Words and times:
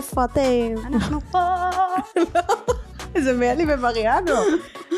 איפה 0.00 0.24
אתם? 0.24 0.74
אנחנו 0.86 1.20
פה. 1.30 1.38
זה 3.24 3.32
מאלי 3.32 3.64
ומריאנו. 3.68 4.32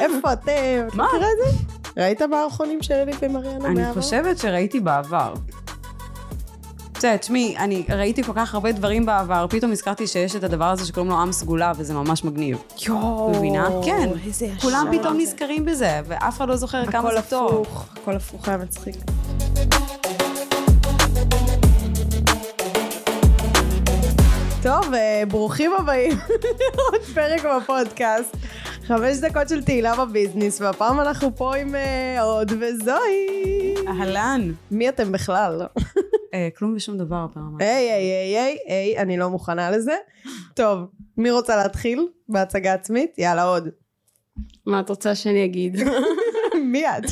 איפה 0.00 0.32
אתם? 0.32 0.86
מה? 0.94 1.06
מכיר 1.06 1.20
את 1.20 1.54
זה? 1.54 1.58
ראית 2.02 2.22
מערכונים 2.22 2.82
של 2.82 2.94
אלי 2.94 3.12
ומריאנו 3.22 3.66
אני 3.66 3.74
מהעבר? 3.74 4.00
חושבת 4.00 4.38
שראיתי 4.38 4.80
בעבר. 4.80 5.34
יודעת, 7.04 7.20
תשמעי, 7.20 7.56
אני 7.58 7.84
ראיתי 7.88 8.22
כל 8.22 8.32
כך 8.34 8.54
הרבה 8.54 8.72
דברים 8.72 9.06
בעבר, 9.06 9.46
פתאום 9.50 9.72
הזכרתי 9.72 10.06
שיש 10.06 10.36
את 10.36 10.44
הדבר 10.44 10.64
הזה 10.64 10.86
שקוראים 10.86 11.10
לו 11.10 11.20
עם 11.20 11.32
סגולה, 11.32 11.72
וזה 11.76 11.94
ממש 11.94 12.24
מגניב. 12.24 12.58
יואו. 12.86 13.32
מבינה? 13.36 13.68
כן. 13.84 14.08
איזה 14.26 14.46
ישר. 14.46 14.60
כולם 14.60 14.86
פתאום 14.92 15.16
נזכרים 15.18 15.64
בזה, 15.64 16.00
ואף 16.04 16.36
אחד 16.36 16.48
לא 16.48 16.56
זוכר 16.56 16.86
כמה 16.86 17.08
הכל 17.08 17.20
זה 17.20 17.22
טוב. 17.30 17.62
הפוך. 17.62 17.86
הכל 18.02 18.16
הפוך 18.16 18.48
היה 18.48 18.56
מצחיק. 18.56 18.94
טוב, 24.62 24.94
אה, 24.94 25.22
ברוכים 25.28 25.72
הבאים 25.78 26.12
לעוד 26.76 27.02
פרק 27.14 27.44
בפודקאסט. 27.44 28.36
חמש 28.86 29.18
דקות 29.18 29.48
של 29.48 29.64
תהילה 29.64 29.96
בביזנס, 29.96 30.60
והפעם 30.60 31.00
אנחנו 31.00 31.36
פה 31.36 31.56
עם 31.56 31.74
אה, 31.74 32.20
הוד 32.20 32.52
וזוהי. 32.60 33.74
אהלן. 33.88 34.52
מי 34.70 34.88
אתם 34.88 35.12
בכלל? 35.12 35.62
אה, 36.34 36.48
כלום 36.56 36.74
ושום 36.76 36.98
דבר 36.98 37.26
הפעם. 37.30 37.56
היי, 37.60 37.92
היי, 37.92 37.92
היי, 37.92 38.38
היי, 38.38 38.58
היי, 38.66 38.98
אני 38.98 39.16
לא 39.16 39.30
מוכנה 39.30 39.70
לזה. 39.70 39.96
טוב, 40.54 40.78
מי 41.16 41.30
רוצה 41.30 41.56
להתחיל 41.56 42.08
בהצגה 42.28 42.74
עצמית? 42.74 43.18
יאללה, 43.18 43.42
עוד. 43.42 43.68
מה 44.66 44.80
את 44.80 44.88
רוצה 44.90 45.14
שאני 45.14 45.44
אגיד? 45.44 45.76
מי 46.72 46.88
את? 46.88 47.04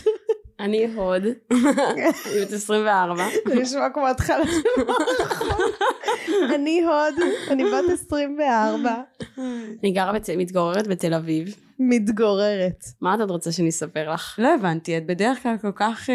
אני 0.60 0.86
הוד, 0.94 1.22
אני 1.50 2.40
בת 2.42 2.52
24. 2.52 3.26
זה 3.46 3.54
נשמע 3.54 3.90
כמו 3.94 4.08
התחלה 4.08 4.44
של 4.46 4.84
מערכון. 4.86 5.70
אני 6.54 6.82
הוד, 6.82 7.14
אני 7.50 7.64
בת 7.64 7.90
24, 7.92 8.94
אני 9.82 9.92
גרה. 9.92 10.12
מתגוררת 10.36 10.86
בתל 10.86 11.14
אביב. 11.14 11.54
מתגוררת. 11.78 12.84
מה 13.00 13.14
את 13.14 13.20
עוד 13.20 13.30
רוצה 13.30 13.52
שאני 13.52 13.68
אספר 13.68 14.12
לך? 14.12 14.38
לא 14.38 14.54
הבנתי, 14.54 14.98
את 14.98 15.06
בדרך 15.06 15.42
כלל 15.42 15.56
כל 15.60 15.72
כך 15.74 16.10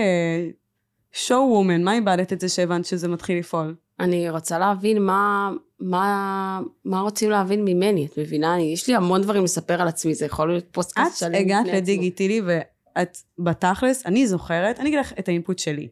show 1.11 1.41
woman, 1.41 1.83
מה 1.83 1.93
איבדת 1.93 2.33
את 2.33 2.39
זה 2.39 2.49
שהבנת 2.49 2.85
שזה 2.85 3.07
מתחיל 3.07 3.39
לפעול? 3.39 3.75
אני 3.99 4.30
רוצה 4.30 4.59
להבין 4.59 5.05
מה, 5.05 5.52
מה, 5.80 6.61
מה 6.85 6.99
רוצים 6.99 7.30
להבין 7.30 7.65
ממני, 7.65 8.05
את 8.05 8.17
מבינה? 8.17 8.55
אני, 8.55 8.63
יש 8.73 8.87
לי 8.87 8.95
המון 8.95 9.21
דברים 9.21 9.43
לספר 9.43 9.81
על 9.81 9.87
עצמי, 9.87 10.15
זה 10.15 10.25
יכול 10.25 10.47
להיות 10.47 10.65
פודקאסט 10.71 11.17
שלם. 11.17 11.35
הגעת 11.35 11.65
בפני 11.65 11.77
עצמו. 11.77 12.74
ואת 12.97 13.17
בתכלס, 13.39 14.05
אני 14.05 14.27
זוכרת, 14.27 14.79
אני 14.79 14.89
אגיד 14.89 14.99
לך 14.99 15.13
את 15.19 15.27
ה 15.27 15.33
input 15.33 15.59
שלי. 15.59 15.88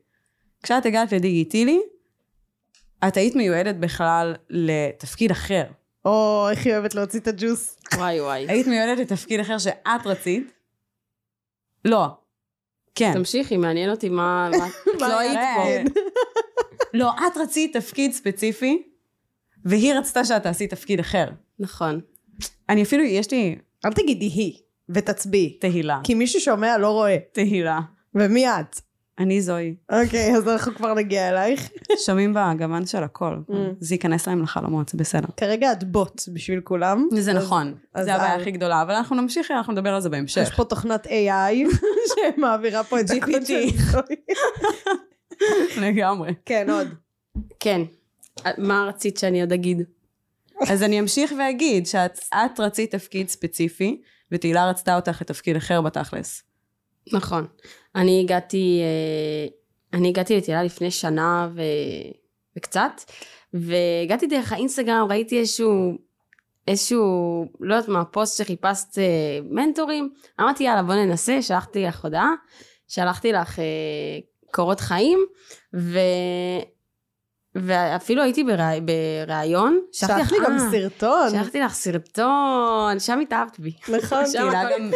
כשאת 0.64 0.86
הגעת 0.86 1.12
לדיגיטילי, 1.12 1.82
את 3.08 3.18
היית 3.18 3.36
מיועדת 3.36 3.76
בכלל 3.76 4.36
לתפקיד 4.50 5.32
אחר. 5.32 5.64
או, 6.06 6.48
איך 6.52 6.66
היא 6.66 6.74
אוהבת 6.74 6.96
להוציא 6.96 7.20
את 7.20 7.28
הג'וס. 7.28 7.80
וואי 7.96 8.22
וואי. 8.22 8.46
היית 8.50 8.68
מיועדת 8.68 9.00
לתפקיד 9.00 9.40
אחר 9.40 9.58
שאת 9.58 10.06
רצית. 10.06 10.54
לא. 11.86 12.08
כן. 12.96 13.14
תמשיכי, 13.14 13.58
מעניין 13.58 13.90
אותי 13.90 14.10
מה... 14.10 14.50
את 14.96 15.02
לא 15.10 15.20
היית 15.20 15.40
פה. 15.56 15.90
לא, 17.00 17.12
את 17.12 17.38
רצית 17.38 17.78
תפקיד 17.78 18.12
ספציפי, 18.12 18.84
והיא 19.66 19.94
רצתה 19.94 20.26
שאת 20.26 20.44
תעשי 20.44 20.68
תפקיד 20.68 21.00
אחר. 21.00 21.28
נכון. 21.60 22.02
אני 22.70 22.84
אפילו, 22.84 23.04
יש 23.04 23.32
לי 23.32 23.56
אל 23.86 23.94
תגידי 23.94 24.26
היא, 24.26 24.60
ותצביעי. 24.94 25.58
תהילה. 25.60 26.00
כי 26.04 26.14
מי 26.14 26.28
ששומע 26.28 26.78
לא 26.78 26.90
רואה. 26.90 27.18
תהילה. 27.32 27.80
ומי 28.16 28.48
את? 28.48 28.80
אני 29.20 29.42
זוהי. 29.42 29.76
אוקיי, 29.92 30.36
אז 30.38 30.48
אנחנו 30.50 30.76
כבר 30.76 30.94
נגיע 30.94 31.30
אלייך. 31.30 31.70
שומעים 32.06 32.34
בגוון 32.34 32.86
של 32.86 33.04
הכל. 33.04 33.38
זה 33.80 33.96
ייכנס 33.96 34.28
להם 34.28 34.42
לחלומות, 34.44 34.90
זה 34.90 34.98
בסדר. 34.98 35.28
כרגע 35.38 35.72
את 35.72 35.84
בוט 35.84 36.22
בשביל 36.34 36.62
כולם. 36.62 37.08
זה 37.12 37.32
אז- 37.32 37.38
נכון, 37.38 37.74
אז 37.94 38.06
זה 38.06 38.16
הבעיה. 38.16 38.36
הכי 38.36 38.52
גדולה, 38.52 38.82
אבל 38.82 38.94
אנחנו 38.94 39.16
נמשיך, 39.16 39.52
אנחנו 39.52 39.74
נדבר 39.74 39.94
על 39.94 40.02
זה 40.02 40.08
יש 40.08 40.12
בהמשך. 40.12 40.54
פה 40.56 40.64
תוכנת 40.64 41.08
AI 41.08 41.76
שמעבירה 42.36 42.84
פה 42.84 43.00
את 43.00 43.06
GPT. 43.10 43.16
הקוד 43.18 43.46
של 43.46 43.70
זוהי. 43.92 44.16
לגמרי. 45.78 46.34
כן, 46.46 46.70
עוד. 46.70 46.88
כן. 47.60 47.82
מה 48.58 48.86
רצית 48.90 49.18
שאני 49.18 49.42
עוד 49.42 49.52
אגיד? 49.54 49.82
אז 50.70 50.84
אני 50.84 51.00
אמשיך 51.00 51.34
ואגיד 51.40 51.88
שאת 51.88 52.20
את 52.34 52.60
רצית 52.60 52.92
תפקיד 52.96 53.30
ספציפי, 53.30 54.02
ותהילה 54.34 54.70
רצתה 54.70 54.96
אותך 54.96 55.22
לתפקיד 55.22 55.56
אחר 55.56 55.82
בתכלס. 55.82 56.44
נכון. 57.14 57.48
אני 57.96 58.22
הגעתי, 58.24 58.82
אה, 58.82 59.48
אני 60.00 60.10
הגעתי 60.10 60.38
לתהילה 60.38 60.64
לפני 60.64 60.92
שנה 60.92 61.50
ו... 61.56 61.62
וקצת, 62.58 63.02
והגעתי 63.54 64.28
דרך 64.28 64.52
האינסטגרם, 64.52 65.08
ראיתי 65.10 65.40
איזשהו, 65.40 65.98
איזשהו, 66.68 67.46
לא 67.60 67.76
יודעת 67.76 67.90
מה, 67.90 68.06
פוסט 68.06 68.38
שחיפשת 68.38 68.98
אה, 68.98 69.40
מנטורים, 69.50 70.14
אמרתי 70.42 70.64
יאללה 70.64 70.84
בוא 70.84 70.96
ננסה, 70.96 71.42
שלחתי 71.42 71.84
לך 71.84 72.04
הודעה, 72.04 72.30
שלחתי 72.88 73.32
לך 73.32 73.60
אה, 73.60 73.66
קורות 74.52 74.80
חיים, 74.80 75.20
ו... 75.76 76.00
ואפילו 77.56 78.24
הייתי 78.24 78.44
ברע... 78.44 78.70
בראיון, 78.86 79.80
שלחתי 79.92 80.14
שלחת 80.20 80.32
לי 80.32 80.38
גם 80.46 80.54
אה, 80.54 80.72
סרטון. 80.72 81.30
שלחתי 81.30 81.60
לך 81.60 81.74
סרטון, 81.74 83.00
שם 83.00 83.20
התאהבת 83.20 83.60
בי. 83.60 83.74
נכון. 83.90 84.26
שם 84.32 84.40
תהילה 84.40 84.64
גם-. 84.64 84.92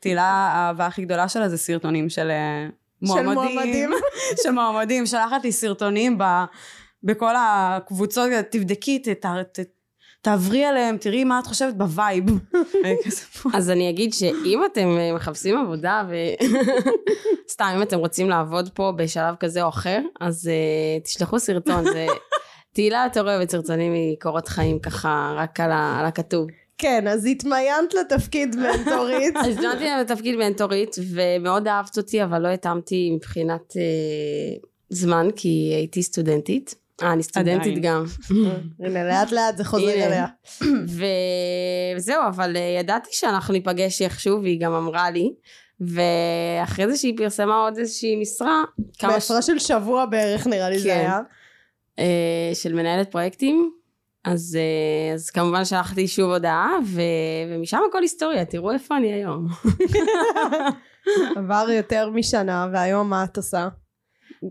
תהילה, 0.00 0.22
האהבה 0.22 0.86
הכי 0.86 1.02
גדולה 1.02 1.28
שלה 1.28 1.48
זה 1.48 1.58
סרטונים 1.58 2.08
של 2.08 2.30
אה, 2.30 2.68
של 3.06 3.12
מועמדים. 3.12 3.34
מועמדים. 3.34 3.90
של 4.42 4.50
מועמדים. 4.50 5.06
שלחת 5.06 5.44
לי 5.44 5.52
סרטונים 5.52 6.18
ב, 6.18 6.24
בכל 7.02 7.34
הקבוצות, 7.38 8.30
תבדקי, 8.50 8.98
ת, 8.98 9.26
תעברי 10.22 10.64
עליהם, 10.64 10.96
תראי 10.96 11.24
מה 11.24 11.38
את 11.38 11.46
חושבת 11.46 11.74
ב 11.74 11.82
vibe. 11.82 12.24
אז 13.54 13.70
אני 13.70 13.90
אגיד 13.90 14.12
שאם 14.12 14.62
אתם 14.72 14.88
אה, 14.98 15.12
מחפשים 15.14 15.58
עבודה 15.58 16.02
ו... 16.08 16.14
סתם, 17.52 17.72
אם 17.76 17.82
אתם 17.82 17.98
רוצים 17.98 18.30
לעבוד 18.30 18.70
פה 18.74 18.92
בשלב 18.96 19.34
כזה 19.40 19.62
או 19.62 19.68
אחר, 19.68 20.00
אז 20.20 20.50
אה, 20.50 21.04
תשלחו 21.04 21.38
סרטון. 21.38 21.84
זה... 21.84 22.06
תהילה 22.74 23.02
יותר 23.04 23.22
אוהבת 23.22 23.50
סרטונים 23.50 23.92
מקורות 24.12 24.48
חיים 24.48 24.78
ככה, 24.78 25.34
רק 25.36 25.60
על, 25.60 25.72
ה... 25.72 25.98
על 26.00 26.06
הכתוב. 26.06 26.46
כן, 26.78 27.08
אז 27.08 27.26
התמיינת 27.26 27.94
לתפקיד 27.94 28.56
מנטורית. 28.56 29.36
אז 29.46 29.58
להם 29.58 30.00
לתפקיד 30.00 30.36
מנטורית, 30.36 30.96
ומאוד 31.14 31.68
אהבת 31.68 31.98
אותי, 31.98 32.24
אבל 32.24 32.42
לא 32.42 32.48
התאמתי 32.48 33.10
מבחינת 33.16 33.72
uh, 33.72 34.66
זמן, 34.88 35.28
כי 35.36 35.72
הייתי 35.74 36.02
סטודנטית. 36.02 36.74
אה, 37.02 37.12
אני 37.12 37.22
סטודנטית. 37.22 37.82
גם. 37.82 38.04
הנה, 38.84 39.04
לאט 39.04 39.32
לאט 39.32 39.56
זה 39.56 39.64
חוזר. 39.64 39.84
אליה. 39.84 40.26
וזהו, 41.96 42.22
אבל 42.28 42.56
אה, 42.56 42.76
ידעתי 42.80 43.10
שאנחנו 43.12 43.52
ניפגש 43.52 44.02
איכשהו, 44.02 44.42
והיא 44.42 44.60
גם 44.60 44.72
אמרה 44.72 45.10
לי. 45.10 45.32
ואחרי 45.80 46.90
זה 46.90 46.96
שהיא 46.96 47.16
פרסמה 47.16 47.54
עוד 47.54 47.78
איזושהי 47.78 48.16
משרה, 48.16 48.62
כמה 48.98 49.10
ש... 49.10 49.14
בהפרש 49.14 49.46
של 49.46 49.58
שבוע 49.58 50.06
בערך 50.06 50.46
נראה 50.46 50.70
לי 50.70 50.78
זה 50.78 50.88
כן. 50.88 50.98
היה. 50.98 51.20
אה, 51.98 52.54
של 52.54 52.74
מנהלת 52.74 53.10
פרויקטים, 53.10 53.70
אז, 54.24 54.58
אה, 54.60 55.14
אז 55.14 55.30
כמובן 55.30 55.64
שלחתי 55.64 56.08
שוב 56.08 56.30
הודעה, 56.30 56.78
ו... 56.86 57.00
ומשם 57.48 57.78
הכל 57.88 58.02
היסטוריה, 58.02 58.44
תראו 58.44 58.72
איפה 58.72 58.96
אני 58.96 59.12
היום. 59.12 59.46
עבר 61.36 61.66
יותר 61.70 62.10
משנה, 62.10 62.68
והיום 62.72 63.10
מה 63.10 63.24
את 63.24 63.36
עושה? 63.36 63.68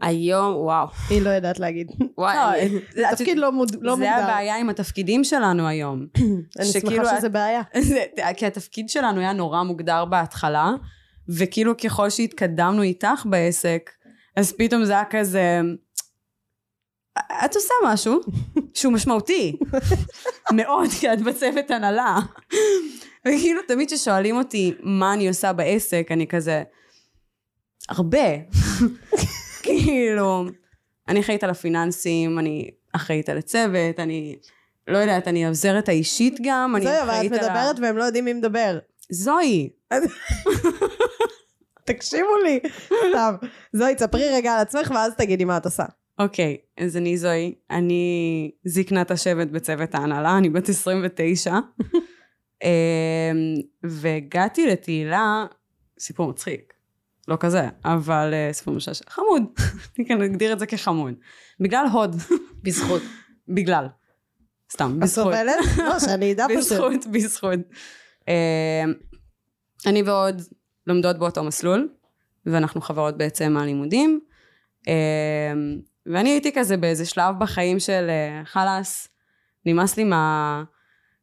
היום, 0.01 0.55
וואו, 0.55 0.87
היא 1.09 1.21
לא 1.21 1.29
יודעת 1.29 1.59
להגיד. 1.59 1.87
וואי, 2.17 2.35
לא, 2.69 2.79
זה- 2.93 3.03
תפקיד 3.11 3.37
לא 3.37 3.51
לא 3.81 3.95
זה 3.95 4.01
מוגדר. 4.01 4.23
הבעיה 4.23 4.57
עם 4.57 4.69
התפקידים 4.69 5.23
שלנו 5.23 5.67
היום. 5.67 6.05
אני 6.59 6.65
שמחה 6.65 7.17
שזה 7.17 7.29
בעיה. 7.29 7.61
זה- 7.89 8.03
כי 8.37 8.45
התפקיד 8.45 8.89
שלנו 8.89 9.19
היה 9.19 9.33
נורא 9.33 9.63
מוגדר 9.63 10.05
בהתחלה, 10.05 10.71
וכאילו 11.37 11.77
ככל 11.77 12.09
שהתקדמנו 12.09 12.81
איתך 12.81 13.25
בעסק, 13.25 13.89
אז 14.35 14.51
פתאום 14.57 14.85
זה 14.85 14.93
היה 14.93 15.03
כזה... 15.09 15.61
את 17.45 17.55
עושה 17.55 17.73
משהו 17.85 18.19
שהוא 18.77 18.93
משמעותי 18.93 19.57
מאוד, 20.57 20.89
כי 20.99 21.13
את 21.13 21.21
בצוות 21.21 21.71
הנהלה. 21.71 22.17
וכאילו 23.27 23.61
תמיד 23.67 23.87
כששואלים 23.91 24.35
אותי 24.37 24.73
מה 24.83 25.13
אני 25.13 25.27
עושה 25.27 25.53
בעסק, 25.53 26.07
אני 26.11 26.27
כזה, 26.27 26.63
הרבה. 27.89 28.27
כאילו, 29.85 30.45
אני 31.07 31.19
אחראית 31.19 31.43
על 31.43 31.49
הפיננסים, 31.49 32.39
אני 32.39 32.69
אחראית 32.93 33.29
על 33.29 33.37
הצוות, 33.37 33.99
אני 33.99 34.35
לא 34.87 34.97
יודעת, 34.97 35.27
אני 35.27 35.45
העוזרת 35.45 35.89
האישית 35.89 36.37
גם, 36.43 36.75
אני 36.75 36.85
אבל 36.85 36.93
את 36.95 37.03
אחראית 37.03 37.31
על 37.31 37.39
ה... 37.39 37.43
מדברת 37.43 37.79
והם 37.79 37.97
לא 37.97 38.03
יודעים 38.03 38.25
מי 38.25 38.33
מדבר. 38.33 38.79
זוהי, 39.11 39.69
תקשיבו 41.85 42.35
לי. 42.43 42.59
סתם. 43.09 43.35
זוהי, 43.73 43.95
תספרי 43.95 44.29
רגע 44.33 44.53
על 44.53 44.59
עצמך 44.59 44.91
ואז 44.91 45.13
תגידי 45.17 45.45
מה 45.45 45.57
את 45.57 45.65
עושה. 45.65 45.85
אוקיי, 46.19 46.57
אז 46.79 46.97
אני 46.97 47.17
זוהי, 47.17 47.55
אני 47.69 48.51
זקנת 48.65 49.11
השבט 49.11 49.47
בצוות 49.47 49.95
ההנהלה, 49.95 50.37
אני 50.37 50.49
בת 50.49 50.69
29, 50.69 51.53
אמ, 52.63 52.69
והגעתי 53.83 54.67
לתהילה, 54.67 55.45
סיפור 55.99 56.29
מצחיק, 56.29 56.73
לא 57.29 57.37
כזה, 57.39 57.67
אבל 57.85 58.33
אה, 58.33 58.49
סיפור 58.53 58.73
משעשע, 58.73 59.03
חמוד, 59.09 59.43
אני 59.97 60.07
כן 60.07 60.21
אגדיר 60.21 60.53
את 60.53 60.59
זה 60.59 60.65
כחמוד, 60.65 61.13
בגלל 61.59 61.85
הוד, 61.91 62.15
בזכות. 62.63 63.01
בגלל. 63.47 63.87
סתם, 64.71 64.93
את 64.97 64.99
בזכות. 64.99 65.23
סובלת? 65.23 65.55
לא, 65.77 65.99
שאני 65.99 66.31
אדע 66.31 66.45
פשוט. 66.45 66.57
בזכות, 66.57 67.07
בזכות. 67.11 67.59
אה, 68.27 68.83
אני 69.85 70.01
ועוד 70.01 70.41
לומדות 70.87 71.17
באותו 71.17 71.43
מסלול, 71.43 71.89
ואנחנו 72.45 72.81
חברות 72.81 73.17
בעצם 73.17 73.53
מהלימודים. 73.53 74.19
אה, 74.87 74.93
ואני 76.05 76.29
הייתי 76.29 76.51
כזה 76.51 76.77
באיזה 76.77 77.05
שלב 77.05 77.35
בחיים 77.39 77.79
של 77.79 78.09
חלאס, 78.45 79.07
נמאס 79.65 79.97
לי 79.97 80.03
מה... 80.03 80.63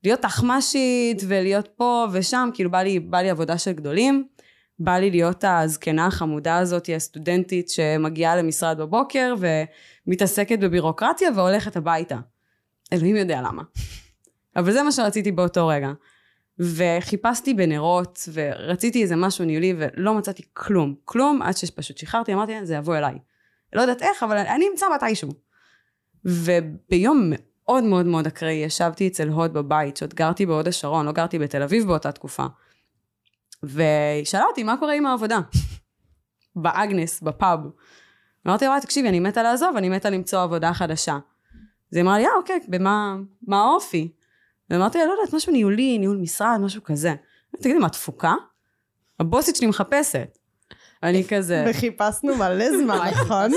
להיות 0.05 0.21
תחמשית 0.21 1.23
ולהיות 1.27 1.69
פה 1.77 2.07
ושם, 2.13 2.49
כאילו 2.55 2.71
בא 2.71 2.83
לי, 2.83 3.01
בא 3.01 3.19
לי 3.19 3.31
עבודה 3.31 3.59
של 3.59 3.73
גדולים. 3.73 4.29
בא 4.79 4.93
לי 4.93 5.11
להיות 5.11 5.45
הזקנה 5.49 6.07
החמודה 6.07 6.59
הזאת, 6.59 6.91
הסטודנטית 6.97 7.69
שמגיעה 7.69 8.37
למשרד 8.37 8.79
בבוקר 8.79 9.35
ומתעסקת 10.07 10.59
בבירוקרטיה 10.59 11.31
והולכת 11.37 11.77
הביתה. 11.77 12.19
אלוהים 12.93 13.17
יודע 13.17 13.41
למה. 13.41 13.63
אבל 14.57 14.73
זה 14.73 14.83
מה 14.83 14.93
שרציתי 14.93 15.33
באותו 15.33 15.67
רגע. 15.67 15.93
וחיפשתי 16.59 17.55
בנרות, 17.55 18.29
ורציתי 18.33 19.03
איזה 19.03 19.17
משהו 19.17 19.45
ניהולי, 19.45 19.75
ולא 19.79 20.15
מצאתי 20.15 20.43
כלום. 20.53 20.95
כלום, 21.05 21.43
עד 21.43 21.57
שפשוט 21.57 21.99
שחררתי, 21.99 22.35
אמרתי, 22.35 22.67
זה 22.67 22.75
יבוא 22.75 22.97
אליי. 22.97 23.19
לא 23.73 23.81
יודעת 23.81 24.03
איך, 24.03 24.23
אבל 24.23 24.37
אני 24.37 24.67
אמצא 24.73 24.87
מתישהו. 24.95 25.31
וביום 26.25 27.31
מאוד 27.31 27.85
מאוד 27.85 28.07
מאוד 28.07 28.27
אקראי, 28.27 28.53
ישבתי 28.53 29.09
אצל 29.09 29.29
הוד 29.29 29.53
בבית, 29.53 29.97
שעוד 29.97 30.15
גרתי 30.15 30.47
בהוד 30.47 30.69
השרון, 30.69 31.07
לא 31.07 31.13
גרתי 31.13 31.39
בתל 31.39 31.63
אביב 31.63 31.87
באותה 31.87 32.13
תקופה. 32.13 32.47
והיא 33.69 34.25
שאלה 34.25 34.45
אותי, 34.45 34.63
מה 34.63 34.77
קורה 34.77 34.95
עם 34.95 35.07
העבודה? 35.07 35.39
באגנס, 36.57 37.21
בפאב. 37.21 37.61
אמרתי 38.47 38.65
לה, 38.65 38.79
תקשיבי, 38.83 39.09
אני 39.09 39.21
מתה 39.21 39.43
לעזוב, 39.43 39.77
אני 39.77 39.89
מתה 39.89 40.11
למצוא 40.11 40.43
עבודה 40.43 40.75
חדשה. 40.75 41.19
אז 41.93 41.97
היא 41.97 42.03
אמרה 42.03 42.19
לי, 42.19 42.27
אה, 42.27 42.31
אוקיי, 42.37 42.61
במה 42.69 43.17
מה 43.47 43.61
האופי? 43.61 44.13
ואמרתי 44.71 44.99
לה, 44.99 45.05
לא 45.07 45.13
יודעת, 45.13 45.35
משהו 45.35 45.53
ניהולי, 45.53 45.99
ניהול 45.99 46.17
משרד, 46.17 46.59
משהו 46.61 46.85
כזה. 46.85 47.15
תגידי, 47.57 47.79
מה, 47.79 47.89
תפוקה? 47.89 48.35
הבוסית 49.21 49.57
שלי 49.57 49.67
מחפשת. 49.67 50.39
אני 51.03 51.25
כזה, 51.29 51.65
וחיפשנו 51.69 52.37
מלא 52.37 52.79
זמן, 52.79 53.09
נכון? 53.21 53.51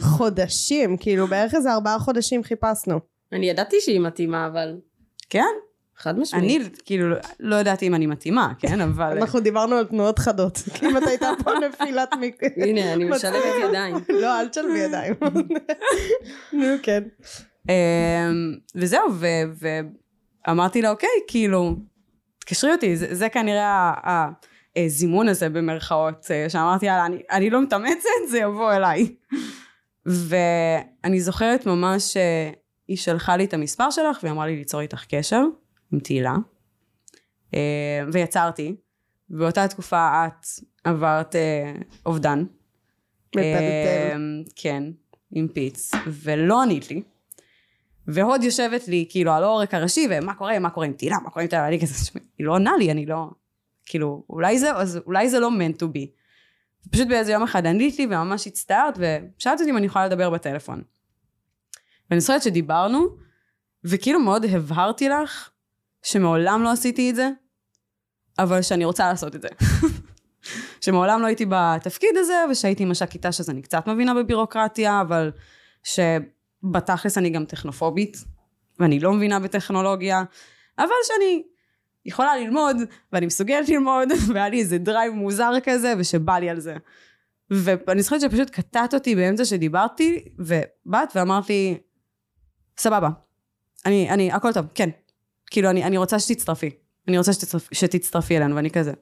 חודשים, 0.00 0.96
כאילו 0.96 1.26
בערך 1.26 1.54
איזה 1.54 1.72
ארבעה 1.72 1.98
חודשים 1.98 2.44
חיפשנו. 2.44 3.00
אני 3.32 3.50
ידעתי 3.50 3.76
שהיא 3.80 4.00
מתאימה, 4.00 4.46
אבל 4.46 4.76
כן, 5.30 5.54
חד 5.96 6.18
משמעית. 6.18 6.60
אני 6.62 6.70
כאילו 6.84 7.16
לא 7.40 7.56
ידעתי 7.56 7.86
אם 7.86 7.94
אני 7.94 8.06
מתאימה, 8.06 8.52
כן, 8.58 8.80
אבל... 8.80 9.18
אנחנו 9.18 9.40
דיברנו 9.40 9.76
על 9.76 9.84
תנועות 9.84 10.18
חדות. 10.18 10.58
כמעט 10.80 11.02
הייתה 11.06 11.30
פה 11.44 11.50
נפילת 11.68 12.14
מיק... 12.20 12.40
הנה, 12.56 12.92
אני 12.92 13.04
משלבת 13.04 13.44
ידיים. 13.68 13.96
לא, 14.08 14.40
אל 14.40 14.48
תשלבי 14.48 14.78
ידיים. 14.78 15.14
נו, 16.52 16.66
כן. 16.82 17.02
אמ, 17.68 17.74
וזהו, 18.74 19.12
ו- 19.12 19.66
ואמרתי 20.46 20.82
לה, 20.82 20.90
אוקיי, 20.90 21.08
כאילו, 21.28 21.76
תקשרי 22.40 22.72
אותי, 22.72 22.96
זה, 22.96 23.14
זה 23.14 23.28
כנראה 23.28 23.92
ה- 24.04 24.30
הזימון 24.76 25.28
הזה 25.28 25.48
במרכאות, 25.48 26.26
אה, 26.30 26.48
שאמרתי, 26.48 26.86
יאללה, 26.86 27.06
אני, 27.06 27.22
אני 27.30 27.50
לא 27.50 27.62
מתאמצת, 27.62 28.08
זה 28.30 28.38
יבוא 28.38 28.72
אליי. 28.72 29.14
ואני 30.06 31.20
זוכרת 31.20 31.66
ממש 31.66 32.12
שהיא 32.12 32.96
שלחה 32.96 33.36
לי 33.36 33.44
את 33.44 33.54
המספר 33.54 33.90
שלך, 33.90 34.18
והיא 34.22 34.32
אמרה 34.32 34.46
לי 34.46 34.56
ליצור 34.56 34.80
איתך 34.80 35.04
קשר 35.08 35.42
עם 35.94 36.00
תהילה. 36.00 36.34
אה, 37.54 38.00
ויצרתי. 38.12 38.76
באותה 39.28 39.68
תקופה 39.68 40.26
את 40.26 40.46
עברת 40.84 41.36
אה, 41.36 41.72
אובדן. 42.06 42.44
מטלטל. 43.28 44.14
אמ, 44.14 44.42
כן, 44.56 44.82
עם 45.30 45.48
פיץ, 45.48 45.90
ולא 46.06 46.62
ענית 46.62 46.90
לי. 46.90 47.02
והוד 48.06 48.42
יושבת 48.42 48.88
לי 48.88 49.06
כאילו 49.08 49.32
על 49.32 49.44
העורק 49.44 49.74
הראשי, 49.74 50.08
ומה 50.10 50.34
קורה, 50.34 50.58
מה 50.58 50.70
קורה 50.70 50.86
עם 50.86 50.92
תהילה, 50.92 51.16
מה 51.24 51.30
קורה 51.30 51.42
עם 51.42 51.48
תהילה, 51.48 51.68
אני 51.68 51.80
כזה, 51.80 51.94
"תשמעי, 51.94 52.24
היא 52.38 52.46
לא 52.46 52.52
עונה 52.52 52.72
לי, 52.78 52.90
אני 52.90 53.06
לא, 53.06 53.30
כאילו, 53.86 54.24
אולי 54.30 54.58
זה, 54.58 54.72
אז 54.72 55.00
אולי 55.06 55.28
זה 55.28 55.40
לא 55.40 55.48
meant 55.48 55.78
to 55.78 55.84
be. 55.84 56.06
פשוט 56.90 57.08
באיזה 57.08 57.32
יום 57.32 57.42
אחד 57.42 57.66
ענית 57.66 57.98
לי 57.98 58.06
וממש 58.06 58.46
הצטערת, 58.46 58.98
ושאלת 58.98 59.60
אותי 59.60 59.70
אם 59.70 59.76
אני 59.76 59.86
יכולה 59.86 60.06
לדבר 60.06 60.30
בטלפון. 60.30 60.82
ואני 62.10 62.20
זוכרת 62.20 62.42
שדיברנו, 62.42 63.06
וכאילו 63.84 64.20
מאוד 64.20 64.44
הבהרתי 64.44 65.08
לך 65.08 65.50
שמעולם 66.04 66.62
לא 66.62 66.70
עשיתי 66.72 67.10
את 67.10 67.16
זה, 67.16 67.30
אבל 68.38 68.62
שאני 68.62 68.84
רוצה 68.84 69.08
לעשות 69.08 69.36
את 69.36 69.42
זה. 69.42 69.48
שמעולם 70.84 71.20
לא 71.20 71.26
הייתי 71.26 71.46
בתפקיד 71.48 72.16
הזה, 72.16 72.34
ושהייתי 72.50 72.84
מש"קית 72.84 73.32
שזה 73.32 73.52
אני 73.52 73.62
קצת 73.62 73.86
מבינה 73.86 74.14
בבירוקרטיה, 74.14 75.00
אבל 75.00 75.32
שבתכלס 75.82 77.18
אני 77.18 77.30
גם 77.30 77.44
טכנופובית, 77.44 78.16
ואני 78.80 79.00
לא 79.00 79.12
מבינה 79.12 79.40
בטכנולוגיה, 79.40 80.22
אבל 80.78 80.94
שאני 81.04 81.42
יכולה 82.04 82.36
ללמוד, 82.36 82.76
ואני 83.12 83.26
מסוגלת 83.26 83.68
ללמוד, 83.68 84.08
והיה 84.34 84.48
לי 84.48 84.60
איזה 84.60 84.78
drive 84.78 85.14
מוזר 85.14 85.52
כזה, 85.64 85.94
ושבא 85.98 86.38
לי 86.38 86.50
על 86.50 86.60
זה. 86.60 86.76
ואני 87.50 88.02
זוכרת 88.02 88.20
שפשוט 88.20 88.50
קטעת 88.50 88.94
אותי 88.94 89.14
באמצע 89.14 89.44
שדיברתי, 89.44 90.24
ובאת 90.38 91.08
ואמרת 91.14 91.48
לי, 91.48 91.78
סבבה, 92.78 93.08
אני, 93.86 94.10
אני, 94.10 94.32
הכל 94.32 94.52
טוב, 94.52 94.66
כן. 94.74 94.90
כאילו, 95.54 95.70
אני, 95.70 95.84
אני 95.84 95.98
רוצה 95.98 96.18
שתצטרפי. 96.18 96.70
אני 97.08 97.18
רוצה 97.18 97.32
שתצטרפ, 97.32 97.68
שתצטרפי 97.72 98.36
אלינו, 98.36 98.56
ואני 98.56 98.70
כזה. 98.70 98.92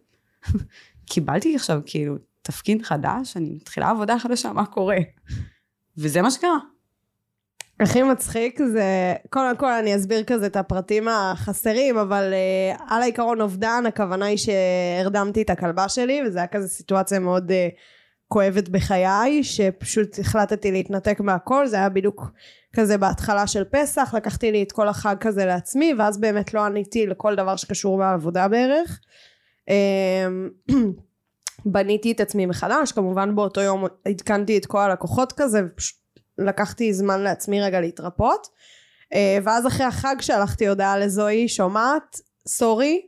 קיבלתי 1.11 1.57
עכשיו 1.57 1.81
כאילו 1.87 2.17
תפקיד 2.43 2.83
חדש, 2.83 3.37
אני 3.37 3.51
מתחילה 3.51 3.91
עבודה 3.91 4.19
חדשה, 4.19 4.53
מה 4.53 4.67
קורה? 4.67 4.97
וזה 5.99 6.23
מה 6.23 6.31
שקרה. 6.31 6.59
הכי 7.81 8.03
מצחיק 8.03 8.61
זה, 8.73 9.15
קודם 9.31 9.57
כל 9.57 9.73
אני 9.73 9.97
אסביר 9.97 10.25
כזה 10.25 10.47
את 10.47 10.57
הפרטים 10.57 11.09
החסרים, 11.09 11.99
אבל 11.99 12.33
uh, 12.33 12.83
על 12.89 13.03
העיקרון 13.03 13.41
אובדן, 13.41 13.85
הכוונה 13.89 14.27
היא 14.27 14.39
שהרדמתי 14.39 15.43
את 15.43 15.51
הכלבה 15.51 15.89
שלי, 15.89 16.21
וזה 16.27 16.39
היה 16.39 16.47
כזה 16.47 16.69
סיטואציה 16.69 17.19
מאוד 17.19 17.51
uh, 17.51 17.55
כואבת 18.33 18.69
בחיי, 18.69 19.45
שפשוט 19.45 20.19
החלטתי 20.19 20.73
להתנתק 20.73 21.21
מהכל, 21.21 21.67
זה 21.67 21.77
היה 21.77 21.89
בדיוק 21.89 22.31
כזה 22.77 22.99
בהתחלה 22.99 23.47
של 23.47 23.65
פסח, 23.65 24.15
לקחתי 24.17 24.53
לי 24.53 24.63
את 24.63 24.73
כל 24.73 24.89
החג 24.89 25.17
כזה 25.21 25.45
לעצמי, 25.45 25.95
ואז 25.99 26.21
באמת 26.21 26.55
לא 26.55 26.61
עניתי 26.61 27.07
לכל 27.07 27.35
דבר 27.35 27.57
שקשור 27.57 27.99
בעבודה 27.99 28.49
בערך. 28.49 29.01
Um, 29.71 30.73
בניתי 31.73 32.13
את 32.13 32.21
עצמי 32.21 32.47
מחדש, 32.47 32.93
כמובן 32.93 33.35
באותו 33.35 33.61
יום 33.61 33.85
עדכנתי 34.05 34.59
את 34.59 34.67
כל 34.67 34.79
הלקוחות 34.81 35.33
כזה, 35.33 35.61
לקחתי 36.39 36.95
זמן 36.95 37.21
לעצמי 37.21 37.63
רגע 37.63 37.81
להתרפות. 37.81 38.47
אה, 39.15 39.39
ואז 39.43 39.67
אחרי 39.67 39.87
החג 39.87 40.17
שלחתי 40.21 40.69
הודעה 40.69 40.99
לזוהי 40.99 41.49
שומעת 41.49 42.21
סורי 42.49 43.01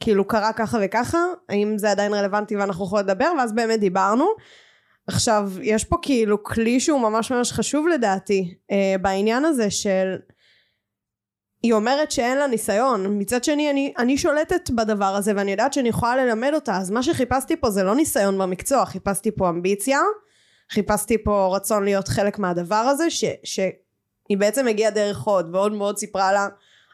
כאילו 0.00 0.24
קרה 0.24 0.52
ככה 0.52 0.78
וככה 0.82 1.18
האם 1.48 1.78
זה 1.78 1.90
עדיין 1.90 2.14
רלוונטי 2.14 2.56
ואנחנו 2.56 2.84
יכולים 2.84 3.06
לדבר? 3.06 3.32
ואז 3.38 3.52
באמת 3.52 3.80
דיברנו 3.80 4.26
עכשיו 5.06 5.50
יש 5.62 5.84
פה 5.84 5.96
כאילו 6.02 6.42
כלי 6.42 6.80
שהוא 6.80 7.00
ממש 7.00 7.32
ממש 7.32 7.52
חשוב 7.52 7.88
לדעתי 7.88 8.54
אה, 8.70 8.94
בעניין 9.02 9.44
הזה 9.44 9.70
של 9.70 10.16
היא 11.62 11.72
אומרת 11.72 12.10
שאין 12.10 12.38
לה 12.38 12.46
ניסיון. 12.46 13.18
מצד 13.18 13.44
שני 13.44 13.70
אני, 13.70 13.92
אני 13.98 14.18
שולטת 14.18 14.70
בדבר 14.70 15.14
הזה 15.16 15.32
ואני 15.36 15.50
יודעת 15.50 15.72
שאני 15.72 15.88
יכולה 15.88 16.16
ללמד 16.16 16.50
אותה. 16.54 16.76
אז 16.76 16.90
מה 16.90 17.02
שחיפשתי 17.02 17.56
פה 17.56 17.70
זה 17.70 17.82
לא 17.82 17.94
ניסיון 17.94 18.38
במקצוע. 18.38 18.86
חיפשתי 18.86 19.30
פה 19.30 19.48
אמביציה 19.48 20.00
חיפשתי 20.70 21.24
פה 21.24 21.56
רצון 21.56 21.84
להיות 21.84 22.08
חלק 22.08 22.38
מהדבר 22.38 22.74
הזה 22.74 23.10
ש, 23.10 23.24
שהיא 23.44 24.38
בעצם 24.38 24.68
הגיעה 24.68 24.90
דרך 24.90 25.20
הוד 25.20 25.54
ועוד 25.54 25.72
מאוד 25.72 25.98
סיפרה 25.98 26.32
לה 26.32 26.48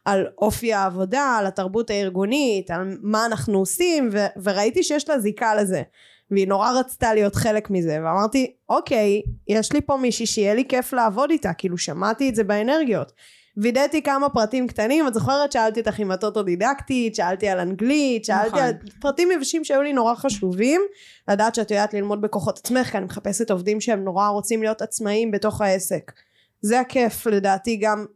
על 0.04 0.26
אופי 0.38 0.72
העבודה, 0.72 1.36
על 1.38 1.46
התרבות 1.46 1.90
הארגונית, 1.90 2.70
על 2.70 2.98
מה 3.02 3.26
אנחנו 3.26 3.58
עושים 3.58 4.08
ו, 4.12 4.18
וראיתי 4.42 4.82
שיש 4.82 5.08
לה 5.08 5.18
זיקה 5.18 5.54
לזה 5.54 5.82
והיא 6.32 6.48
נורא 6.48 6.70
רצתה 6.70 7.14
להיות 7.14 7.34
חלק 7.34 7.70
מזה 7.70 7.98
ואמרתי 8.04 8.52
אוקיי 8.68 9.22
יש 9.48 9.72
לי 9.72 9.80
פה 9.80 9.96
מישהי 9.96 10.26
שיהיה 10.26 10.54
לי 10.54 10.64
כיף 10.68 10.92
לעבוד 10.92 11.30
איתה 11.30 11.52
כאילו 11.52 11.78
שמעתי 11.78 12.28
את 12.28 12.34
זה 12.34 12.44
באנרגיות 12.44 13.12
וידאתי 13.56 14.02
כמה 14.02 14.28
פרטים 14.28 14.66
קטנים 14.66 15.08
את 15.08 15.14
זוכרת 15.14 15.52
שאלתי 15.52 15.80
אותך 15.80 16.00
אם 16.00 16.12
את 16.12 16.24
אוטודידקטית 16.24 17.14
שאלתי 17.14 17.48
על 17.48 17.58
אנגלית 17.58 18.24
שאלתי 18.24 18.48
נכון. 18.48 18.60
על 18.60 18.72
פרטים 19.00 19.30
יבשים 19.30 19.64
שהיו 19.64 19.82
לי 19.82 19.92
נורא 19.92 20.14
חשובים 20.14 20.80
לדעת 21.28 21.54
שאת 21.54 21.70
יודעת 21.70 21.94
ללמוד 21.94 22.20
בכוחות 22.20 22.58
עצמך 22.58 22.86
כי 22.86 22.96
אני 22.96 23.04
מחפשת 23.04 23.50
עובדים 23.50 23.80
שהם 23.80 24.04
נורא 24.04 24.28
רוצים 24.28 24.62
להיות 24.62 24.82
עצמאים 24.82 25.30
בתוך 25.30 25.60
העסק 25.60 26.12
זה 26.60 26.80
הכיף 26.80 27.26
לדעתי 27.26 27.76
גם 27.76 28.06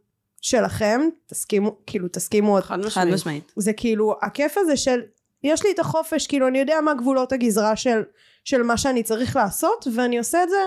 שלכם 0.41 1.01
תסכימו 1.25 1.75
כאילו 1.87 2.07
תסכימו 2.07 2.51
עוד 2.51 2.63
חד. 2.63 3.07
משמעית. 3.07 3.51
זה 3.55 3.73
כאילו 3.73 4.15
הכיף 4.21 4.57
הזה 4.57 4.77
של 4.77 5.01
יש 5.43 5.65
לי 5.65 5.71
את 5.71 5.79
החופש 5.79 6.27
כאילו 6.27 6.47
אני 6.47 6.59
יודע 6.59 6.81
מה 6.81 6.93
גבולות 6.93 7.31
הגזרה 7.31 7.75
של, 7.75 8.03
של 8.43 8.63
מה 8.63 8.77
שאני 8.77 9.03
צריך 9.03 9.35
לעשות 9.35 9.87
ואני 9.95 10.17
עושה 10.17 10.43
את 10.43 10.49
זה 10.49 10.57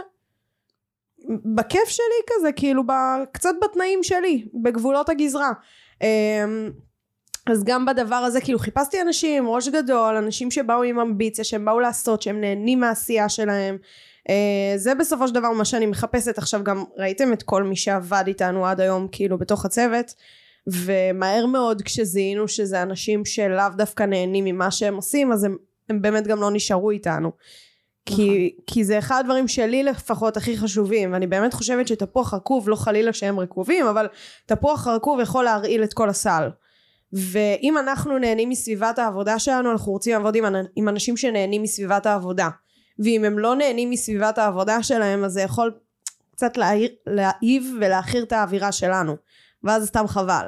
בכיף 1.54 1.88
שלי 1.88 2.22
כזה 2.26 2.52
כאילו 2.52 2.86
ב, 2.86 2.92
קצת 3.32 3.54
בתנאים 3.62 4.02
שלי 4.02 4.48
בגבולות 4.62 5.08
הגזרה. 5.08 5.52
אמ, 6.02 6.70
אז 7.46 7.64
גם 7.64 7.86
בדבר 7.86 8.14
הזה 8.14 8.40
כאילו 8.40 8.58
חיפשתי 8.58 9.00
אנשים 9.00 9.48
ראש 9.48 9.68
גדול 9.68 10.16
אנשים 10.16 10.50
שבאו 10.50 10.82
עם 10.82 10.98
אמביציה 10.98 11.44
שהם 11.44 11.64
באו 11.64 11.80
לעשות 11.80 12.22
שהם 12.22 12.40
נהנים 12.40 12.80
מהעשייה 12.80 13.28
שלהם. 13.28 13.78
אה, 14.28 14.72
זה 14.76 14.94
בסופו 14.94 15.28
של 15.28 15.34
דבר 15.34 15.50
מה 15.50 15.64
שאני 15.64 15.86
מחפשת. 15.86 16.38
עכשיו 16.38 16.64
גם 16.64 16.84
ראיתם 16.96 17.32
את 17.32 17.42
כל 17.42 17.62
מי 17.62 17.76
שעבד 17.76 18.24
איתנו 18.26 18.66
עד 18.66 18.80
היום 18.80 19.08
כאילו 19.12 19.38
בתוך 19.38 19.64
הצוות 19.64 20.14
ומהר 20.66 21.46
מאוד 21.46 21.82
כשזיהינו 21.82 22.48
שזה 22.48 22.82
אנשים 22.82 23.24
שלאו 23.24 23.64
דווקא 23.76 24.02
נהנים 24.02 24.44
ממה 24.44 24.70
שהם 24.70 24.96
עושים 24.96 25.32
אז 25.32 25.44
הם, 25.44 25.56
הם 25.88 26.02
באמת 26.02 26.26
גם 26.26 26.40
לא 26.40 26.50
נשארו 26.50 26.90
איתנו. 26.90 27.30
כי, 28.06 28.56
כי 28.66 28.84
זה 28.84 28.98
אחד 28.98 29.20
הדברים 29.20 29.48
שלי 29.48 29.82
לפחות 29.82 30.36
הכי 30.36 30.58
חשובים 30.58 31.12
ואני 31.12 31.26
באמת 31.26 31.54
חושבת 31.54 31.88
שתפוח 31.88 32.34
רקוב 32.34 32.68
לא 32.68 32.76
חלילה 32.76 33.12
שהם 33.12 33.40
רקובים 33.40 33.86
אבל 33.86 34.06
תפוח 34.46 34.86
רקוב 34.86 35.20
יכול 35.20 35.44
להרעיל 35.44 35.84
את 35.84 35.92
כל 35.92 36.08
הסל. 36.08 36.50
ואם 37.12 37.78
אנחנו 37.78 38.18
נהנים 38.18 38.48
מסביבת 38.48 38.98
העבודה 38.98 39.38
שלנו 39.38 39.72
אנחנו 39.72 39.92
רוצים 39.92 40.12
לעבוד 40.12 40.36
עם, 40.36 40.44
עם 40.76 40.88
אנשים 40.88 41.16
שנהנים 41.16 41.62
מסביבת 41.62 42.06
העבודה. 42.06 42.48
ואם 42.98 43.24
הם 43.24 43.38
לא 43.38 43.54
נהנים 43.56 43.90
מסביבת 43.90 44.38
העבודה 44.38 44.82
שלהם 44.82 45.24
אז 45.24 45.32
זה 45.32 45.40
יכול 45.40 45.72
קצת 46.30 46.56
להעיר, 46.56 46.90
להעיב 47.06 47.74
ולהעכיר 47.80 48.22
את 48.22 48.32
האווירה 48.32 48.72
שלנו 48.72 49.16
ואז 49.64 49.88
סתם 49.88 50.08
חבל. 50.08 50.46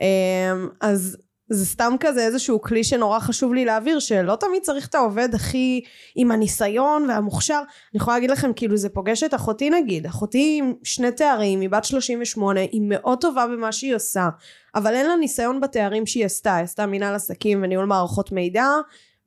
אמ, 0.00 0.68
אז 0.80 1.16
זה 1.52 1.66
סתם 1.66 1.94
כזה 2.00 2.26
איזשהו 2.26 2.60
כלי 2.60 2.84
שנורא 2.84 3.18
חשוב 3.18 3.54
לי 3.54 3.64
להעביר 3.64 3.98
שלא 3.98 4.36
תמיד 4.36 4.62
צריך 4.62 4.88
את 4.88 4.94
העובד 4.94 5.34
הכי 5.34 5.80
עם 6.16 6.30
הניסיון 6.30 7.06
והמוכשר. 7.08 7.62
אני 7.92 8.00
יכולה 8.00 8.16
להגיד 8.16 8.30
לכם 8.30 8.52
כאילו 8.56 8.76
זה 8.76 8.88
פוגש 8.88 9.22
את 9.22 9.34
אחותי 9.34 9.70
נגיד. 9.70 10.06
אחותי 10.06 10.56
עם 10.58 10.72
שני 10.84 11.12
תארים 11.12 11.60
היא 11.60 11.70
בת 11.70 11.84
38 11.84 12.60
היא 12.60 12.80
מאוד 12.84 13.20
טובה 13.20 13.46
במה 13.46 13.72
שהיא 13.72 13.94
עושה 13.94 14.28
אבל 14.74 14.94
אין 14.94 15.06
לה 15.06 15.16
ניסיון 15.16 15.60
בתארים 15.60 16.06
שהיא 16.06 16.24
עשתה. 16.24 16.56
היא 16.56 16.64
עשתה 16.64 16.86
מנהל 16.86 17.14
עסקים 17.14 17.62
וניהול 17.62 17.84
מערכות 17.84 18.32
מידע 18.32 18.66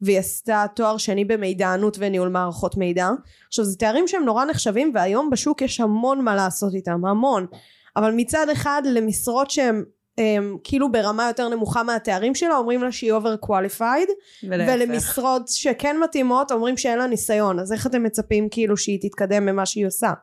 והיא 0.02 0.20
עשתה 0.20 0.66
תואר 0.75 0.98
שני 0.98 1.25
במידענות 1.25 1.98
וניהול 2.00 2.30
מערכות 2.30 2.78
מידע. 2.78 3.10
עכשיו 3.48 3.66
זה 3.66 3.78
תארים 3.78 4.08
שהם 4.08 4.25
נורא 4.25 4.46
נחשבים 4.46 4.92
והיום 4.94 5.30
בשוק 5.30 5.62
יש 5.62 5.80
המון 5.80 6.22
מה 6.22 6.36
לעשות 6.36 6.74
איתם 6.74 7.06
המון 7.06 7.46
אבל 7.96 8.12
מצד 8.16 8.50
אחד 8.50 8.82
למשרות 8.86 9.52
שהם 9.52 9.84
הם, 10.18 10.58
כאילו 10.64 10.92
ברמה 10.92 11.28
יותר 11.28 11.50
נמוכה 11.50 11.84
מהתארים 11.84 12.36
שלה 12.36 12.58
אומרים 12.58 12.84
לה 12.84 12.92
שהיא 12.92 13.12
overqualified 13.12 14.10
ולמשרות 14.44 15.48
שכן 15.48 15.98
מתאימות 16.04 16.52
אומרים 16.52 16.78
שאין 16.78 17.00
לה 17.00 17.08
ניסיון 17.08 17.60
אז 17.60 17.74
איך 17.74 17.88
אתם 17.88 18.04
מצפים 18.04 18.50
כאילו 18.52 18.78
שהיא 18.78 19.00
תתקדם 19.02 19.46
במה 19.46 19.66
שהיא 19.66 19.88
עושה? 19.88 20.14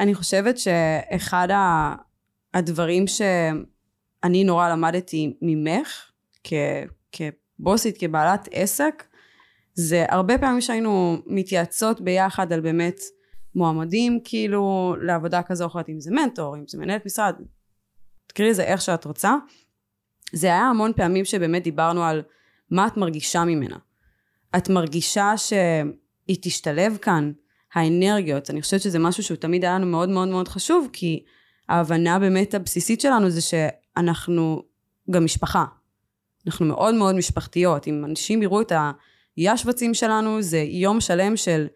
אני 0.00 0.14
חושבת 0.14 0.58
שאחד 0.58 1.48
הדברים 2.54 3.06
שאני 3.06 4.44
נורא 4.44 4.68
למדתי 4.68 5.36
ממך 5.42 6.10
כ, 6.44 6.52
כבוסית 7.12 7.98
כבעלת 7.98 8.48
עסק 8.52 9.04
זה 9.74 10.04
הרבה 10.08 10.38
פעמים 10.38 10.60
שהיינו 10.60 11.16
מתייעצות 11.26 12.00
ביחד 12.00 12.52
על 12.52 12.60
באמת 12.60 13.00
מועמדים 13.58 14.20
כאילו 14.24 14.94
לעבודה 15.02 15.42
כזו 15.42 15.64
או 15.64 15.68
אחרת 15.68 15.88
אם 15.88 16.00
זה 16.00 16.10
מנטור 16.10 16.56
אם 16.56 16.64
זה 16.68 16.78
מנהלת 16.78 17.06
משרד 17.06 17.34
תקראי 18.26 18.50
לזה 18.50 18.62
איך 18.62 18.80
שאת 18.80 19.04
רוצה. 19.04 19.34
זה 20.32 20.46
היה 20.46 20.64
המון 20.64 20.92
פעמים 20.92 21.24
שבאמת 21.24 21.62
דיברנו 21.62 22.04
על 22.04 22.22
מה 22.70 22.86
את 22.86 22.96
מרגישה 22.96 23.44
ממנה. 23.44 23.76
את 24.56 24.68
מרגישה 24.68 25.36
שהיא 25.36 26.36
תשתלב 26.42 26.96
כאן, 26.96 27.32
האנרגיות, 27.74 28.50
אני 28.50 28.62
חושבת 28.62 28.80
שזה 28.80 28.98
משהו 28.98 29.22
שהוא 29.22 29.36
תמיד 29.36 29.64
היה 29.64 29.74
לנו 29.74 29.86
מאוד 29.86 30.08
מאוד 30.08 30.28
מאוד 30.28 30.48
חשוב, 30.48 30.88
כי 30.92 31.24
ההבנה 31.68 32.18
באמת 32.18 32.54
הבסיסית 32.54 33.00
שלנו 33.00 33.30
זה 33.30 33.40
שאנחנו 33.40 34.62
גם 35.10 35.24
משפחה. 35.24 35.64
אנחנו 36.46 36.66
מאוד 36.66 36.94
מאוד 36.94 37.14
משפחתיות. 37.14 37.88
אם 37.88 38.04
אנשים 38.04 38.42
יראו 38.42 38.60
את 38.60 38.72
הישבצים 39.36 39.94
שלנו, 39.94 40.42
זה 40.42 40.58
יום 40.58 41.00
שלם 41.00 41.36
של, 41.36 41.66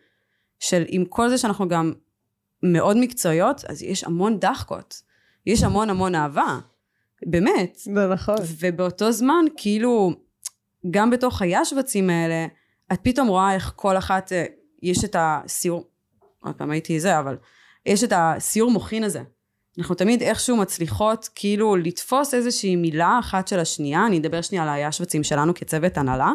של 0.63 0.85
עם 0.89 1.05
כל 1.05 1.29
זה 1.29 1.39
שאנחנו 1.39 1.69
גם 1.69 1.93
מאוד 2.63 2.97
מקצועיות, 2.97 3.65
אז 3.65 3.83
יש 3.83 4.05
המון 4.05 4.39
דחקות. 4.39 5.03
יש 5.47 5.63
המון 5.63 5.91
המון 5.91 6.15
אהבה, 6.15 6.59
באמת. 7.27 7.77
זה 7.77 8.07
נכון. 8.07 8.37
ובאותו 8.59 9.13
זמן, 9.13 9.45
כאילו, 9.57 10.13
גם 10.91 11.11
בתוך 11.11 11.43
הישבצים 11.43 12.11
האלה, 12.11 12.47
את 12.93 12.99
פתאום 13.03 13.29
רואה 13.29 13.55
איך 13.55 13.73
כל 13.77 13.99
אחת, 13.99 14.33
אה, 14.33 14.45
יש 14.83 15.05
את 15.05 15.17
הסיור, 15.19 15.85
עוד 16.41 16.55
פעם 16.55 16.71
הייתי 16.71 17.01
זה, 17.01 17.19
אבל 17.19 17.37
יש 17.87 18.05
את 18.05 18.13
הסיור 18.17 18.71
מוחין 18.71 19.05
הזה. 19.05 19.23
אנחנו 19.79 19.95
תמיד 19.95 20.23
איכשהו 20.23 20.57
מצליחות 20.57 21.29
כאילו 21.35 21.77
לתפוס 21.77 22.35
איזושהי 22.35 22.77
מילה 22.77 23.19
אחת 23.21 23.49
של 23.49 23.59
השנייה, 23.59 24.07
אני 24.07 24.19
אדבר 24.19 24.43
שנייה 24.43 24.63
על 24.63 24.69
הישבצים 24.69 25.23
שלנו 25.23 25.55
כצוות 25.55 25.99
הנהלה, 25.99 26.33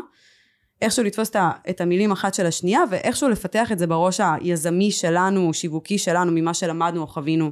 איכשהו 0.81 1.03
לתפוס 1.03 1.31
את 1.69 1.81
המילים 1.81 2.12
אחת 2.12 2.34
של 2.34 2.46
השנייה 2.46 2.81
ואיכשהו 2.91 3.29
לפתח 3.29 3.72
את 3.72 3.79
זה 3.79 3.88
בראש 3.88 4.19
היזמי 4.19 4.91
שלנו, 4.91 5.53
שיווקי 5.53 5.98
שלנו, 5.98 6.31
ממה 6.31 6.53
שלמדנו 6.53 7.01
או 7.01 7.07
חווינו 7.07 7.51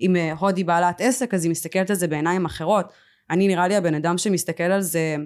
אם 0.00 0.16
אה, 0.16 0.32
הודי 0.32 0.64
בעלת 0.64 1.00
עסק 1.00 1.34
אז 1.34 1.44
היא 1.44 1.50
מסתכלת 1.50 1.90
על 1.90 1.96
זה 1.96 2.08
בעיניים 2.08 2.44
אחרות. 2.44 2.92
אני 3.30 3.48
נראה 3.48 3.68
לי 3.68 3.76
הבן 3.76 3.94
אדם 3.94 4.18
שמסתכל 4.18 4.62
על 4.62 4.80
זה 4.80 5.16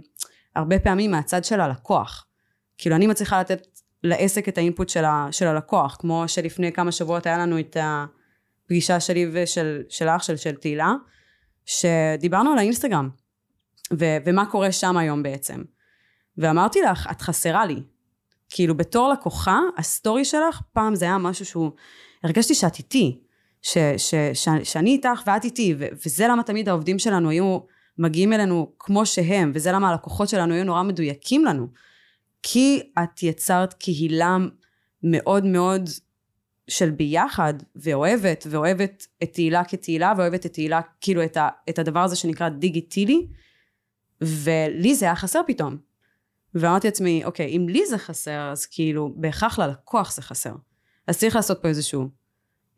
הרבה 0.56 0.78
פעמים 0.78 1.10
מהצד 1.10 1.44
של 1.44 1.60
הלקוח. 1.60 2.26
כאילו 2.78 2.96
אני 2.96 3.06
מצליחה 3.06 3.40
לתת 3.40 3.66
לעסק 4.02 4.48
את 4.48 4.58
ה 4.58 4.63
input 4.63 4.88
של, 4.88 5.04
ה, 5.04 5.28
של 5.30 5.46
הלקוח, 5.46 5.96
כמו 6.00 6.24
שלפני 6.26 6.72
כמה 6.72 6.92
שבועות 6.92 7.26
היה 7.26 7.38
לנו 7.38 7.58
את 7.58 7.76
הפגישה 7.80 9.00
שלי 9.00 9.30
ושל 9.32 9.82
של 9.88 10.08
אח 10.08 10.22
של, 10.22 10.36
של 10.36 10.54
תהילה, 10.54 10.92
שדיברנו 11.64 12.52
על 12.52 12.58
האינסטגרם, 12.58 13.08
ו, 13.98 14.04
ומה 14.24 14.46
קורה 14.46 14.72
שם 14.72 14.96
היום 14.96 15.22
בעצם. 15.22 15.62
ואמרתי 16.38 16.80
לך, 16.82 17.08
את 17.10 17.20
חסרה 17.20 17.66
לי. 17.66 17.82
כאילו 18.50 18.76
בתור 18.76 19.08
לקוחה, 19.08 19.60
הסטורי 19.76 20.24
שלך, 20.24 20.60
פעם 20.72 20.94
זה 20.94 21.04
היה 21.04 21.18
משהו 21.18 21.44
שהוא, 21.44 21.70
הרגשתי 22.24 22.54
שאת 22.54 22.78
איתי. 22.78 23.20
ש, 23.62 23.78
ש, 23.96 24.14
ש, 24.34 24.48
שאני 24.62 24.90
איתך 24.90 25.22
ואת 25.26 25.44
איתי, 25.44 25.74
ו, 25.78 25.86
וזה 26.06 26.28
למה 26.28 26.42
תמיד 26.42 26.68
העובדים 26.68 26.98
שלנו 26.98 27.30
היו 27.30 27.58
מגיעים 27.98 28.32
אלינו 28.32 28.72
כמו 28.78 29.06
שהם, 29.06 29.52
וזה 29.54 29.72
למה 29.72 29.90
הלקוחות 29.90 30.28
שלנו 30.28 30.54
היו 30.54 30.64
נורא 30.64 30.82
מדויקים 30.82 31.44
לנו. 31.44 31.66
כי 32.42 32.82
את 33.02 33.22
יצרת 33.22 33.74
קהילה 33.74 34.36
מאוד 35.02 35.44
מאוד 35.44 35.90
של 36.68 36.90
ביחד, 36.90 37.54
ואוהבת, 37.76 38.46
ואוהבת 38.50 39.06
את 39.22 39.32
תהילה 39.32 39.64
כתהילה, 39.64 40.12
ואוהבת 40.16 40.46
את 40.46 40.52
תהילה, 40.52 40.80
כאילו 41.00 41.24
את, 41.24 41.36
ה, 41.36 41.48
את 41.68 41.78
הדבר 41.78 42.00
הזה 42.00 42.16
שנקרא 42.16 42.48
דיגיטילי, 42.48 43.26
ולי 44.20 44.94
זה 44.94 45.06
היה 45.06 45.16
חסר 45.16 45.40
פתאום. 45.46 45.76
ואמרתי 46.60 46.86
לעצמי, 46.86 47.25
אוקיי, 47.25 47.56
אם 47.56 47.68
לי 47.68 47.86
זה 47.86 47.98
חסר, 47.98 48.50
אז 48.52 48.66
כאילו, 48.66 49.12
בהכרח 49.16 49.58
ללקוח 49.58 50.12
זה 50.12 50.22
חסר. 50.22 50.54
אז 51.06 51.18
צריך 51.18 51.36
לעשות 51.36 51.62
פה 51.62 51.68
איזשהו 51.68 52.08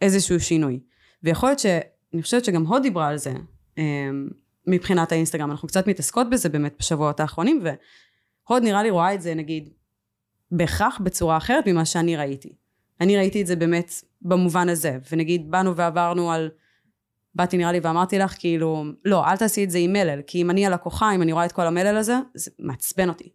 איזשהו 0.00 0.40
שינוי. 0.40 0.80
ויכול 1.22 1.48
להיות 1.48 1.58
ש... 1.58 1.66
אני 2.14 2.22
חושבת 2.22 2.44
שגם 2.44 2.66
הוד 2.66 2.82
דיברה 2.82 3.08
על 3.08 3.16
זה 3.16 3.32
אמ, 3.78 4.28
מבחינת 4.66 5.12
האינסטגרם, 5.12 5.50
אנחנו 5.50 5.68
קצת 5.68 5.86
מתעסקות 5.86 6.30
בזה 6.30 6.48
באמת 6.48 6.74
בשבועות 6.78 7.20
האחרונים, 7.20 7.62
והוד 7.62 8.62
נראה 8.62 8.82
לי 8.82 8.90
רואה 8.90 9.14
את 9.14 9.22
זה 9.22 9.34
נגיד 9.34 9.70
בהכרח 10.50 11.00
בצורה 11.04 11.36
אחרת 11.36 11.68
ממה 11.68 11.84
שאני 11.84 12.16
ראיתי. 12.16 12.52
אני 13.00 13.16
ראיתי 13.16 13.42
את 13.42 13.46
זה 13.46 13.56
באמת 13.56 13.92
במובן 14.22 14.68
הזה, 14.68 14.98
ונגיד 15.12 15.50
באנו 15.50 15.76
ועברנו 15.76 16.32
על... 16.32 16.50
באתי 17.34 17.56
נראה 17.56 17.72
לי 17.72 17.80
ואמרתי 17.82 18.18
לך 18.18 18.34
כאילו, 18.38 18.84
לא, 19.04 19.26
אל 19.26 19.36
תעשי 19.36 19.64
את 19.64 19.70
זה 19.70 19.78
עם 19.78 19.92
מלל, 19.92 20.22
כי 20.26 20.42
אם 20.42 20.50
אני 20.50 20.66
הלקוחה, 20.66 21.14
אם 21.14 21.22
אני 21.22 21.32
רואה 21.32 21.44
את 21.44 21.52
כל 21.52 21.66
המלל 21.66 21.96
הזה, 21.96 22.14
זה 22.34 22.50
מעצבן 22.58 23.08
אותי. 23.08 23.28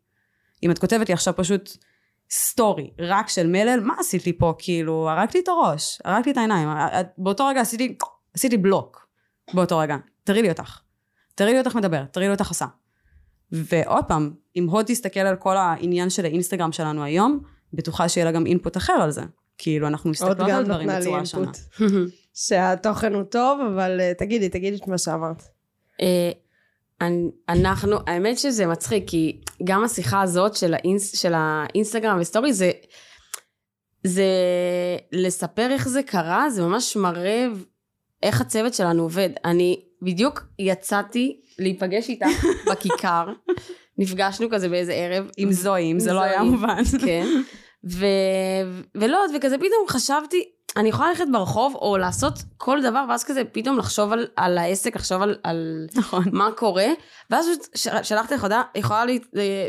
אם 0.64 0.72
את 0.72 0.80
כותבת 0.80 1.10
לי 1.10 1.14
עכשיו 1.14 1.34
פשוט 1.38 1.78
סטורי 2.32 2.92
רק 3.00 3.30
של 3.30 3.48
מלל, 3.48 3.80
מה 3.84 3.94
עשית 4.00 4.26
לי 4.26 4.34
פה? 4.34 4.54
כאילו, 4.58 5.10
הרגת 5.10 5.36
לי 5.36 5.42
את 5.42 5.48
הראש, 5.48 6.02
הרגת 6.06 6.26
לי 6.26 6.32
את 6.32 6.38
העיניים. 6.38 6.70
באותו 7.18 7.48
רגע 7.48 7.62
עשיתי, 7.62 7.98
עשיתי 8.34 8.58
בלוק. 8.58 9.08
באותו 9.54 9.78
רגע. 9.78 9.98
תראי 10.24 10.42
לי 10.42 10.50
אותך. 10.50 10.80
תראי 11.36 11.54
לי 11.54 11.60
אותך 11.60 11.76
מדברת, 11.76 12.14
תראי 12.14 12.26
לי 12.26 12.32
אותך 12.32 12.50
עושה. 12.50 12.66
ועוד 13.52 14.06
פעם, 14.08 14.34
אם 14.56 14.70
הוד 14.70 14.86
תסתכל 14.86 15.20
על 15.20 15.36
כל 15.36 15.58
העניין 15.58 16.10
של 16.10 16.26
האינסטגרם 16.26 16.72
שלנו 16.72 17.04
היום, 17.04 17.40
בטוחה 17.74 18.10
שיהיה 18.10 18.26
לה 18.26 18.32
גם 18.32 18.46
אינפוט 18.46 18.78
אחר 18.78 18.94
על 18.94 19.12
זה. 19.12 19.22
כאילו, 19.58 19.88
אנחנו 19.88 20.10
מסתכלות 20.10 20.40
על 20.40 20.66
דברים 20.66 20.90
בצורה 20.90 21.26
שונה. 21.26 21.52
שהתוכן 22.34 23.14
הוא 23.14 23.24
טוב, 23.24 23.60
אבל 23.74 24.00
uh, 24.00 24.18
תגידי, 24.18 24.50
תגידי 24.50 24.78
את 24.78 24.88
מה 24.88 24.98
שאמרת. 24.98 25.44
אנחנו, 27.50 27.98
האמת 28.08 28.38
שזה 28.38 28.66
מצחיק, 28.66 29.04
כי 29.08 29.42
גם 29.64 29.84
השיחה 29.84 30.22
הזאת 30.22 30.56
של, 30.56 30.74
האינס, 30.74 31.22
של 31.22 31.34
האינסטגרם 31.36 32.20
וסטורי 32.20 32.54
זה, 32.54 32.72
זה 34.04 34.26
לספר 35.12 35.72
איך 35.72 35.88
זה 35.88 36.04
קרה, 36.04 36.50
זה 36.50 36.62
ממש 36.62 36.96
מראה 36.96 37.48
איך 38.24 38.42
הצוות 38.42 38.74
שלנו 38.74 39.04
עובד. 39.04 39.30
אני 39.46 39.82
בדיוק 40.02 40.44
יצאתי 40.60 41.42
להיפגש 41.60 42.10
איתה 42.10 42.26
בכיכר, 42.72 43.26
נפגשנו 43.98 44.48
כזה 44.52 44.70
באיזה 44.70 44.94
ערב. 44.94 45.30
עם 45.38 45.52
זוהי, 45.52 45.92
אם 45.92 46.00
זה 46.00 46.14
לא 46.14 46.22
היה 46.22 46.44
מובן. 46.44 46.84
כן. 47.06 47.26
ו... 47.90 48.06
ולא, 48.96 49.20
וכזה 49.36 49.58
פתאום 49.58 49.88
חשבתי, 49.88 50.44
אני 50.78 50.90
יכולה 50.90 51.10
ללכת 51.10 51.26
ברחוב 51.32 51.76
או 51.76 51.98
לעשות 51.98 52.34
כל 52.58 52.82
דבר 52.82 53.06
ואז 53.10 53.24
כזה 53.24 53.44
פתאום 53.52 53.78
לחשוב 53.78 54.12
על, 54.12 54.28
על 54.36 54.58
העסק, 54.58 54.96
לחשוב 54.96 55.22
על, 55.22 55.38
על 55.44 55.88
נכון. 55.96 56.24
מה 56.32 56.50
קורה 56.56 56.88
ואז 57.30 57.46
ש, 57.76 57.88
שלחתי 58.04 58.34
לך 58.34 58.44
הודעה, 58.44 58.64
יכולה 58.76 59.06
להיות 59.06 59.24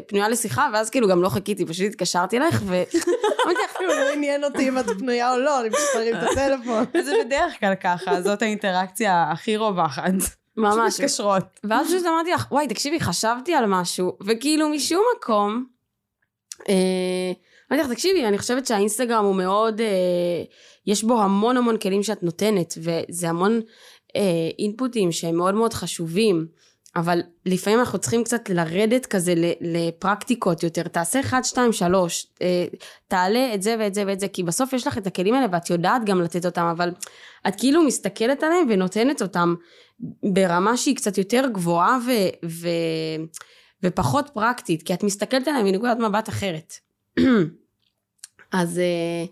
פנויה 0.06 0.28
לשיחה 0.28 0.68
ואז 0.72 0.90
כאילו 0.90 1.08
גם 1.08 1.22
לא 1.22 1.28
חיכיתי, 1.28 1.66
פשוט 1.66 1.86
התקשרתי 1.86 2.38
אלייך 2.38 2.62
ו... 2.66 2.82
אמרתי 3.44 3.60
לך 3.64 3.76
כאילו 3.76 3.90
לא 3.90 4.12
עניין 4.12 4.44
אותי 4.44 4.68
אם 4.68 4.78
את 4.78 4.84
פנויה 4.98 5.32
או 5.32 5.38
לא, 5.38 5.60
אני 5.60 5.70
פשוט 5.70 5.88
ארים 5.96 6.16
את 6.16 6.22
הטלפון. 6.22 6.84
זה 7.06 7.12
בדרך 7.24 7.60
כלל 7.60 7.74
ככה, 7.74 8.22
זאת 8.22 8.42
האינטראקציה 8.42 9.30
הכי 9.30 9.56
רווחת. 9.56 10.12
ממש. 10.56 11.00
מתקשרות. 11.00 11.60
ואז 11.64 11.86
פשוט 11.86 12.06
אמרתי 12.06 12.30
לך, 12.30 12.46
וואי, 12.52 12.68
תקשיבי, 12.68 13.00
חשבתי 13.00 13.54
על 13.54 13.66
משהו, 13.66 14.16
וכאילו 14.26 14.68
משום 14.68 15.02
מקום, 15.16 15.66
אה, 16.68 17.32
אמרתי 17.72 17.84
לך, 17.86 17.92
תקשיבי, 17.92 18.26
אני 18.26 18.38
חושבת 18.38 18.66
שהאינסטגרם 18.66 19.24
הוא 19.24 19.34
מאוד, 19.34 19.80
אה, 19.80 19.86
יש 20.86 21.04
בו 21.04 21.22
המון 21.22 21.56
המון 21.56 21.78
כלים 21.78 22.02
שאת 22.02 22.22
נותנת, 22.22 22.74
וזה 22.78 23.28
המון 23.28 23.60
אה, 24.16 24.22
אינפוטים 24.58 25.12
שהם 25.12 25.36
מאוד 25.36 25.54
מאוד 25.54 25.74
חשובים, 25.74 26.46
אבל 26.96 27.20
לפעמים 27.46 27.78
אנחנו 27.78 27.98
צריכים 27.98 28.24
קצת 28.24 28.48
לרדת 28.48 29.06
כזה 29.06 29.34
לפרקטיקות 29.60 30.62
יותר, 30.62 30.82
תעשה 30.82 31.20
1, 31.20 31.44
2, 31.44 31.72
3, 31.72 32.26
אה, 32.42 32.66
תעלה 33.08 33.54
את 33.54 33.62
זה 33.62 33.76
ואת 33.78 33.94
זה 33.94 34.04
ואת 34.06 34.20
זה, 34.20 34.28
כי 34.28 34.42
בסוף 34.42 34.72
יש 34.72 34.86
לך 34.86 34.98
את 34.98 35.06
הכלים 35.06 35.34
האלה 35.34 35.46
ואת 35.52 35.70
יודעת 35.70 36.04
גם 36.04 36.20
לתת 36.20 36.46
אותם, 36.46 36.64
אבל 36.64 36.90
את 37.48 37.54
כאילו 37.56 37.82
מסתכלת 37.82 38.42
עליהם 38.42 38.66
ונותנת 38.70 39.22
אותם 39.22 39.54
ברמה 40.32 40.76
שהיא 40.76 40.96
קצת 40.96 41.18
יותר 41.18 41.44
גבוהה 41.52 41.98
ו... 42.06 42.10
ו... 42.44 42.68
ופחות 43.82 44.30
פרקטית, 44.34 44.82
כי 44.82 44.94
את 44.94 45.02
מסתכלת 45.02 45.48
עליהם 45.48 45.66
מנקודת 45.66 45.98
מבט 45.98 46.28
אחרת. 46.28 46.83
אז, 48.52 48.78
אה, 48.78 49.24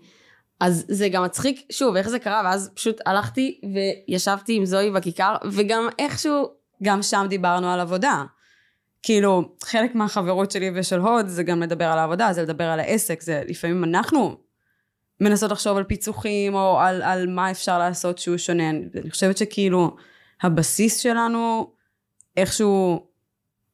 אז 0.59 0.85
זה 0.87 1.09
גם 1.09 1.23
מצחיק, 1.23 1.65
שוב, 1.71 1.95
איך 1.95 2.09
זה 2.09 2.19
קרה, 2.19 2.41
ואז 2.45 2.71
פשוט 2.73 3.01
הלכתי 3.05 3.61
וישבתי 4.07 4.55
עם 4.55 4.65
זוהי 4.65 4.91
בכיכר, 4.91 5.35
וגם 5.51 5.87
איכשהו, 5.99 6.47
גם 6.83 7.01
שם 7.01 7.25
דיברנו 7.29 7.67
על 7.67 7.79
עבודה. 7.79 8.23
כאילו, 9.03 9.55
חלק 9.63 9.95
מהחברות 9.95 10.51
שלי 10.51 10.71
ושל 10.75 10.99
הוד 10.99 11.27
זה 11.27 11.43
גם 11.43 11.61
לדבר 11.63 11.85
על 11.85 11.99
העבודה, 11.99 12.33
זה 12.33 12.41
לדבר 12.41 12.63
על 12.63 12.79
העסק, 12.79 13.21
זה 13.21 13.43
לפעמים 13.47 13.83
אנחנו 13.83 14.37
מנסות 15.21 15.51
לחשוב 15.51 15.77
על 15.77 15.83
פיצוחים 15.83 16.55
או 16.55 16.79
על, 16.79 17.01
על 17.01 17.27
מה 17.27 17.51
אפשר 17.51 17.79
לעשות 17.79 18.17
שהוא 18.17 18.37
שונה. 18.37 18.69
אני, 18.69 19.09
חושבת 19.09 19.37
שכאילו 19.37 19.95
הבסיס 20.41 20.97
שלנו 20.97 21.73
איכשהו 22.37 23.07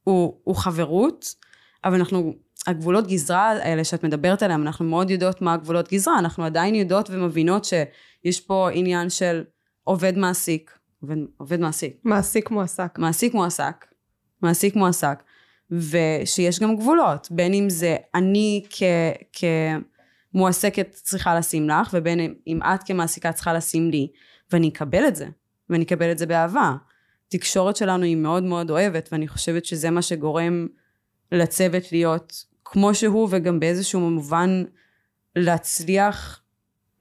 הוא, 0.03 0.39
הוא 0.43 0.55
חברות, 0.55 1.35
אבל 1.83 1.95
אנחנו, 1.95 2.33
הגבולות 2.69 3.07
גזרה 3.07 3.49
האלה 3.49 3.83
שאת 3.83 4.03
מדברת 4.03 4.43
עליהם, 4.43 4.61
אנחנו 4.61 4.85
מאוד 4.85 5.09
יודעות 5.09 5.41
מה 5.41 5.53
הגבולות 5.53 5.93
גזרה, 5.93 6.19
אנחנו 6.19 6.45
עדיין 6.45 6.75
יודעות 6.75 7.09
ומבינות 7.09 7.65
שיש 7.65 8.41
פה 8.41 8.69
עניין 8.73 9.09
של 9.09 9.43
עובד 9.83 10.17
מעסיק, 10.17 10.77
עובד, 11.01 11.15
עובד 11.37 11.59
מעסיק, 11.59 11.99
מעסיק 12.03 12.51
מועסק. 12.51 12.99
מעסיק 12.99 13.33
מועסק, 13.33 13.85
מעסיק 14.41 14.75
מועסק, 14.75 15.23
ושיש 15.71 16.59
גם 16.59 16.75
גבולות, 16.75 17.27
בין 17.31 17.53
אם 17.53 17.69
זה 17.69 17.95
אני 18.15 18.63
כ, 18.69 18.83
כמועסקת 20.33 20.89
צריכה 20.91 21.35
לשים 21.35 21.69
לך, 21.69 21.89
ובין 21.93 22.35
אם 22.47 22.59
את 22.63 22.83
כמעסיקה 22.83 23.31
צריכה 23.31 23.53
לשים 23.53 23.91
לי, 23.91 24.07
ואני 24.51 24.69
אקבל 24.69 25.07
את 25.07 25.15
זה, 25.15 25.27
ואני 25.69 25.83
אקבל 25.83 26.11
את 26.11 26.17
זה 26.17 26.25
באהבה. 26.25 26.75
התקשורת 27.27 27.75
שלנו 27.75 28.03
היא 28.03 28.15
מאוד 28.15 28.43
מאוד 28.43 28.69
אוהבת, 28.71 29.09
ואני 29.11 29.27
חושבת 29.27 29.65
שזה 29.65 29.89
מה 29.89 30.01
שגורם 30.01 30.67
לצוות 31.31 31.91
להיות 31.91 32.45
כמו 32.71 32.95
שהוא, 32.95 33.27
וגם 33.31 33.59
באיזשהו 33.59 33.99
מובן 33.99 34.63
להצליח 35.35 36.41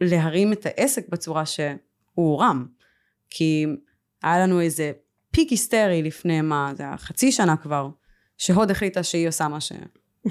להרים 0.01 0.53
את 0.53 0.67
העסק 0.67 1.09
בצורה 1.09 1.47
שהוא 1.47 1.77
הורם. 2.15 2.67
כי 3.31 3.67
היה 4.23 4.39
לנו 4.39 4.61
איזה 4.61 4.93
פיק 5.31 5.51
היסטרי 5.51 6.03
לפני 6.03 6.41
מה, 6.41 6.73
זה 6.77 6.83
היה 6.83 6.97
חצי 6.97 7.33
שנה 7.33 7.57
כבר, 7.57 7.89
שהוד 8.39 8.71
החליטה 8.71 9.03
שהיא 9.03 9.29
עושה 9.29 9.49
מה 9.49 9.61
ש... 9.61 9.73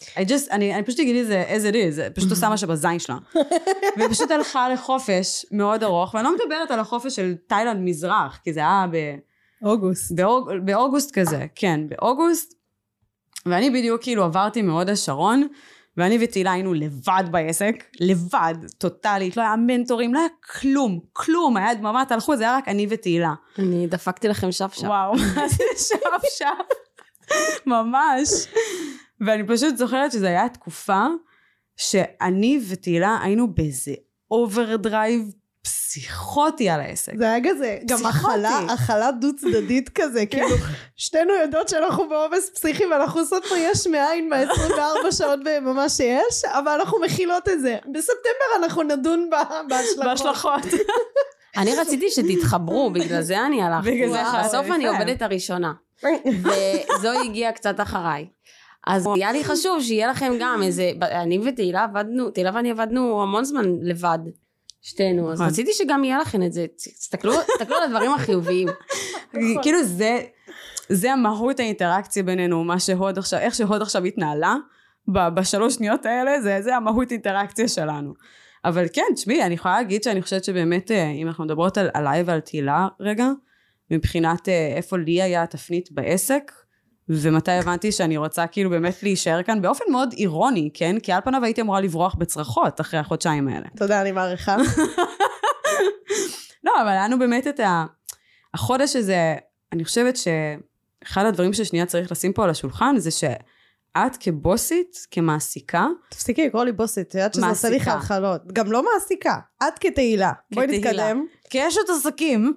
I 0.00 0.20
just, 0.28 0.50
אני, 0.50 0.74
אני 0.74 0.82
פשוט 0.82 1.00
אגיד 1.00 1.16
את 1.16 1.26
זה 1.26 1.44
as 1.48 1.72
it 1.72 1.74
is, 1.74 2.14
פשוט 2.14 2.30
עושה 2.30 2.48
מה 2.48 2.56
שבזין 2.56 2.98
שלה. 2.98 3.16
והיא 3.96 4.08
פשוט 4.10 4.30
הלכה 4.30 4.68
לחופש 4.68 5.46
מאוד 5.52 5.82
ארוך, 5.82 6.14
ואני 6.14 6.24
לא 6.24 6.34
מדברת 6.34 6.70
על 6.70 6.80
החופש 6.80 7.16
של 7.16 7.34
תאילנד 7.46 7.80
מזרח, 7.80 8.40
כי 8.44 8.52
זה 8.52 8.60
היה 8.60 8.86
ב... 8.92 8.96
אוגוסט. 9.62 10.12
באוג, 10.12 10.50
באוגוסט 10.64 11.18
כזה, 11.18 11.46
כן, 11.54 11.80
באוגוסט. 11.88 12.55
ואני 13.46 13.70
בדיוק 13.70 14.02
כאילו 14.02 14.24
עברתי 14.24 14.62
מהוד 14.62 14.88
השרון, 14.88 15.48
ואני 15.96 16.18
ותהילה 16.20 16.52
היינו 16.52 16.74
לבד 16.74 17.24
בעסק, 17.30 17.84
לבד, 18.00 18.54
טוטאלית, 18.78 19.36
לא 19.36 19.42
היה 19.42 19.56
מנטורים, 19.56 20.14
לא 20.14 20.18
היה 20.18 20.28
כלום, 20.60 21.00
כלום, 21.12 21.56
היה 21.56 21.74
דממה, 21.74 22.02
הלכו, 22.10 22.36
זה 22.36 22.44
היה 22.44 22.56
רק 22.56 22.68
אני 22.68 22.86
ותהילה. 22.90 23.34
אני 23.58 23.86
דפקתי 23.86 24.28
לכם 24.28 24.52
שפשף. 24.52 24.84
וואו, 24.86 25.12
מה 25.36 25.48
זה 25.48 25.64
שפשף? 25.76 26.46
ממש. 27.66 28.28
ואני 29.20 29.46
פשוט 29.46 29.76
זוכרת 29.76 30.12
שזו 30.12 30.26
הייתה 30.26 30.54
תקופה 30.54 31.06
שאני 31.76 32.60
ותהילה 32.68 33.18
היינו 33.22 33.54
באיזה 33.54 33.92
overdrive 34.30 35.32
פסיכוטי 35.96 36.68
על 36.68 36.80
העסק. 36.80 37.12
זה 37.16 37.24
היה 37.24 37.38
כזה, 37.44 37.78
גם. 37.86 38.06
הכלה, 38.06 38.58
הכלה 38.58 39.10
דו 39.10 39.36
צדדית 39.36 39.90
כזה, 39.94 40.26
כאילו, 40.26 40.56
שתינו 40.96 41.32
יודעות 41.34 41.68
שאנחנו 41.68 42.08
בעומס 42.08 42.50
פסיכי 42.54 42.86
ואנחנו 42.86 43.20
עושות 43.20 43.44
פה 43.44 43.58
יש 43.58 43.86
מאין 43.86 44.28
מה-24 44.28 45.12
שעות 45.12 45.44
ביממה 45.44 45.88
שיש, 45.88 46.44
אבל 46.44 46.78
אנחנו 46.80 47.00
מכילות 47.00 47.48
את 47.48 47.60
זה. 47.60 47.76
בספטמבר 47.92 48.64
אנחנו 48.64 48.82
נדון 48.82 49.30
ב- 49.30 49.72
בהשלכות. 50.04 50.62
אני 51.56 51.74
רציתי 51.76 52.10
שתתחברו, 52.10 52.90
בגלל 52.90 53.22
זה 53.22 53.46
אני 53.46 53.62
הלכתי. 53.62 53.90
בגלל 53.90 54.08
זה 54.08 54.14
וואו, 54.14 54.36
הלכת, 54.36 54.48
בסוף 54.48 54.66
אני. 54.74 54.86
עובדת 54.88 55.22
הראשונה. 55.22 55.72
וזוהי 56.24 57.28
הגיעה 57.28 57.52
קצת 57.52 57.80
אחריי. 57.80 58.26
אז 58.86 59.08
היה 59.14 59.32
לי 59.32 59.44
חשוב 59.44 59.82
שיהיה 59.82 60.08
לכם 60.08 60.32
גם 60.40 60.62
איזה, 60.62 60.90
אני 61.02 61.38
ותהילה 61.44 61.84
עבדנו, 61.84 62.30
תהילה 62.30 62.50
ואני 62.54 62.70
עבדנו 62.70 63.22
המון 63.22 63.44
זמן 63.44 63.64
לבד, 63.82 64.18
שתינו, 64.86 65.32
אז 65.32 65.40
נכון. 65.40 65.52
רציתי 65.52 65.70
שגם 65.72 66.04
יהיה 66.04 66.18
לכם 66.18 66.42
את 66.42 66.52
זה, 66.52 66.66
תסתכלו 66.76 67.32
על 67.76 67.82
הדברים 67.82 68.12
החיוביים. 68.12 68.68
כאילו 69.62 69.82
זה, 69.84 70.20
זה 70.88 71.12
המהות 71.12 71.60
האינטראקציה 71.60 72.22
בינינו, 72.22 72.64
מה 72.64 72.80
שהוד 72.80 73.18
עכשיו, 73.18 73.38
איך 73.38 73.54
שהוד 73.54 73.82
עכשיו 73.82 74.04
התנהלה, 74.04 74.54
בשלוש 75.08 75.74
שניות 75.74 76.06
האלה, 76.06 76.40
זה, 76.40 76.58
זה 76.62 76.76
המהות 76.76 77.12
אינטראקציה 77.12 77.68
שלנו. 77.68 78.14
אבל 78.64 78.86
כן, 78.92 79.02
תשמעי, 79.14 79.42
אני 79.42 79.54
יכולה 79.54 79.76
להגיד 79.76 80.02
שאני 80.02 80.22
חושבת 80.22 80.44
שבאמת, 80.44 80.90
אה, 80.90 81.10
אם 81.10 81.28
אנחנו 81.28 81.44
מדברות 81.44 81.78
על, 81.78 81.90
עליי 81.94 82.22
ועל 82.22 82.40
תהילה 82.40 82.88
רגע, 83.00 83.28
מבחינת 83.90 84.48
אה, 84.48 84.72
איפה 84.76 84.98
לי 84.98 85.22
היה 85.22 85.42
התפנית 85.42 85.92
בעסק, 85.92 86.52
ומתי 87.08 87.50
הבנתי 87.50 87.92
שאני 87.92 88.16
רוצה 88.16 88.46
כאילו 88.46 88.70
באמת 88.70 89.02
להישאר 89.02 89.42
כאן 89.42 89.62
באופן 89.62 89.84
מאוד 89.90 90.12
אירוני, 90.12 90.70
כן? 90.74 91.00
כי 91.00 91.12
על 91.12 91.20
פניו 91.20 91.44
הייתי 91.44 91.60
אמורה 91.60 91.80
לברוח 91.80 92.14
בצרחות 92.14 92.80
אחרי 92.80 93.00
החודשיים 93.00 93.48
האלה. 93.48 93.66
תודה, 93.76 94.00
אני 94.00 94.12
מעריכה. 94.12 94.56
לא, 96.64 96.72
אבל 96.82 96.88
היה 96.88 97.04
לנו 97.04 97.18
באמת 97.18 97.46
את 97.46 97.60
ה... 97.60 97.84
החודש 98.54 98.96
הזה, 98.96 99.34
אני 99.72 99.84
חושבת 99.84 100.16
שאחד 100.16 101.24
הדברים 101.24 101.52
ששנייה 101.52 101.86
צריך 101.86 102.12
לשים 102.12 102.32
פה 102.32 102.44
על 102.44 102.50
השולחן 102.50 102.94
זה 102.98 103.10
שאת 103.10 104.16
כבוסית, 104.20 105.06
כמעסיקה, 105.10 105.86
תפסיקי 106.10 106.46
לקרוא 106.46 106.64
לי 106.64 106.72
בוסית, 106.72 107.08
את 107.08 107.14
יודעת 107.14 107.34
שזה 107.34 107.46
עושה 107.46 107.68
לי. 107.68 107.80
חלחלות. 107.80 108.52
גם 108.52 108.72
לא 108.72 108.84
מעסיקה, 108.84 109.38
את 109.68 109.78
כתהילה. 109.80 110.32
בואי. 110.54 110.66
נתקדם. 110.66 111.26
כאשת 111.50 111.80
עסקים, 111.96 112.52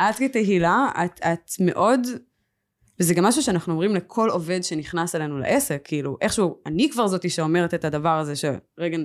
את 0.00 0.16
כתהילה, 0.18 0.88
את, 1.04 1.20
את 1.20 1.50
מאוד, 1.60 2.06
וזה 3.00 3.14
גם 3.14 3.24
משהו 3.24 3.42
שאנחנו 3.42 3.72
אומרים 3.72 3.94
לכל 3.94 4.30
עובד 4.30 4.64
שנכנס 4.64 5.14
אלינו 5.14 5.38
לעסק, 5.38 5.80
כאילו, 5.84 6.16
איכשהו, 6.20 6.58
אני 6.66 6.90
כבר 6.90 7.06
זאתי 7.06 7.30
שאומרת 7.30 7.74
את 7.74 7.84
הדבר 7.84 8.18
הזה, 8.18 8.34
שרגע 8.36 8.98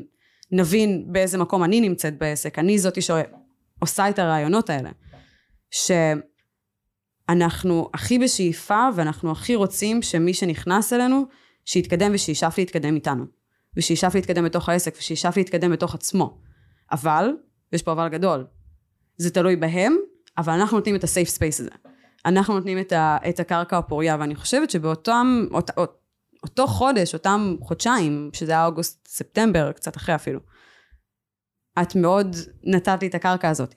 נבין 0.52 1.06
באיזה 1.08 1.38
מקום 1.38 1.64
אני 1.64 1.82
נמצאת 1.82 2.18
בעסק, 2.18 2.60
אני 2.60 2.80
זאתי 2.80 3.02
שעושה 3.02 4.10
את 4.10 4.20
הרעיונות 4.20 4.70
האלה. 4.70 4.90
שאנחנו 7.30 7.90
הכי 7.94 8.20
בשאיפה, 8.20 8.88
ואנחנו 8.96 9.32
הכי 9.32 9.56
רוצים 9.56 10.02
שמי 10.02 10.34
שנכנס 10.34 10.94
אלינו, 10.94 11.26
שיתקדם 11.66 12.12
ושישאף 12.14 12.58
להתקדם 12.58 12.96
איתנו. 12.96 13.26
ושישאף 13.78 14.16
להתקדם 14.16 14.46
בתוך 14.46 14.70
העסק, 14.70 14.96
ושישאף 15.00 15.38
להתקדם 15.38 15.72
בתוך 15.72 15.96
עצמו. 15.96 16.38
אבל, 16.92 17.32
ויש 17.72 17.84
פה 17.84 17.92
אבל 17.92 18.08
גדול, 18.10 18.46
זה 19.18 19.30
תלוי 19.30 19.56
בהם, 19.56 19.96
אבל 20.38 20.54
אנחנו 20.54 20.78
נותנים 20.78 20.96
את 20.96 21.04
ה-safe 21.04 21.38
space 21.38 21.60
הזה. 21.60 21.70
אנחנו 22.26 22.54
נותנים 22.54 22.80
את, 22.80 22.92
ה, 22.92 23.18
את 23.30 23.40
הקרקע 23.40 23.78
הפוריה, 23.78 24.18
ואני 24.20 24.36
חושבת 24.36 24.70
שבאותם, 24.70 25.46
אות, 25.52 25.70
אות, 25.78 26.02
אותו 26.44 26.68
חודש, 26.68 27.14
אותם 27.14 27.56
חודשיים, 27.62 28.30
שזה 28.34 28.52
היה 28.52 28.66
אוגוסט-ספטמבר, 28.66 29.72
קצת 29.72 29.98
אחרי 29.98 30.16
אפילו, 30.16 30.40
את 31.82 31.96
מאוד 31.96 32.36
נתת 32.64 32.98
לי 33.02 33.08
את 33.08 33.16
הקרקע 33.16 33.50
הזאת. 33.50 33.74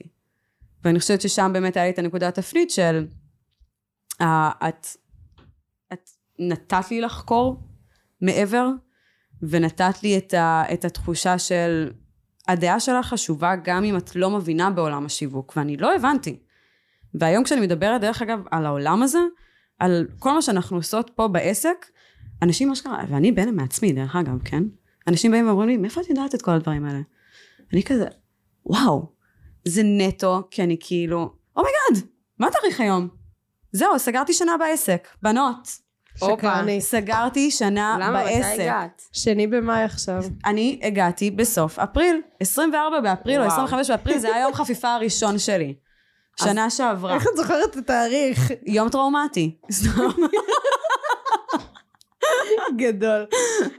ואני 0.83 0.99
חושבת 0.99 1.21
ששם 1.21 1.51
באמת 1.53 1.77
היה 1.77 1.85
לי 1.85 1.91
את 1.91 1.99
הנקודת 1.99 2.35
תפנית 2.35 2.71
של, 2.71 3.07
uh, 4.21 4.25
את, 4.69 4.87
את 5.93 6.09
נתת 6.39 6.91
לי 6.91 7.01
לחקור 7.01 7.63
מעבר, 8.21 8.67
ונתת 9.41 10.03
לי 10.03 10.17
את, 10.17 10.33
ה, 10.33 10.63
את 10.73 10.85
התחושה 10.85 11.39
של, 11.39 11.91
הדעה 12.47 12.79
שלך 12.79 13.05
חשובה 13.05 13.55
גם 13.63 13.83
אם 13.83 13.97
את 13.97 14.15
לא 14.15 14.29
מבינה 14.29 14.69
בעולם 14.69 15.05
השיווק, 15.05 15.53
ואני 15.55 15.77
לא 15.77 15.95
הבנתי. 15.95 16.39
והיום 17.19 17.43
כשאני 17.43 17.61
מדברת, 17.61 18.01
דרך 18.01 18.21
אגב, 18.21 18.39
על 18.51 18.65
העולם 18.65 19.03
הזה, 19.03 19.19
על 19.79 20.07
כל 20.19 20.31
מה 20.31 20.41
שאנחנו 20.41 20.77
עושות 20.77 21.11
פה 21.15 21.27
בעסק, 21.27 21.85
אנשים 22.41 22.71
אשכרה, 22.71 23.03
ואני 23.09 23.31
בין 23.31 23.55
מעצמי, 23.55 23.93
דרך 23.93 24.15
אגב, 24.15 24.41
כן? 24.45 24.63
אנשים 25.07 25.31
באים 25.31 25.47
ואומרים 25.47 25.69
לי, 25.69 25.77
מאיפה 25.77 26.01
את 26.01 26.09
יודעת 26.09 26.35
את 26.35 26.41
כל 26.41 26.51
הדברים 26.51 26.85
האלה? 26.85 26.99
אני 27.73 27.83
כזה, 27.83 28.07
וואו, 28.65 29.11
זה 29.65 29.81
נטו, 29.83 30.47
כי 30.51 30.63
אני 30.63 30.77
כאילו, 30.79 31.33
oh 31.57 31.70
my 31.70 31.83
god, 31.83 32.09
מה 32.39 32.47
התאריך 32.47 32.79
היום? 32.79 33.07
זהו, 33.71 33.99
סגרתי 33.99 34.33
שנה 34.33 34.51
בעסק. 34.59 35.07
בנות, 35.21 35.69
שקרנית. 36.17 36.81
סגרתי 36.81 37.51
שנה 37.51 37.97
למה? 38.01 38.23
מתי 38.23 38.33
בעסק. 38.33 38.59
הגעת? 38.59 39.01
שני 39.11 39.47
במאי 39.47 39.83
עכשיו. 39.83 40.23
אני 40.45 40.79
הגעתי 40.83 41.31
בסוף 41.31 41.79
אפריל, 41.79 42.21
24 42.39 42.99
באפריל 42.99 43.41
או 43.41 43.45
וואו. 43.45 43.53
25 43.53 43.89
באפריל, 43.89 44.17
זה 44.17 44.35
היה 44.35 44.43
יום 44.43 44.53
חפיפה 44.53 44.93
הראשון 44.93 45.39
שלי. 45.39 45.75
שנה 46.39 46.69
שעברה. 46.69 47.15
איך 47.15 47.27
את 47.27 47.37
זוכרת 47.37 47.69
את 47.69 47.75
התאריך? 47.75 48.51
יום 48.65 48.89
טראומטי. 48.89 49.55
גדול. 52.77 53.25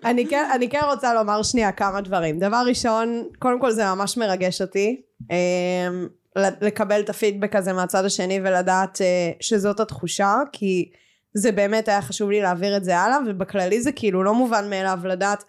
אני 0.04 0.26
כן, 0.26 0.48
אני 0.54 0.68
כן 0.68 0.80
רוצה 0.90 1.14
לומר 1.14 1.42
שנייה 1.42 1.72
כמה 1.72 2.00
דברים. 2.00 2.38
דבר 2.38 2.62
ראשון, 2.66 3.24
קודם 3.38 3.60
כל 3.60 3.70
זה 3.70 3.84
ממש 3.84 4.16
מרגש 4.16 4.62
אותי. 4.62 5.02
אמ, 5.30 6.08
לקבל 6.36 7.00
את 7.00 7.10
הפידבק 7.10 7.56
הזה 7.56 7.72
מהצד 7.72 8.04
השני 8.04 8.40
ולדעת 8.44 9.00
אה, 9.00 9.30
שזאת 9.40 9.80
התחושה, 9.80 10.34
כי 10.52 10.90
זה 11.34 11.52
באמת 11.52 11.88
היה 11.88 12.02
חשוב 12.02 12.30
לי 12.30 12.40
להעביר 12.40 12.76
את 12.76 12.84
זה 12.84 12.98
הלאה, 12.98 13.18
ובכללי 13.26 13.80
זה 13.80 13.92
כאילו 13.92 14.22
לא 14.22 14.34
מובן 14.34 14.70
מאליו 14.70 14.98
לדעת, 15.04 15.44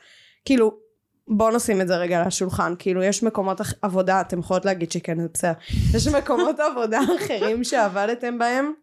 כאילו, 0.46 0.87
בוא 1.28 1.52
נשים 1.52 1.82
את 1.82 1.88
זה 1.88 1.96
רגע 1.96 2.20
על 2.20 2.28
השולחן, 2.28 2.74
כאילו 2.80 3.04
יש 3.04 3.24
מקומות 3.24 3.62
עבודה, 3.82 4.22
אתם 4.22 4.40
יכולות 4.40 4.66
להגיד 4.66 4.92
שכן, 4.92 5.22
זה 5.22 5.28
בסדר, 5.34 5.54
יש 5.94 6.08
מקומות 6.08 6.60
עבודה 6.72 7.00
אחרים 7.18 7.64
שעבדתם 7.64 8.40
בהם, 8.40 8.74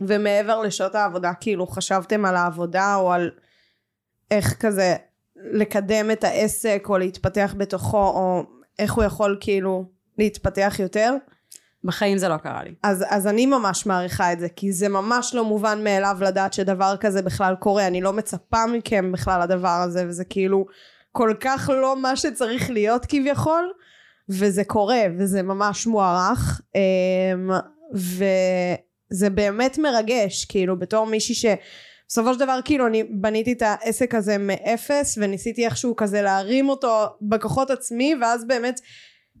ומעבר 0.00 0.60
לשעות 0.60 0.94
העבודה, 0.94 1.32
כאילו 1.40 1.66
חשבתם 1.66 2.24
על 2.24 2.36
העבודה 2.36 2.94
או 2.94 3.12
על 3.12 3.30
איך 4.30 4.54
כזה 4.60 4.96
לקדם 5.36 6.10
את 6.10 6.24
העסק 6.24 6.86
או 6.88 6.98
להתפתח 6.98 7.54
בתוכו, 7.56 8.08
או 8.08 8.42
איך 8.78 8.92
הוא 8.92 9.04
יכול 9.04 9.36
כאילו 9.40 9.84
להתפתח 10.18 10.76
יותר. 10.78 11.14
בחיים 11.84 12.18
זה 12.18 12.28
לא 12.28 12.36
קרה 12.36 12.64
לי. 12.64 12.74
אז, 12.82 13.04
אז 13.08 13.26
אני 13.26 13.46
ממש 13.46 13.86
מעריכה 13.86 14.32
את 14.32 14.40
זה, 14.40 14.48
כי 14.48 14.72
זה 14.72 14.88
ממש 14.88 15.34
לא 15.34 15.44
מובן 15.44 15.84
מאליו 15.84 16.16
לדעת 16.20 16.52
שדבר 16.52 16.96
כזה 16.96 17.22
בכלל 17.22 17.54
קורה, 17.54 17.86
אני 17.86 18.00
לא 18.00 18.12
מצפה 18.12 18.66
מכם 18.66 19.12
בכלל 19.12 19.42
לדבר 19.42 19.68
הזה, 19.68 20.04
וזה 20.08 20.24
כאילו 20.24 20.66
כל 21.16 21.34
כך 21.40 21.70
לא 21.72 21.96
מה 21.96 22.16
שצריך 22.16 22.70
להיות 22.70 23.06
כביכול, 23.06 23.72
וזה 24.28 24.64
קורה, 24.64 25.02
וזה 25.18 25.42
ממש 25.42 25.86
מוערך, 25.86 26.60
אמ, 26.74 27.50
וזה 27.94 29.30
באמת 29.30 29.78
מרגש, 29.78 30.44
כאילו 30.44 30.78
בתור 30.78 31.06
מישהי 31.06 31.34
ש... 31.34 31.46
בסופו 32.08 32.34
של 32.34 32.40
דבר 32.40 32.58
כאילו 32.64 32.86
אני 32.86 33.04
בניתי 33.04 33.52
את 33.52 33.62
העסק 33.62 34.14
הזה 34.14 34.38
מאפס 34.38 35.18
וניסיתי 35.20 35.64
איכשהו 35.64 35.96
כזה 35.96 36.22
להרים 36.22 36.68
אותו 36.68 37.06
בכוחות 37.22 37.70
עצמי 37.70 38.14
ואז 38.20 38.44
באמת 38.44 38.80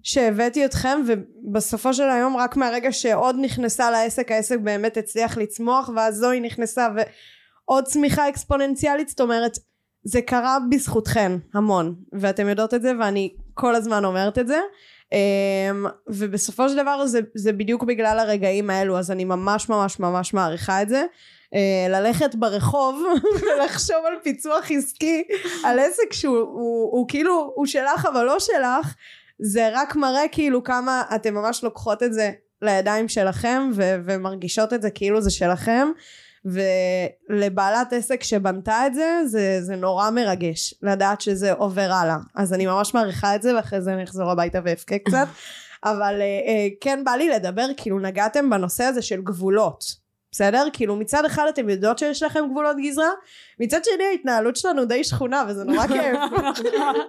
שהבאתי 0.02 0.64
אתכם 0.64 1.00
ובסופו 1.06 1.94
של 1.94 2.10
היום 2.10 2.36
רק 2.36 2.56
מהרגע 2.56 2.92
שעוד 2.92 3.36
נכנסה 3.40 3.90
לעסק 3.90 4.32
העסק 4.32 4.58
באמת 4.58 4.96
הצליח 4.96 5.38
לצמוח 5.38 5.90
ואז 5.96 6.16
זוהי 6.16 6.40
נכנסה 6.40 6.88
ועוד 6.96 7.84
צמיחה 7.84 8.28
אקספוננציאלית 8.28 9.08
זאת 9.08 9.20
אומרת 9.20 9.58
זה 10.06 10.22
קרה 10.22 10.58
בזכותכן 10.70 11.32
המון 11.54 11.94
ואתם 12.12 12.48
יודעות 12.48 12.74
את 12.74 12.82
זה 12.82 12.92
ואני 13.00 13.34
כל 13.54 13.74
הזמן 13.74 14.04
אומרת 14.04 14.38
את 14.38 14.46
זה. 14.46 14.58
אמ, 15.12 15.86
ובסופו 16.08 16.68
של 16.68 16.76
דבר 16.76 17.06
זה, 17.06 17.20
זה 17.34 17.52
בדיוק 17.52 17.84
בגלל 17.84 18.18
הרגעים 18.18 18.70
האלו 18.70 18.98
אז 18.98 19.10
אני 19.10 19.24
ממש 19.24 19.68
ממש 19.68 20.00
ממש 20.00 20.34
מעריכה 20.34 20.82
את 20.82 20.88
זה. 20.88 21.04
אה, 21.54 21.88
ללכת 21.88 22.34
ברחוב 22.34 23.02
ולחשוב 23.42 23.96
על 24.06 24.14
פיצוח 24.22 24.70
עסקי 24.70 25.22
על 25.64 25.78
עסק 25.78 26.12
שהוא 26.12 26.38
הוא, 26.38 26.90
הוא 26.92 27.08
כאילו 27.08 27.52
הוא 27.54 27.66
שלך 27.66 28.08
אבל 28.12 28.24
לא 28.24 28.40
שלך 28.40 28.94
זה 29.38 29.68
רק 29.72 29.96
מראה 29.96 30.28
כאילו 30.32 30.64
כמה 30.64 31.02
אתם 31.14 31.34
ממש 31.34 31.64
לוקחות 31.64 32.02
את 32.02 32.12
זה 32.12 32.30
לידיים 32.62 33.08
שלכם 33.08 33.70
ו- 33.74 33.96
ומרגישות 34.04 34.72
את 34.72 34.82
זה 34.82 34.90
כאילו 34.90 35.20
זה 35.20 35.30
שלכם 35.30 35.88
ולבעלת 36.46 37.92
עסק 37.92 38.22
שבנתה 38.22 38.86
את 38.86 38.94
זה, 38.94 39.20
זה 39.26 39.58
זה 39.62 39.76
נורא 39.76 40.10
מרגש 40.10 40.74
לדעת 40.82 41.20
שזה 41.20 41.52
עובר 41.52 41.92
הלאה. 41.92 42.16
אז 42.34 42.52
אני 42.52 42.66
ממש 42.66 42.94
מעריכה 42.94 43.34
את 43.34 43.42
זה 43.42 43.56
ואחרי 43.56 43.82
זה 43.82 43.92
אני 43.92 44.04
אחזור 44.04 44.30
הביתה 44.30 44.58
ואבכה 44.64 44.98
קצת. 44.98 45.26
אבל 45.84 46.20
אה, 46.20 46.26
אה, 46.26 46.68
כן 46.80 47.04
בא 47.04 47.10
לי 47.10 47.28
לדבר 47.28 47.66
כאילו 47.76 47.98
נגעתם 47.98 48.50
בנושא 48.50 48.84
הזה 48.84 49.02
של 49.02 49.20
גבולות 49.22 50.05
בסדר? 50.36 50.66
כאילו 50.72 50.96
מצד 50.96 51.24
אחד 51.24 51.44
אתם 51.48 51.68
יודעות 51.68 51.98
שיש 51.98 52.22
לכם 52.22 52.44
גבולות 52.50 52.76
גזרה, 52.76 53.10
מצד 53.60 53.80
שני 53.84 54.04
ההתנהלות 54.04 54.56
שלנו 54.56 54.84
די 54.84 55.04
שכונה 55.04 55.44
וזה 55.48 55.64
נורא 55.64 55.86
כיף. 55.96 56.18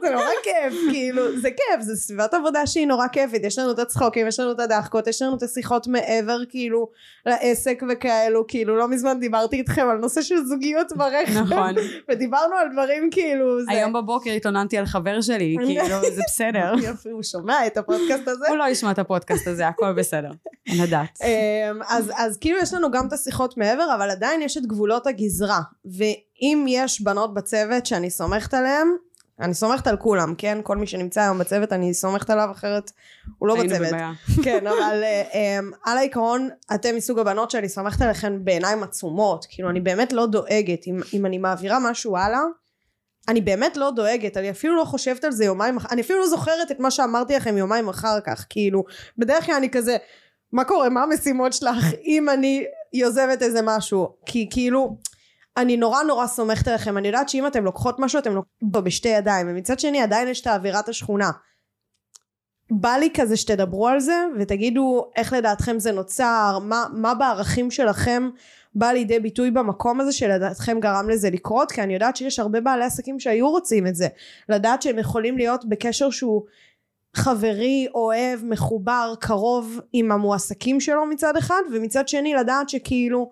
זה 0.01 0.09
נורא 0.09 0.29
כיף, 0.43 0.73
כאילו, 0.91 1.39
זה 1.39 1.49
כיף, 1.49 1.81
זה 1.81 1.95
סביבת 1.95 2.33
עבודה 2.33 2.67
שהיא 2.67 2.87
נורא 2.87 3.07
כיפית, 3.07 3.43
יש 3.43 3.59
לנו 3.59 3.71
את 3.71 3.79
הצחוקים, 3.79 4.27
יש 4.27 4.39
לנו 4.39 4.51
את 4.51 4.59
הדחקות, 4.59 5.07
יש 5.07 5.21
לנו 5.21 5.37
את 5.37 5.43
השיחות 5.43 5.87
מעבר 5.87 6.37
כאילו 6.49 6.89
לעסק 7.25 7.83
וכאלו, 7.89 8.47
כאילו 8.47 8.77
לא 8.77 8.87
מזמן 8.87 9.19
דיברתי 9.19 9.55
איתכם 9.55 9.87
על 9.89 9.97
נושא 9.97 10.21
של 10.21 10.43
זוגיות 10.43 10.91
ברכב, 10.95 11.37
נכון. 11.37 11.75
ודיברנו 12.09 12.55
על 12.55 12.67
דברים 12.73 13.09
כאילו, 13.11 13.63
זה... 13.63 13.71
היום 13.71 13.93
בבוקר 13.93 14.31
התלוננתי 14.31 14.77
על 14.77 14.85
חבר 14.85 15.21
שלי, 15.21 15.55
כאילו, 15.65 16.01
זה 16.15 16.21
בסדר. 16.27 16.73
יופי, 16.87 17.09
הוא 17.09 17.23
שומע 17.23 17.67
את 17.67 17.77
הפודקאסט 17.77 18.27
הזה? 18.27 18.47
הוא 18.47 18.57
לא 18.57 18.69
ישמע 18.69 18.91
את 18.91 18.99
הפודקאסט 18.99 19.47
הזה, 19.47 19.67
הכל 19.67 19.93
בסדר. 19.93 20.31
אין 20.67 20.83
לדעת. 20.83 21.19
אמ, 21.23 21.81
אז, 21.87 22.11
אז 22.17 22.37
כאילו 22.37 22.57
יש 22.57 22.73
לנו 22.73 22.91
גם 22.91 23.07
את 23.07 23.13
השיחות 23.19 23.58
מעבר 23.58 23.95
אבל 23.95 24.10
עדיין 24.10 24.41
יש 24.41 24.58
את 24.58 24.65
גבולות 24.65 25.08
הגזרה. 25.08 25.62
ואם 25.86 26.65
יש 26.67 27.01
בנות 27.01 27.34
בצוות 27.34 27.86
שאני 27.86 28.10
סומכת 28.10 28.53
עליהן 28.53 28.88
אני 29.39 29.53
סומכת 29.53 29.88
על 29.88 29.97
כולם 29.97 30.36
כן? 30.38 30.58
כל 30.63 30.77
מי 30.77 30.88
שנמצא 30.88 31.21
היום 31.21 31.39
בצוות 31.39 31.73
אני 31.73 31.93
סומכת 31.93 32.30
עליו 32.30 32.51
אחרת 32.51 32.91
הוא 33.38 33.47
לא 33.47 33.53
היינו 33.53 33.69
בצוות. 33.69 33.88
בבעיה. 33.88 34.12
כן 34.45 34.67
אבל 34.67 35.03
um, 35.32 35.75
על 35.86 35.97
העיקרון 35.97 36.49
אתם 36.75 36.95
מסוג 36.95 37.19
הבנות 37.19 37.51
שאני 37.51 37.69
סומכת 37.69 38.01
עליכן 38.01 38.45
בעיניים 38.45 38.84
עצומות. 38.84 39.45
כאילו 39.49 39.69
אני 39.69 39.80
באמת 39.80 40.13
לא 40.13 40.25
דואגת. 40.25 40.88
אם, 40.88 40.99
אם 41.13 41.25
אני 41.25 41.38
מעבירה 41.38 41.80
משהו 41.80 42.17
הלאה 42.17 42.41
אני 43.27 43.41
באמת 43.41 43.77
לא 43.77 43.91
דואגת. 43.91 44.38
אני 44.38 44.49
אפילו 44.49 44.75
לא 44.75 44.86
חושבת 44.86 45.23
על 45.23 45.32
זה 45.32 45.45
יומיים 45.45 45.77
אחר 45.77 45.89
אני 45.91 46.01
אפילו 46.01 46.19
לא 46.19 46.27
זוכרת 46.27 46.71
את 46.71 46.80
מה 46.80 46.91
שאמרתי 46.91 47.36
לכם 47.36 47.58
יומיים 47.58 47.89
אחר 47.89 48.19
כך. 48.25 48.45
כאילו 48.49 48.84
בדרך 49.17 49.45
כלל 49.45 49.56
אני 49.56 49.69
כזה 49.69 49.97
מה 50.51 50.63
קורה? 50.63 50.89
מה 50.89 51.03
המשימות 51.03 51.53
שלך? 51.53 51.86
אם 52.06 52.30
אני 52.30 52.65
יוזמת 52.93 53.41
איזה 53.41 53.60
משהו 53.63 54.15
כי 54.26 54.47
כאילו 54.52 54.97
אני 55.58 55.78
נורא 55.78 56.04
נורא 56.04 56.28
סומכת 56.28 56.67
עליכם 56.67 56.97
אני 56.97 57.08
יודעת 57.08 57.30
שאם 57.30 57.47
אתם 57.47 57.65
לוקחות 57.65 58.00
משהו 58.00 58.19
אתם 58.19 58.36
לוקחות 58.36 58.62
אותו 58.63 58.82
בשתי 58.82 59.10
ידיים 59.10 59.47
ומצד 59.50 59.80
שני 59.80 60.02
עדיין 60.02 60.28
יש 60.28 60.41
את 60.41 60.47
האווירת 60.47 60.89
השכונה. 60.89 61.32
בא 62.71 62.89
לי 62.89 63.10
כזה 63.13 63.38
שתדברו 63.38 63.88
על 63.88 64.00
זה 64.00 64.26
ותגידו 64.39 65.12
איך 65.15 65.34
לדעתכם 65.34 65.80
זה 65.80 65.91
נוצר 65.91 66.60
מה, 66.62 66.86
מה 66.93 67.13
בערכים 67.13 67.71
שלכם 67.71 68.30
בא 68.76 68.91
לידי 68.91 69.19
ביטוי 69.19 69.52
במקום 69.52 70.02
הזה 70.02 70.12
שלדעתכם 70.12 70.80
גרם 70.80 71.10
לזה 71.10 71.30
לקרות 71.30 71.71
כי 71.71 71.82
אני 71.82 71.93
יודעת 71.93 72.15
שיש 72.15 72.39
הרבה 72.39 72.62
בעלי 72.62 72.86
עסקים 72.86 73.19
שהיו 73.19 73.50
רוצים 73.50 73.88
את 73.88 73.95
זה. 73.95 74.08
לדעת 74.50 74.82
שהם 74.82 75.00
יכולים 75.00 75.38
להיות 75.38 75.65
בקשר 75.69 76.10
שהוא 76.10 76.43
חברי, 77.17 77.88
אוהב, 77.95 78.45
מחובר, 78.45 79.13
קרוב 79.19 79.80
עם 79.93 80.12
המועסקים 80.12 80.80
שלו 80.80 81.06
מצד 81.06 81.38
אחד 81.38 81.62
ומצד 81.73 82.08
שני 82.08 82.34
לדעת 82.34 82.69
שכאילו 82.69 83.32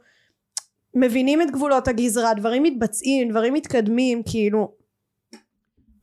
מבינים 0.93 1.41
את 1.41 1.51
גבולות 1.51 1.87
הגזרה, 1.87 2.33
דברים 2.33 2.63
מתבצעים, 2.63 3.29
דברים 3.29 3.53
מתקדמים, 3.53 4.23
כאילו. 4.23 4.71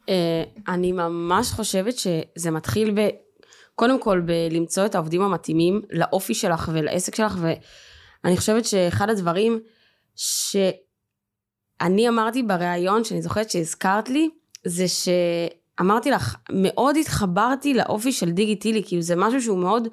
אה, 0.09 0.43
אני 0.69 0.93
ממש 0.93 1.51
חושבת 1.51 1.95
שזה 1.99 2.51
מתחיל 2.51 2.91
ב... 2.91 3.09
קודם 3.75 4.01
כל 4.01 4.21
בלמצוא 4.21 4.87
את 4.87 4.95
העובדים 4.95 5.23
המתאימים 5.23 5.83
לאופי 5.91 6.35
שלך 6.35 6.71
ולעסק 6.75 7.15
שלך 7.15 7.37
ואני 7.41 8.37
חושבת 8.37 8.65
שאחד 8.65 9.11
הדברים 9.11 9.61
שאני 10.17 12.09
אמרתי 12.09 12.43
בריאיון 12.43 13.05
שאני 13.05 13.23
זוכרת 13.23 13.51
שהזכרת 13.51 14.09
לי 14.09 14.31
זה 14.65 14.85
שאמרתי 15.79 16.11
לך 16.11 16.37
מאוד 16.53 16.97
התחברתי 16.97 17.75
לאופי 17.75 18.13
של 18.13 18.31
דיגיטילי 18.31 18.83
כאילו 18.87 19.03
זה 19.03 19.17
משהו 19.17 19.43
שהוא 19.43 19.59
מאוד 19.59 19.89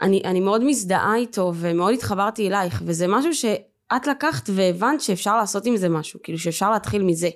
אני, 0.00 0.22
אני 0.24 0.40
מאוד 0.40 0.64
מזדהה 0.64 1.16
איתו 1.16 1.52
ומאוד 1.54 1.94
התחברתי 1.94 2.48
אלייך 2.48 2.82
וזה 2.86 3.06
משהו 3.08 3.34
שאת 3.34 4.06
לקחת 4.06 4.50
והבנת 4.52 5.00
שאפשר 5.00 5.36
לעשות 5.36 5.66
עם 5.66 5.76
זה 5.76 5.88
משהו 5.88 6.20
כאילו 6.22 6.38
שאפשר 6.38 6.70
להתחיל 6.70 7.02
מזה 7.02 7.28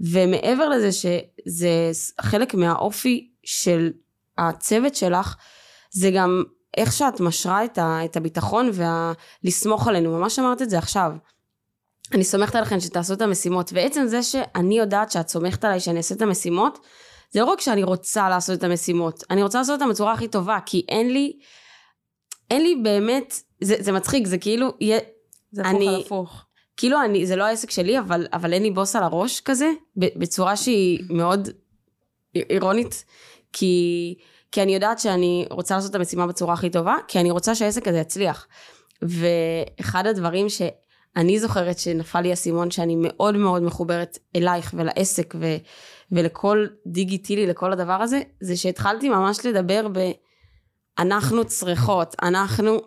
ומעבר 0.00 0.68
לזה 0.68 0.92
שזה 0.92 1.90
חלק 2.20 2.54
מהאופי 2.54 3.30
של 3.44 3.90
הצוות 4.38 4.94
שלך, 4.94 5.36
זה 5.90 6.10
גם 6.10 6.42
איך 6.76 6.92
שאת 6.92 7.20
משרה 7.20 7.64
את, 7.64 7.78
ה, 7.78 8.04
את 8.04 8.16
הביטחון 8.16 8.70
ולסמוך 8.72 9.88
עלינו, 9.88 10.18
ממש 10.18 10.38
אמרת 10.38 10.62
את 10.62 10.70
זה 10.70 10.78
עכשיו. 10.78 11.12
אני 12.12 12.24
סומכת 12.24 12.54
עליכם 12.54 12.80
שתעשו 12.80 13.14
את 13.14 13.22
המשימות, 13.22 13.70
ועצם 13.74 14.06
זה 14.06 14.22
שאני 14.22 14.78
יודעת 14.78 15.10
שאת 15.10 15.28
סומכת 15.28 15.64
עליי 15.64 15.80
שאני 15.80 15.96
אעשה 15.98 16.14
את 16.14 16.22
המשימות, 16.22 16.78
זה 17.30 17.40
לא 17.40 17.44
רק 17.44 17.60
שאני 17.60 17.82
רוצה 17.84 18.28
לעשות 18.28 18.58
את 18.58 18.64
המשימות, 18.64 19.24
אני 19.30 19.42
רוצה 19.42 19.58
לעשות 19.58 19.80
אותן 19.80 19.90
בצורה 19.90 20.12
הכי 20.12 20.28
טובה, 20.28 20.58
כי 20.66 20.84
אין 20.88 21.12
לי, 21.12 21.38
אין 22.50 22.62
לי 22.62 22.74
באמת, 22.82 23.40
זה, 23.60 23.76
זה 23.78 23.92
מצחיק, 23.92 24.26
זה 24.26 24.38
כאילו, 24.38 24.68
יהיה, 24.80 24.98
זה 25.52 25.62
הפוך 25.62 25.74
אני- 25.76 25.88
על 25.88 26.00
הפוך. 26.00 26.42
כאילו 26.76 27.02
אני, 27.04 27.26
זה 27.26 27.36
לא 27.36 27.44
העסק 27.44 27.70
שלי, 27.70 27.98
אבל, 27.98 28.26
אבל 28.32 28.52
אין 28.52 28.62
לי 28.62 28.70
בוס 28.70 28.96
על 28.96 29.02
הראש 29.02 29.40
כזה, 29.40 29.70
בצורה 29.96 30.56
שהיא 30.56 31.04
מאוד 31.10 31.48
אירונית, 32.34 33.04
כי, 33.52 34.14
כי 34.52 34.62
אני 34.62 34.74
יודעת 34.74 34.98
שאני 34.98 35.46
רוצה 35.50 35.74
לעשות 35.74 35.90
את 35.90 35.94
המשימה 35.94 36.26
בצורה 36.26 36.54
הכי 36.54 36.70
טובה, 36.70 36.94
כי 37.08 37.20
אני 37.20 37.30
רוצה 37.30 37.54
שהעסק 37.54 37.88
הזה 37.88 37.98
יצליח. 37.98 38.46
ואחד 39.02 40.06
הדברים 40.06 40.46
שאני 41.16 41.38
זוכרת 41.38 41.78
שנפל 41.78 42.20
לי 42.20 42.30
האסימון 42.30 42.70
שאני 42.70 42.96
מאוד 42.98 43.36
מאוד 43.36 43.62
מחוברת 43.62 44.18
אלייך 44.36 44.74
ולעסק 44.76 45.34
ו, 45.40 45.56
ולכל 46.12 46.66
דיגיטילי, 46.86 47.46
לכל 47.46 47.72
הדבר 47.72 47.92
הזה, 48.02 48.22
זה 48.40 48.56
שהתחלתי 48.56 49.08
ממש 49.08 49.46
לדבר 49.46 49.88
ב... 49.92 49.98
אנחנו 50.98 51.44
צריכות, 51.44 52.16
אנחנו... 52.22 52.80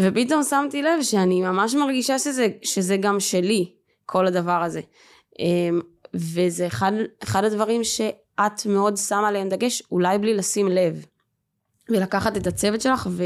ופתאום 0.00 0.42
שמתי 0.42 0.82
לב 0.82 1.02
שאני 1.02 1.42
ממש 1.42 1.74
מרגישה 1.74 2.18
שזה, 2.18 2.48
שזה 2.62 2.96
גם 2.96 3.20
שלי, 3.20 3.72
כל 4.06 4.26
הדבר 4.26 4.62
הזה. 4.62 4.80
אמ, 5.38 5.80
וזה 6.14 6.66
אחד, 6.66 6.92
אחד 7.22 7.44
הדברים 7.44 7.84
שאת 7.84 8.66
מאוד 8.66 8.96
שמה 8.96 9.28
עליהם 9.28 9.48
דגש, 9.48 9.82
אולי 9.92 10.18
בלי 10.18 10.34
לשים 10.34 10.68
לב. 10.68 11.06
ולקחת 11.88 12.36
את 12.36 12.46
הצוות 12.46 12.80
שלך 12.80 13.08
ו, 13.10 13.24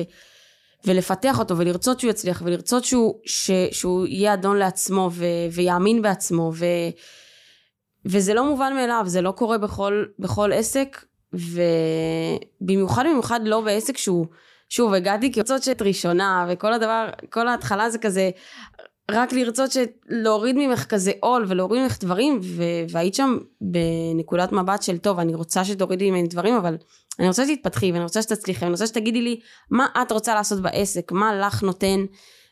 ולפתח 0.87 1.39
אותו 1.39 1.59
ולרצות 1.59 2.01
שהוא 2.01 2.11
יצליח 2.11 2.43
ולרצות 2.45 2.85
שהוא, 2.85 3.21
ש, 3.25 3.51
שהוא 3.73 4.07
יהיה 4.07 4.35
אדון 4.35 4.57
לעצמו 4.57 5.11
ו, 5.13 5.25
ויאמין 5.53 6.03
בעצמו 6.03 6.53
ו, 6.55 6.65
וזה 8.05 8.35
לא 8.35 8.45
מובן 8.45 8.73
מאליו, 8.75 9.03
זה 9.07 9.21
לא 9.21 9.31
קורה 9.31 9.59
בכל, 9.59 10.05
בכל 10.19 10.53
עסק 10.53 11.05
ובמיוחד 11.33 13.05
במיוחד 13.05 13.41
לא 13.45 13.61
בעסק 13.61 13.97
שהוא 13.97 14.27
שוב 14.69 14.95
הגעתי 14.95 15.33
כרצות 15.33 15.63
שאת 15.63 15.83
ראשונה 15.83 16.47
וכל 16.49 16.73
הדבר 16.73 17.09
כל 17.31 17.49
ההתחלה 17.49 17.91
זה 17.91 17.99
כזה 17.99 18.31
רק 19.11 19.33
לרצות 19.33 19.71
להוריד 20.09 20.57
ממך 20.57 20.85
כזה 20.85 21.13
עול 21.21 21.45
ולהוריד 21.49 21.83
ממך 21.83 21.99
דברים 22.01 22.41
והיית 22.89 23.15
שם 23.15 23.39
בנקודת 23.61 24.53
מבט 24.53 24.83
של 24.83 24.99
טוב 24.99 25.19
אני 25.19 25.35
רוצה 25.35 25.65
שתורידי 25.65 26.11
ממני 26.11 26.29
דברים 26.29 26.55
אבל 26.55 26.77
אני 27.19 27.29
רוצה 27.29 27.47
שתתפתחי 27.47 27.93
ואני 27.93 28.03
רוצה 28.03 28.23
שתצליחי 28.23 28.65
ואני 28.65 28.73
רוצה 28.73 28.87
שתגידי 28.87 29.23
לי 29.23 29.41
מה 29.71 29.87
את 30.03 30.13
רוצה 30.13 30.35
לעשות 30.35 30.63
בעסק 30.63 31.13
מה 31.13 31.35
לך 31.35 31.63
נותן 31.63 32.05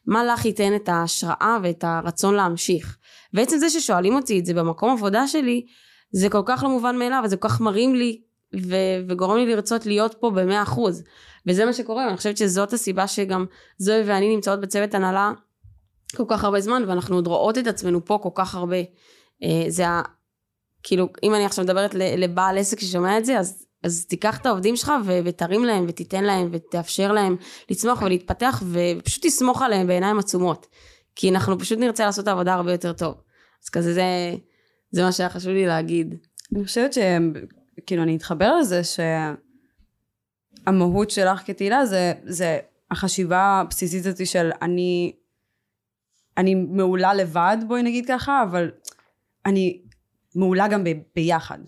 מה 0.07 0.24
לך 0.24 0.44
ייתן 0.44 0.77
את 0.77 0.88
ההשראה 0.88 1.59
ואת 1.62 1.85
הרצון 1.85 2.35
להמשיך 2.35 2.96
ועצם 3.35 3.59
זה 3.59 3.70
ששואלים 3.70 4.14
אותי 4.14 4.38
את 4.38 4.46
זה 4.46 4.55
במקום 4.55 4.90
עבודה 4.90 5.27
שלי 5.27 5.66
זה 6.12 6.29
כל 6.29 6.42
כך 6.46 6.62
לא 6.62 6.68
מובן 6.68 6.96
מאליו 6.96 7.22
וזה 7.24 7.37
כל 7.37 7.48
כך 7.48 7.61
מרים 7.61 7.94
לי 7.94 8.20
ו- 8.62 9.09
וגורם 9.09 9.37
לי 9.37 9.46
לרצות 9.46 9.87
להיות 9.87 10.14
פה 10.20 10.31
במאה 10.31 10.62
אחוז 10.62 11.03
וזה 11.46 11.64
מה 11.64 11.72
שקורה 11.72 12.07
ואני 12.07 12.16
חושבת 12.16 12.37
שזאת 12.37 12.72
הסיבה 12.72 13.07
שגם 13.09 13.46
זוהי 13.79 14.03
ואני 14.03 14.35
נמצאות 14.35 14.61
בצוות 14.61 14.94
הנהלה 14.94 15.33
כל 16.16 16.24
כך 16.29 16.44
הרבה 16.44 16.61
זמן 16.61 16.85
ואנחנו 16.88 17.16
עוד 17.16 17.27
רואות 17.27 17.59
את 17.59 17.66
עצמנו 17.66 18.05
פה 18.05 18.18
כל 18.22 18.31
כך 18.35 18.55
הרבה 18.55 18.77
אה, 19.42 19.64
זה. 19.68 19.85
כאילו 20.83 21.09
אם 21.22 21.35
אני 21.35 21.44
עכשיו 21.44 21.64
מדברת 21.64 21.94
לבעל 21.94 22.59
עסק 22.59 22.81
ששומע 22.81 23.18
את 23.18 23.24
זה 23.24 23.38
אז, 23.38 23.63
אז 23.85 24.07
תיקח 24.07 24.40
את 24.40 24.47
העובדים 24.47 24.77
שלך 24.77 24.92
ו- 25.05 25.18
ותרים 25.25 25.64
להם 25.64 25.85
ותיתן 25.88 26.25
להם 26.25 26.49
ותאפשר 26.53 27.12
להם 27.12 27.37
לצמוח 27.70 28.03
ולהתפתח 28.03 28.62
ופשוט 28.73 29.27
תסמוך 29.27 29.62
עליהם 29.62 29.87
בעיניים 29.87 30.18
עצומות 30.18 30.66
כי 31.16 31.31
אנחנו 31.31 31.59
פשוט 31.59 31.79
נרצה 31.79 32.05
לעשות 32.07 32.23
את 32.23 32.29
העבודה 32.29 32.55
הרבה 32.55 32.73
יותר 32.73 32.92
טוב 32.92 33.14
אז 33.64 33.68
כזה 33.68 33.94
זה, 33.94 34.35
זה 34.90 35.03
מה 35.03 35.12
שהיה 35.12 35.29
חשוב 35.29 35.51
לי 35.51 35.66
להגיד. 35.66 36.14
אני 36.55 36.64
חושבת 36.64 36.92
שכאילו 36.92 38.03
אני 38.03 38.16
אתחבר 38.16 38.57
לזה 38.57 38.81
שהמהות 40.66 41.11
שלך 41.11 41.42
כתהילה 41.47 41.87
זה, 41.87 42.12
זה 42.25 42.59
החשיבה 42.90 43.61
הבסיסית 43.61 44.07
הזאת 44.07 44.27
של 44.27 44.51
אני 44.62 45.12
אני 46.37 46.55
מעולה 46.55 47.14
לבד 47.14 47.57
בואי 47.68 47.83
נגיד 47.83 48.05
ככה 48.09 48.42
אבל 48.51 48.70
אני 49.47 49.83
מעולה 50.35 50.68
גם 50.68 50.85
ב, 50.85 50.88
ביחד 51.16 51.59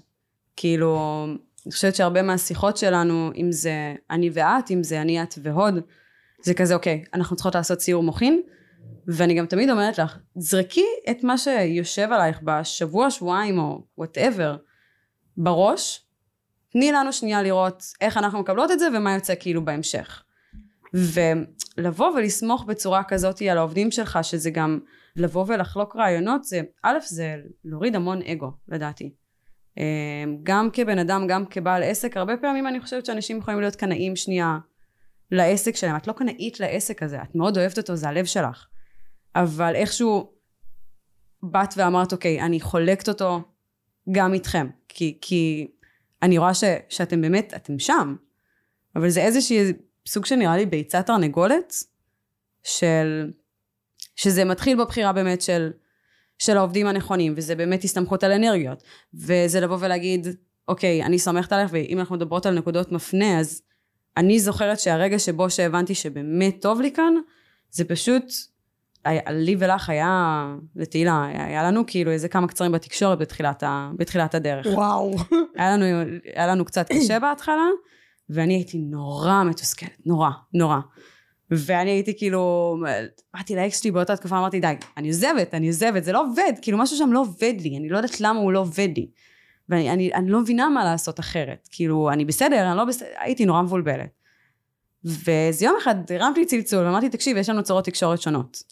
כאילו 0.56 1.26
אני 1.66 1.72
חושבת 1.72 1.94
שהרבה 1.94 2.22
מהשיחות 2.22 2.76
שלנו 2.76 3.30
אם 3.36 3.52
זה 3.52 3.94
אני 4.10 4.30
ואת 4.32 4.70
אם 4.70 4.82
זה 4.82 5.00
אני 5.00 5.22
את 5.22 5.34
והוד 5.42 5.74
זה 6.42 6.54
כזה 6.54 6.74
אוקיי 6.74 7.04
אנחנו 7.14 7.36
צריכות 7.36 7.54
לעשות 7.54 7.80
סיור 7.80 8.02
מוחין 8.02 8.42
ואני 9.08 9.34
גם 9.34 9.46
תמיד 9.46 9.70
אומרת 9.70 9.98
לך 9.98 10.18
זרקי 10.36 10.86
את 11.10 11.24
מה 11.24 11.38
שיושב 11.38 12.08
עלייך 12.12 12.40
בשבוע 12.42 13.10
שבועיים 13.10 13.58
או 13.58 13.84
וואטאבר 13.98 14.56
בראש 15.36 16.06
תני 16.68 16.92
לנו 16.92 17.12
שנייה 17.12 17.42
לראות 17.42 17.82
איך 18.00 18.16
אנחנו 18.16 18.40
מקבלות 18.40 18.70
את 18.70 18.78
זה 18.78 18.88
ומה 18.94 19.14
יוצא 19.14 19.34
כאילו 19.40 19.64
בהמשך 19.64 20.22
ולבוא 20.94 22.10
ולסמוך 22.10 22.64
בצורה 22.64 23.04
כזאת 23.04 23.42
על 23.42 23.58
העובדים 23.58 23.90
שלך, 23.90 24.18
שזה 24.22 24.50
גם 24.50 24.78
לבוא 25.16 25.44
ולחלוק 25.48 25.96
רעיונות, 25.96 26.44
זה, 26.44 26.60
א', 26.82 26.98
זה 27.06 27.36
להוריד 27.64 27.96
המון 27.96 28.22
אגו, 28.22 28.52
לדעתי. 28.68 29.14
אמ, 29.76 30.36
גם 30.42 30.68
כבן 30.72 30.98
אדם, 30.98 31.26
גם 31.26 31.46
כבעל 31.46 31.82
עסק, 31.82 32.16
הרבה 32.16 32.36
פעמים 32.36 32.66
אני 32.66 32.80
חושבת 32.80 33.06
שאנשים 33.06 33.38
יכולים 33.38 33.60
להיות 33.60 33.76
קנאים 33.76 34.16
שנייה 34.16 34.58
לעסק 35.30 35.76
שלהם. 35.76 35.96
את 35.96 36.06
לא 36.06 36.12
קנאית 36.12 36.60
לעסק 36.60 37.02
הזה, 37.02 37.22
את 37.22 37.34
מאוד 37.34 37.58
אוהבת 37.58 37.78
אותו, 37.78 37.96
זה 37.96 38.08
הלב 38.08 38.24
שלך. 38.24 38.66
אבל 39.36 39.74
איכשהו 39.74 40.32
באת 41.42 41.74
ואמרת, 41.76 42.12
אוקיי, 42.12 42.40
אני 42.40 42.60
חולקת 42.60 43.08
אותו 43.08 43.40
גם 44.12 44.34
איתכם. 44.34 44.66
כי, 44.88 45.18
כי 45.20 45.70
אני 46.22 46.38
רואה 46.38 46.54
ש, 46.54 46.64
שאתם 46.88 47.20
באמת, 47.20 47.52
אתם 47.56 47.78
שם. 47.78 48.16
אבל 48.96 49.08
זה 49.08 49.22
איזושהי 49.22 49.72
סוג 50.06 50.26
שנראה 50.26 50.56
לי 50.56 50.66
ביצת 50.66 51.06
תרנגולת, 51.06 51.72
של... 52.62 53.32
שזה 54.16 54.44
מתחיל 54.44 54.82
בבחירה 54.82 55.12
באמת 55.12 55.42
של, 55.42 55.70
של 56.38 56.56
העובדים 56.56 56.86
הנכונים, 56.86 57.34
וזה 57.36 57.54
באמת 57.54 57.84
הסתמכות 57.84 58.24
על 58.24 58.32
אנרגיות, 58.32 58.82
וזה 59.14 59.60
לבוא 59.60 59.76
ולהגיד, 59.80 60.26
אוקיי, 60.68 61.02
אני 61.02 61.18
סומכת 61.18 61.52
עליך, 61.52 61.70
ואם 61.72 61.98
אנחנו 61.98 62.16
מדברות 62.16 62.46
על 62.46 62.54
נקודות 62.58 62.92
מפנה, 62.92 63.40
אז 63.40 63.62
אני 64.16 64.40
זוכרת 64.40 64.80
שהרגע 64.80 65.18
שבו 65.18 65.50
שהבנתי 65.50 65.94
שבאמת 65.94 66.56
טוב 66.60 66.80
לי 66.80 66.92
כאן, 66.92 67.14
זה 67.70 67.84
פשוט, 67.84 68.24
לי 69.30 69.56
ולך 69.58 69.90
היה, 69.90 70.46
לתהילה, 70.76 71.26
היה 71.26 71.62
לנו 71.62 71.86
כאילו 71.86 72.10
איזה 72.10 72.28
כמה 72.28 72.48
קצרים 72.48 72.72
בתקשורת 72.72 73.18
בתחילת, 73.18 73.62
ה, 73.62 73.90
בתחילת 73.96 74.34
הדרך. 74.34 74.66
וואו. 74.66 75.16
היה 75.56 75.76
לנו, 75.76 75.84
היה 76.34 76.46
לנו 76.46 76.64
קצת 76.64 76.86
קשה 76.92 77.20
בהתחלה, 77.20 77.66
ואני 78.30 78.54
הייתי 78.54 78.78
נורא 78.78 79.42
מתוסכלת, 79.44 80.06
נורא, 80.06 80.30
נורא. 80.54 80.78
ואני 81.50 81.90
הייתי 81.90 82.18
כאילו, 82.18 82.76
באתי 83.34 83.56
לאקס 83.56 83.80
שלי 83.80 83.90
באותה 83.90 84.16
תקופה, 84.16 84.38
אמרתי 84.38 84.60
די, 84.60 84.74
אני 84.96 85.08
עוזבת, 85.08 85.54
אני 85.54 85.66
עוזבת, 85.66 86.04
זה 86.04 86.12
לא 86.12 86.22
עובד, 86.22 86.52
כאילו 86.62 86.78
משהו 86.78 86.96
שם 86.96 87.12
לא 87.12 87.20
עובד 87.20 87.54
לי, 87.60 87.76
אני 87.78 87.88
לא 87.88 87.96
יודעת 87.96 88.20
למה 88.20 88.40
הוא 88.40 88.52
לא 88.52 88.58
עובד 88.58 88.88
לי. 88.96 89.08
ואני 89.68 89.90
אני, 89.90 90.14
אני 90.14 90.30
לא 90.30 90.40
מבינה 90.40 90.68
מה 90.68 90.84
לעשות 90.84 91.20
אחרת, 91.20 91.68
כאילו, 91.72 92.10
אני 92.10 92.24
בסדר, 92.24 92.68
אני 92.68 92.76
לא 92.76 92.84
בסדר, 92.84 93.08
הייתי 93.18 93.44
נורא 93.44 93.62
מבולבלת. 93.62 94.10
ואיזה 95.04 95.64
יום 95.64 95.76
אחד 95.82 95.94
הרמתי 96.10 96.46
צלצול 96.46 96.84
ואמרתי, 96.84 97.08
תקשיב, 97.08 97.36
יש 97.36 97.48
לנו 97.48 97.62
צורות 97.62 97.84
תקשורת 97.84 98.20
שונות. 98.20 98.62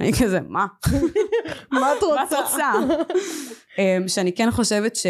אני 0.00 0.12
כזה, 0.12 0.40
מה? 0.48 0.66
מה 1.72 1.92
את 1.92 2.02
רוצה? 2.02 2.14
מה 2.14 2.24
את 2.24 2.32
רוצה? 2.32 2.72
אמ, 3.78 4.08
שאני 4.08 4.32
כן 4.32 4.50
חושבת 4.50 4.96
ש... 4.96 5.06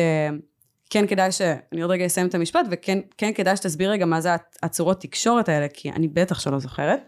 כן 0.90 1.06
כדאי 1.06 1.32
ש... 1.32 1.40
אני 1.72 1.82
עוד 1.82 1.90
רגע 1.90 2.06
אסיים 2.06 2.26
את 2.26 2.34
המשפט, 2.34 2.66
וכן 2.70 2.98
כן 3.18 3.32
כדאי 3.32 3.56
שתסביר 3.56 3.90
רגע 3.90 4.06
מה 4.06 4.20
זה 4.20 4.30
הצורות 4.62 5.00
תקשורת 5.00 5.48
האלה, 5.48 5.66
כי 5.68 5.90
אני 5.90 6.08
בטח 6.08 6.40
שלא 6.40 6.58
זוכרת. 6.58 7.00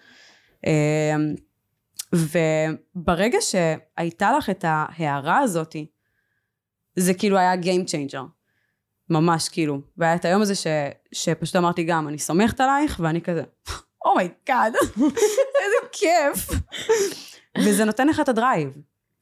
אמ, 0.66 1.34
וברגע 2.12 3.38
שהייתה 3.40 4.32
לך 4.32 4.50
את 4.50 4.64
ההערה 4.68 5.38
הזאתי, 5.38 5.86
זה 6.96 7.14
כאילו 7.14 7.38
היה 7.38 7.54
Game 7.54 7.86
Changer. 7.86 8.40
ממש 9.10 9.48
כאילו. 9.48 9.80
והיה 9.96 10.14
את 10.14 10.24
היום 10.24 10.42
הזה 10.42 10.54
ש, 10.54 10.66
שפשוט 11.12 11.56
אמרתי 11.56 11.84
גם, 11.84 12.08
אני 12.08 12.18
סומכת 12.18 12.60
עלייך, 12.60 13.00
ואני 13.02 13.20
כזה, 13.20 13.42
oh 14.04 14.22
my 14.22 14.39
god, 14.39 14.74
oh 14.74 15.00
איזה 15.62 15.88
כיף. 15.92 16.60
וזה 17.64 17.84
נותן 17.84 18.08
לך 18.08 18.20
את 18.20 18.28
ה 18.28 18.34
drive. 18.34 18.70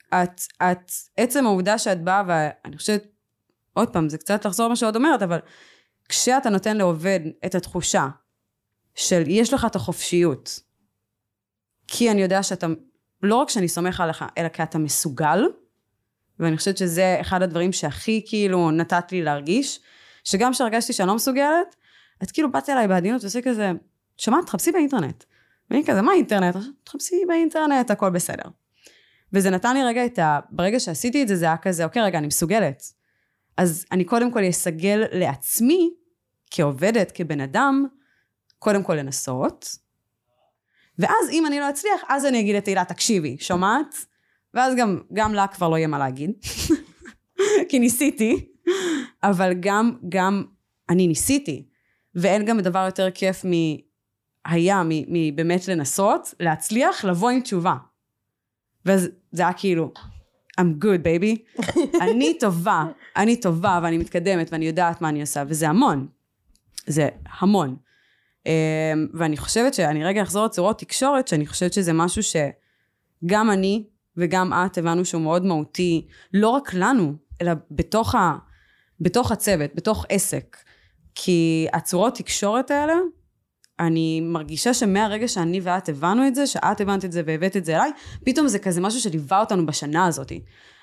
את, 0.08 0.40
את, 0.62 0.92
עצם 1.16 1.46
העובדה 1.46 1.78
שאת 1.78 2.04
באה, 2.04 2.22
ואני 2.26 2.76
חושבת, 2.76 3.06
עוד 3.78 3.88
פעם, 3.88 4.08
זה 4.08 4.18
קצת 4.18 4.44
לחזור 4.44 4.68
מה 4.68 4.76
שעוד 4.76 4.96
אומרת, 4.96 5.22
אבל 5.22 5.38
כשאתה 6.08 6.50
נותן 6.50 6.76
לעובד 6.76 7.20
את 7.46 7.54
התחושה 7.54 8.08
של 8.94 9.22
יש 9.26 9.52
לך 9.52 9.64
את 9.64 9.76
החופשיות, 9.76 10.60
כי 11.86 12.10
אני 12.10 12.22
יודע 12.22 12.42
שאתה, 12.42 12.66
לא 13.22 13.34
רק 13.34 13.50
שאני 13.50 13.68
סומך 13.68 14.00
עליך, 14.00 14.24
אלא 14.38 14.48
כי 14.48 14.62
אתה 14.62 14.78
מסוגל, 14.78 15.44
ואני 16.38 16.56
חושבת 16.56 16.76
שזה 16.76 17.16
אחד 17.20 17.42
הדברים 17.42 17.72
שהכי 17.72 18.24
כאילו 18.26 18.70
נתת 18.70 19.12
לי 19.12 19.22
להרגיש, 19.22 19.80
שגם 20.24 20.52
כשהרגשתי 20.52 20.92
שאני 20.92 21.08
לא 21.08 21.14
מסוגלת, 21.14 21.76
את 22.22 22.30
כאילו 22.30 22.52
באת 22.52 22.68
אליי 22.68 22.88
בעדינות 22.88 23.22
ועושה 23.22 23.42
כזה, 23.42 23.72
שמעת, 24.16 24.46
תחפשי 24.46 24.72
באינטרנט. 24.72 25.24
ואני 25.70 25.84
כזה, 25.86 26.02
מה 26.02 26.12
אינטרנט? 26.12 26.56
תחפשי 26.84 27.16
באינטרנט, 27.28 27.90
הכל 27.90 28.10
בסדר. 28.10 28.48
וזה 29.32 29.50
נתן 29.50 29.74
לי 29.76 29.84
רגע 29.84 30.06
את 30.06 30.18
ה... 30.18 30.40
ברגע 30.50 30.80
שעשיתי 30.80 31.22
את 31.22 31.28
זה, 31.28 31.36
זה 31.36 31.44
היה 31.44 31.56
כזה, 31.56 31.84
אוקיי, 31.84 32.02
רגע, 32.02 32.18
אני 32.18 32.26
מסוגלת. 32.26 32.97
אז 33.58 33.86
אני 33.92 34.04
קודם 34.04 34.32
כל 34.32 34.40
אסגל 34.48 35.04
לעצמי, 35.12 35.90
כעובדת, 36.50 37.12
כבן 37.14 37.40
אדם, 37.40 37.86
קודם 38.58 38.82
כל 38.82 38.94
לנסות, 38.94 39.78
ואז 40.98 41.30
אם 41.32 41.46
אני 41.46 41.60
לא 41.60 41.70
אצליח, 41.70 42.00
אז 42.08 42.26
אני 42.26 42.40
אגיד 42.40 42.56
לתהילה, 42.56 42.84
תקשיבי, 42.84 43.36
שומעת? 43.40 43.94
ואז 44.54 44.74
גם, 44.76 45.00
גם 45.12 45.34
לה 45.34 45.46
כבר 45.46 45.68
לא 45.68 45.76
יהיה 45.76 45.86
מה 45.86 45.98
להגיד, 45.98 46.30
כי 47.68 47.78
ניסיתי, 47.78 48.48
אבל 49.22 49.52
גם, 49.60 49.96
גם 50.08 50.44
אני 50.88 51.06
ניסיתי, 51.06 51.68
ואין 52.14 52.44
גם 52.44 52.60
דבר 52.60 52.84
יותר 52.86 53.10
כיף 53.10 53.44
מ... 53.44 53.50
היה 54.44 54.82
מבאמת 54.86 55.68
לנסות, 55.68 56.34
להצליח, 56.40 57.04
לבוא 57.04 57.30
עם 57.30 57.40
תשובה. 57.40 57.74
ואז 58.84 59.08
זה 59.32 59.42
היה 59.42 59.52
כאילו, 59.52 59.92
I'm 60.58 60.84
good 60.84 61.04
baby, 61.04 61.62
אני 62.04 62.38
טובה, 62.38 62.84
אני 63.16 63.40
טובה 63.40 63.80
ואני 63.82 63.98
מתקדמת 63.98 64.52
ואני 64.52 64.66
יודעת 64.66 65.00
מה 65.00 65.08
אני 65.08 65.20
עושה, 65.20 65.42
וזה 65.48 65.68
המון. 65.68 66.06
זה 66.86 67.08
המון. 67.40 67.76
אמ, 68.46 68.52
ואני 69.14 69.36
חושבת 69.36 69.74
שאני 69.74 70.04
רגע 70.04 70.22
אחזור 70.22 70.44
לצורות 70.44 70.78
תקשורת, 70.78 71.28
שאני 71.28 71.46
חושבת 71.46 71.72
שזה 71.72 71.92
משהו 71.92 72.22
שגם 72.22 73.50
אני 73.50 73.84
וגם 74.16 74.52
את 74.52 74.78
הבנו 74.78 75.04
שהוא 75.04 75.22
מאוד 75.22 75.44
מהותי, 75.44 76.06
לא 76.34 76.48
רק 76.48 76.74
לנו, 76.74 77.14
אלא 77.42 77.52
בתוך, 77.70 78.14
ה, 78.14 78.36
בתוך 79.00 79.32
הצוות, 79.32 79.70
בתוך 79.74 80.06
עסק. 80.08 80.56
כי 81.14 81.66
הצורות 81.72 82.14
תקשורת 82.14 82.70
האלה, 82.70 82.94
אני 83.80 84.20
מרגישה 84.20 84.74
שמהרגע 84.74 85.28
שאני 85.28 85.60
ואת 85.62 85.88
הבנו 85.88 86.26
את 86.26 86.34
זה, 86.34 86.46
שאת 86.46 86.80
הבנת 86.80 87.04
את 87.04 87.12
זה 87.12 87.22
והבאת 87.26 87.56
את 87.56 87.64
זה 87.64 87.76
אליי, 87.76 87.90
פתאום 88.24 88.48
זה 88.48 88.58
כזה 88.58 88.80
משהו 88.80 89.00
שליווה 89.00 89.40
אותנו 89.40 89.66
בשנה 89.66 90.06
הזאת. 90.06 90.32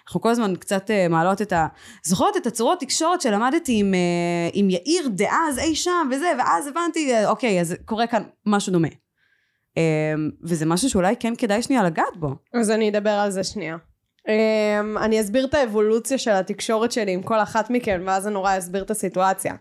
אנחנו 0.08 0.22
כל 0.22 0.30
הזמן 0.30 0.56
קצת 0.56 0.90
uh, 0.90 1.10
מעלות 1.10 1.42
את 1.42 1.54
ה... 1.54 1.68
זוכרות 2.04 2.38
את 2.38 2.48
הצורות 2.48 2.80
תקשורת 2.80 3.22
שלמדתי 3.22 3.80
עם, 3.80 3.94
uh, 3.94 4.52
עם 4.54 4.70
יאיר 4.70 5.08
דאז 5.08 5.60
אי 5.60 5.76
שם 5.76 6.10
וזה, 6.12 6.32
ואז 6.38 6.68
הבנתי, 6.68 7.14
uh, 7.14 7.28
אוקיי, 7.28 7.62
אז 7.62 7.76
קורה 7.86 8.08
כאן 8.08 8.24
משהו 8.46 8.74
דומה. 8.74 8.88
Uh, 8.88 9.80
וזה 10.44 10.66
משהו 10.66 10.90
שאולי 10.90 11.16
כן 11.20 11.34
כדאי 11.38 11.62
שנייה 11.62 11.84
לגעת 11.84 12.18
בו. 12.18 12.36
אז 12.54 12.72
אני 12.72 12.90
אדבר 12.90 13.10
על 13.10 13.32
זה 13.32 13.44
שנייה. 13.44 13.78
Um, 14.28 15.00
אני 15.00 15.22
אסביר 15.22 15.46
את 15.46 15.54
האבולוציה 15.54 16.18
של 16.18 16.32
התקשורת 16.32 16.92
שלי 16.92 17.12
עם 17.12 17.24
כל 17.24 17.40
אחת 17.40 17.70
מכן, 17.70 18.02
ואז 18.06 18.28
אני 18.28 18.34
נורא 18.34 18.58
אסביר 18.58 18.84
את 18.84 18.92
הסיטואציה. 18.92 19.54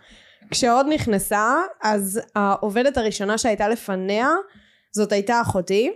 כשעוד 0.51 0.87
נכנסה, 0.89 1.55
אז 1.83 2.21
העובדת 2.35 2.97
הראשונה 2.97 3.39
שהייתה 3.39 3.69
לפניה, 3.69 4.29
זאת 4.93 5.13
הייתה 5.13 5.41
אחותי, 5.41 5.91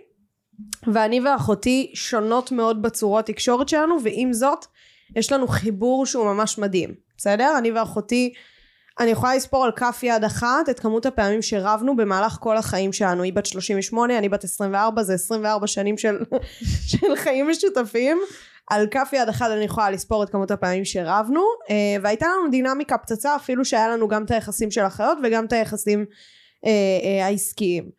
ואני 0.92 1.20
ואחותי 1.20 1.92
שונות 1.94 2.52
מאוד 2.52 2.82
בצורות 2.82 3.26
תקשורת 3.26 3.68
שלנו, 3.68 3.96
ועם 4.02 4.32
זאת, 4.32 4.66
יש 5.16 5.32
לנו 5.32 5.48
חיבור 5.48 6.06
שהוא 6.06 6.24
ממש 6.24 6.58
מדהים, 6.58 6.94
בסדר? 7.16 7.54
אני 7.58 7.70
ואחותי, 7.70 8.32
אני 9.00 9.10
יכולה 9.10 9.36
לספור 9.36 9.64
על 9.64 9.72
כף 9.76 10.00
יד 10.02 10.24
אחת 10.24 10.68
את 10.70 10.80
כמות 10.80 11.06
הפעמים 11.06 11.42
שרבנו 11.42 11.96
במהלך 11.96 12.36
כל 12.40 12.56
החיים 12.56 12.92
שלנו. 12.92 13.22
היא 13.22 13.32
בת 13.32 13.46
38, 13.46 14.18
אני 14.18 14.28
בת 14.28 14.44
24, 14.44 15.02
זה 15.02 15.14
24 15.14 15.66
שנים 15.66 15.98
של, 15.98 16.18
של 16.90 17.16
חיים 17.16 17.48
משותפים. 17.48 18.18
על 18.70 18.86
כף 18.90 19.08
יד 19.12 19.28
אחת 19.28 19.50
אני 19.50 19.64
יכולה 19.64 19.90
לספור 19.90 20.22
את 20.22 20.30
כמות 20.30 20.50
הפעמים 20.50 20.84
שרבנו 20.84 21.40
אה, 21.70 21.96
והייתה 22.02 22.26
לנו 22.26 22.50
דינמיקה 22.50 22.98
פצצה 22.98 23.36
אפילו 23.36 23.64
שהיה 23.64 23.88
לנו 23.88 24.08
גם 24.08 24.24
את 24.24 24.30
היחסים 24.30 24.70
של 24.70 24.84
החיות 24.84 25.18
וגם 25.24 25.44
את 25.44 25.52
היחסים 25.52 26.04
אה, 26.66 26.70
אה, 27.02 27.26
העסקיים. 27.26 27.90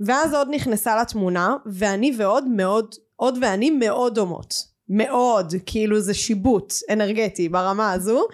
ואז 0.00 0.34
עוד 0.34 0.48
נכנסה 0.50 1.00
לתמונה 1.00 1.56
ואני 1.66 2.12
ועוד 2.18 2.44
מאוד 2.48 2.94
עוד 3.16 3.38
ואני 3.42 3.70
מאוד 3.70 4.14
דומות. 4.14 4.76
מאוד 4.88 5.54
כאילו 5.66 6.00
זה 6.00 6.14
שיבוט 6.14 6.72
אנרגטי 6.90 7.48
ברמה 7.48 7.92
הזו 7.92 8.26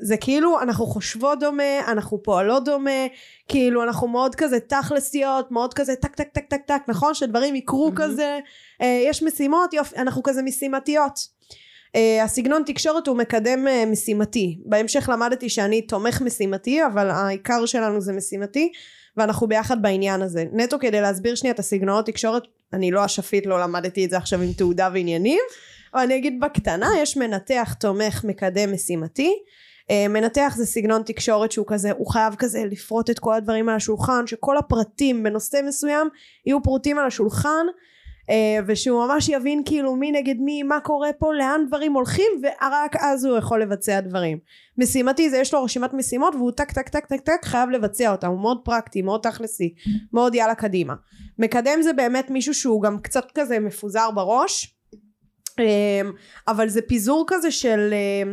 זה 0.00 0.16
כאילו 0.16 0.60
אנחנו 0.60 0.86
חושבות 0.86 1.40
דומה 1.40 1.92
אנחנו 1.92 2.22
פועלות 2.22 2.64
דומה 2.64 3.06
כאילו 3.48 3.82
אנחנו 3.82 4.08
מאוד 4.08 4.34
כזה 4.34 4.60
תכלסיות 4.60 5.50
מאוד 5.50 5.74
כזה 5.74 5.96
טק 5.96 6.14
טק 6.14 6.28
טק 6.32 6.44
טק 6.48 6.60
טק 6.66 6.82
נכון? 6.88 7.14
שדברים 7.14 7.54
יקרו 7.54 7.88
mm-hmm. 7.88 7.96
כזה. 7.96 8.38
אה, 8.82 9.02
יש 9.06 9.22
משימות 9.22 9.74
יופי 9.74 9.96
אנחנו 9.96 10.22
כזה 10.22 10.42
משימתיות. 10.42 11.18
uh, 11.96 12.24
הסגנון 12.24 12.62
תקשורת 12.66 13.06
הוא 13.06 13.16
מקדם 13.16 13.66
uh, 13.66 13.86
משימתי. 13.86 14.58
בהמשך 14.64 15.08
למדתי 15.12 15.48
שאני 15.48 15.82
תומך 15.82 16.22
משימתי 16.22 16.86
אבל 16.86 17.10
העיקר 17.10 17.66
שלנו 17.66 18.00
זה 18.00 18.12
משימתי 18.12 18.72
ואנחנו 19.16 19.46
ביחד 19.46 19.82
בעניין 19.82 20.22
הזה. 20.22 20.44
נטו 20.52 20.78
כדי 20.78 21.00
להסביר 21.00 21.34
שנייה 21.34 21.54
את 21.54 21.58
הסגנונות 21.58 22.06
תקשורת 22.06 22.42
אני 22.72 22.90
לא 22.90 23.04
אשפית 23.04 23.46
לא 23.46 23.60
למדתי 23.60 24.04
את 24.04 24.10
זה 24.10 24.16
עכשיו 24.16 24.42
עם 24.42 24.52
תעודה 24.52 24.88
ועניינים 24.94 25.40
אבל 25.94 26.02
אני 26.02 26.16
אגיד 26.16 26.40
בקטנה 26.40 26.88
יש 26.98 27.16
מנתח 27.16 27.74
תומך 27.80 28.24
מקדם 28.24 28.72
משימתי 28.72 29.34
אה, 29.82 30.08
מנתח 30.08 30.52
זה 30.56 30.66
סגנון 30.66 31.02
תקשורת 31.02 31.52
שהוא 31.52 31.66
כזה 31.68 31.92
הוא 31.92 32.06
חייב 32.06 32.34
כזה 32.34 32.64
לפרוט 32.64 33.10
את 33.10 33.18
כל 33.18 33.34
הדברים 33.34 33.68
על 33.68 33.76
השולחן 33.76 34.26
שכל 34.26 34.56
הפרטים 34.56 35.22
בנושא 35.22 35.60
מסוים 35.64 36.08
יהיו 36.46 36.62
פרוטים 36.62 36.98
על 36.98 37.06
השולחן 37.06 37.66
אה, 38.30 38.58
ושהוא 38.66 39.06
ממש 39.06 39.28
יבין 39.28 39.62
כאילו 39.64 39.96
מי 39.96 40.12
נגד 40.12 40.34
מי, 40.38 40.62
מה 40.62 40.80
קורה 40.80 41.12
פה, 41.18 41.34
לאן 41.34 41.64
דברים 41.66 41.92
הולכים 41.92 42.32
ורק 42.42 42.96
אז 42.96 43.24
הוא 43.24 43.38
יכול 43.38 43.62
לבצע 43.62 44.00
דברים. 44.00 44.38
משימתי 44.78 45.30
זה 45.30 45.38
יש 45.38 45.54
לו 45.54 45.64
רשימת 45.64 45.94
משימות 45.94 46.34
והוא 46.34 46.52
טק 46.52 46.72
טק 46.72 46.88
טק 46.88 47.06
טק 47.06 47.20
טק 47.20 47.44
חייב 47.44 47.70
לבצע 47.70 48.12
אותם, 48.12 48.28
הוא 48.28 48.40
מאוד 48.40 48.60
פרקטי, 48.64 49.02
מאוד 49.02 49.20
תכלסי, 49.20 49.74
מאוד 50.12 50.34
יאללה 50.34 50.54
קדימה. 50.54 50.94
מקדם 51.38 51.82
זה 51.82 51.92
באמת 51.92 52.30
מישהו 52.30 52.54
שהוא 52.54 52.82
גם 52.82 52.98
קצת 52.98 53.30
כזה 53.34 53.58
מפוזר 53.58 54.10
בראש, 54.10 54.64
אה, 54.64 54.81
אבל 56.48 56.68
זה 56.68 56.82
פיזור 56.82 57.24
כזה 57.28 57.50
של 57.50 57.90
אה, 57.92 58.32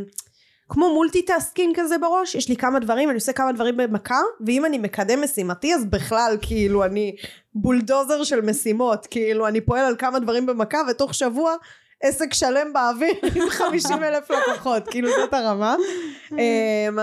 כמו 0.69 0.93
multitasking 0.93 1.75
כזה 1.79 1.97
בראש, 1.97 2.35
יש 2.35 2.49
לי 2.49 2.55
כמה 2.55 2.79
דברים, 2.79 3.09
אני 3.09 3.15
עושה 3.15 3.33
כמה 3.33 3.51
דברים 3.51 3.77
במכה, 3.77 4.19
ואם 4.45 4.65
אני 4.65 4.77
מקדם 4.77 5.21
משימתי 5.23 5.75
אז 5.75 5.85
בכלל 5.85 6.37
כאילו 6.41 6.85
אני 6.85 7.15
בולדוזר 7.53 8.23
של 8.23 8.41
משימות, 8.41 9.07
כאילו 9.07 9.47
אני 9.47 9.61
פועל 9.61 9.85
על 9.85 9.95
כמה 9.97 10.19
דברים 10.19 10.45
במכה 10.45 10.81
ותוך 10.89 11.13
שבוע 11.13 11.55
עסק 12.03 12.33
שלם 12.33 12.73
באוויר 12.73 13.13
עם 13.35 13.49
50 13.49 14.03
אלף 14.03 14.31
לקוחות, 14.31 14.87
כאילו 14.87 15.09
זאת 15.09 15.33
הרמה. 15.33 15.75
אמ, 16.31 16.99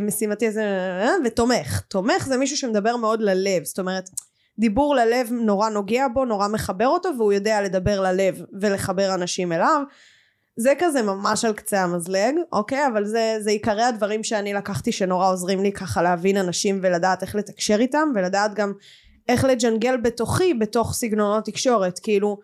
ומשימתי 0.00 0.50
זה, 0.50 0.64
ותומך, 1.24 1.80
תומך 1.80 2.26
זה 2.26 2.36
מישהו 2.36 2.56
שמדבר 2.56 2.96
מאוד 2.96 3.22
ללב, 3.22 3.64
זאת 3.64 3.78
אומרת 3.78 4.08
דיבור 4.58 4.94
ללב 4.94 5.28
נורא 5.32 5.68
נוגע 5.68 6.06
בו, 6.14 6.24
נורא 6.24 6.48
מחבר 6.48 6.86
אותו 6.86 7.08
והוא 7.18 7.32
יודע 7.32 7.62
לדבר 7.62 8.00
ללב 8.00 8.42
ולחבר 8.60 9.14
אנשים 9.14 9.52
אליו. 9.52 9.82
זה 10.56 10.72
כזה 10.78 11.02
ממש 11.02 11.44
על 11.44 11.52
קצה 11.52 11.82
המזלג, 11.82 12.34
אוקיי? 12.52 12.86
אבל 12.86 13.04
זה, 13.04 13.36
זה 13.40 13.50
עיקרי 13.50 13.82
הדברים 13.82 14.24
שאני 14.24 14.54
לקחתי 14.54 14.92
שנורא 14.92 15.32
עוזרים 15.32 15.62
לי 15.62 15.72
ככה 15.72 16.02
להבין 16.02 16.36
אנשים 16.36 16.80
ולדעת 16.82 17.22
איך 17.22 17.34
לתקשר 17.34 17.76
איתם 17.80 18.08
ולדעת 18.14 18.54
גם 18.54 18.72
איך 19.28 19.44
לג'נגל 19.44 19.96
בתוכי 19.96 20.54
בתוך 20.54 20.94
סגנונות 20.94 21.44
תקשורת. 21.44 21.98
כאילו, 21.98 22.38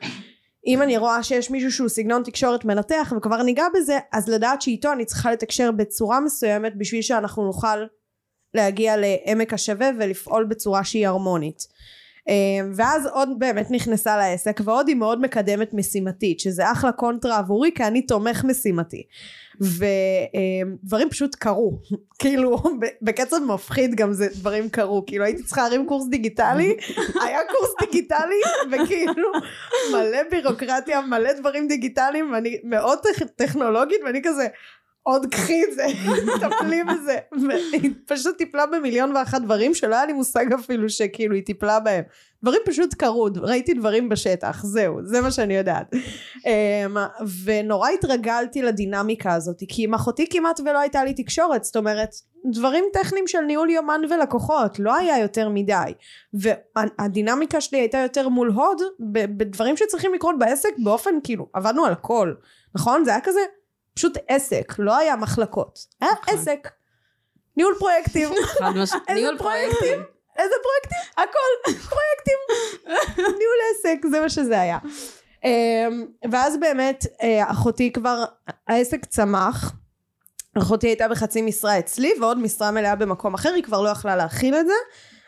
אם 0.66 0.82
אני 0.82 0.96
רואה 0.96 1.22
שיש 1.22 1.50
מישהו 1.50 1.72
שהוא 1.72 1.88
סגנון 1.88 2.22
תקשורת 2.22 2.64
מנתח 2.64 3.12
וכבר 3.16 3.42
ניגע 3.42 3.64
בזה, 3.74 3.98
אז 4.12 4.28
לדעת 4.28 4.62
שאיתו 4.62 4.92
אני 4.92 5.04
צריכה 5.04 5.32
לתקשר 5.32 5.70
בצורה 5.70 6.20
מסוימת 6.20 6.78
בשביל 6.78 7.02
שאנחנו 7.02 7.46
נוכל 7.46 7.84
להגיע 8.54 8.94
לעמק 8.96 9.54
השווה 9.54 9.90
ולפעול 9.98 10.44
בצורה 10.44 10.84
שהיא 10.84 11.08
הרמונית. 11.08 11.66
אמ, 12.28 12.72
ואז 12.74 13.06
עוד 13.06 13.38
באמת 13.38 13.70
נכנסה 13.70 14.16
לעסק 14.16 14.60
ועוד 14.64 14.88
היא 14.88 14.96
מאוד 14.96 15.20
מקדמת 15.20 15.74
משימתית 15.74 16.40
שזה 16.40 16.72
אחלה 16.72 16.92
קונטרה 16.92 17.38
עבורי 17.38 17.70
כי 17.74 17.84
אני 17.84 18.02
תומך 18.02 18.44
משימתי. 18.44 19.02
ודברים 19.60 21.10
פשוט 21.10 21.34
קרו. 21.34 21.78
כאילו 22.20 22.62
בקצב 23.02 23.38
מפחיד 23.38 23.94
גם 23.94 24.12
זה 24.12 24.28
דברים 24.34 24.68
קרו. 24.68 25.06
כאילו 25.06 25.24
הייתי 25.24 25.42
צריכה 25.42 25.62
להרים 25.62 25.86
קורס 25.86 26.08
דיגיטלי 26.08 26.76
היה 27.24 27.38
קורס 27.48 27.70
דיגיטלי 27.80 28.40
וכאילו 28.72 29.32
מלא 29.92 30.18
בירוקרטיה 30.30 31.00
מלא 31.00 31.32
דברים 31.32 31.68
דיגיטליים 31.68 32.32
ואני 32.32 32.60
מאוד 32.64 32.98
טכנולוגית 33.36 34.00
ואני 34.04 34.20
כזה 34.24 34.46
עוד 35.08 35.26
קחי 35.26 35.62
את 35.64 35.74
זה, 35.74 35.86
טפלי 36.48 36.84
בזה. 36.84 37.18
והיא 37.32 37.90
פשוט 38.06 38.36
טיפלה 38.36 38.66
במיליון 38.66 39.16
ואחת 39.16 39.42
דברים 39.42 39.74
שלא 39.74 39.94
היה 39.94 40.06
לי 40.06 40.12
מושג 40.12 40.52
אפילו 40.52 40.88
שכאילו 40.88 41.34
היא 41.34 41.44
טיפלה 41.44 41.80
בהם. 41.80 42.04
דברים 42.42 42.60
פשוט 42.66 42.94
קרו, 42.94 43.28
ראיתי 43.36 43.74
דברים 43.74 44.08
בשטח, 44.08 44.64
זהו, 44.64 44.98
זה 45.04 45.20
מה 45.20 45.30
שאני 45.30 45.56
יודעת. 45.56 45.94
אמ, 46.46 46.96
ונורא 47.44 47.88
התרגלתי 47.90 48.62
לדינמיקה 48.62 49.34
הזאת, 49.34 49.62
כי 49.68 49.84
עם 49.84 49.94
אחותי 49.94 50.26
כמעט 50.30 50.60
ולא 50.60 50.78
הייתה 50.78 51.04
לי 51.04 51.14
תקשורת, 51.14 51.64
זאת 51.64 51.76
אומרת, 51.76 52.14
דברים 52.52 52.84
טכניים 52.92 53.26
של 53.26 53.40
ניהול 53.40 53.70
יומן 53.70 54.00
ולקוחות, 54.10 54.78
לא 54.78 54.96
היה 54.96 55.18
יותר 55.18 55.48
מדי. 55.48 55.92
והדינמיקה 56.34 57.60
שלי 57.60 57.78
הייתה 57.78 57.98
יותר 57.98 58.28
מול 58.28 58.50
הוד, 58.50 58.82
בדברים 59.36 59.76
שצריכים 59.76 60.14
לקרות 60.14 60.38
בעסק 60.38 60.72
באופן 60.78 61.10
כאילו, 61.24 61.46
עבדנו 61.52 61.84
על 61.84 61.92
הכל, 61.92 62.34
נכון? 62.74 63.04
זה 63.04 63.10
היה 63.10 63.20
כזה 63.20 63.40
פשוט 63.98 64.18
עסק, 64.28 64.74
לא 64.78 64.96
היה 64.96 65.16
מחלקות. 65.16 65.78
היה 66.00 66.10
נכון. 66.22 66.34
עסק. 66.34 66.68
ניהול 67.56 67.74
פרויקטים. 67.78 68.28
ניהול 69.14 69.38
פרויקטים. 69.38 70.02
איזה 70.38 70.54
פרויקטים? 70.62 70.98
הכל. 71.12 71.72
פרויקטים. 71.90 72.38
ניהול 73.16 73.58
עסק, 73.70 74.06
זה 74.10 74.20
מה 74.20 74.28
שזה 74.28 74.60
היה. 74.60 74.78
אמ, 75.44 76.06
ואז 76.30 76.56
באמת 76.60 77.06
אה, 77.22 77.50
אחותי 77.50 77.92
כבר, 77.92 78.24
העסק 78.68 79.04
צמח. 79.04 79.72
אחותי 80.58 80.86
הייתה 80.86 81.08
בחצי 81.08 81.42
משרה 81.42 81.78
אצלי 81.78 82.12
ועוד 82.20 82.38
משרה 82.38 82.70
מלאה 82.70 82.96
במקום 82.96 83.34
אחר, 83.34 83.52
היא 83.54 83.62
כבר 83.62 83.82
לא 83.82 83.88
יכלה 83.88 84.16
להכיל 84.16 84.54
את 84.54 84.66
זה. 84.66 84.72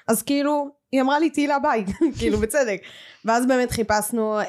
אז 0.08 0.22
כאילו, 0.22 0.68
היא 0.92 1.00
אמרה 1.00 1.18
לי 1.18 1.30
תהילה 1.30 1.58
ביי, 1.58 1.84
כאילו 2.18 2.38
בצדק. 2.38 2.80
ואז 3.24 3.46
באמת 3.46 3.70
חיפשנו 3.70 4.38
אה, 4.38 4.44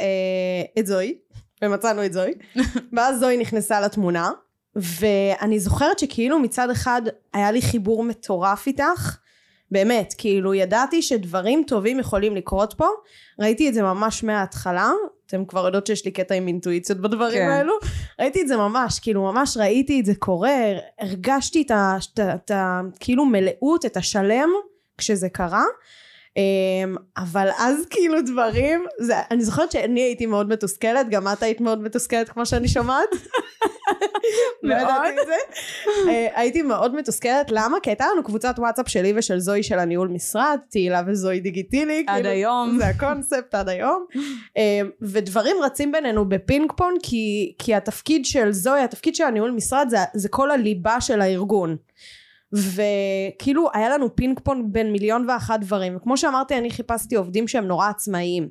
את 0.80 0.88
זוהי, 0.88 1.17
ומצאנו 1.62 2.05
את 2.05 2.14
זוהי. 2.14 2.34
ואז 2.93 3.20
זוהי 3.20 3.38
נכנסה 3.38 3.82
לתמונה 3.82 4.32
ואני 4.76 5.59
זוכרת 5.59 5.99
שכאילו 5.99 6.39
מצד 6.39 6.70
אחד 6.70 7.01
היה 7.34 7.51
לי 7.51 7.62
חיבור 7.62 8.03
מטורף 8.03 8.68
איתך. 8.68 9.18
באמת, 9.72 10.14
כאילו 10.18 10.53
ידעתי 10.53 11.01
שדברים 11.01 11.64
טובים 11.68 11.99
יכולים 11.99 12.36
לקרות 12.36 12.74
פה, 12.78 12.88
ראיתי 13.39 13.70
את 13.70 13.74
זה 13.74 13.82
ממש 13.82 14.24
מההתחלה, 14.24 14.91
אתם 15.26 15.45
כבר 15.45 15.66
יודעות 15.66 15.88
שיש 15.88 16.05
לי 16.05 16.12
קטע 16.12 16.36
עם 16.36 16.47
אינטואיציות 16.47 16.99
בדברים 16.99 17.39
כן. 17.39 17.49
האלו, 17.49 17.74
ראיתי 18.20 18.41
את 18.41 18.47
זה 18.47 18.57
ממש, 18.57 18.99
כאילו 18.99 19.24
ממש 19.24 19.57
ראיתי 19.57 19.99
את 19.99 20.05
זה 20.05 20.16
קורה, 20.16 20.57
הרגשתי 20.99 21.66
את 22.20 22.51
ה... 22.51 22.82
כאילו 22.99 23.26
מלאות, 23.26 23.86
את 23.86 23.97
השלם, 23.97 24.49
כשזה 24.97 25.30
קרה. 25.30 25.64
אמ, 26.38 26.95
אבל 27.17 27.49
אז 27.59 27.86
כאילו 27.89 28.21
דברים, 28.21 28.86
זה, 28.99 29.13
אני 29.32 29.43
זוכרת 29.43 29.71
שאני 29.71 30.01
הייתי 30.01 30.25
מאוד 30.25 30.49
מתוסכלת, 30.49 31.09
גם 31.09 31.27
את 31.27 31.43
היית 31.43 31.61
מאוד 31.61 31.82
מתוסכלת 31.82 32.29
כמו 32.29 32.45
שאני 32.45 32.67
שומעת. 32.67 33.09
לא 34.63 34.75
זה. 35.25 35.36
אה, 36.09 36.27
הייתי 36.36 36.61
מאוד 36.61 36.95
מתוסכלת, 36.95 37.51
למה? 37.51 37.77
כי 37.84 37.89
הייתה 37.89 38.05
לנו 38.13 38.23
קבוצת 38.23 38.55
וואטסאפ 38.57 38.89
שלי 38.89 39.13
ושל 39.15 39.39
זואי 39.39 39.63
של 39.63 39.79
הניהול 39.79 40.07
משרד, 40.07 40.57
תהילה 40.69 41.01
וזואי 41.07 41.39
דיגיטילי. 41.39 42.05
עד 42.07 42.15
כאילו, 42.15 42.29
היום. 42.29 42.77
זה 42.79 42.88
הקונספט 42.88 43.55
עד 43.55 43.69
היום. 43.69 44.05
אה, 44.57 44.82
ודברים 45.01 45.55
רצים 45.63 45.91
בינינו 45.91 46.29
בפינג 46.29 46.71
פונג, 46.77 46.97
כי, 47.03 47.53
כי 47.59 47.75
התפקיד 47.75 48.25
של 48.25 48.51
זואי, 48.51 48.84
התפקיד 48.84 49.15
של 49.15 49.23
הניהול 49.23 49.51
משרד 49.51 49.88
זה, 49.89 49.97
זה 50.13 50.29
כל 50.29 50.51
הליבה 50.51 51.01
של 51.01 51.21
הארגון. 51.21 51.77
וכאילו 52.54 53.70
היה 53.74 53.89
לנו 53.89 54.16
פינג 54.16 54.39
פונג 54.43 54.66
בין 54.72 54.91
מיליון 54.91 55.30
ואחת 55.30 55.60
דברים. 55.60 55.97
וכמו 55.97 56.18
שאמרתי 56.18 56.58
אני 56.58 56.72
חיפשתי 56.72 57.16
עובדים 57.16 57.47
שהם 57.47 57.68
נורא 57.68 57.89
עצמאיים. 57.89 58.49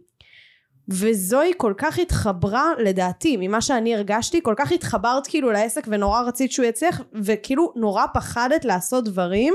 וזוהי 0.88 1.52
כל 1.56 1.74
כך 1.78 1.98
התחברה 1.98 2.72
לדעתי 2.78 3.36
ממה 3.36 3.60
שאני 3.60 3.94
הרגשתי 3.94 4.40
כל 4.42 4.54
כך 4.56 4.72
התחברת 4.72 5.26
כאילו 5.26 5.50
לעסק 5.50 5.86
ונורא 5.88 6.20
רצית 6.20 6.52
שהוא 6.52 6.66
יצליח 6.66 7.00
וכאילו 7.14 7.72
נורא 7.76 8.04
פחדת 8.14 8.64
לעשות 8.64 9.04
דברים 9.04 9.54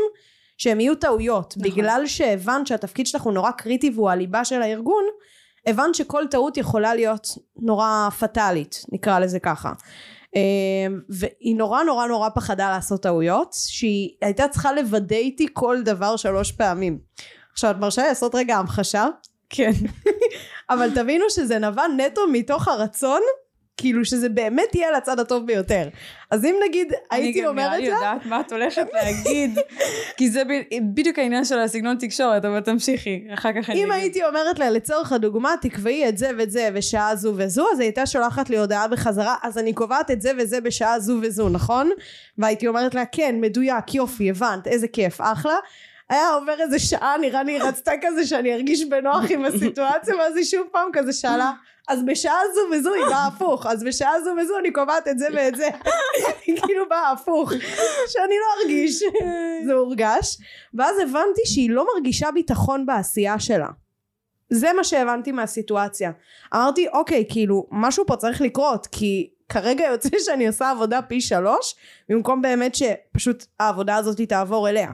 שהם 0.58 0.80
יהיו 0.80 0.96
טעויות. 0.96 1.54
נכון. 1.58 1.72
בגלל 1.72 2.04
שהבנת 2.06 2.68
שהתפקיד 2.68 3.08
שלך 3.08 3.22
הוא 3.22 3.34
נורא 3.34 3.52
קריטי 3.52 3.92
והוא 3.96 4.10
הליבה 4.10 4.46
של 4.46 4.62
הארגון 4.62 5.04
הבנת 5.68 5.96
שכל 5.96 6.24
טעות 6.32 6.58
יכולה 6.58 6.96
להיות 6.96 7.28
נורא 7.58 8.10
פטאלית 8.20 8.86
נקרא 8.92 9.20
לזה 9.20 9.40
ככה 9.40 9.72
והיא 11.10 11.56
נורא 11.56 11.84
נורא 11.84 12.08
נורא 12.08 12.30
פחדה 12.30 12.70
לעשות 12.70 13.02
טעויות 13.04 13.54
שהיא 13.54 14.10
הייתה 14.22 14.48
צריכה 14.48 14.74
לוודא 14.74 15.16
איתי 15.16 15.48
כל 15.54 15.82
דבר 15.82 16.16
שלוש 16.16 16.52
פעמים 16.52 17.00
עכשיו 17.54 17.72
את 17.72 17.76
מרשה 17.76 18.04
לעשות 18.08 18.36
רגע 18.36 18.56
המחשה 18.56 19.08
כן. 19.50 19.72
אבל 20.70 20.90
תבינו 20.96 21.26
שזה 21.30 21.60
נבע 21.60 21.84
נטו 21.98 22.22
מתוך 22.32 22.68
הרצון 22.68 23.22
כאילו 23.78 24.06
שזה 24.06 24.30
באמת 24.30 24.76
יהיה 24.76 24.92
לצד 24.92 25.20
הטוב 25.20 25.48
ביותר 25.48 25.90
אז 26.32 26.46
אם 26.46 26.56
נגיד 26.70 26.94
הייתי 27.12 27.40
אני 27.40 27.48
אומרת 27.48 27.72
גם 27.72 27.72
נראה 27.72 27.78
לה 27.78 27.78
לי 27.78 27.88
יודעת 27.88 28.26
מה 28.26 28.42
את 28.42 28.52
הולכת 28.52 28.88
להגיד, 28.94 29.60
כי 30.18 30.30
זה 30.30 30.44
בדיוק 30.94 31.20
העניין 31.20 31.46
של 31.46 31.60
הסגנון 31.60 31.98
תקשורת, 31.98 32.46
אבל 32.46 32.60
תמשיכי, 32.60 33.28
אחר 33.34 33.50
כך 33.62 33.70
אני 33.70 33.84
אם. 33.84 33.92
הייתי 33.92 34.26
אומרת 34.26 34.60
לה 34.60 34.70
לצורך 34.70 35.12
הדוגמה 35.12 35.54
תקבעי 35.62 36.10
את 36.10 36.18
זה 36.18 36.30
ואת 36.38 36.52
זה 36.52 36.70
בשעה 36.74 37.16
זו 37.16 37.34
וזו 37.36 37.66
אז 37.74 37.80
היא 37.80 37.86
הייתה 37.86 38.06
שולחת 38.06 38.50
לי 38.50 38.58
הודעה 38.58 38.88
בחזרה 38.88 39.36
אז 39.44 39.58
אני 39.58 39.74
קובעת 39.74 40.12
את 40.12 40.22
זה 40.22 40.32
וזה 40.38 40.62
בשעה 40.62 41.00
זו 41.00 41.18
וזו 41.22 41.50
נכון? 41.50 41.90
והייתי 42.38 42.68
אומרת 42.68 42.96
לה 42.96 43.04
כן 43.12 43.36
מדויק 43.42 43.96
יופי 43.96 44.30
הבנת 44.30 44.68
איזה 44.68 44.88
כיף 44.88 45.22
אחלה 45.22 45.56
היה 46.10 46.30
עובר 46.30 46.56
איזה 46.60 46.80
שעה 46.80 47.18
נראה 47.22 47.44
לי 47.44 47.60
רצתה 47.60 47.92
כזה 48.02 48.26
שאני 48.26 48.54
ארגיש 48.54 48.84
בנוח 48.84 49.32
עם 49.32 49.46
הסיטואציה 49.46 50.16
ואז 50.16 50.38
היא 50.38 50.46
שוב 50.46 50.68
פעם 50.72 50.90
כזה 50.94 51.14
שאלה 51.14 51.52
אז 51.88 52.04
בשעה 52.06 52.40
זו 52.56 52.62
וזו 52.72 52.94
היא 52.94 53.06
באה 53.06 53.28
הפוך. 53.28 53.66
אז 53.66 53.84
בשעה 53.84 54.22
זו 54.24 54.30
וזו 54.42 54.60
אני 54.60 54.72
קובעת 54.72 55.08
את 55.08 55.20
זה 55.20 55.28
ואת 55.34 55.56
זה. 55.56 55.68
היא 56.46 56.62
כאילו 56.62 56.90
באה 56.90 57.12
הפוך 57.12 57.52
שאני 58.08 58.36
לא 58.40 58.62
ארגיש. 58.62 59.04
זה 59.66 59.74
הורגש. 59.74 60.38
ואז 60.74 60.96
הבנתי 61.00 61.42
שהיא 61.46 61.70
לא 61.70 61.88
מרגישה 61.96 62.32
ביטחון 62.32 62.86
בעשייה 62.86 63.40
שלה. 63.40 63.68
זה 64.50 64.74
מה 64.74 64.84
שהבנתי 64.84 65.32
מהסיטואציה. 65.32 66.12
אמרתי 66.56 66.88
אוקיי 66.88 67.26
כאילו 67.30 67.68
משהו 67.72 68.06
פה 68.08 68.16
צריך 68.16 68.42
לקרות 68.42 68.88
כי 68.88 69.30
כרגע 69.50 69.86
יוצא 69.86 70.10
שאני 70.20 70.48
עושה 70.48 70.72
עבודה 70.72 71.02
פי 71.02 71.22
שלוש 71.22 71.76
במקום 72.10 72.42
באמת 72.42 72.76
שפשוט 72.76 73.46
העבודה 73.60 73.96
הזאת 73.96 74.22
תעבור 74.22 74.70
אליה 74.70 74.92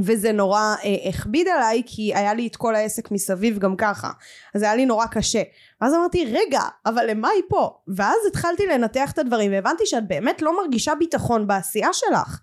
וזה 0.00 0.32
נורא 0.32 0.60
אה, 0.60 1.08
הכביד 1.08 1.48
עליי 1.48 1.82
כי 1.86 2.14
היה 2.14 2.34
לי 2.34 2.46
את 2.46 2.56
כל 2.56 2.74
העסק 2.74 3.10
מסביב 3.10 3.58
גם 3.58 3.76
ככה. 3.76 4.10
אז 4.54 4.62
היה 4.62 4.74
לי 4.74 4.86
נורא 4.86 5.06
קשה. 5.06 5.42
ואז 5.80 5.94
אמרתי 5.94 6.24
רגע 6.32 6.60
אבל 6.86 7.10
למה 7.10 7.28
היא 7.28 7.42
פה? 7.48 7.78
ואז 7.88 8.16
התחלתי 8.28 8.66
לנתח 8.66 9.12
את 9.12 9.18
הדברים 9.18 9.52
והבנתי 9.52 9.86
שאת 9.86 10.08
באמת 10.08 10.42
לא 10.42 10.56
מרגישה 10.62 10.94
ביטחון 10.94 11.46
בעשייה 11.46 11.92
שלך. 11.92 12.40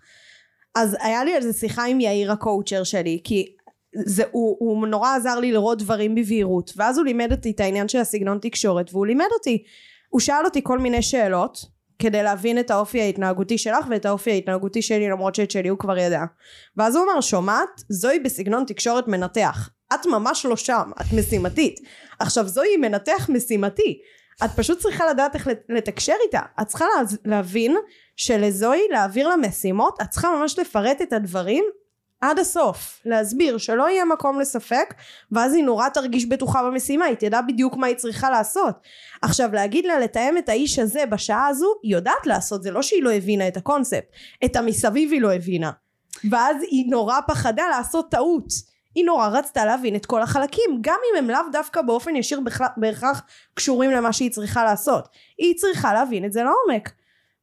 אז 0.76 0.98
היה 1.00 1.24
לי 1.24 1.36
על 1.36 1.42
זה 1.42 1.54
שיחה 1.54 1.86
עם 1.86 2.02
יאיר 2.02 2.32
הקואוצ'ר 2.32 2.84
שלי 2.84 3.22
כי 3.24 3.56
זה, 3.96 4.24
הוא, 4.32 4.58
הוא 4.60 4.88
נורא 4.88 5.16
עזר 5.16 5.40
לי 5.40 5.52
לראות 5.52 5.78
דברים 5.78 6.16
בבהירות. 6.16 6.74
ואז 6.76 6.98
הוא 6.98 7.06
לימד 7.06 7.32
אותי 7.32 7.52
את 7.52 7.60
העניין 7.60 7.88
של 7.88 8.00
הסגנון 8.00 8.40
תקשורת 8.42 8.94
והוא 8.94 9.06
לימד 9.06 9.28
אותי. 9.34 9.64
הוא 10.10 10.20
שאל 10.20 10.46
אותי 10.46 10.62
כל 10.64 10.80
מיני 10.80 11.02
שאלות 11.02 11.73
כדי 12.04 12.24
להבין 12.24 12.60
את 12.60 12.72
האופי 12.72 13.02
ההתנהגותי 13.02 13.58
שלך 13.58 13.86
ואת 13.90 14.06
האופי 14.06 14.32
ההתנהגותי 14.32 14.82
שלי 14.82 15.10
למרות 15.10 15.36
שאת 15.36 15.52
שלי 15.52 15.70
הוא 15.70 15.80
כבר 15.80 15.98
ידע. 15.98 16.24
ואז 16.78 16.96
הוא 16.96 17.04
אמר 17.04 17.22
שומעת? 17.22 17.70
זוהי 17.90 18.20
בסגנון 18.20 18.64
תקשורת 18.68 19.08
מנתח. 19.08 19.70
את 19.94 20.06
ממש 20.06 20.46
לא 20.46 20.56
שם 20.56 20.92
את 21.02 21.06
משימתית. 21.20 21.80
עכשיו 22.20 22.48
זוהי 22.48 22.78
מנתח 22.78 23.30
משימתי. 23.30 24.00
את 24.46 24.50
פשוט 24.56 24.80
צריכה 24.80 25.06
לדעת 25.10 25.36
איך 25.36 25.48
לתקשר 25.70 26.14
איתה. 26.26 26.40
את 26.62 26.68
צריכה 26.68 26.86
לה- 26.86 27.08
להבין 27.26 27.76
שלזוהי 28.16 28.82
להעביר 28.92 29.28
לה 29.28 29.36
משימות 29.38 29.98
את 30.02 30.10
צריכה 30.10 30.32
ממש 30.40 30.60
לפרט 30.60 31.02
את 31.02 31.14
הדברים 31.14 31.64
עד 32.24 32.40
הסוף 32.40 33.02
להסביר 33.06 33.58
שלא 33.58 33.90
יהיה 33.90 34.06
מקום 34.06 34.40
לספק 34.40 34.94
ואז 35.32 35.54
היא 35.54 35.64
נורא 35.64 35.90
תרגיש 35.90 36.26
בטוחה 36.26 36.64
במשימה 36.64 37.06
היא 37.06 37.16
תדע 37.16 37.42
בדיוק 37.42 37.76
מה 37.76 37.88
היא 37.88 37.96
צריכה 37.96 38.30
לעשות. 38.30 38.76
עכשיו 39.22 39.50
להגיד 39.54 39.86
לה 39.86 40.00
לתאם 40.00 40.38
את 40.38 40.50
האיש 40.50 40.80
הזה 40.80 41.06
בשעה 41.06 41.48
הזו 41.48 41.74
היא 41.84 41.96
יודעת 41.96 42.26
לעשות 42.26 42.64
זה 42.64 42.72
לא 42.72 42.82
שהיא 42.82 43.04
לא 43.04 43.12
הבינה 43.12 43.48
את 43.48 43.58
הקונספט 43.58 44.06
את 44.46 44.56
המסביב 44.56 45.12
היא 45.12 45.22
לא 45.22 45.34
הבינה. 45.34 45.72
ואז 46.32 46.58
היא 46.62 46.86
נורא 46.90 47.20
פחדה 47.28 47.64
לעשות 47.70 48.12
טעות. 48.12 48.48
היא 48.96 49.06
נורא 49.06 49.28
רצתה 49.28 49.66
להבין 49.66 49.96
את 49.96 50.06
כל 50.06 50.22
החלקים 50.22 50.78
גם 50.82 51.00
אם 51.12 51.18
הם 51.18 51.30
לאו 51.30 51.42
דווקא 51.52 51.82
באופן 51.82 52.16
ישיר 52.16 52.40
בהכרח 52.78 53.24
קשורים 53.54 53.92
למה 53.92 54.14
שהיא 54.14 54.32
צריכה 54.32 54.64
לעשות. 54.64 55.08
היא 55.38 55.56
צריכה 55.56 55.94
להבין 55.94 56.26
את 56.26 56.32
זה 56.32 56.44
לעומק. 56.44 56.92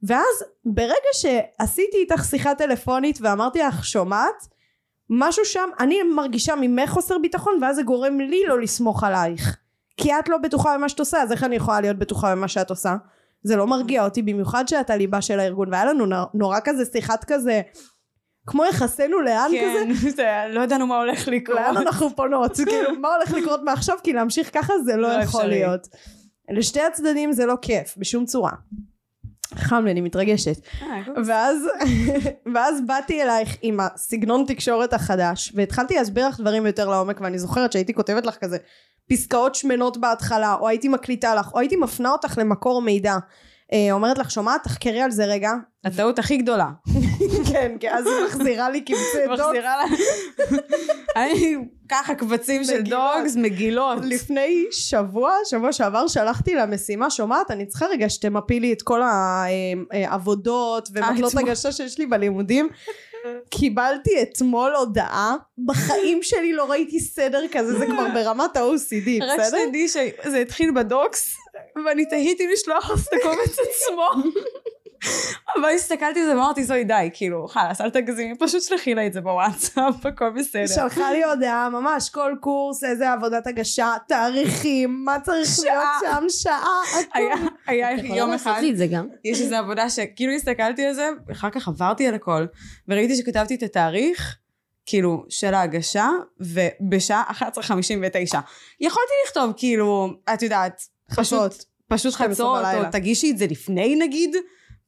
ואז 0.02 0.44
ברגע 0.64 1.10
שעשיתי 1.12 1.96
איתך 1.96 2.24
שיחה 2.24 2.54
טלפונית 2.54 3.18
ואמרתי 3.20 3.58
לך 3.58 3.84
שומעת 3.84 4.59
משהו 5.10 5.44
שם 5.44 5.68
אני 5.80 6.02
מרגישה 6.02 6.54
ממך 6.60 6.90
חוסר 6.90 7.18
ביטחון 7.18 7.58
ואז 7.62 7.76
זה 7.76 7.82
גורם 7.82 8.20
לי 8.20 8.42
לא 8.48 8.60
לסמוך 8.60 9.04
עלייך. 9.04 9.56
כי 9.96 10.12
את 10.18 10.28
לא 10.28 10.38
בטוחה 10.38 10.74
במה 10.78 10.88
שאת 10.88 10.98
עושה 11.00 11.22
אז 11.22 11.32
איך 11.32 11.44
אני 11.44 11.56
יכולה 11.56 11.80
להיות 11.80 11.96
בטוחה 11.98 12.34
במה 12.36 12.48
שאת 12.48 12.70
עושה? 12.70 12.96
זה 13.42 13.56
לא 13.56 13.66
מרגיע 13.66 14.04
אותי 14.04 14.22
במיוחד 14.22 14.68
שאת 14.68 14.90
הליבה 14.90 15.20
של 15.22 15.40
הארגון 15.40 15.68
והיה 15.72 15.84
לנו 15.84 16.06
נור- 16.06 16.28
נורא 16.34 16.58
כזה 16.64 16.84
שיחת 16.92 17.24
כזה 17.24 17.60
כמו 18.46 18.64
יחסינו 18.64 19.20
לאן 19.20 19.50
כזה? 19.62 19.84
כן, 20.02 20.10
זה- 20.16 20.44
לא 20.48 20.60
ידענו 20.60 20.86
מה 20.86 20.98
הולך 20.98 21.28
לקרות. 21.28 21.58
לאן 21.58 21.76
אנחנו 21.76 22.16
פונות? 22.16 22.56
כאילו 22.66 22.94
מה 23.00 23.08
הולך 23.14 23.32
לקרות 23.32 23.60
מעכשיו? 23.64 23.96
כי 24.02 24.12
להמשיך 24.12 24.50
ככה 24.54 24.72
זה 24.84 24.96
לא 24.96 25.02
לא 25.02 25.12
יכול 25.22 25.40
אפשרי. 25.40 25.48
להיות. 25.50 25.88
לשתי 26.50 26.80
הצדדים 26.80 27.32
זה 27.32 27.46
לא 27.46 27.54
כיף 27.62 27.94
בשום 27.98 28.24
צורה 28.24 28.52
חם 29.54 29.84
לי 29.84 29.90
אני 29.90 30.00
מתרגשת. 30.00 30.60
אה, 30.82 30.86
ואז, 31.26 31.68
ואז 32.54 32.80
באתי 32.86 33.22
אלייך 33.22 33.56
עם 33.62 33.80
הסגנון 33.80 34.44
תקשורת 34.48 34.92
החדש 34.92 35.52
והתחלתי 35.54 35.94
להסביר 35.94 36.28
לך 36.28 36.40
דברים 36.40 36.66
יותר 36.66 36.88
לעומק 36.88 37.20
ואני 37.20 37.38
זוכרת 37.38 37.72
שהייתי 37.72 37.94
כותבת 37.94 38.26
לך 38.26 38.36
כזה 38.36 38.56
פסקאות 39.10 39.54
שמנות 39.54 39.96
בהתחלה 39.96 40.54
או 40.60 40.68
הייתי 40.68 40.88
מקליטה 40.88 41.34
לך 41.34 41.54
או 41.54 41.58
הייתי 41.58 41.76
מפנה 41.76 42.10
אותך 42.10 42.38
למקור 42.38 42.82
מידע 42.82 43.16
אומרת 43.90 44.18
לך 44.18 44.30
שומעת 44.30 44.62
תחקרי 44.64 45.00
על 45.00 45.10
זה 45.10 45.24
רגע 45.24 45.50
הטעות 45.84 46.18
הכי 46.18 46.36
גדולה. 46.36 46.68
כן 47.52 47.76
כי 47.80 47.90
אז 47.90 48.06
היא 48.06 48.26
מחזירה 48.26 48.70
לי 48.70 48.80
קבצי 48.80 49.26
דוק 49.28 49.38
מחזירה 49.40 49.76
לה... 49.76 49.84
אני 51.22 51.56
ככה 51.88 52.14
קבצים 52.14 52.64
של. 52.64 52.82
דוגס, 52.82 53.36
מגילות. 53.36 53.98
לפני 54.04 54.64
שבוע, 54.70 55.32
שבוע 55.44 55.72
שעבר 55.72 56.08
שלחתי 56.08 56.54
לה 56.54 56.66
משימה, 56.66 57.10
שומעת, 57.10 57.50
אני 57.50 57.66
צריכה 57.66 57.86
רגע 57.86 58.08
שתמפי 58.08 58.60
לי 58.60 58.72
את 58.72 58.82
כל 58.82 59.00
העבודות 59.92 60.88
ומטלות 60.92 61.30
אתמול. 61.34 61.48
הגשה 61.48 61.72
שיש 61.72 61.98
לי 61.98 62.06
בלימודים. 62.06 62.68
קיבלתי 63.50 64.22
אתמול 64.22 64.74
הודעה, 64.74 65.36
בחיים 65.66 66.22
שלי 66.22 66.52
לא 66.52 66.70
ראיתי 66.70 67.00
סדר 67.00 67.42
כזה, 67.52 67.78
זה 67.78 67.86
כבר 67.86 68.06
ברמת 68.14 68.56
ה-OCD, 68.56 69.24
רק 69.24 69.40
בסדר? 69.40 69.58
שתדעי 69.64 69.88
שזה 69.88 70.38
התחיל 70.38 70.70
בדוקס, 70.76 71.36
ואני 71.86 72.06
תהיתי 72.06 72.46
לשלוח 72.52 72.90
לך 72.90 73.08
את 73.08 73.12
הקובץ 73.12 73.56
עצמו. 73.58 74.10
אבל 75.56 75.68
הסתכלתי 75.74 76.20
על 76.20 76.26
זה 76.26 76.32
ואמרתי, 76.32 76.64
זוהי 76.64 76.84
די, 76.84 77.10
כאילו, 77.12 77.48
חלאס, 77.48 77.80
אל 77.80 77.90
תגזימי, 77.90 78.38
פשוט 78.38 78.62
שלחי 78.62 78.94
לה 78.94 79.06
את 79.06 79.12
זה 79.12 79.20
בוואטסאפ, 79.20 80.06
הכל 80.06 80.30
בסדר. 80.30 80.66
שלחה 80.66 81.12
לי 81.12 81.24
הודעה, 81.24 81.68
ממש 81.68 82.10
כל 82.10 82.34
קורס, 82.40 82.84
איזה 82.84 83.12
עבודת 83.12 83.46
הגשה, 83.46 83.94
תאריכים, 84.08 85.04
מה 85.04 85.20
צריך 85.20 85.48
להיות. 85.62 85.84
שם, 86.00 86.24
שעה, 86.28 86.80
הכל. 87.00 87.48
היה 87.66 87.88
יום 87.92 88.32
אחד. 88.32 88.62
יש 89.24 89.40
איזו 89.40 89.56
עבודה 89.56 89.90
שכאילו 89.90 90.32
הסתכלתי 90.32 90.86
על 90.86 90.94
זה, 90.94 91.08
אחר 91.32 91.50
כך 91.50 91.68
עברתי 91.68 92.06
על 92.06 92.14
הכל, 92.14 92.46
וראיתי 92.88 93.16
שכתבתי 93.16 93.54
את 93.54 93.62
התאריך, 93.62 94.36
כאילו, 94.86 95.24
של 95.28 95.54
ההגשה, 95.54 96.08
ובשעה 96.40 97.22
11:59. 97.30 98.38
יכולתי 98.80 99.12
לכתוב, 99.26 99.52
כאילו, 99.56 100.08
את 100.34 100.42
יודעת, 100.42 100.82
חצות. 101.10 101.52
פשוט, 101.52 101.64
פשוט 101.88 102.12
12 102.12 102.62
חצות, 102.72 102.84
או. 102.84 102.90
תגישי 102.92 103.30
את 103.30 103.38
זה 103.38 103.46
לפני 103.46 103.96
נגיד, 103.96 104.36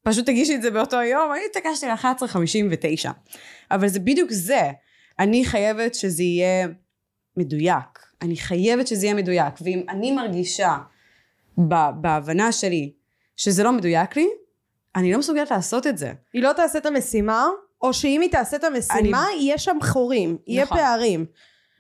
פשוט 0.03 0.27
תגישי 0.27 0.55
את 0.55 0.63
זה 0.63 0.71
באותו 0.71 1.03
יום, 1.03 1.33
אני 1.33 1.41
התעקשתי 1.51 1.87
ל-11:59. 1.87 3.11
אבל 3.71 3.89
זה 3.89 4.01
בדיוק 4.01 4.31
זה. 4.33 4.71
אני 5.19 5.45
חייבת 5.45 5.95
שזה 5.95 6.23
יהיה 6.23 6.69
מדויק. 7.37 7.99
אני 8.23 8.37
חייבת 8.37 8.87
שזה 8.87 9.07
יהיה 9.07 9.15
מדויק. 9.15 9.55
ואם 9.61 9.83
אני 9.89 10.13
מרגישה 10.13 10.77
בהבנה 12.01 12.53
שלי 12.53 12.93
שזה 13.37 13.63
לא 13.63 13.73
מדויק 13.73 14.17
לי, 14.17 14.27
אני 14.97 15.13
לא 15.13 15.19
מסוגלת 15.19 15.51
לעשות 15.51 15.87
את 15.87 15.99
זה. 15.99 16.13
היא 16.33 16.43
לא 16.43 16.53
תעשה 16.53 16.79
את 16.79 16.87
המשימה, 16.87 17.47
או 17.83 17.95
שאם 17.95 18.21
היא 18.21 18.31
תעשה 18.31 18.57
את 18.57 18.65
המשימה, 18.65 19.27
יהיה 19.41 19.59
שם 19.59 19.77
חורים, 19.83 20.39
יהיה 20.47 20.65
נכון. 20.65 20.79
פערים. 20.79 21.27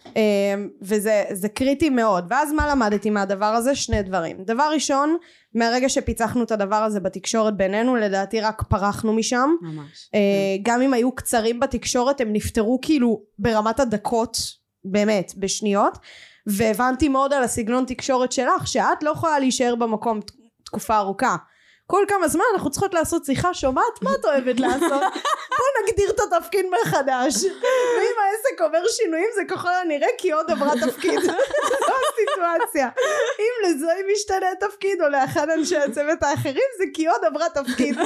אמ, 0.06 0.68
וזה 0.82 1.24
זה 1.32 1.48
קריטי 1.48 1.90
מאוד. 1.90 2.24
ואז 2.30 2.52
מה 2.52 2.68
למדתי 2.68 3.10
מהדבר 3.10 3.46
הזה? 3.46 3.74
שני 3.74 4.02
דברים. 4.02 4.44
דבר 4.44 4.70
ראשון, 4.74 5.16
מהרגע 5.54 5.88
שפיצחנו 5.88 6.42
את 6.42 6.52
הדבר 6.52 6.76
הזה 6.76 7.00
בתקשורת 7.00 7.56
בינינו, 7.56 7.96
לדעתי 7.96 8.40
רק 8.40 8.62
פרחנו 8.62 9.12
משם. 9.12 9.50
ממש. 9.62 10.10
אה, 10.14 10.20
גם 10.62 10.82
אם 10.82 10.94
היו 10.94 11.12
קצרים 11.14 11.60
בתקשורת, 11.60 12.20
הם 12.20 12.32
נפתרו 12.32 12.78
כאילו 12.82 13.22
ברמת 13.38 13.80
הדקות, 13.80 14.38
באמת, 14.84 15.32
בשניות. 15.36 15.98
והבנתי 16.46 17.08
מאוד 17.08 17.32
על 17.32 17.42
הסגנון 17.42 17.84
תקשורת 17.84 18.32
שלך, 18.32 18.66
שאת 18.66 19.02
לא 19.02 19.10
יכולה 19.10 19.38
להישאר 19.38 19.74
במקום 19.74 20.20
תקופה 20.64 20.98
ארוכה. 20.98 21.36
כל 21.92 22.04
כמה 22.08 22.28
זמן 22.28 22.44
אנחנו 22.54 22.70
צריכות 22.70 22.94
לעשות 22.94 23.24
שיחה, 23.24 23.54
שומעת? 23.54 24.02
מה 24.02 24.10
את 24.20 24.24
אוהבת 24.24 24.60
לעשות? 24.60 25.02
בוא 25.58 25.66
נגדיר 25.82 26.10
את 26.10 26.20
התפקיד 26.20 26.66
מחדש. 26.82 27.34
ואם 27.44 28.16
העסק 28.22 28.60
עובר 28.60 28.82
שינויים 28.88 29.28
זה 29.34 29.42
ככל 29.48 29.68
הנראה 29.84 30.08
כי 30.18 30.32
עוד 30.32 30.50
עברה 30.50 30.72
תפקיד. 30.86 31.20
זו 31.86 31.92
הסיטואציה. 32.12 32.88
אם 33.38 33.68
לזוהי 33.68 34.02
משתנה 34.12 34.46
התפקיד 34.52 35.02
או 35.02 35.08
לאחד 35.08 35.50
אנשי 35.50 35.76
הצוות 35.76 36.22
האחרים 36.22 36.70
זה 36.78 36.84
כי 36.94 37.06
עוד 37.06 37.20
עברה 37.26 37.46
תפקיד. 37.48 37.96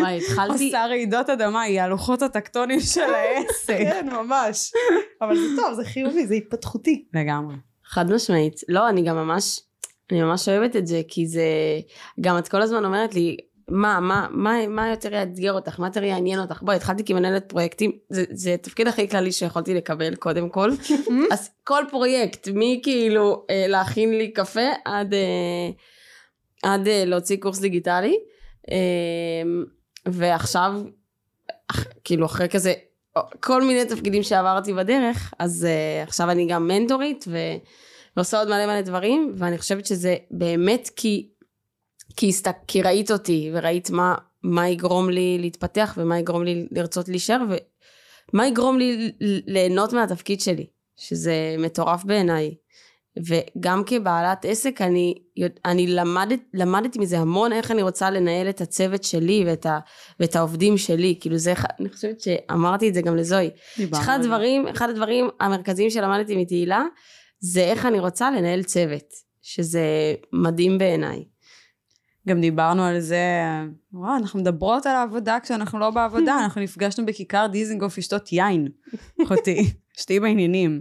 וואי, 0.00 0.18
התחלתי... 0.18 0.66
עושה 0.66 0.86
רעידות 0.86 1.30
אדמה, 1.30 1.62
היא 1.62 1.80
הלוחות 1.80 2.22
הטקטונים 2.22 2.80
של 2.80 3.14
העסק. 3.14 3.78
כן, 3.90 4.08
ממש. 4.12 4.72
אבל 5.20 5.36
זה 5.36 5.56
טוב, 5.56 5.74
זה 5.74 5.84
חיובי, 5.84 6.26
זה 6.26 6.34
התפתחותי. 6.34 7.04
לגמרי. 7.14 7.54
חד 7.84 8.10
משמעית. 8.10 8.60
לא, 8.68 8.88
אני 8.88 9.02
גם 9.02 9.16
ממש, 9.16 9.60
אני 10.12 10.22
ממש 10.22 10.48
אוהבת 10.48 10.76
את 10.76 10.86
זה, 10.86 11.02
כי 11.08 11.26
זה... 11.26 11.44
גם 12.20 12.38
את 12.38 12.48
כל 12.48 12.62
הזמן 12.62 12.84
אומרת 12.84 13.14
לי, 13.14 13.36
מה, 13.68 14.00
מה, 14.00 14.26
מה, 14.30 14.66
מה 14.68 14.90
יותר 14.90 15.14
יאתגר 15.14 15.52
אותך? 15.52 15.80
מה 15.80 15.86
יותר 15.86 16.04
יעניין 16.04 16.40
אותך? 16.40 16.62
בואי, 16.62 16.76
התחלתי 16.76 17.04
כמנהלת 17.04 17.48
פרויקטים, 17.48 17.92
זה, 18.08 18.24
זה 18.30 18.54
התפקיד 18.54 18.88
הכי 18.88 19.08
כללי 19.08 19.32
שיכולתי 19.32 19.74
לקבל, 19.74 20.14
קודם 20.14 20.48
כל. 20.48 20.70
אז 21.32 21.50
כל 21.64 21.84
פרויקט, 21.90 22.48
מכאילו 22.54 23.46
אה, 23.50 23.64
להכין 23.68 24.18
לי 24.18 24.32
קפה, 24.32 24.68
עד, 24.84 25.14
אה, 25.14 25.70
עד 26.62 26.88
אה, 26.88 27.04
להוציא 27.06 27.36
קורס 27.36 27.60
דיגיטלי. 27.60 28.18
אה, 28.70 28.76
ועכשיו, 30.06 30.72
אח, 31.70 31.84
כאילו 32.04 32.26
אחרי 32.26 32.48
כזה, 32.48 32.72
כל 33.40 33.62
מיני 33.62 33.84
תפקידים 33.84 34.22
שעברתי 34.22 34.72
בדרך, 34.72 35.34
אז 35.38 35.64
אה, 35.64 36.02
עכשיו 36.02 36.30
אני 36.30 36.46
גם 36.46 36.68
מנטורית, 36.68 37.24
ו... 37.28 37.38
ועושה 38.16 38.38
עוד 38.38 38.48
מלא 38.48 38.66
מלא 38.66 38.80
דברים, 38.80 39.32
ואני 39.36 39.58
חושבת 39.58 39.86
שזה 39.86 40.16
באמת 40.30 40.90
כי, 40.96 41.28
כי, 42.16 42.28
הסתק, 42.28 42.56
כי 42.66 42.82
ראית 42.82 43.10
אותי, 43.10 43.50
וראית 43.54 43.90
מה, 43.90 44.14
מה 44.42 44.68
יגרום 44.68 45.10
לי 45.10 45.38
להתפתח, 45.40 45.94
ומה 45.96 46.18
יגרום 46.18 46.44
לי 46.44 46.66
לרצות 46.70 47.08
להישאר, 47.08 47.40
ומה 48.32 48.46
יגרום 48.46 48.78
לי 48.78 49.12
ליהנות 49.46 49.92
מהתפקיד 49.92 50.40
שלי, 50.40 50.66
שזה 50.96 51.56
מטורף 51.58 52.04
בעיניי. 52.04 52.54
וגם 53.26 53.82
כבעלת 53.86 54.44
עסק, 54.44 54.80
אני, 54.80 55.14
אני 55.64 55.86
למדת, 55.86 56.40
למדתי 56.54 56.98
מזה 56.98 57.18
המון 57.18 57.52
איך 57.52 57.70
אני 57.70 57.82
רוצה 57.82 58.10
לנהל 58.10 58.48
את 58.48 58.60
הצוות 58.60 59.04
שלי 59.04 59.44
ואת, 59.46 59.66
ה, 59.66 59.78
ואת 60.20 60.36
העובדים 60.36 60.78
שלי. 60.78 61.18
כאילו 61.20 61.36
זה, 61.36 61.54
אני 61.80 61.88
חושבת 61.88 62.20
שאמרתי 62.20 62.88
את 62.88 62.94
זה 62.94 63.02
גם 63.02 63.16
לזוהי. 63.16 63.50
אחד. 63.92 64.18
הדברים, 64.20 64.68
אחד 64.68 64.90
הדברים 64.90 65.28
המרכזיים 65.40 65.90
שלמדתי 65.90 66.36
מתהילה, 66.36 66.84
זה 67.42 67.60
איך 67.60 67.86
אני 67.86 67.98
רוצה 67.98 68.30
לנהל 68.30 68.62
צוות, 68.62 69.12
שזה 69.42 70.14
מדהים 70.32 70.78
בעיניי. 70.78 71.24
גם 72.28 72.40
דיברנו 72.40 72.82
על 72.82 73.00
זה, 73.00 73.24
וואו, 73.92 74.16
אנחנו 74.16 74.40
מדברות 74.40 74.86
על 74.86 74.96
העבודה 74.96 75.38
כשאנחנו 75.42 75.78
לא 75.78 75.90
בעבודה, 75.90 76.38
אנחנו 76.42 76.60
נפגשנו 76.60 77.06
בכיכר 77.06 77.46
דיזנגוף 77.52 77.98
לשתות 77.98 78.32
יין, 78.32 78.68
אחותי, 79.22 79.72
שתהיי 79.98 80.20
בעניינים. 80.20 80.80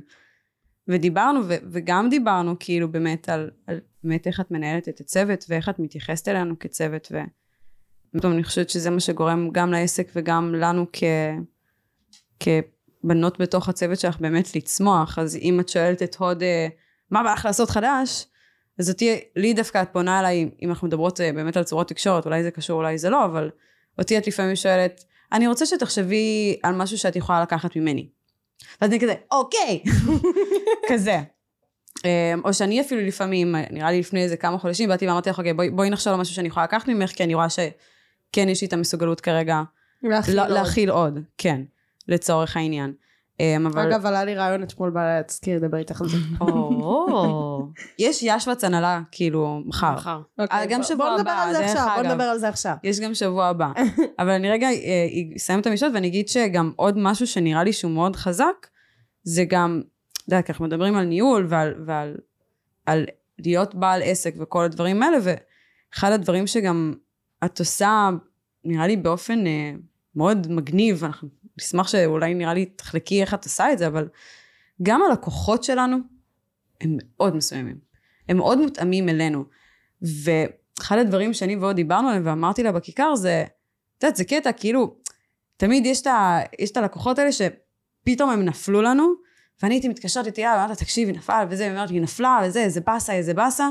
ודיברנו, 0.88 1.40
ו- 1.48 1.56
וגם 1.72 2.10
דיברנו 2.10 2.56
כאילו 2.60 2.92
באמת 2.92 3.30
על, 3.30 3.50
על 3.68 3.80
באמת 4.04 4.28
איך 4.28 4.40
את 4.40 4.52
מנהלת 4.52 4.90
את 4.90 5.00
הצוות, 5.00 5.46
ואיך 5.50 5.70
את 5.70 5.80
מתייחסת 5.80 6.28
אלינו 6.28 6.60
כצוות, 6.60 7.12
ופתאום 8.16 8.34
אני 8.34 8.44
חושבת 8.44 8.70
שזה 8.70 8.90
מה 8.90 9.00
שגורם 9.00 9.50
גם 9.52 9.72
לעסק 9.72 10.12
וגם 10.16 10.56
לנו 10.56 10.86
כ... 10.94 11.04
כבנות 13.02 13.40
בתוך 13.40 13.70
הצוות 13.70 14.00
שלך 14.00 14.18
באמת 14.20 14.56
לצמוח, 14.56 15.20
אז 15.20 15.36
אם 15.36 15.60
את 15.60 15.70
שואלת 15.70 16.04
את 16.04 16.16
הוד, 16.16 16.44
אה, 16.44 16.68
מה 17.12 17.24
בא 17.24 17.34
לך 17.34 17.46
לעשות 17.46 17.70
חדש? 17.70 18.26
אז 18.80 18.90
אותי, 18.90 19.20
לי 19.36 19.54
דווקא 19.54 19.82
את 19.82 19.88
פונה 19.92 20.20
אליי, 20.20 20.50
אם 20.62 20.70
אנחנו 20.70 20.88
מדברות 20.88 21.22
אה, 21.22 21.32
באמת 21.34 21.58
על 21.58 21.64
צורות 21.64 21.88
תקשורת, 21.90 22.26
אולי 22.26 22.44
זה 22.44 22.52
קשור, 22.52 22.78
אולי 22.78 22.98
זה 22.98 23.10
לא, 23.10 23.26
אבל 23.26 23.50
אותי 24.00 24.18
את 24.18 24.28
לפעמים 24.28 24.56
שואלת, 24.56 25.04
אני 25.32 25.48
רוצה 25.48 25.66
שתחשבי 25.66 26.60
על 26.64 26.76
משהו 26.76 26.98
שאת 26.98 27.16
יכולה 27.16 27.42
לקחת 27.42 27.76
ממני. 27.76 28.08
ואז 28.82 28.90
אני 28.92 29.00
כזה, 29.00 29.14
אוקיי, 29.32 29.84
כזה. 30.90 31.20
אה, 32.06 32.34
או 32.46 32.54
שאני 32.54 32.82
אפילו 32.82 33.02
לפעמים, 33.02 33.56
נראה 33.72 33.92
לי 33.92 34.00
לפני 34.00 34.24
איזה 34.24 34.38
כמה 34.38 34.58
חודשים, 34.58 34.90
באתי 34.90 35.08
ואמרתי 35.08 35.30
לך, 35.30 35.40
אוקיי, 35.40 35.54
בואי, 35.54 35.70
בואי 35.70 35.90
נחשוב 35.90 36.14
על 36.14 36.20
משהו 36.20 36.36
שאני 36.36 36.48
יכולה 36.48 36.64
לקחת 36.64 36.88
ממך, 36.88 37.12
כי 37.12 37.24
אני 37.24 37.36
רואה 37.36 37.48
שכן 37.50 38.50
יש 38.50 38.62
לי 38.62 38.68
את 38.68 38.74
המסוגלות 38.74 39.22
כרגע 39.22 39.62
להכיל 40.04 40.36
לא- 40.36 40.42
עוד. 40.44 40.52
להכיל 40.52 40.90
עוד, 40.90 41.20
כן, 41.38 41.62
לצורך 42.08 42.58
העניין. 42.58 42.94
אה, 43.42 43.56
אבל... 43.68 43.92
אגב, 43.92 44.06
עלה 44.06 44.24
לי 44.24 44.36
רעיון 44.36 44.64
אתמול 44.64 44.90
בלילה, 44.90 45.24
תזכירי 45.24 45.58
לדבר 45.58 45.78
איתך 45.78 46.02
על 46.02 46.08
זה. 46.10 46.18
יש 48.00 48.24
ישבץ 48.24 48.64
הנהלה, 48.64 49.02
כאילו, 49.12 49.62
מחר. 49.66 49.94
מחר. 49.96 50.22
אוקיי, 50.40 50.68
גם 50.68 50.80
בוא- 50.80 50.88
שבוע 50.88 51.10
בוא 51.10 51.18
נדבר 51.18 51.32
הבא, 51.32 51.44
על 51.44 51.54
זה 51.54 51.60
דרך 51.60 51.70
עכשיו, 51.70 51.90
בוא. 52.04 52.12
נדבר 52.12 52.24
על 52.24 52.38
זה 52.38 52.48
עכשיו. 52.50 52.76
יש 52.84 53.00
גם 53.00 53.14
שבוע 53.14 53.46
הבא. 53.46 53.72
אבל 54.20 54.30
אני 54.30 54.50
רגע 54.52 54.68
אה, 54.68 55.08
אסיים 55.36 55.60
את 55.60 55.68
המשפט 55.68 55.88
ואני 55.94 56.08
אגיד 56.08 56.28
שגם 56.28 56.72
עוד 56.76 56.98
משהו 56.98 57.28
שנראה 57.28 57.64
לי 57.64 57.74
שהוא 57.74 57.92
מאוד 57.92 58.16
חזק, 58.16 58.68
זה 59.24 59.44
גם, 59.46 59.82
את 60.12 60.22
יודעת, 60.28 60.50
אנחנו 60.50 60.66
מדברים 60.66 60.96
על 60.96 61.06
ניהול 61.06 61.46
ועל, 61.50 61.74
ועל 61.86 62.16
על 62.86 63.06
להיות 63.40 63.76
בעל 63.76 64.02
עסק 64.04 64.34
וכל 64.40 64.64
הדברים 64.64 65.04
האלה, 65.04 65.18
ואחד 65.24 66.12
הדברים 66.12 66.48
שגם 66.48 66.94
את 67.46 67.60
עושה, 67.60 68.10
נראה 68.66 68.88
לי 68.88 68.98
באופן 68.98 69.48
אה, 69.48 69.72
מאוד 70.16 70.52
מגניב, 70.52 71.04
אנחנו 71.06 71.28
נשמח 71.58 71.88
שאולי 71.88 72.34
נראה 72.34 72.54
לי 72.54 72.66
תחלקי 72.66 73.22
איך 73.22 73.34
את 73.34 73.44
עושה 73.44 73.74
את 73.74 73.78
זה, 73.78 73.88
אבל 73.88 74.08
גם 74.82 75.02
הלקוחות 75.10 75.64
שלנו 75.64 75.98
הם 76.82 76.98
מאוד 76.98 77.36
מסוימים. 77.36 77.78
הם 78.30 78.38
מאוד 78.38 78.58
מותאמים 78.58 79.10
אלינו. 79.10 79.46
ואחד 80.02 80.98
הדברים 80.98 81.34
שאני 81.34 81.56
ועוד 81.56 81.76
דיברנו 81.76 82.08
עליהם 82.08 82.24
ואמרתי 82.26 82.64
לה 82.64 82.72
בכיכר 82.72 83.16
זה, 83.16 83.44
את 83.98 84.04
יודעת, 84.04 84.16
זה 84.16 84.24
קטע, 84.24 84.52
כאילו, 84.52 84.96
תמיד 85.58 85.86
יש 85.86 86.02
את, 86.72 86.78
הלקוחות 86.78 87.20
האלה 87.20 87.30
שפתאום 87.32 88.30
הם 88.30 88.46
נפלו 88.46 88.82
לנו, 88.82 89.14
ואני 89.64 89.76
הייתי 89.76 89.88
מתקשרת 89.88 90.26
איתי, 90.28 90.42
ואמרת 90.42 90.70
לה, 90.70 90.76
תקשיבי, 90.76 91.12
נפל, 91.12 91.46
וזה, 91.50 91.64
היא 91.64 91.72
אומרת 91.72 91.92
לי, 91.92 92.00
נפלה, 92.00 92.40
וזה, 92.46 92.64
איזה 92.64 92.82
באסה, 92.82 93.14
איזה 93.14 93.34
באסה, 93.34 93.70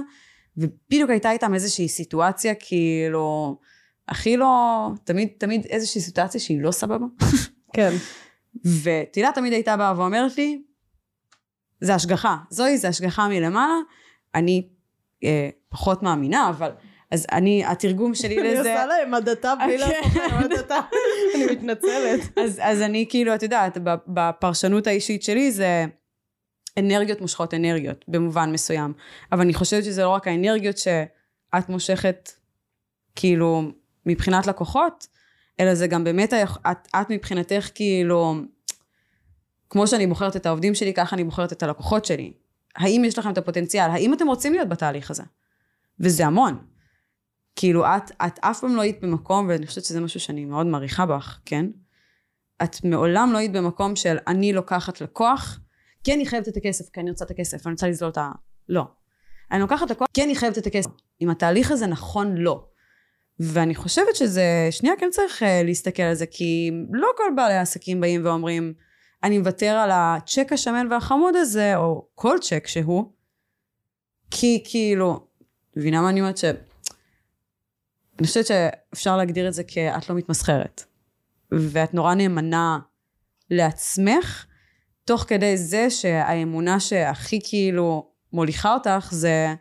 ובדיוק 0.57 1.11
הייתה 1.11 1.31
איתם 1.31 1.55
איזושהי 1.55 1.89
סיטואציה, 1.89 2.55
כאילו, 2.55 3.59
הכי 4.09 4.37
לא, 4.37 4.89
תמיד, 5.05 5.29
תמיד 5.39 5.67
איזושהי 5.67 6.01
סיטואציה 6.01 6.41
שהיא 6.41 6.61
לא 6.61 6.71
סבבה. 6.71 7.07
כן. 7.73 7.91
ותהילה 8.83 9.31
תמיד 9.35 9.53
הייתה 9.53 9.77
באה 9.77 9.99
ואומרת 9.99 10.37
לי, 10.37 10.63
זה 11.81 11.95
השגחה, 11.95 12.37
זוהי 12.51 12.79
זה 12.79 12.89
השגחה 12.89 13.29
מלמעלה, 13.29 13.75
אני 14.35 14.69
אה, 15.25 15.49
פחות 15.69 16.03
מאמינה, 16.03 16.49
אבל, 16.49 16.71
אז 17.11 17.27
אני, 17.33 17.65
התרגום 17.65 18.15
שלי 18.15 18.41
אני 18.41 18.49
לזה, 18.49 18.59
עושה 18.59 18.87
להם 18.87 19.15
הדתה 19.15 19.55
בלי 19.67 19.79
כן. 19.79 20.19
להם 20.19 20.45
הדתה. 20.45 20.81
אני 21.35 21.47
מתנצלת. 21.53 22.39
אז, 22.39 22.61
אז 22.63 22.83
אני 22.83 23.07
כאילו, 23.09 23.35
את 23.35 23.43
יודעת, 23.43 23.79
בפרשנות 24.07 24.87
האישית 24.87 25.23
שלי 25.23 25.53
זה 25.53 25.85
אנרגיות 26.79 27.21
מושכות 27.21 27.55
אנרגיות, 27.55 28.05
במובן 28.09 28.53
מסוים. 28.53 28.93
אבל 29.33 29.41
אני 29.41 29.55
חושבת 29.55 29.85
שזה 29.85 30.03
לא 30.03 30.09
רק 30.09 30.29
האנרגיות 30.29 30.79
שאת 30.79 31.69
מושכת, 31.69 32.31
כאילו, 33.17 33.63
מבחינת 34.07 34.47
לקוחות, 34.47 35.07
אלא 35.61 35.75
זה 35.75 35.87
גם 35.87 36.05
באמת, 36.05 36.35
את, 36.35 36.89
את 37.01 37.11
מבחינתך 37.11 37.71
כאילו, 37.75 38.35
כמו 39.71 39.87
שאני 39.87 40.07
בוחרת 40.07 40.37
את 40.37 40.47
העובדים 40.47 40.75
שלי, 40.75 40.95
ככה 40.95 41.17
אני 41.17 41.25
בוחרת 41.25 41.53
את 41.53 41.63
הלקוחות 41.63 42.05
שלי. 42.05 42.33
האם 42.77 43.05
יש 43.05 43.19
לכם 43.19 43.33
את 43.33 43.39
הפוטנציאל? 43.39 43.91
האם 43.91 44.15
אתם 44.15 44.27
רוצים 44.27 44.53
להיות 44.53 44.69
בתהליך 44.69 45.11
הזה? 45.11 45.23
וזה 46.01 46.27
המון. 46.27 46.59
כאילו, 47.57 47.87
את, 47.87 48.11
את 48.27 48.39
אף 48.41 48.61
פעם 48.61 48.77
לא 48.77 48.81
היית 48.81 49.01
במקום, 49.01 49.49
ואני 49.49 49.67
חושבת 49.67 49.85
שזה 49.85 50.01
משהו 50.01 50.21
שאני 50.21 50.45
מאוד 50.45 50.67
מעריכה 50.67 51.07
בך, 51.07 51.39
כן? 51.45 51.67
את 52.63 52.85
מעולם 52.85 53.33
לא 53.33 53.39
היית 53.39 53.53
במקום 53.53 53.97
של 53.97 54.17
אני 54.27 54.53
לוקחת 54.53 55.01
לקוח, 55.01 55.61
כי 56.05 56.15
אני 56.15 56.27
חייבת 56.27 56.49
את 56.49 56.57
הכסף, 56.57 56.89
כי 56.93 57.01
אני 57.01 57.11
רוצה 57.11 57.25
את 57.25 57.31
הכסף, 57.31 57.67
אני 57.67 57.73
רוצה 57.73 57.89
לזלול 57.89 58.11
את 58.11 58.19
ה... 58.19 58.31
לא. 58.69 58.85
אני 59.51 59.61
לוקחת 59.61 59.91
לקוח, 59.91 60.09
כי 60.15 60.25
אני 60.25 60.37
חייבת 60.37 60.59
את 60.59 60.67
הכסף. 60.67 60.91
אם 61.21 61.31
התהליך 61.31 61.71
הזה 61.71 61.87
נכון, 61.87 62.37
לא. 62.37 62.67
ואני 63.41 63.75
חושבת 63.75 64.17
שזה, 64.17 64.69
שנייה 64.71 64.95
כן 64.99 65.09
צריך 65.11 65.43
uh, 65.43 65.47
להסתכל 65.65 66.03
על 66.03 66.15
זה, 66.15 66.27
כי 66.27 66.71
לא 66.91 67.09
כל 67.17 67.33
בעלי 67.37 67.55
העסקים 67.55 68.01
באים 68.01 68.25
ואומרים, 68.25 68.75
אני 69.23 69.39
מוותר 69.39 69.71
על 69.71 69.91
הצ'ק 69.93 70.53
השמן 70.53 70.87
והחמוד 70.91 71.37
הזה, 71.37 71.77
או 71.77 72.07
כל 72.15 72.37
צ'ק 72.41 72.67
שהוא, 72.67 73.13
כי 74.31 74.63
כאילו, 74.65 75.27
מבינה 75.77 76.01
מה 76.01 76.11
אני 76.11 76.21
אומרת? 76.21 76.37
ש... 76.37 76.45
אני 78.19 78.27
חושבת 78.27 78.47
שאפשר 78.47 79.17
להגדיר 79.17 79.49
את 79.49 79.55
זה 79.55 79.63
כאת 79.65 80.11
לא 80.11 80.17
מתמסחרת. 80.17 80.85
ואת 81.53 81.95
נורא 81.95 82.15
נאמנה 82.15 82.79
לעצמך, 83.51 84.47
תוך 85.05 85.25
כדי 85.29 85.57
זה 85.57 85.91
שהאמונה 85.91 86.81
שהכי 86.81 87.39
כאילו 87.45 88.11
מוליכה 88.33 88.75
אותך 88.75 89.09
זה 89.11 89.55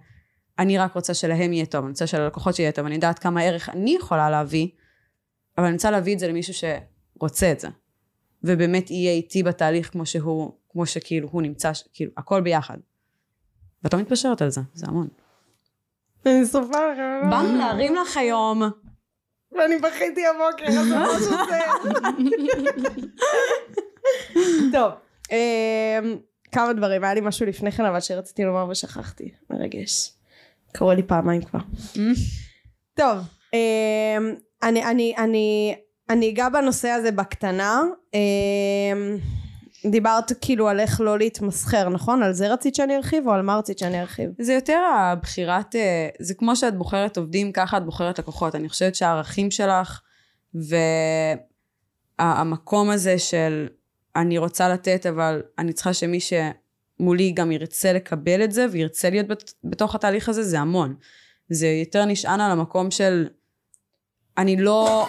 אני 0.59 0.77
רק 0.77 0.93
רוצה 0.93 1.13
שלהם 1.13 1.53
יהיה 1.53 1.65
טוב, 1.65 1.83
אני 1.83 1.91
רוצה 1.91 2.07
שללקוחות 2.07 2.55
שיהיה 2.55 2.71
טוב, 2.71 2.85
אני 2.85 2.95
יודעת 2.95 3.19
כמה 3.19 3.41
ערך 3.41 3.69
אני 3.69 3.95
יכולה 3.95 4.29
להביא, 4.29 4.67
אבל 5.57 5.65
אני 5.65 5.73
רוצה 5.73 5.91
להביא 5.91 6.13
את 6.13 6.19
זה 6.19 6.27
למישהו 6.27 6.53
שרוצה 6.53 7.51
את 7.51 7.59
זה. 7.59 7.67
ובאמת 8.43 8.91
יהיה 8.91 9.11
איתי 9.11 9.43
בתהליך 9.43 9.91
כמו 9.91 10.05
שהוא, 10.05 10.51
כמו 10.69 10.85
שכאילו 10.85 11.29
הוא 11.31 11.41
נמצא, 11.41 11.71
כאילו 11.93 12.11
הכל 12.17 12.41
ביחד. 12.41 12.77
ואת 13.83 13.93
לא 13.93 13.99
מתפשרת 13.99 14.41
על 14.41 14.49
זה, 14.49 14.61
זה 14.73 14.85
המון. 14.87 15.07
אני 16.25 16.43
לך. 16.43 17.29
באנו 17.29 17.57
להרים 17.57 17.95
לך 17.95 18.17
היום. 18.17 18.61
ואני 19.51 19.77
בכיתי 19.77 20.21
הבוקר, 20.27 20.65
אז 20.67 20.87
זה 20.87 20.99
משהו 20.99 21.37
זה. 21.49 21.59
טוב, 24.71 24.91
אמ, 25.31 26.17
כמה 26.51 26.73
דברים, 26.73 27.03
היה 27.03 27.13
לי 27.13 27.21
משהו 27.21 27.45
לפני 27.45 27.71
כן 27.71 27.85
אבל 27.85 27.99
שרציתי 27.99 28.43
לומר 28.43 28.69
ושכחתי, 28.69 29.31
מרגש. 29.49 30.18
קורה 30.77 30.95
לי 30.95 31.03
פעמיים 31.03 31.41
כבר. 31.41 31.59
טוב, 32.93 33.17
אמ, 33.53 34.33
אני, 34.63 34.85
אני, 34.85 35.13
אני, 35.17 35.75
אני 36.09 36.29
אגע 36.29 36.49
בנושא 36.49 36.87
הזה 36.87 37.11
בקטנה. 37.11 37.81
אמ, 38.13 39.17
דיברת 39.85 40.31
כאילו 40.41 40.67
על 40.67 40.79
איך 40.79 41.01
לא 41.01 41.17
להתמסחר, 41.17 41.89
נכון? 41.89 42.23
על 42.23 42.33
זה 42.33 42.53
רצית 42.53 42.75
שאני 42.75 42.95
ארחיב 42.95 43.27
או 43.27 43.33
על 43.33 43.41
מה 43.41 43.57
רצית 43.57 43.79
שאני 43.79 44.01
ארחיב? 44.01 44.29
זה 44.39 44.53
יותר 44.53 44.81
הבחירת, 44.95 45.75
אה, 45.75 46.09
זה 46.19 46.33
כמו 46.33 46.55
שאת 46.55 46.77
בוחרת 46.77 47.17
עובדים, 47.17 47.51
ככה 47.51 47.77
את 47.77 47.85
בוחרת 47.85 48.19
לקוחות. 48.19 48.55
אני 48.55 48.69
חושבת 48.69 48.95
שהערכים 48.95 49.51
שלך 49.51 50.01
והמקום 52.19 52.89
הזה 52.89 53.19
של 53.19 53.67
אני 54.15 54.37
רוצה 54.37 54.69
לתת, 54.69 55.05
אבל 55.05 55.41
אני 55.57 55.73
צריכה 55.73 55.93
שמי 55.93 56.19
שמולי 56.99 57.31
גם 57.31 57.51
ירצה 57.51 57.93
לקבל 57.93 58.43
את 58.43 58.51
זה 58.51 58.65
וירצה 58.71 59.09
להיות 59.09 59.25
בתוך 59.63 59.95
התהליך 59.95 60.29
הזה, 60.29 60.43
זה 60.43 60.59
המון. 60.59 60.95
זה 61.49 61.67
יותר 61.67 62.05
נשען 62.05 62.39
על 62.41 62.51
המקום 62.51 62.91
של 62.91 63.27
אני 64.37 64.55
לא, 64.55 65.07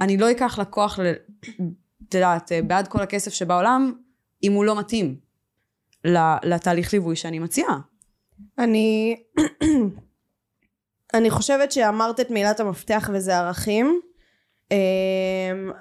אני 0.00 0.16
לא 0.16 0.30
אקח 0.30 0.58
לקוח, 0.58 0.98
את 2.08 2.14
יודעת, 2.14 2.52
בעד 2.66 2.88
כל 2.88 3.00
הכסף 3.00 3.32
שבעולם, 3.32 3.92
אם 4.42 4.52
הוא 4.52 4.64
לא 4.64 4.78
מתאים 4.78 5.16
לתהליך 6.44 6.92
ליווי 6.92 7.16
שאני 7.16 7.38
מציעה. 7.38 7.78
אני, 8.58 9.16
אני 11.14 11.30
חושבת 11.30 11.72
שאמרת 11.72 12.20
את 12.20 12.30
מילת 12.30 12.60
המפתח 12.60 13.10
וזה 13.12 13.38
ערכים. 13.38 14.00
אמ, 14.70 14.76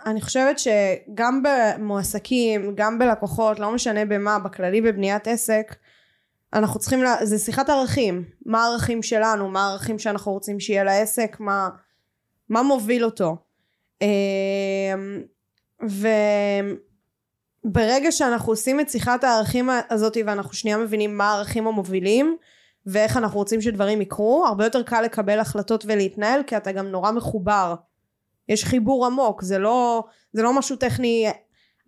אני 0.06 0.22
חושבת 0.22 0.60
שגם 0.60 1.44
במועסקים, 1.44 2.76
גם 2.76 3.00
בלקוחות, 3.00 3.60
לא 3.60 3.72
משנה 3.72 4.06
במה, 4.06 4.40
בכללי 4.40 4.82
בבניית 4.82 5.28
עסק, 5.28 5.76
אנחנו 6.54 6.80
צריכים, 6.80 7.04
לה, 7.04 7.26
זה 7.26 7.38
שיחת 7.38 7.70
ערכים, 7.70 8.24
מה 8.46 8.64
הערכים 8.64 9.04
שלנו, 9.04 9.50
מה 9.50 9.68
הערכים 9.68 10.00
שאנחנו 10.00 10.32
רוצים 10.32 10.60
שיהיה 10.60 10.84
לעסק, 10.84 11.38
מה, 11.40 11.70
מה 12.50 12.64
מוביל 12.64 13.06
אותו. 13.06 13.38
אמ, 14.02 14.08
וברגע 17.66 18.12
שאנחנו 18.12 18.52
עושים 18.52 18.80
את 18.80 18.90
שיחת 18.90 19.24
הערכים 19.24 19.70
הזאת 19.90 20.18
ואנחנו 20.26 20.54
שנייה 20.54 20.78
מבינים 20.78 21.18
מה 21.18 21.32
הערכים 21.32 21.68
המובילים 21.68 22.38
ואיך 22.86 23.18
אנחנו 23.18 23.40
רוצים 23.40 23.62
שדברים 23.62 24.02
יקרו, 24.02 24.46
הרבה 24.48 24.64
יותר 24.64 24.84
קל 24.84 25.02
לקבל 25.02 25.40
החלטות 25.40 25.86
ולהתנהל 25.88 26.44
כי 26.44 26.58
אתה 26.58 26.72
גם 26.72 26.88
נורא 26.88 27.12
מחובר 27.12 27.76
יש 28.50 28.66
חיבור 28.66 29.06
עמוק, 29.06 29.42
זה 29.42 29.60
לא, 29.60 30.04
זה 30.34 30.44
לא 30.44 30.54
משהו 30.54 30.76
טכני, 30.76 31.28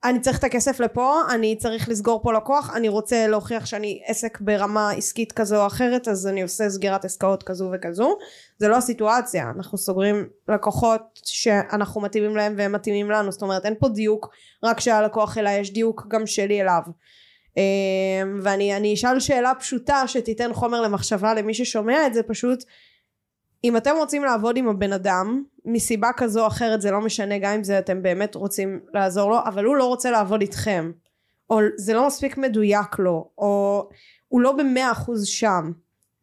אני 0.03 0.19
צריך 0.19 0.39
את 0.39 0.43
הכסף 0.43 0.79
לפה, 0.79 1.21
אני 1.33 1.55
צריך 1.55 1.89
לסגור 1.89 2.23
פה 2.23 2.33
לקוח, 2.33 2.75
אני 2.75 2.89
רוצה 2.89 3.27
להוכיח 3.27 3.65
שאני 3.65 4.01
עסק 4.05 4.41
ברמה 4.41 4.91
עסקית 4.91 5.31
כזו 5.31 5.61
או 5.61 5.67
אחרת, 5.67 6.07
אז 6.07 6.27
אני 6.27 6.41
עושה 6.41 6.69
סגירת 6.69 7.05
עסקאות 7.05 7.43
כזו 7.43 7.69
וכזו, 7.73 8.17
זה 8.57 8.67
לא 8.67 8.77
הסיטואציה, 8.77 9.51
אנחנו 9.55 9.77
סוגרים 9.77 10.27
לקוחות 10.47 11.01
שאנחנו 11.25 12.01
מתאימים 12.01 12.35
להם 12.35 12.53
והם 12.57 12.71
מתאימים 12.71 13.11
לנו, 13.11 13.31
זאת 13.31 13.41
אומרת 13.41 13.65
אין 13.65 13.75
פה 13.79 13.89
דיוק 13.89 14.29
רק 14.63 14.79
שהלקוח 14.79 15.37
אלא 15.37 15.49
יש 15.49 15.73
דיוק 15.73 16.05
גם 16.07 16.27
שלי 16.27 16.61
אליו. 16.61 16.81
אמ, 17.57 18.39
ואני 18.43 18.93
אשאל 18.93 19.19
שאלה 19.19 19.53
פשוטה 19.59 20.03
שתיתן 20.07 20.53
חומר 20.53 20.81
למחשבה 20.81 21.33
למי 21.33 21.53
ששומע 21.53 22.07
את 22.07 22.13
זה 22.13 22.23
פשוט 22.23 22.63
אם 23.63 23.77
אתם 23.77 23.95
רוצים 23.97 24.23
לעבוד 24.23 24.57
עם 24.57 24.67
הבן 24.67 24.93
אדם 24.93 25.43
מסיבה 25.65 26.09
כזו 26.17 26.41
או 26.41 26.47
אחרת 26.47 26.81
זה 26.81 26.91
לא 26.91 27.01
משנה 27.01 27.37
גם 27.37 27.53
אם 27.53 27.63
זה 27.63 27.79
אתם 27.79 28.01
באמת 28.01 28.35
רוצים 28.35 28.79
לעזור 28.93 29.29
לו 29.29 29.39
אבל 29.45 29.65
הוא 29.65 29.75
לא 29.75 29.85
רוצה 29.85 30.11
לעבוד 30.11 30.41
איתכם. 30.41 30.91
או 31.49 31.59
זה 31.77 31.93
לא 31.93 32.07
מספיק 32.07 32.37
מדויק 32.37 32.99
לו 32.99 33.29
או 33.37 33.89
הוא 34.27 34.41
לא 34.41 34.51
במאה 34.51 34.91
אחוז 34.91 35.25
שם. 35.25 35.71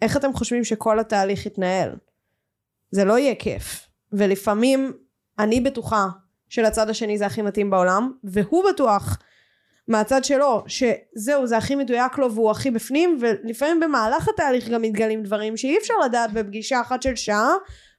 איך 0.03 0.17
אתם 0.17 0.33
חושבים 0.33 0.65
שכל 0.65 0.99
התהליך 0.99 1.47
יתנהל? 1.47 1.97
זה 2.91 3.05
לא 3.05 3.19
יהיה 3.19 3.35
כיף. 3.35 3.89
ולפעמים 4.13 4.93
אני 5.39 5.61
בטוחה 5.61 6.07
שלצד 6.49 6.91
השני 6.91 7.19
זה 7.19 7.27
הכי 7.27 7.43
מתאים 7.43 7.71
בעולם 7.71 8.13
והוא 8.25 8.65
בטוח 8.73 9.19
מהצד 9.89 10.25
שלו 10.25 10.65
שזהו 10.67 11.47
זה 11.47 11.57
הכי 11.57 11.75
מדויק 11.75 12.19
לו 12.19 12.35
והוא 12.35 12.51
הכי 12.51 12.71
בפנים 12.71 13.19
ולפעמים 13.21 13.81
במהלך 13.81 14.29
התהליך 14.29 14.69
גם 14.69 14.83
מתגלים 14.83 15.23
דברים 15.23 15.57
שאי 15.57 15.79
אפשר 15.79 15.95
לדעת 16.05 16.33
בפגישה 16.33 16.81
אחת 16.81 17.03
של 17.03 17.17
שעה 17.17 17.53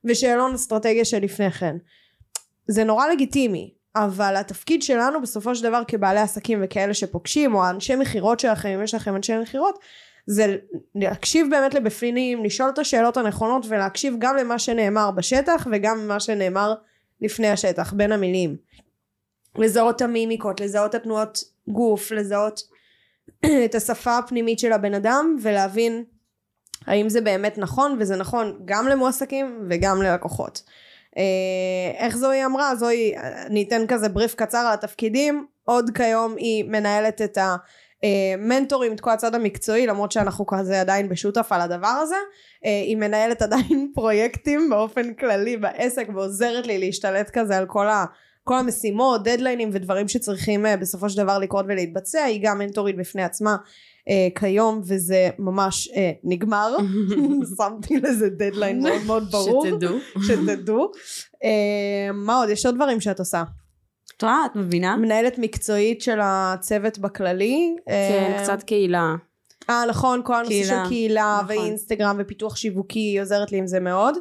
ושאלון 0.06 0.54
אסטרטגיה 0.54 1.06
שלפני 1.06 1.52
כן. 1.52 1.76
זה 2.68 2.84
נורא 2.84 3.08
לגיטימי 3.08 3.74
אבל 3.96 4.36
התפקיד 4.36 4.84
שלנו 4.84 5.22
בסופו 5.22 5.56
של 5.56 5.64
דבר 5.64 5.82
כבעלי 5.88 6.20
עסקים 6.20 6.60
וכאלה 6.64 6.94
שפוגשים 6.94 7.56
או 7.56 7.64
האנשי 7.64 7.96
מכירות 7.96 8.40
שלכם 8.40 8.70
אם 8.70 8.84
יש 8.84 8.94
לכם 8.94 9.16
אנשי 9.16 9.38
מכירות 9.38 9.80
זה 10.28 10.58
להקשיב 10.96 11.48
באמת 11.52 11.74
לבפנים 11.74 12.46
לשאול 12.46 12.70
את 12.70 12.80
השאלות 12.80 13.18
הנכונות 13.18 13.66
ולהקשיב 13.70 14.16
גם 14.20 14.36
למה 14.36 14.60
שנאמר 14.60 15.12
בשטח 15.12 15.68
וגם 15.72 15.98
למה 16.04 16.20
שנאמר 16.20 16.74
לפני 17.22 17.48
השטח 17.48 17.94
בין 17.94 18.12
המילים. 18.12 18.56
לזהות 19.56 19.96
את 19.96 20.02
המימיקות 20.02 20.60
לזהות 20.62 20.90
את 20.90 20.96
התנועות 20.96 21.44
גוף 21.70 22.12
לזהות 22.12 22.62
את 23.66 23.76
השפה 23.76 24.18
הפנימית 24.18 24.60
של 24.60 24.72
הבן 24.72 24.94
אדם 24.94 25.38
ולהבין 25.42 26.04
האם 26.86 27.10
זה 27.10 27.22
באמת 27.22 27.58
נכון 27.58 27.98
וזה 28.00 28.16
נכון 28.16 28.60
גם 28.66 28.88
למועסקים 28.88 29.68
וגם 29.70 30.02
ללקוחות. 30.02 30.64
אה, 31.18 32.06
איך 32.06 32.18
זוהי 32.18 32.46
אמרה? 32.46 32.76
זוהי, 32.76 33.14
אני 33.18 33.64
אתן 33.64 33.88
כזה 33.88 34.10
בריף 34.10 34.36
קצר 34.36 34.58
על 34.58 34.74
התפקידים, 34.74 35.46
עוד 35.66 35.90
כיום 35.94 36.36
היא 36.38 36.64
מנהלת 36.64 37.22
את 37.22 37.38
המנטורים, 38.04 38.94
את 38.94 39.00
כל 39.00 39.12
הצד 39.12 39.36
המקצועי, 39.36 39.88
למרות 39.88 40.12
שאנחנו 40.12 40.46
כזה 40.46 40.82
עדיין 40.82 41.10
בשותף 41.10 41.48
על 41.52 41.62
הדבר 41.62 41.88
הזה, 41.88 42.16
אה, 42.66 42.82
היא 42.86 42.98
מנהלת 42.98 43.42
עדיין 43.42 43.92
פרויקטים 43.96 44.70
באופן 44.70 45.14
כללי 45.14 45.58
בעסק 45.58 46.08
ועוזרת 46.14 46.68
לי 46.68 46.78
להשתלט 46.78 47.30
כזה 47.30 47.58
על 47.58 47.66
כל 47.66 47.88
ה... 47.88 48.06
כל 48.50 48.58
המשימות, 48.58 49.24
דדליינים 49.24 49.70
ודברים 49.74 50.08
שצריכים 50.08 50.66
uh, 50.66 50.78
בסופו 50.82 51.10
של 51.10 51.18
דבר 51.18 51.38
לקרות 51.38 51.66
ולהתבצע, 51.68 52.24
היא 52.24 52.40
גם 52.44 52.60
מנטורית 52.60 52.98
בפני 52.98 53.24
עצמה 53.24 53.56
uh, 53.56 54.40
כיום 54.40 54.82
וזה 54.84 55.30
ממש 55.40 55.88
uh, 55.88 55.92
נגמר, 56.24 56.76
שמתי 57.58 58.00
לזה 58.00 58.30
דדליין 58.30 58.84
מאוד 58.84 59.04
מאוד 59.06 59.24
ברור, 59.32 59.66
שתדעו, 59.66 59.98
שתדעו. 60.28 60.92
Uh, 61.36 62.14
מה 62.14 62.38
עוד? 62.38 62.50
יש 62.50 62.66
עוד 62.66 62.76
דברים 62.76 63.02
שאת 63.02 63.20
עושה. 63.20 63.44
את 64.18 64.24
רואה, 64.24 64.46
את 64.52 64.56
מבינה? 64.56 64.98
מנהלת 64.98 65.38
מקצועית 65.38 66.02
של 66.02 66.20
הצוות 66.22 66.98
בכללי. 66.98 67.76
כן, 67.86 68.40
קצת 68.44 68.64
קהילה. 68.64 69.16
אה 69.70 69.84
נכון, 69.90 70.22
כל 70.26 70.36
הנושא 70.36 70.64
של 70.64 70.88
קהילה 70.88 71.42
נכון. 71.44 71.58
ואינסטגרם 71.58 72.16
ופיתוח 72.20 72.56
שיווקי, 72.56 73.00
היא 73.00 73.22
עוזרת 73.22 73.52
לי 73.52 73.58
עם 73.58 73.68
זה 73.68 73.80
מאוד. 73.80 74.18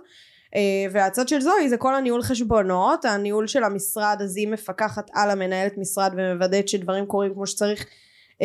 Uh, 0.55 0.59
והצד 0.92 1.28
של 1.28 1.40
זוהי 1.40 1.68
זה 1.68 1.76
כל 1.76 1.94
הניהול 1.94 2.22
חשבונות, 2.22 3.05
הניהול 3.05 3.46
של 3.46 3.64
המשרד 3.64 4.16
אז 4.20 4.36
היא 4.36 4.49
מפקחת 4.49 5.11
על 5.14 5.30
המנהלת 5.30 5.78
משרד 5.78 6.12
ומוודאת 6.16 6.68
שדברים 6.68 7.07
קורים 7.07 7.34
כמו 7.34 7.46
שצריך, 7.46 7.82
uh, 7.82 7.84
uh, 7.84 8.44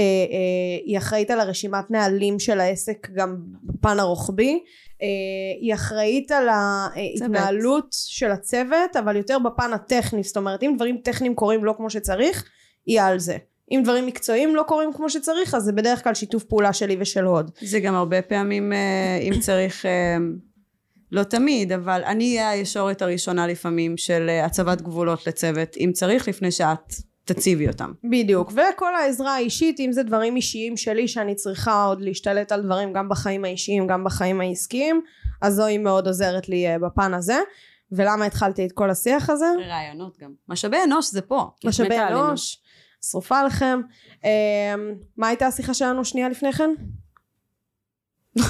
היא 0.85 0.97
אחראית 0.97 1.31
על 1.31 1.39
הרשימת 1.39 1.91
נהלים 1.91 2.39
של 2.39 2.59
העסק 2.59 3.07
גם 3.13 3.37
בפן 3.63 3.99
הרוחבי, 3.99 4.59
היא 5.61 5.73
אחראית 5.73 6.31
על 6.31 6.49
ההתנהלות 6.49 7.87
של 7.91 8.31
הצוות 8.31 8.95
אבל 8.99 9.15
יותר 9.15 9.39
בפן 9.39 9.73
הטכני, 9.73 10.23
זאת 10.23 10.37
אומרת 10.37 10.63
אם 10.63 10.73
דברים 10.75 10.97
טכניים 11.03 11.35
קורים 11.35 11.65
לא 11.65 11.73
כמו 11.77 11.89
שצריך 11.89 12.49
היא 12.85 13.01
על 13.01 13.19
זה. 13.19 13.37
אם 13.71 13.81
דברים 13.83 14.05
מקצועיים 14.05 14.55
לא 14.55 14.63
קורים 14.67 14.93
כמו 14.93 15.09
שצריך, 15.09 15.55
אז 15.55 15.63
זה 15.63 15.71
בדרך 15.71 16.03
כלל 16.03 16.13
שיתוף 16.13 16.43
פעולה 16.43 16.73
שלי 16.73 16.97
ושל 16.99 17.25
הוד. 17.25 17.51
זה 17.61 17.79
גם 17.79 17.95
הרבה 17.95 18.21
פעמים, 18.21 18.73
אה, 18.73 19.17
אם 19.21 19.39
צריך, 19.39 19.85
אה, 19.85 20.17
לא 21.13 21.23
תמיד, 21.23 21.71
אבל 21.71 22.01
אני 22.05 22.37
אהיה 22.37 22.49
הישורת 22.49 23.01
הראשונה 23.01 23.47
לפעמים 23.47 23.97
של 23.97 24.29
אה, 24.29 24.45
הצבת 24.45 24.81
גבולות 24.81 25.27
לצוות, 25.27 25.77
אם 25.77 25.91
צריך, 25.93 26.27
לפני 26.27 26.51
שאת 26.51 26.93
תציבי 27.25 27.67
אותם. 27.67 27.91
בדיוק, 28.03 28.51
וכל 28.51 28.95
העזרה 28.95 29.35
האישית, 29.35 29.79
אם 29.79 29.91
זה 29.91 30.03
דברים 30.03 30.35
אישיים 30.35 30.77
שלי 30.77 31.07
שאני 31.07 31.35
צריכה 31.35 31.83
עוד 31.83 32.01
להשתלט 32.01 32.51
על 32.51 32.61
דברים 32.61 32.93
גם 32.93 33.09
בחיים 33.09 33.45
האישיים, 33.45 33.87
גם 33.87 34.03
בחיים 34.03 34.41
העסקיים, 34.41 35.01
אז 35.41 35.55
זוהי 35.55 35.77
מאוד 35.77 36.07
עוזרת 36.07 36.49
לי 36.49 36.67
אה, 36.67 36.79
בפן 36.79 37.13
הזה. 37.13 37.37
ולמה 37.91 38.25
התחלתי 38.25 38.65
את 38.65 38.71
כל 38.71 38.89
השיח 38.89 39.29
הזה? 39.29 39.45
רעיונות 39.67 40.17
גם. 40.19 40.31
משאבי 40.49 40.77
אנוש 40.83 41.11
זה 41.11 41.21
פה. 41.21 41.49
משאבי. 41.65 41.99
אנוש, 41.99 42.61
שרופה 43.11 43.39
עליכם. 43.39 43.81
אה, 44.25 44.75
מה 45.17 45.27
הייתה 45.27 45.47
השיחה 45.47 45.73
שלנו 45.73 46.05
שנייה 46.05 46.29
לפני 46.29 46.53
כן? 46.53 46.69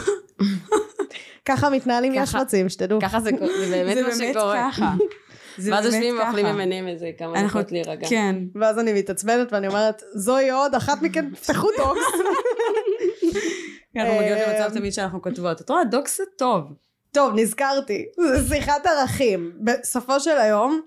ככה 1.45 1.69
מתנהלים 1.69 2.13
ככה- 2.13 2.23
ישבצים, 2.23 2.69
שתדעו. 2.69 3.01
ככה 3.01 3.19
זה 3.19 3.31
קורה, 3.31 3.47
זה 3.67 3.83
באמת 3.83 3.95
זה 3.97 4.01
מה 4.03 4.09
באמת 4.09 4.33
שקורה. 4.33 4.69
ככה. 4.71 4.93
ואז 5.57 5.65
באמת 5.83 5.85
יושבים 5.85 6.17
ואוכלים. 6.19 6.45
ממנים 6.45 6.87
איזה 6.87 7.09
כמה 7.17 7.47
דקות 7.47 7.71
להירגע. 7.71 8.07
כן. 8.09 8.35
ואז 8.55 8.79
אני 8.79 8.93
מתעצבנת 8.93 9.53
ואני 9.53 9.67
אומרת, 9.67 10.03
זואי 10.15 10.49
הוד, 10.49 10.75
אחת 10.75 11.01
מכן 11.01 11.29
תפתחו 11.33 11.67
Docs. 11.77 12.01
אנחנו 13.97 14.13
מגיעות 14.19 14.39
אה, 14.39 14.59
למצב 14.63 14.77
תמיד 14.79 14.93
שאנחנו 14.93 15.21
כותבות. 15.21 15.61
את 15.61 15.69
רואה, 15.69 15.83
Docs 15.83 16.17
זה 16.17 16.23
טוב. 16.37 16.63
טוב, 17.11 17.33
נזכרתי. 17.35 18.05
זה 18.39 18.55
שיחת 18.55 18.85
ערכים. 18.85 19.51
בסופו 19.61 20.19
של 20.19 20.37
היום, 20.37 20.81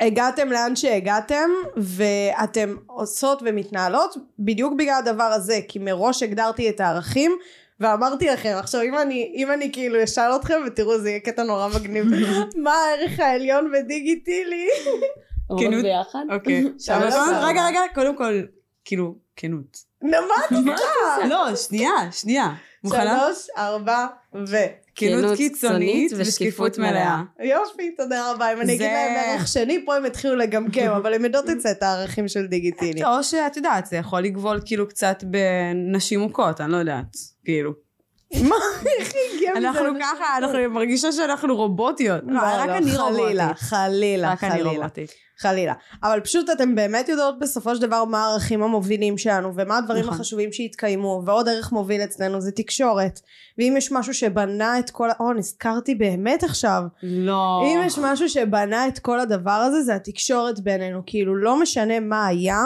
הגעתם 0.00 0.48
לאן 0.48 0.76
שהגעתם, 0.76 1.50
ואתם 1.76 2.74
עושות 2.86 3.42
ומתנהלות 3.44 4.16
בדיוק 4.38 4.72
בגלל 4.78 4.94
הדבר 4.98 5.24
הזה, 5.24 5.60
כי 5.68 5.78
מראש 5.78 6.22
הגדרתי 6.22 6.68
את 6.70 6.80
הערכים, 6.80 7.32
ואמרתי 7.80 8.26
לכם, 8.26 8.54
עכשיו 8.58 8.82
אם 8.82 8.98
אני, 8.98 9.32
אם 9.36 9.52
אני 9.52 9.72
כאילו 9.72 10.04
אשאל 10.04 10.36
אתכם, 10.36 10.54
ותראו, 10.66 10.98
זה 10.98 11.08
יהיה 11.10 11.20
קטע 11.20 11.42
נורא 11.42 11.68
מגניב, 11.68 12.06
מה 12.64 12.72
הערך 12.74 13.20
העליון 13.20 13.72
בדיגיטילי? 13.72 14.68
כנות. 15.58 15.82
ביחד? 15.82 16.24
אוקיי. 16.30 16.64
רגע, 17.48 17.66
רגע, 17.66 17.80
קודם 17.94 18.16
כל, 18.16 18.42
כאילו, 18.84 19.14
כנות. 19.36 19.78
נו, 20.02 20.10
מה 20.10 20.34
את 20.44 20.64
צריכה? 20.64 21.28
לא, 21.28 21.56
שנייה, 21.56 22.12
שנייה. 22.12 22.48
מוכנה? 22.84 23.18
שלוש, 23.20 23.46
ארבע, 23.56 24.06
ו... 24.34 24.56
כנות 24.98 25.36
קיצונית 25.36 26.12
ושקיפות 26.16 26.78
מלאה. 26.78 27.22
יופי, 27.40 27.90
תודה 27.96 28.32
רבה. 28.32 28.52
אם 28.52 28.60
אני 28.60 28.74
אגיד 28.74 28.86
להם 28.86 29.16
ערך 29.16 29.48
שני, 29.48 29.84
פה 29.84 29.96
הם 29.96 30.06
יתחילו 30.06 30.36
לגמגם, 30.36 30.92
אבל 30.92 31.14
הם 31.14 31.24
יודעות 31.24 31.50
את 31.50 31.60
זה, 31.60 31.70
את 31.70 31.82
הערכים 31.82 32.28
של 32.28 32.46
דיגיטילי. 32.46 33.04
או 33.04 33.22
שאת 33.22 33.56
יודעת, 33.56 33.86
זה 33.86 33.96
יכול 33.96 34.20
לגבול 34.20 34.60
כאילו 34.64 34.88
קצת 34.88 35.24
בנשים 35.24 36.20
מוכות, 36.20 36.60
אני 36.60 36.72
לא 36.72 36.76
יודעת. 36.76 37.16
כאילו. 37.44 37.87
מה? 38.34 38.56
איך 38.98 39.12
הגיע 39.34 39.50
מזה? 39.56 39.68
אנחנו 39.68 39.88
ככה, 40.00 40.36
אנחנו 40.38 40.70
מרגישה 40.70 41.12
שאנחנו 41.12 41.56
רובוטיות. 41.56 42.22
לא, 42.26 42.40
רק 42.42 42.68
לא, 42.68 42.76
אני 42.76 42.90
חלילה, 42.90 43.02
רובוטית. 43.02 43.58
חלילה, 43.58 44.32
רק 44.32 44.44
אני 44.44 44.50
חלילה, 44.50 44.70
רובוטית. 44.70 45.10
חלילה. 45.38 45.72
אבל 46.02 46.20
פשוט 46.20 46.50
אתם 46.50 46.74
באמת 46.74 47.08
יודעות 47.08 47.38
בסופו 47.38 47.74
של 47.74 47.82
דבר 47.82 48.04
מה 48.04 48.24
הערכים 48.24 48.62
המובילים 48.62 49.18
שלנו, 49.18 49.52
ומה 49.56 49.78
הדברים 49.78 50.02
נכון. 50.02 50.14
החשובים 50.14 50.52
שהתקיימו, 50.52 51.22
ועוד 51.26 51.48
ערך 51.48 51.72
מוביל 51.72 52.00
אצלנו 52.00 52.40
זה 52.40 52.52
תקשורת. 52.52 53.20
ואם 53.58 53.74
יש 53.76 53.92
משהו 53.92 54.14
שבנה 54.14 54.78
את 54.78 54.90
כל. 54.90 55.08
או, 55.20 55.32
נזכרתי 55.32 55.94
באמת 55.94 56.44
עכשיו. 56.44 56.82
לא. 57.02 57.62
אם 57.64 57.80
יש 57.86 57.98
משהו 57.98 58.28
שבנה 58.28 58.88
את 58.88 58.98
כל 58.98 59.20
הדבר 59.20 59.50
הזה, 59.50 59.82
זה 59.82 59.94
התקשורת 59.94 60.60
בינינו. 60.60 61.02
כאילו, 61.06 61.36
לא 61.36 61.60
משנה 61.60 62.00
מה 62.00 62.26
היה, 62.26 62.60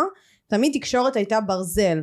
תמיד 0.49 0.73
תקשורת 0.79 1.17
הייתה 1.17 1.41
ברזל. 1.41 1.99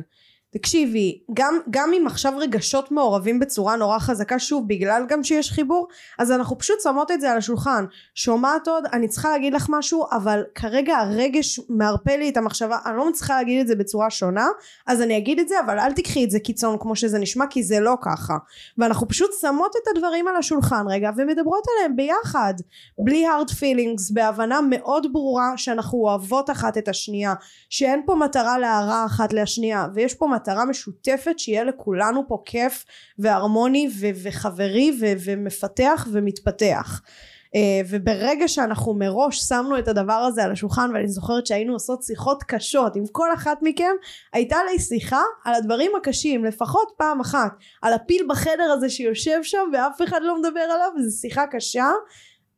תקשיבי, 0.52 1.20
גם, 1.34 1.58
גם 1.70 1.90
אם 1.92 2.06
עכשיו 2.06 2.32
רגשות 2.38 2.92
מעורבים 2.92 3.40
בצורה 3.40 3.76
נורא 3.76 3.98
חזקה, 3.98 4.38
שוב, 4.38 4.68
בגלל 4.68 5.04
גם 5.08 5.24
שיש 5.24 5.50
חיבור, 5.50 5.88
אז 6.18 6.32
אנחנו 6.32 6.58
פשוט 6.58 6.80
שמות 6.82 7.10
את 7.10 7.20
זה 7.20 7.30
על 7.30 7.38
השולחן. 7.38 7.84
שומעת 8.14 8.68
עוד, 8.68 8.84
אני 8.92 9.08
צריכה 9.08 9.30
להגיד 9.30 9.54
לך 9.54 9.66
משהו, 9.68 10.06
אבל 10.12 10.42
כרגע 10.54 10.96
הרגש 10.96 11.60
מערפל 11.68 12.16
לי 12.16 12.28
את 12.28 12.36
המחשבה, 12.36 12.78
אני 12.86 12.96
לא 12.96 13.08
מצליחה 13.08 13.36
להגיד 13.36 13.60
את 13.60 13.66
זה 13.66 13.76
בצורה 13.76 14.10
שונה, 14.10 14.48
אז 14.86 15.02
אני 15.02 15.16
אגיד 15.16 15.38
את 15.38 15.48
זה, 15.48 15.54
אבל 15.64 15.78
אל 15.78 15.92
תקחי 15.92 16.24
את 16.24 16.30
זה 16.30 16.40
קיצון 16.40 16.76
כמו 16.80 16.96
שזה 16.96 17.18
נשמע, 17.18 17.46
כי 17.46 17.62
זה 17.62 17.80
לא 17.80 17.94
ככה. 18.02 18.34
ואנחנו 18.78 19.08
פשוט 19.08 19.30
שמות 19.40 19.72
את 19.82 19.96
הדברים 19.96 20.28
על 20.28 20.36
השולחן 20.36 20.84
רגע, 20.88 21.10
ומדברות 21.16 21.64
עליהם 21.76 21.96
ביחד. 21.96 22.54
בלי 22.98 23.26
hard 23.28 23.50
feelings, 23.50 24.14
בהבנה 24.14 24.60
מאוד 24.70 25.06
ברורה 25.12 25.52
שאנחנו 25.56 25.98
אוהבות 25.98 26.50
אחת 26.50 26.78
את 26.78 26.88
השנייה, 26.88 27.34
שאין 27.68 28.02
פה 28.06 28.14
מטרה 28.14 28.58
להרע 28.58 29.04
אחת 29.06 29.32
לשנייה, 29.32 29.86
ויש 29.94 30.14
פה 30.14 30.26
מטרה 30.40 30.64
משותפת 30.64 31.38
שיהיה 31.38 31.64
לכולנו 31.64 32.28
פה 32.28 32.42
כיף 32.44 32.84
והרמוני 33.18 33.88
ו- 34.00 34.06
וחברי 34.22 34.90
ו- 35.00 35.12
ומפתח 35.24 36.06
ומתפתח. 36.12 37.00
Uh, 37.56 37.86
וברגע 37.88 38.48
שאנחנו 38.48 38.94
מראש 38.94 39.38
שמנו 39.38 39.78
את 39.78 39.88
הדבר 39.88 40.12
הזה 40.12 40.44
על 40.44 40.52
השולחן 40.52 40.90
ואני 40.94 41.08
זוכרת 41.08 41.46
שהיינו 41.46 41.72
עושות 41.72 42.02
שיחות 42.02 42.42
קשות 42.42 42.96
עם 42.96 43.06
כל 43.12 43.34
אחת 43.34 43.58
מכם 43.62 43.92
הייתה 44.32 44.56
לי 44.70 44.78
שיחה 44.78 45.22
על 45.44 45.54
הדברים 45.54 45.90
הקשים 45.96 46.44
לפחות 46.44 46.92
פעם 46.96 47.20
אחת 47.20 47.52
על 47.82 47.92
הפיל 47.92 48.26
בחדר 48.28 48.70
הזה 48.72 48.88
שיושב 48.90 49.42
שם 49.42 49.70
ואף 49.72 50.02
אחד 50.02 50.20
לא 50.22 50.38
מדבר 50.38 50.60
עליו 50.60 50.88
וזו 50.98 51.20
שיחה 51.20 51.46
קשה 51.46 51.90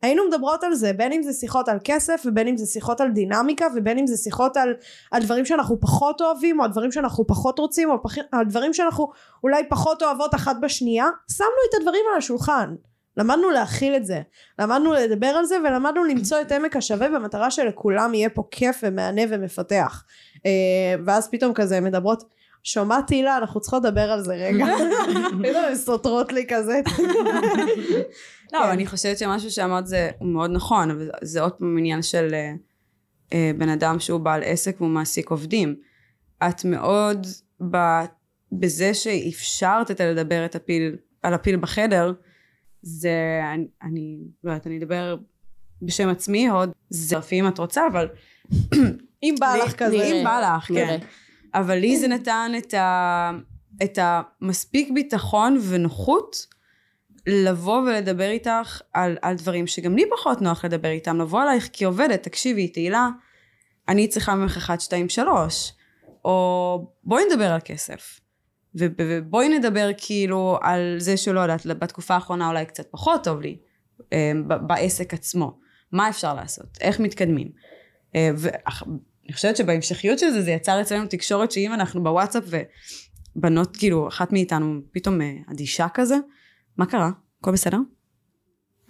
היינו 0.03 0.23
מדברות 0.27 0.63
על 0.63 0.75
זה 0.75 0.93
בין 0.93 1.11
אם 1.11 1.23
זה 1.23 1.33
שיחות 1.33 1.69
על 1.69 1.77
כסף 1.83 2.23
ובין 2.25 2.47
אם 2.47 2.57
זה 2.57 2.65
שיחות 2.65 3.01
על 3.01 3.11
דינמיקה 3.11 3.67
ובין 3.75 3.97
אם 3.97 4.07
זה 4.07 4.17
שיחות 4.17 4.57
על, 4.57 4.73
על 5.11 5.23
דברים 5.23 5.45
שאנחנו 5.45 5.79
פחות 5.79 6.21
אוהבים 6.21 6.59
או 6.59 6.67
דברים 6.67 6.91
שאנחנו 6.91 7.27
פחות 7.27 7.59
רוצים 7.59 7.89
או 7.89 8.03
פח, 8.03 8.15
על 8.31 8.45
דברים 8.45 8.73
שאנחנו 8.73 9.11
אולי 9.43 9.63
פחות 9.69 10.03
אוהבות 10.03 10.35
אחת 10.35 10.55
בשנייה 10.61 11.07
שמנו 11.31 11.49
את 11.69 11.79
הדברים 11.79 12.01
על 12.11 12.17
השולחן. 12.17 12.75
למדנו 13.17 13.49
להכיל 13.49 13.95
את 13.95 14.05
זה. 14.05 14.21
למדנו 14.59 14.93
לדבר 14.93 15.27
על 15.27 15.45
זה 15.45 15.57
ולמדנו 15.59 16.03
למצוא 16.03 16.41
את 16.41 16.51
עמק 16.51 16.75
השווה 16.75 17.09
במטרה 17.09 17.51
שלכולם 17.51 18.13
יהיה 18.13 18.29
פה 18.29 18.43
כיף 18.51 18.79
ומהנה 18.83 19.21
ומפתח. 19.29 20.03
אה, 20.45 20.51
ואז 21.05 21.29
פתאום 21.31 21.53
כזה 21.53 21.81
מדברות 21.81 22.23
שומעת 22.63 23.07
תהילה 23.07 23.37
אנחנו 23.37 23.59
צריכות 23.59 23.83
לדבר 23.83 24.11
על 24.11 24.21
זה 24.21 24.33
רגע. 24.33 24.65
פתאום 25.43 25.65
הן 25.67 25.75
סותרות 25.75 26.33
לי 26.33 26.45
כזה 26.49 26.81
לא, 28.53 28.57
כן. 28.57 28.63
אבל 28.63 28.71
אני 28.71 28.85
חושבת 28.85 29.17
שמשהו 29.17 29.51
שאמרת 29.51 29.87
זה 29.87 30.09
הוא 30.19 30.27
מאוד 30.27 30.51
נכון, 30.51 30.91
אבל 30.91 31.09
זה 31.21 31.41
עוד 31.41 31.51
פעם 31.51 31.77
עניין 31.77 32.01
של 32.01 32.33
אה, 32.33 32.53
אה, 33.33 33.51
בן 33.57 33.69
אדם 33.69 33.99
שהוא 33.99 34.19
בעל 34.19 34.41
עסק 34.43 34.75
והוא 34.81 34.91
מעסיק 34.91 35.29
עובדים. 35.29 35.75
את 36.47 36.65
מאוד 36.65 37.27
ב, 37.71 37.77
בזה 38.51 38.93
שאפשרת 38.93 39.91
את 39.91 40.01
לדבר 40.01 40.45
את 40.45 40.55
הפיל, 40.55 40.95
על 41.23 41.33
הפיל 41.33 41.57
בחדר, 41.57 42.13
זה, 42.81 43.41
אני, 43.53 43.67
אני 43.83 44.17
לא 44.43 44.51
יודעת, 44.51 44.67
אני 44.67 44.77
אדבר 44.77 45.15
בשם 45.81 46.09
עצמי 46.09 46.47
עוד, 46.47 46.71
זה 46.89 47.17
לפי 47.17 47.39
אם 47.39 47.47
את 47.47 47.57
רוצה, 47.57 47.81
אבל 47.91 48.07
אם 49.23 49.35
בא 49.39 49.55
לך 49.55 49.75
כזה 49.75 50.03
אם 50.03 50.23
בא 50.23 50.55
לך. 50.57 50.67
כן. 50.67 50.99
אבל 51.53 51.75
לי 51.75 51.97
זה 51.97 52.07
נתן 52.07 52.51
את, 52.57 52.73
ה, 52.73 53.31
את 53.83 53.99
המספיק 54.01 54.91
ביטחון 54.93 55.57
ונוחות 55.69 56.47
לבוא 57.27 57.81
ולדבר 57.81 58.29
איתך 58.29 58.81
על, 58.93 59.17
על 59.21 59.35
דברים 59.35 59.67
שגם 59.67 59.95
לי 59.95 60.03
פחות 60.17 60.41
נוח 60.41 60.65
לדבר 60.65 60.89
איתם, 60.89 61.21
לבוא 61.21 61.43
אלייך 61.43 61.69
כעובדת, 61.73 62.23
תקשיבי, 62.23 62.67
תהילה, 62.67 63.09
אני 63.87 64.07
צריכה 64.07 64.35
ממך 64.35 64.57
1, 64.57 64.81
2, 64.81 65.09
3, 65.09 65.73
או 66.25 66.91
בואי 67.03 67.23
נדבר 67.31 67.51
על 67.51 67.59
כסף. 67.65 68.19
ובואי 68.75 69.59
נדבר 69.59 69.89
כאילו 69.97 70.59
על 70.61 70.95
זה 70.97 71.17
שלא 71.17 71.39
יודעת, 71.39 71.65
בתקופה 71.65 72.13
האחרונה 72.13 72.49
אולי 72.49 72.65
קצת 72.65 72.87
פחות 72.91 73.23
טוב 73.23 73.41
לי, 73.41 73.57
אה, 74.13 74.31
בעסק 74.67 75.13
עצמו. 75.13 75.59
מה 75.91 76.09
אפשר 76.09 76.33
לעשות? 76.33 76.77
איך 76.81 76.99
מתקדמים? 76.99 77.47
אה, 78.15 78.29
ואני 78.37 79.33
חושבת 79.33 79.57
שבהמשכיות 79.57 80.19
של 80.19 80.29
זה, 80.29 80.41
זה 80.41 80.51
יצר 80.51 80.81
אצלנו 80.81 81.07
תקשורת 81.07 81.51
שאם 81.51 81.73
אנחנו 81.73 82.03
בוואטסאפ 82.03 82.43
ובנות, 83.35 83.77
כאילו, 83.77 84.07
אחת 84.07 84.31
מאיתנו 84.31 84.81
פתאום 84.91 85.21
אה, 85.21 85.33
אדישה 85.51 85.87
כזה, 85.93 86.15
מה 86.77 86.85
קרה? 86.85 87.09
הכל 87.41 87.51
בסדר? 87.51 87.77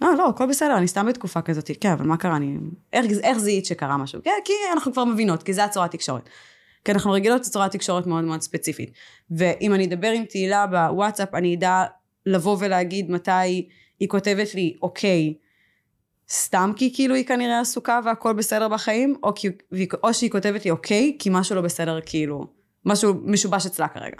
אה, 0.02 0.08
לא, 0.18 0.28
הכל 0.28 0.46
בסדר, 0.46 0.78
אני 0.78 0.88
סתם 0.88 1.06
בתקופה 1.06 1.42
כזאת. 1.42 1.70
כן, 1.80 1.90
אבל 1.90 2.06
מה 2.06 2.16
קרה? 2.16 2.36
אני... 2.36 2.56
איך, 2.92 3.06
איך 3.22 3.38
זיהית 3.38 3.66
שקרה 3.66 3.96
משהו? 3.96 4.20
כן, 4.24 4.30
כי 4.44 4.52
אנחנו 4.72 4.92
כבר 4.92 5.04
מבינות, 5.04 5.42
כי 5.42 5.52
זה 5.52 5.64
הצורת 5.64 5.90
תקשורת. 5.90 6.28
כי 6.84 6.92
אנחנו 6.92 7.12
רגילות 7.12 7.40
לצורת 7.40 7.72
תקשורת 7.72 8.06
מאוד 8.06 8.24
מאוד 8.24 8.40
ספציפית. 8.40 8.90
ואם 9.30 9.74
אני 9.74 9.84
אדבר 9.86 10.08
עם 10.08 10.24
תהילה 10.24 10.66
בוואטסאפ, 10.66 11.34
אני 11.34 11.54
אדע 11.54 11.84
לבוא 12.26 12.56
ולהגיד 12.60 13.10
מתי 13.10 13.66
היא 14.00 14.08
כותבת 14.08 14.54
לי, 14.54 14.76
אוקיי, 14.82 15.34
סתם 16.30 16.70
כי 16.76 16.92
כאילו 16.94 17.14
היא 17.14 17.24
כנראה 17.24 17.60
עסוקה 17.60 18.00
והכל 18.04 18.32
בסדר 18.32 18.68
בחיים, 18.68 19.16
או, 19.22 19.34
כי, 19.34 19.48
או 20.02 20.14
שהיא 20.14 20.30
כותבת 20.30 20.64
לי 20.64 20.70
אוקיי, 20.70 21.16
כי 21.18 21.30
משהו 21.32 21.56
לא 21.56 21.62
בסדר 21.62 21.98
כאילו, 22.06 22.46
משהו 22.84 23.14
משובש 23.24 23.66
אצלה 23.66 23.88
כרגע. 23.88 24.16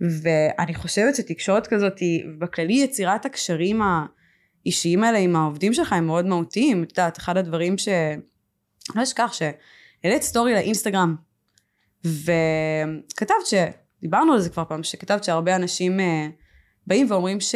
ואני 0.00 0.74
חושבת 0.74 1.14
שתקשורת 1.14 1.66
כזאת 1.66 1.98
היא, 1.98 2.24
בכללי 2.38 2.72
יצירת 2.72 3.26
הקשרים 3.26 3.80
האישיים 3.82 5.04
האלה 5.04 5.18
עם 5.18 5.36
העובדים 5.36 5.72
שלך 5.72 5.92
הם 5.92 6.06
מאוד 6.06 6.26
מהותיים. 6.26 6.82
את 6.82 6.90
יודעת, 6.90 7.18
אחד 7.18 7.36
הדברים 7.36 7.78
ש... 7.78 7.88
לא 8.94 9.02
אשכח 9.02 9.32
העלית 10.04 10.22
סטורי 10.22 10.52
לאינסטגרם, 10.52 11.16
וכתבת 12.04 13.46
ש... 13.46 13.54
דיברנו 14.00 14.32
על 14.32 14.40
זה 14.40 14.50
כבר 14.50 14.64
פעם, 14.64 14.82
שכתבת 14.82 15.24
שהרבה 15.24 15.56
אנשים 15.56 16.00
אה, 16.00 16.26
באים 16.86 17.10
ואומרים 17.10 17.40
ש... 17.40 17.54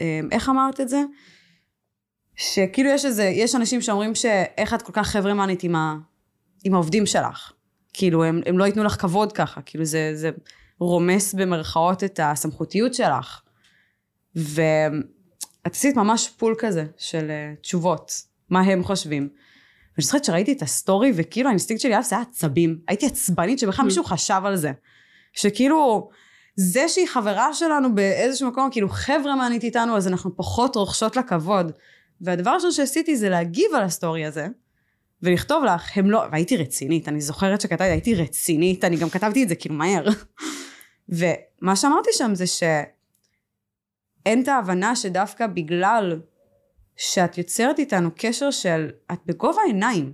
אה, 0.00 0.20
איך 0.32 0.48
אמרת 0.48 0.80
את 0.80 0.88
זה? 0.88 1.02
שכאילו 2.36 2.90
יש 2.90 3.04
איזה, 3.04 3.24
יש 3.24 3.54
אנשים 3.54 3.80
שאומרים 3.80 4.14
שאיך 4.14 4.74
את 4.74 4.82
כל 4.82 4.92
כך 4.92 5.08
חברמנית 5.08 5.62
עם, 5.62 5.76
ה, 5.76 5.96
עם 6.64 6.74
העובדים 6.74 7.06
שלך. 7.06 7.52
כאילו, 7.92 8.24
הם, 8.24 8.40
הם 8.46 8.58
לא 8.58 8.64
ייתנו 8.64 8.84
לך 8.84 9.00
כבוד 9.00 9.32
ככה, 9.32 9.62
כאילו 9.62 9.84
זה, 9.84 10.10
זה 10.14 10.30
רומס 10.80 11.34
במרכאות 11.34 12.04
את 12.04 12.20
הסמכותיות 12.22 12.94
שלך. 12.94 13.40
ואת 14.36 15.74
עשית 15.74 15.96
ממש 15.96 16.28
pool 16.36 16.54
כזה 16.58 16.84
של 16.96 17.28
אה, 17.28 17.60
תשובות, 17.60 18.12
מה 18.50 18.60
הם 18.60 18.84
חושבים. 18.84 19.28
ואני 19.96 20.04
זוכרת 20.04 20.24
שראיתי 20.24 20.52
את 20.52 20.62
הסטורי, 20.62 21.12
וכאילו 21.14 21.48
האינסטינקט 21.48 21.82
שלי 21.82 21.96
אז 21.96 22.08
זה 22.08 22.16
היה 22.16 22.24
עצבים. 22.30 22.78
הייתי 22.88 23.06
עצבנית 23.06 23.58
שבכלל 23.58 23.82
אממ. 23.82 23.86
מישהו 23.88 24.04
חשב 24.04 24.40
על 24.44 24.56
זה. 24.56 24.72
שכאילו, 25.32 26.08
זה 26.56 26.88
שהיא 26.88 27.08
חברה 27.08 27.54
שלנו 27.54 27.94
באיזשהו 27.94 28.48
מקום, 28.48 28.68
כאילו 28.72 28.88
חברמנית 28.88 29.64
איתנו, 29.64 29.96
אז 29.96 30.08
אנחנו 30.08 30.36
פחות 30.36 30.76
רוכשות 30.76 31.16
לה 31.16 31.22
כבוד. 31.22 31.72
והדבר 32.20 32.50
הראשון 32.50 32.72
שעשיתי 32.72 33.16
זה 33.16 33.28
להגיב 33.28 33.66
על 33.74 33.82
הסטורי 33.82 34.24
הזה, 34.24 34.46
ולכתוב 35.22 35.64
לך, 35.64 35.90
הם 35.94 36.10
לא, 36.10 36.24
והייתי 36.32 36.56
רצינית, 36.56 37.08
אני 37.08 37.20
זוכרת 37.20 37.60
שכתבתי, 37.60 37.84
הייתי 37.84 38.14
רצינית, 38.14 38.84
אני 38.84 38.96
גם 38.96 39.08
כתבתי 39.08 39.42
את 39.42 39.48
זה 39.48 39.54
כאילו 39.54 39.74
מהר. 39.74 40.06
ומה 41.08 41.76
שאמרתי 41.76 42.10
שם 42.12 42.34
זה 42.34 42.46
שאין 42.46 44.42
את 44.42 44.48
ההבנה 44.48 44.96
שדווקא 44.96 45.46
בגלל 45.46 46.20
שאת 46.96 47.38
יוצרת 47.38 47.78
איתנו 47.78 48.10
קשר 48.16 48.50
של, 48.50 48.90
את 49.12 49.18
בגובה 49.26 49.60
העיניים. 49.62 50.12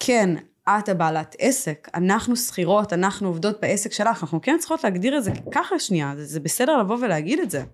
כן, 0.00 0.36
את 0.68 0.88
הבעלת 0.88 1.36
עסק, 1.38 1.88
אנחנו 1.94 2.36
שכירות, 2.36 2.92
אנחנו 2.92 3.28
עובדות 3.28 3.60
בעסק 3.60 3.92
שלך, 3.92 4.22
אנחנו 4.22 4.40
כן 4.42 4.56
צריכות 4.58 4.84
להגדיר 4.84 5.18
את 5.18 5.24
זה 5.24 5.30
ככה 5.52 5.78
שנייה, 5.78 6.12
זה, 6.16 6.24
זה 6.24 6.40
בסדר 6.40 6.78
לבוא 6.78 6.96
ולהגיד 7.00 7.38
את 7.38 7.50
זה. 7.50 7.64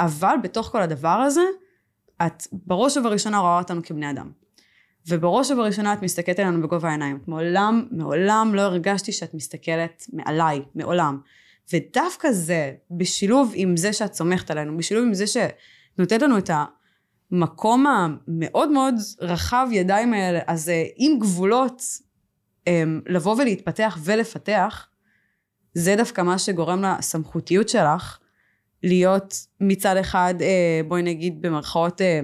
אבל 0.00 0.34
בתוך 0.42 0.66
כל 0.66 0.82
הדבר 0.82 1.08
הזה, 1.08 1.42
את 2.26 2.46
בראש 2.52 2.96
ובראשונה 2.96 3.38
רואה 3.38 3.58
אותנו 3.58 3.82
כבני 3.82 4.10
אדם. 4.10 4.30
ובראש 5.10 5.50
ובראשונה 5.50 5.92
את 5.92 6.02
מסתכלת 6.02 6.38
עלינו 6.38 6.62
בגובה 6.62 6.88
העיניים. 6.88 7.18
מעולם, 7.26 7.86
מעולם 7.90 8.54
לא 8.54 8.60
הרגשתי 8.60 9.12
שאת 9.12 9.34
מסתכלת 9.34 10.06
מעליי, 10.12 10.62
מעולם. 10.74 11.20
ודווקא 11.72 12.32
זה, 12.32 12.72
בשילוב 12.90 13.52
עם 13.54 13.76
זה 13.76 13.92
שאת 13.92 14.14
סומכת 14.14 14.50
עלינו, 14.50 14.76
בשילוב 14.76 15.06
עם 15.06 15.14
זה 15.14 15.24
שנותנת 15.26 16.22
לנו 16.22 16.38
את 16.38 16.50
המקום 17.32 17.86
המאוד 17.86 18.70
מאוד 18.70 18.94
רחב 19.20 19.68
ידיים 19.72 20.14
האלה, 20.14 20.40
אז 20.46 20.68
אה, 20.68 20.84
עם 20.96 21.18
גבולות, 21.18 21.82
אמ, 22.66 23.00
לבוא 23.06 23.36
ולהתפתח 23.38 23.98
ולפתח, 24.04 24.88
זה 25.74 25.94
דווקא 25.96 26.20
מה 26.20 26.38
שגורם 26.38 26.82
לסמכותיות 26.82 27.68
שלך 27.68 28.18
להיות 28.82 29.46
מצד 29.60 29.96
אחד, 29.96 30.34
אה, 30.40 30.80
בואי 30.88 31.02
נגיד 31.02 31.42
במרכאות, 31.42 32.00
אה, 32.00 32.20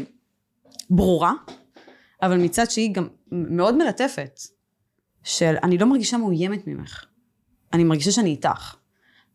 ברורה, 0.91 1.33
אבל 2.23 2.37
מצד 2.37 2.71
שהיא 2.71 2.95
גם 2.95 3.09
מאוד 3.33 3.77
מלטפת, 3.77 4.41
של 5.23 5.55
אני 5.63 5.79
לא 5.79 5.87
מרגישה 5.87 6.17
מאוימת 6.17 6.67
ממך, 6.67 7.05
אני 7.73 7.85
מרגישה 7.85 8.11
שאני 8.11 8.31
איתך. 8.31 8.77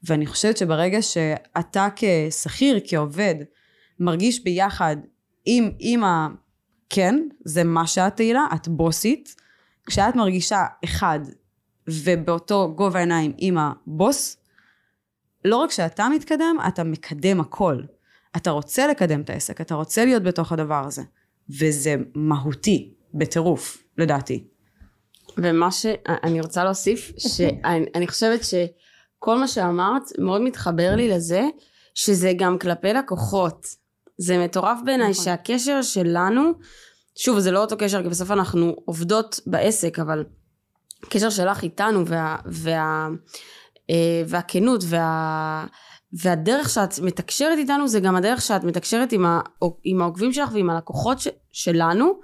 ואני 0.03 0.25
חושבת 0.25 0.57
שברגע 0.57 1.01
שאתה 1.01 1.87
כשכיר, 1.95 2.79
כעובד, 2.87 3.35
מרגיש 3.99 4.43
ביחד 4.43 4.95
עם, 5.45 6.03
ה... 6.03 6.27
כן, 6.89 7.19
זה 7.45 7.63
מה 7.63 7.87
שאת 7.87 8.15
תהילה, 8.15 8.45
את 8.55 8.67
בוסית. 8.67 9.35
כשאת 9.85 10.15
מרגישה 10.15 10.65
אחד 10.83 11.19
ובאותו 11.87 12.73
גובה 12.75 12.99
עיניים 12.99 13.33
עם 13.37 13.57
הבוס, 13.57 14.37
לא 15.45 15.57
רק 15.57 15.71
שאתה 15.71 16.09
מתקדם, 16.15 16.55
אתה 16.67 16.83
מקדם 16.83 17.39
הכל. 17.39 17.81
אתה 18.35 18.51
רוצה 18.51 18.87
לקדם 18.87 19.21
את 19.21 19.29
העסק, 19.29 19.61
אתה 19.61 19.75
רוצה 19.75 20.05
להיות 20.05 20.23
בתוך 20.23 20.51
הדבר 20.51 20.85
הזה. 20.85 21.01
וזה 21.59 21.95
מהותי, 22.15 22.93
בטירוף, 23.13 23.83
לדעתי. 23.97 24.47
ומה 25.37 25.71
שאני 25.71 26.41
רוצה 26.41 26.63
להוסיף, 26.63 27.11
שאני 27.17 27.85
אני 27.95 28.07
חושבת 28.07 28.39
שכל 28.43 29.37
מה 29.37 29.47
שאמרת 29.47 30.03
מאוד 30.19 30.41
מתחבר 30.41 30.95
לי 30.95 31.07
לזה, 31.07 31.43
שזה 31.95 32.31
גם 32.37 32.57
כלפי 32.59 32.93
לקוחות. 32.93 33.67
זה 34.17 34.37
מטורף 34.37 34.79
בעיניי 34.85 35.09
נכון. 35.09 35.25
שהקשר 35.25 35.81
שלנו, 35.81 36.51
שוב 37.15 37.39
זה 37.39 37.51
לא 37.51 37.59
אותו 37.61 37.77
קשר 37.77 38.03
כי 38.03 38.09
בסוף 38.09 38.31
אנחנו 38.31 38.75
עובדות 38.85 39.39
בעסק, 39.47 39.99
אבל 39.99 40.25
הקשר 41.03 41.29
שלך 41.29 41.63
איתנו 41.63 42.07
וה, 42.07 42.37
וה, 42.45 43.07
אה, 43.89 44.23
והכנות 44.27 44.83
וה, 44.87 45.65
והדרך 46.13 46.69
שאת 46.69 46.99
מתקשרת 46.99 47.57
איתנו 47.57 47.87
זה 47.87 47.99
גם 47.99 48.15
הדרך 48.15 48.41
שאת 48.41 48.63
מתקשרת 48.63 49.11
עם, 49.11 49.25
ה, 49.25 49.39
עם 49.83 50.01
העוקבים 50.01 50.33
שלך 50.33 50.49
ועם 50.53 50.69
הלקוחות 50.69 51.19
ש, 51.19 51.27
שלנו. 51.51 52.19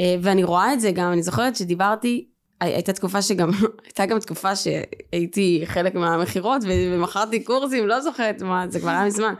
אה, 0.00 0.16
ואני 0.22 0.44
רואה 0.44 0.72
את 0.72 0.80
זה 0.80 0.90
גם, 0.90 1.12
אני 1.12 1.22
זוכרת 1.22 1.56
שדיברתי, 1.56 2.26
הי- 2.60 2.74
הייתה 2.74 2.92
תקופה 2.92 3.22
שגם, 3.22 3.50
הייתה 3.84 4.06
גם 4.06 4.18
תקופה 4.18 4.56
שהייתי 4.56 5.62
חלק 5.66 5.94
מהמכירות 5.94 6.62
ומכרתי 6.66 7.44
קורסים, 7.44 7.88
לא 7.88 8.00
זוכרת 8.00 8.42
מה, 8.42 8.64
זה 8.68 8.80
כבר 8.80 8.90
היה 8.90 9.04
מזמן. 9.04 9.34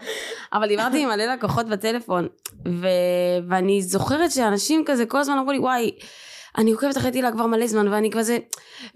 אבל 0.52 0.68
דיברתי 0.68 1.02
עם 1.02 1.08
מלא 1.08 1.24
לקוחות 1.24 1.66
בטלפון, 1.68 2.28
ו- 2.68 2.86
ואני 3.48 3.82
זוכרת 3.82 4.30
שאנשים 4.32 4.82
כזה 4.86 5.06
כל 5.06 5.18
הזמן 5.18 5.38
אמרו 5.38 5.52
לי, 5.52 5.58
וואי, 5.58 5.90
אני 6.58 6.72
עוקבת 6.72 6.96
אחרי 6.96 7.10
תהילה 7.10 7.32
כבר 7.32 7.46
מלא 7.46 7.66
זמן, 7.66 7.88
ואני 7.88 8.10
כזה, 8.10 8.38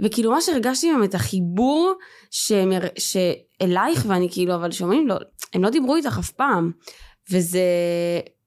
וכאילו 0.00 0.30
מה 0.30 0.40
שהרגשתי 0.40 0.90
את 1.04 1.14
החיבור 1.14 1.92
שהם, 2.30 2.72
יר- 2.72 2.88
שאלייך, 3.62 4.04
ואני 4.08 4.28
כאילו, 4.30 4.54
אבל 4.54 4.70
שומעים, 4.70 5.08
לא, 5.08 5.16
הם 5.54 5.64
לא 5.64 5.70
דיברו 5.70 5.96
איתך 5.96 6.18
אף 6.18 6.30
פעם. 6.30 6.72
וזה, 7.30 7.60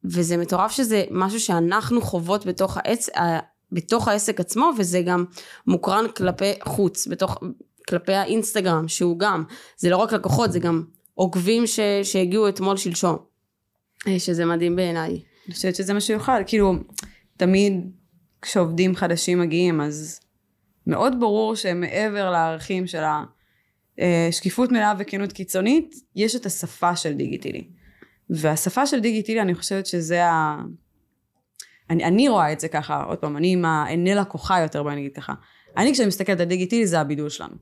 וזה 0.03 0.38
מטורף 0.38 0.72
שזה 0.72 1.03
משהו 1.12 1.39
שאנחנו 1.39 2.01
חוות 2.01 2.45
בתוך, 2.45 2.78
העץ, 2.78 3.09
ה- 3.09 3.39
בתוך 3.72 4.07
העסק 4.07 4.39
עצמו, 4.39 4.72
וזה 4.78 5.01
גם 5.01 5.26
מוקרן 5.68 6.05
כלפי 6.16 6.51
חוץ, 6.64 7.07
בתוך, 7.07 7.38
כלפי 7.89 8.14
האינסטגרם, 8.14 8.88
שהוא 8.88 9.20
גם, 9.20 9.43
זה 9.78 9.89
לא 9.89 9.97
רק 9.97 10.14
לקוחות, 10.14 10.51
זה 10.51 10.59
גם 10.59 10.84
עוקבים 11.14 11.68
ש, 11.68 11.80
שהגיעו 12.03 12.49
אתמול 12.49 12.78
שלשום. 12.78 13.18
אה, 14.07 14.20
שזה 14.20 14.45
מדהים 14.45 14.76
בעיניי. 14.76 15.09
אני 15.47 15.55
חושבת 15.55 15.76
שזה 15.76 15.93
מה 15.93 16.01
שיוכל, 16.01 16.43
כאילו, 16.45 16.74
תמיד 17.38 17.74
כשעובדים 18.41 18.95
חדשים 18.95 19.39
מגיעים, 19.39 19.82
אז 19.82 20.20
מאוד 20.88 21.20
ברור 21.20 21.55
שמעבר 21.55 22.32
לערכים 22.32 22.88
של 22.88 23.03
השקיפות 24.30 24.72
מלאה 24.72 24.94
וכנות 25.00 25.32
קיצונית, 25.32 25.96
יש 26.16 26.36
את 26.36 26.46
השפה 26.46 26.96
של 26.96 27.14
דיגיטילי. 27.14 27.68
והשפה 28.30 28.86
של 28.86 29.00
דיגיטילי, 29.00 29.42
אני 29.42 29.56
חושבת 29.56 29.86
שזה 29.86 30.26
ה... 30.26 30.62
אני, 31.89 32.04
אני 32.04 32.30
רואה 32.30 32.52
את 32.52 32.60
זה 32.60 32.68
ככה, 32.68 33.04
עוד 33.04 33.18
פעם, 33.18 33.38
אני 33.38 33.54
עם 33.54 33.66
העיני 33.66 34.16
לקוחה 34.16 34.60
יותר, 34.60 34.84
בואי 34.84 34.96
נגיד 34.96 35.16
ככה. 35.16 35.34
אני 35.78 35.94
כשאני 35.94 36.08
מסתכלת 36.08 36.39
על 36.39 36.46
דיגיטילי 36.46 36.88
זה 36.88 37.00
הבידול 37.00 37.30
שלנו. 37.30 37.56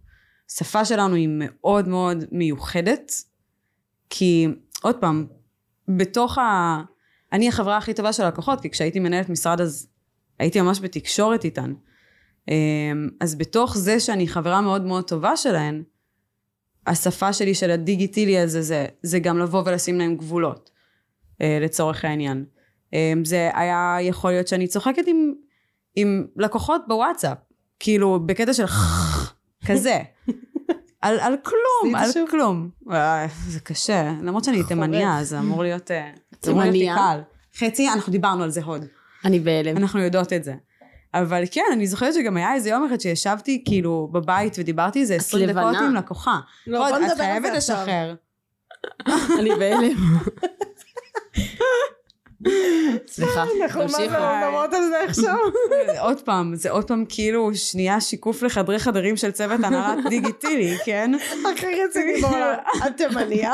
השפה 0.49 0.85
שלנו 0.85 1.15
היא 1.15 1.29
מאוד 1.31 1.87
מאוד 1.87 2.23
מיוחדת, 2.31 3.11
כי 4.09 4.47
עוד 4.81 4.95
פעם, 4.95 5.27
בתוך 5.87 6.37
ה... 6.37 6.81
אני 7.33 7.47
החברה 7.47 7.77
הכי 7.77 7.93
טובה 7.93 8.13
של 8.13 8.23
הלקוחות, 8.23 8.61
כי 8.61 8.69
כשהייתי 8.69 8.99
מנהלת 8.99 9.29
משרד 9.29 9.61
אז 9.61 9.87
הייתי 10.39 10.61
ממש 10.61 10.79
בתקשורת 10.79 11.45
איתן. 11.45 11.73
אמ, 12.47 13.09
אז 13.19 13.35
בתוך 13.35 13.77
זה 13.77 13.99
שאני 13.99 14.27
חברה 14.27 14.61
מאוד 14.61 14.85
מאוד 14.85 15.07
טובה 15.07 15.37
שלהן, 15.37 15.83
השפה 16.87 17.33
שלי 17.33 17.55
של 17.55 17.71
הדיגיטילי 17.71 18.39
הזה 18.39 18.61
זה, 18.61 18.85
זה 19.03 19.19
גם 19.19 19.39
לבוא 19.39 19.63
ולשים 19.65 19.97
להם 19.99 20.15
גבולות, 20.15 20.69
אה, 21.41 21.57
לצורך 21.61 22.05
העניין. 22.05 22.45
אמ, 22.93 23.25
זה 23.25 23.49
היה 23.53 23.97
יכול 24.01 24.31
להיות 24.31 24.47
שאני 24.47 24.67
צוחקת 24.67 25.07
עם, 25.07 25.33
עם 25.95 26.27
לקוחות 26.35 26.81
בוואטסאפ, 26.87 27.37
כאילו 27.79 28.19
בקטע 28.25 28.53
של 28.53 28.65
כזה. 29.67 29.99
על, 31.01 31.19
על 31.19 31.35
כלום, 31.43 31.95
על 31.95 32.11
שוב? 32.11 32.29
כלום. 32.29 32.69
אה, 32.91 33.27
זה 33.47 33.59
קשה, 33.59 34.13
למרות 34.21 34.43
שאני. 34.43 34.63
תימניה, 34.63 35.23
זה 35.23 35.39
אמור 35.39 35.63
להיות... 35.63 35.91
אה, 35.91 36.11
זה 36.41 36.51
אמור 36.51 36.61
להיות 36.61 36.73
לי 36.73 36.79
תימניה? 36.79 36.95
קל. 36.95 37.19
חצי, 37.57 37.89
אנחנו 37.89 38.11
דיברנו 38.11 38.43
על 38.43 38.49
זה 38.49 38.63
הוד. 38.63 38.85
אני 39.25 39.39
בהלם. 39.39 39.77
אנחנו 39.77 39.99
יודעות 39.99 40.33
את 40.33 40.43
זה. 40.43 40.53
אבל 41.13 41.43
כן, 41.51 41.61
אני 41.73 41.87
זוכרת 41.87 42.13
שגם 42.13 42.37
היה 42.37 42.53
איזה 42.53 42.69
יום 42.69 42.85
אחד 42.85 42.99
שישבתי 42.99 43.63
כאילו 43.65 44.09
בבית 44.11 44.55
ודיברתי 44.59 45.01
איזה 45.01 45.15
20 45.15 45.49
דקות. 45.49 45.75
עם 45.75 45.95
לקוחה. 45.95 46.39
לא, 46.67 46.79
בוא 46.79 46.89
את 46.89 46.93
נדבר 46.93 47.09
על 47.09 47.15
חייבת 47.15 47.45
זה 47.51 47.57
עכשיו. 47.57 47.75
לשחרר. 47.75 48.15
אני 49.39 49.49
בהלם. 49.55 49.95
סליחה, 53.07 53.43
אנחנו 53.43 53.87
זה 53.87 53.97
תמשיכו. 53.97 54.15
מדברות 54.43 54.73
על 54.73 54.83
זה 54.89 55.03
עכשיו? 55.07 55.35
עוד 56.07 56.21
פעם, 56.21 56.55
זה 56.55 56.71
עוד 56.71 56.87
פעם 56.87 57.05
כאילו 57.09 57.55
שנייה 57.55 58.01
שיקוף 58.01 58.43
לחדרי 58.43 58.79
חדרים 58.79 59.17
של 59.17 59.31
צוות 59.31 59.59
הנהלת 59.63 60.05
דיגיטילי, 60.09 60.77
כן? 60.85 61.11
הכי 61.53 61.67
רציני 61.83 62.21
בעולם. 62.21 62.55
את 62.87 62.97
תימניה? 62.97 63.53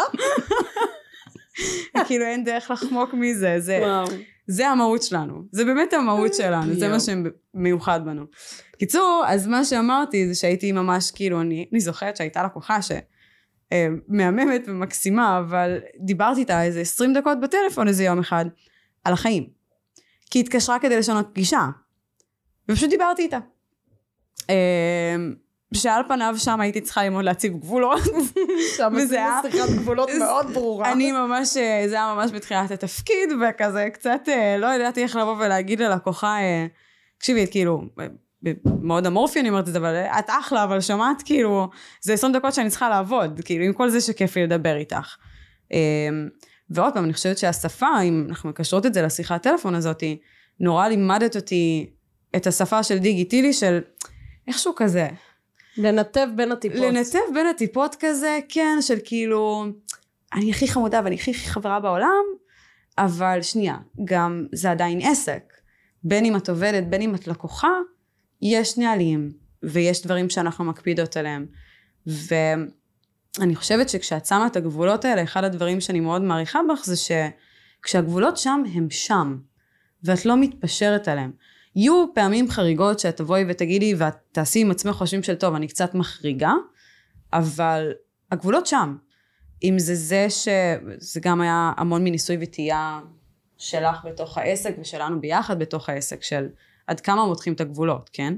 כאילו 2.07 2.25
אין 2.25 2.43
דרך 2.43 2.71
לחמוק 2.71 3.13
מזה. 3.13 3.55
זה. 3.59 3.83
זה 4.47 4.67
המהות 4.67 5.03
שלנו. 5.03 5.43
זה 5.51 5.65
באמת 5.65 5.93
המהות 5.93 6.33
שלנו, 6.33 6.73
זה 6.73 6.87
מה 6.87 6.97
שמיוחד 6.99 8.05
בנו. 8.05 8.25
קיצור, 8.77 9.23
אז 9.27 9.47
מה 9.47 9.65
שאמרתי 9.65 10.27
זה 10.27 10.35
שהייתי 10.35 10.71
ממש, 10.71 11.11
כאילו, 11.11 11.41
אני, 11.41 11.65
אני 11.71 11.79
זוכרת 11.79 12.17
שהייתה 12.17 12.43
לקוחה 12.43 12.81
ש... 12.81 12.91
אה, 13.71 13.87
מהממת 14.07 14.61
ומקסימה, 14.67 15.39
אבל 15.39 15.79
דיברתי 15.99 16.39
איתה 16.39 16.63
איזה 16.63 16.81
20 16.81 17.13
דקות 17.13 17.39
בטלפון 17.39 17.87
איזה 17.87 18.03
יום 18.03 18.19
אחד, 18.19 18.45
על 19.03 19.13
החיים. 19.13 19.49
כי 20.31 20.39
היא 20.39 20.43
התקשרה 20.43 20.79
כדי 20.79 20.97
לשנות 20.97 21.27
פגישה. 21.33 21.69
ופשוט 22.69 22.89
דיברתי 22.89 23.21
איתה. 23.21 23.39
שעל 25.75 26.01
פניו 26.07 26.35
שם 26.37 26.59
הייתי 26.61 26.81
צריכה 26.81 27.03
ללמוד 27.03 27.25
להציב 27.25 27.53
גבולות. 27.59 28.01
שם 28.77 28.95
היה- 28.95 29.39
שיחת 29.51 29.69
גבולות 29.69 30.09
מאוד 30.19 30.47
ברורה. 30.53 30.91
אני 30.91 31.11
ממש, 31.11 31.57
אה, 31.57 31.83
זה 31.89 31.95
היה 31.95 32.13
ממש 32.15 32.31
בתחילת 32.31 32.71
התפקיד, 32.71 33.29
וכזה 33.41 33.87
קצת 33.93 34.19
אה, 34.27 34.57
לא 34.57 34.67
ידעתי 34.73 35.03
איך 35.03 35.15
לבוא 35.15 35.35
ולהגיד 35.39 35.81
ללקוחה, 35.81 36.37
אה, 36.39 36.65
תקשיבי, 37.17 37.45
כאילו, 37.51 37.81
מאוד 38.81 39.05
אמורפי 39.05 39.39
אני 39.39 39.49
אומרת 39.49 39.67
את 39.67 39.73
זה, 39.73 39.79
אבל 39.79 39.95
את 40.19 40.25
אחלה, 40.29 40.63
אבל 40.63 40.81
שמעת 40.81 41.21
כאילו, 41.25 41.69
זה 42.01 42.13
20 42.13 42.33
דקות 42.33 42.53
שאני 42.53 42.69
צריכה 42.69 42.89
לעבוד, 42.89 43.41
כאילו, 43.45 43.65
עם 43.65 43.73
כל 43.73 43.89
זה 43.89 44.01
שכיף 44.01 44.35
לי 44.35 44.43
לדבר 44.43 44.75
איתך. 44.75 45.15
ועוד 46.69 46.93
פעם, 46.93 47.03
אני 47.03 47.13
חושבת 47.13 47.37
שהשפה, 47.37 48.01
אם 48.03 48.25
אנחנו 48.29 48.49
מקשרות 48.49 48.85
את 48.85 48.93
זה 48.93 49.01
לשיחת 49.01 49.43
טלפון 49.43 49.75
הזאת, 49.75 50.03
נורא 50.59 50.87
לימדת 50.87 51.35
אותי 51.35 51.89
את 52.35 52.47
השפה 52.47 52.83
של 52.83 52.97
דיגיטילי, 52.97 53.53
של 53.53 53.79
איכשהו 54.47 54.73
כזה, 54.75 55.07
לנתב 55.77 56.27
בין 56.35 56.51
הטיפות. 56.51 56.79
לנתב 56.79 57.19
בין 57.33 57.47
הטיפות 57.47 57.95
כזה, 57.99 58.39
כן, 58.49 58.77
של 58.81 58.97
כאילו, 59.03 59.65
אני 60.33 60.51
הכי 60.51 60.67
חמודה 60.67 61.01
ואני 61.03 61.15
הכי 61.15 61.33
חברה 61.33 61.79
בעולם, 61.79 62.23
אבל 62.97 63.41
שנייה, 63.41 63.77
גם 64.05 64.45
זה 64.51 64.71
עדיין 64.71 64.99
עסק. 65.01 65.53
בין 66.03 66.25
אם 66.25 66.35
את 66.35 66.49
עובדת, 66.49 66.83
בין 66.83 67.01
אם 67.01 67.15
את 67.15 67.27
לקוחה, 67.27 67.71
יש 68.41 68.77
נהלים, 68.77 69.31
ויש 69.63 70.03
דברים 70.05 70.29
שאנחנו 70.29 70.65
מקפידות 70.65 71.17
עליהם. 71.17 71.45
ואני 72.07 73.55
חושבת 73.55 73.89
שכשאת 73.89 74.25
שמה 74.25 74.47
את 74.47 74.55
הגבולות 74.55 75.05
האלה, 75.05 75.23
אחד 75.23 75.43
הדברים 75.43 75.81
שאני 75.81 75.99
מאוד 75.99 76.21
מעריכה 76.21 76.59
בך 76.71 76.85
זה 76.85 76.95
שכשהגבולות 76.95 78.37
שם, 78.37 78.63
הם 78.73 78.89
שם, 78.89 79.37
ואת 80.03 80.25
לא 80.25 80.37
מתפשרת 80.37 81.07
עליהם. 81.07 81.31
יהיו 81.75 82.05
פעמים 82.13 82.51
חריגות 82.51 82.99
שאת 82.99 83.17
תבואי 83.17 83.45
ותגידי 83.47 83.95
ואת 83.97 84.15
תעשי 84.31 84.59
עם 84.59 84.71
עצמך 84.71 84.95
חושבים 84.95 85.23
של 85.23 85.35
טוב 85.35 85.55
אני 85.55 85.67
קצת 85.67 85.95
מחריגה 85.95 86.53
אבל 87.33 87.91
הגבולות 88.31 88.67
שם. 88.67 88.95
אם 89.63 89.79
זה 89.79 89.95
זה 89.95 90.27
שזה 90.29 91.19
גם 91.21 91.41
היה 91.41 91.71
המון 91.77 92.03
מניסוי 92.03 92.37
וטעייה 92.41 92.99
שלך 93.57 94.05
בתוך 94.05 94.37
העסק 94.37 94.75
ושלנו 94.81 95.21
ביחד 95.21 95.59
בתוך 95.59 95.89
העסק 95.89 96.23
של 96.23 96.47
עד 96.87 96.99
כמה 96.99 97.25
מותחים 97.25 97.53
את 97.53 97.61
הגבולות 97.61 98.09
כן? 98.13 98.33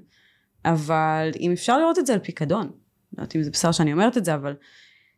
אבל 0.66 1.32
אם 1.40 1.52
אפשר 1.52 1.78
לראות 1.78 2.00
את 2.00 2.06
זה 2.06 2.14
על 2.14 2.20
פיקדון 2.20 2.66
לא 3.18 3.22
יודעת 3.22 3.36
אם 3.36 3.44
זה 3.44 3.52
בסדר 3.52 3.72
שאני 3.72 3.94
אומרת 3.94 4.18
את 4.18 4.26
זה 4.26 4.36
אבל 4.36 4.56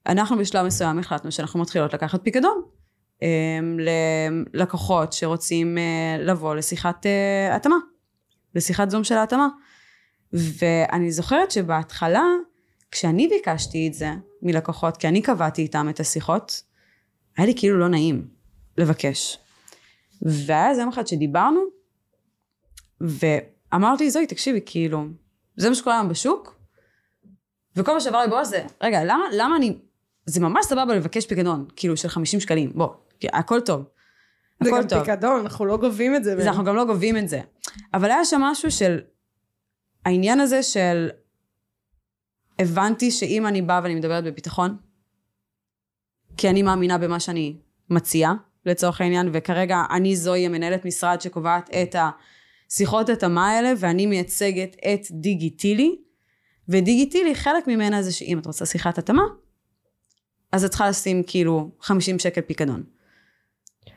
אנחנו 0.07 0.37
בשלב 0.37 0.65
מסוים 0.65 0.99
החלטנו 0.99 1.31
שאנחנו 1.31 1.59
מתחילות 1.59 1.93
לקחת 1.93 2.23
פיקדון 2.23 2.61
אמ, 3.21 3.77
ללקוחות 4.53 5.13
שרוצים 5.13 5.77
אה, 5.77 6.17
לבוא 6.19 6.55
לשיחת 6.55 7.05
אה, 7.05 7.55
התאמה, 7.55 7.75
לשיחת 8.55 8.89
זום 8.89 9.03
של 9.03 9.15
ההתאמה. 9.15 9.47
ואני 10.33 11.11
זוכרת 11.11 11.51
שבהתחלה, 11.51 12.25
כשאני 12.91 13.27
ביקשתי 13.27 13.87
את 13.87 13.93
זה 13.93 14.09
מלקוחות, 14.41 14.97
כי 14.97 15.07
אני 15.07 15.21
קבעתי 15.21 15.61
איתם 15.61 15.89
את 15.89 15.99
השיחות, 15.99 16.61
היה 17.37 17.47
לי 17.47 17.53
כאילו 17.55 17.79
לא 17.79 17.87
נעים 17.87 18.27
לבקש. 18.77 19.37
והיה 20.21 20.69
איזה 20.69 20.81
יום 20.81 20.89
אחד 20.89 21.07
שדיברנו, 21.07 21.59
ואמרתי, 23.01 24.11
זוהי, 24.11 24.27
תקשיבי, 24.27 24.59
כאילו, 24.65 25.05
זה 25.55 25.69
מה 25.69 25.75
שקורה 25.75 25.95
היום 25.95 26.09
בשוק, 26.09 26.59
וכל 27.75 27.93
מה 27.93 28.01
שעבר 28.01 28.21
לי 28.21 28.27
בראש 28.29 28.47
זה, 28.47 28.65
רגע, 28.81 29.03
למה, 29.03 29.23
למה 29.33 29.55
אני, 29.55 29.77
זה 30.25 30.41
ממש 30.41 30.65
סבבה 30.65 30.95
לבקש 30.95 31.25
פיקדון, 31.25 31.65
כאילו, 31.75 31.97
של 31.97 32.07
50 32.07 32.39
שקלים, 32.39 32.71
בוא, 32.75 32.89
הכל 33.33 33.61
טוב. 33.61 33.83
זה 34.63 34.71
גם 34.71 34.87
טוב. 34.87 35.03
פיקדון, 35.03 35.39
אנחנו 35.39 35.65
לא 35.65 35.77
גובים 35.77 36.15
את 36.15 36.23
זה. 36.23 36.33
אז 36.33 36.47
אנחנו 36.47 36.63
גם 36.63 36.75
לא 36.75 36.85
גובים 36.85 37.17
את 37.17 37.29
זה. 37.29 37.41
אבל 37.93 38.11
היה 38.11 38.25
שם 38.25 38.41
משהו 38.41 38.71
של, 38.71 38.99
העניין 40.05 40.39
הזה 40.39 40.63
של, 40.63 41.09
הבנתי 42.59 43.11
שאם 43.11 43.47
אני 43.47 43.61
באה 43.61 43.79
ואני 43.83 43.95
מדברת 43.95 44.23
בביטחון, 44.23 44.77
כי 46.37 46.49
אני 46.49 46.61
מאמינה 46.61 46.97
במה 46.97 47.19
שאני 47.19 47.57
מציעה, 47.89 48.33
לצורך 48.65 49.01
העניין, 49.01 49.29
וכרגע 49.33 49.83
אני 49.91 50.15
זוהי 50.15 50.45
המנהלת 50.45 50.85
משרד 50.85 51.21
שקובעת 51.21 51.69
את 51.69 51.95
השיחות 52.69 53.09
התאמה 53.09 53.49
האלה, 53.49 53.73
ואני 53.77 54.05
מייצגת 54.05 54.75
את 54.93 55.11
דיגיטילי, 55.11 55.95
ודיגיטילי, 56.69 57.35
חלק 57.35 57.67
ממנה 57.67 58.03
זה 58.03 58.11
שאם 58.11 58.39
את 58.39 58.45
רוצה 58.45 58.65
שיחת 58.65 58.97
התאמה, 58.97 59.23
אז 60.51 60.65
את 60.65 60.69
צריכה 60.69 60.89
לשים 60.89 61.23
כאילו 61.27 61.71
50 61.81 62.19
שקל 62.19 62.41
פיקדון. 62.41 62.83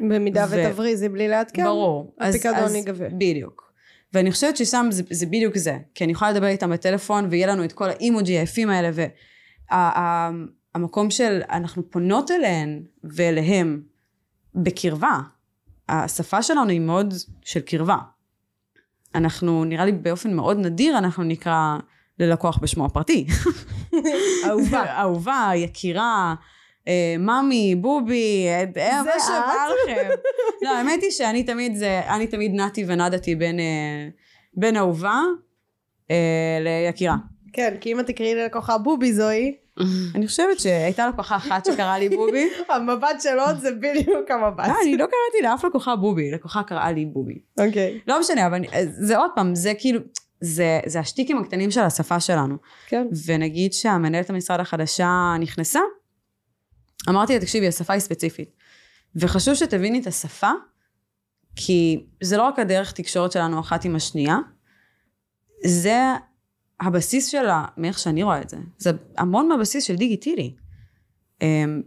במידה 0.00 0.46
ו- 0.50 0.54
ותבריזי 0.68 1.08
בלי 1.08 1.28
לעדכן, 1.28 1.64
ברור. 1.64 2.14
הפיקדון 2.20 2.74
ייגבה. 2.74 3.08
בדיוק. 3.08 3.72
ואני 4.12 4.32
חושבת 4.32 4.56
ששם 4.56 4.86
זה, 4.90 5.02
זה 5.10 5.26
בדיוק 5.26 5.56
זה. 5.56 5.78
כי 5.94 6.04
אני 6.04 6.12
יכולה 6.12 6.30
לדבר 6.32 6.46
איתם 6.46 6.70
בטלפון, 6.70 7.26
ויהיה 7.30 7.46
לנו 7.46 7.64
את 7.64 7.72
כל 7.72 7.90
האימוג'י 7.90 8.32
היפים 8.32 8.70
האלה, 8.70 8.90
והמקום 10.74 11.10
של 11.10 11.40
אנחנו 11.50 11.90
פונות 11.90 12.30
אליהן 12.30 12.82
ואליהם 13.04 13.82
בקרבה. 14.54 15.18
השפה 15.88 16.42
שלנו 16.42 16.68
היא 16.68 16.80
מאוד 16.80 17.14
של 17.44 17.60
קרבה. 17.60 17.96
אנחנו, 19.14 19.64
נראה 19.64 19.84
לי 19.84 19.92
באופן 19.92 20.34
מאוד 20.34 20.58
נדיר, 20.58 20.98
אנחנו 20.98 21.22
נקרא 21.22 21.78
ללקוח 22.18 22.58
בשמו 22.58 22.84
הפרטי. 22.84 23.26
אהובה. 24.44 24.84
אהובה, 25.00 25.50
יקירה, 25.54 26.34
אה, 26.88 27.14
ממי, 27.18 27.74
בובי, 27.74 28.46
אה, 28.48 28.64
זה 28.74 29.10
מה 29.14 29.24
שבא? 29.26 29.66
לכם. 29.84 30.08
לא, 30.62 30.76
האמת 30.76 31.02
היא 31.02 31.10
שאני 31.10 31.42
תמיד, 31.42 31.74
זה, 31.76 32.00
אני 32.08 32.26
תמיד 32.26 32.52
נעתי 32.54 32.84
ונדתי 32.86 33.34
בין, 33.34 33.60
אה, 33.60 34.08
בין 34.54 34.76
אהובה 34.76 35.20
אה, 36.10 36.58
ליקירה. 36.60 37.16
כן, 37.52 37.74
כי 37.80 37.92
אם 37.92 38.00
את 38.00 38.06
תקראי 38.06 38.34
ללקוחה 38.34 38.78
בובי 38.78 39.12
זוהי, 39.12 39.54
אני 40.14 40.26
חושבת 40.26 40.60
שהייתה 40.60 41.08
לקוחה 41.08 41.36
אחת 41.36 41.64
שקראה 41.64 41.98
לי 41.98 42.08
בובי. 42.08 42.48
המבט 42.68 43.20
שלו 43.20 43.42
זה 43.60 43.72
בדיוק 43.72 44.30
המבט. 44.30 44.64
אה, 44.64 44.74
אני 44.82 44.96
לא 44.96 45.04
קראתי 45.04 45.42
לאף 45.42 45.64
לקוחה 45.64 45.96
בובי, 45.96 46.30
לקוחה 46.30 46.62
קראה 46.62 46.92
לי 46.92 47.06
בובי. 47.06 47.38
אוקיי. 47.60 48.00
לא 48.06 48.20
משנה, 48.20 48.46
אבל 48.46 48.60
זה 48.82 49.18
עוד 49.18 49.30
פעם, 49.34 49.54
זה 49.54 49.72
כאילו, 49.78 50.00
זה, 50.40 50.80
זה 50.86 51.00
השטיקים 51.00 51.38
הקטנים 51.38 51.70
של 51.70 51.80
השפה 51.80 52.20
שלנו. 52.20 52.56
כן. 52.86 53.06
ונגיד 53.26 53.72
שהמנהלת 53.72 54.30
המשרד 54.30 54.60
החדשה 54.60 55.34
נכנסה, 55.40 55.80
אמרתי 57.08 57.34
לה, 57.34 57.40
תקשיבי, 57.40 57.68
השפה 57.68 57.92
היא 57.92 58.00
ספציפית. 58.00 58.56
וחשוב 59.16 59.54
שתביני 59.54 60.00
את 60.00 60.06
השפה, 60.06 60.50
כי 61.56 62.06
זה 62.22 62.36
לא 62.36 62.42
רק 62.42 62.58
הדרך 62.58 62.92
תקשורת 62.92 63.32
שלנו 63.32 63.60
אחת 63.60 63.84
עם 63.84 63.96
השנייה, 63.96 64.38
זה 65.66 66.00
הבסיס 66.80 67.28
שלה, 67.28 67.64
מאיך 67.76 67.98
שאני 67.98 68.22
רואה 68.22 68.42
את 68.42 68.48
זה. 68.48 68.56
זה 68.78 68.90
המון 69.18 69.48
מהבסיס 69.48 69.84
של 69.84 69.96
דיגיטילי. 69.96 70.54
אמ, 71.42 71.82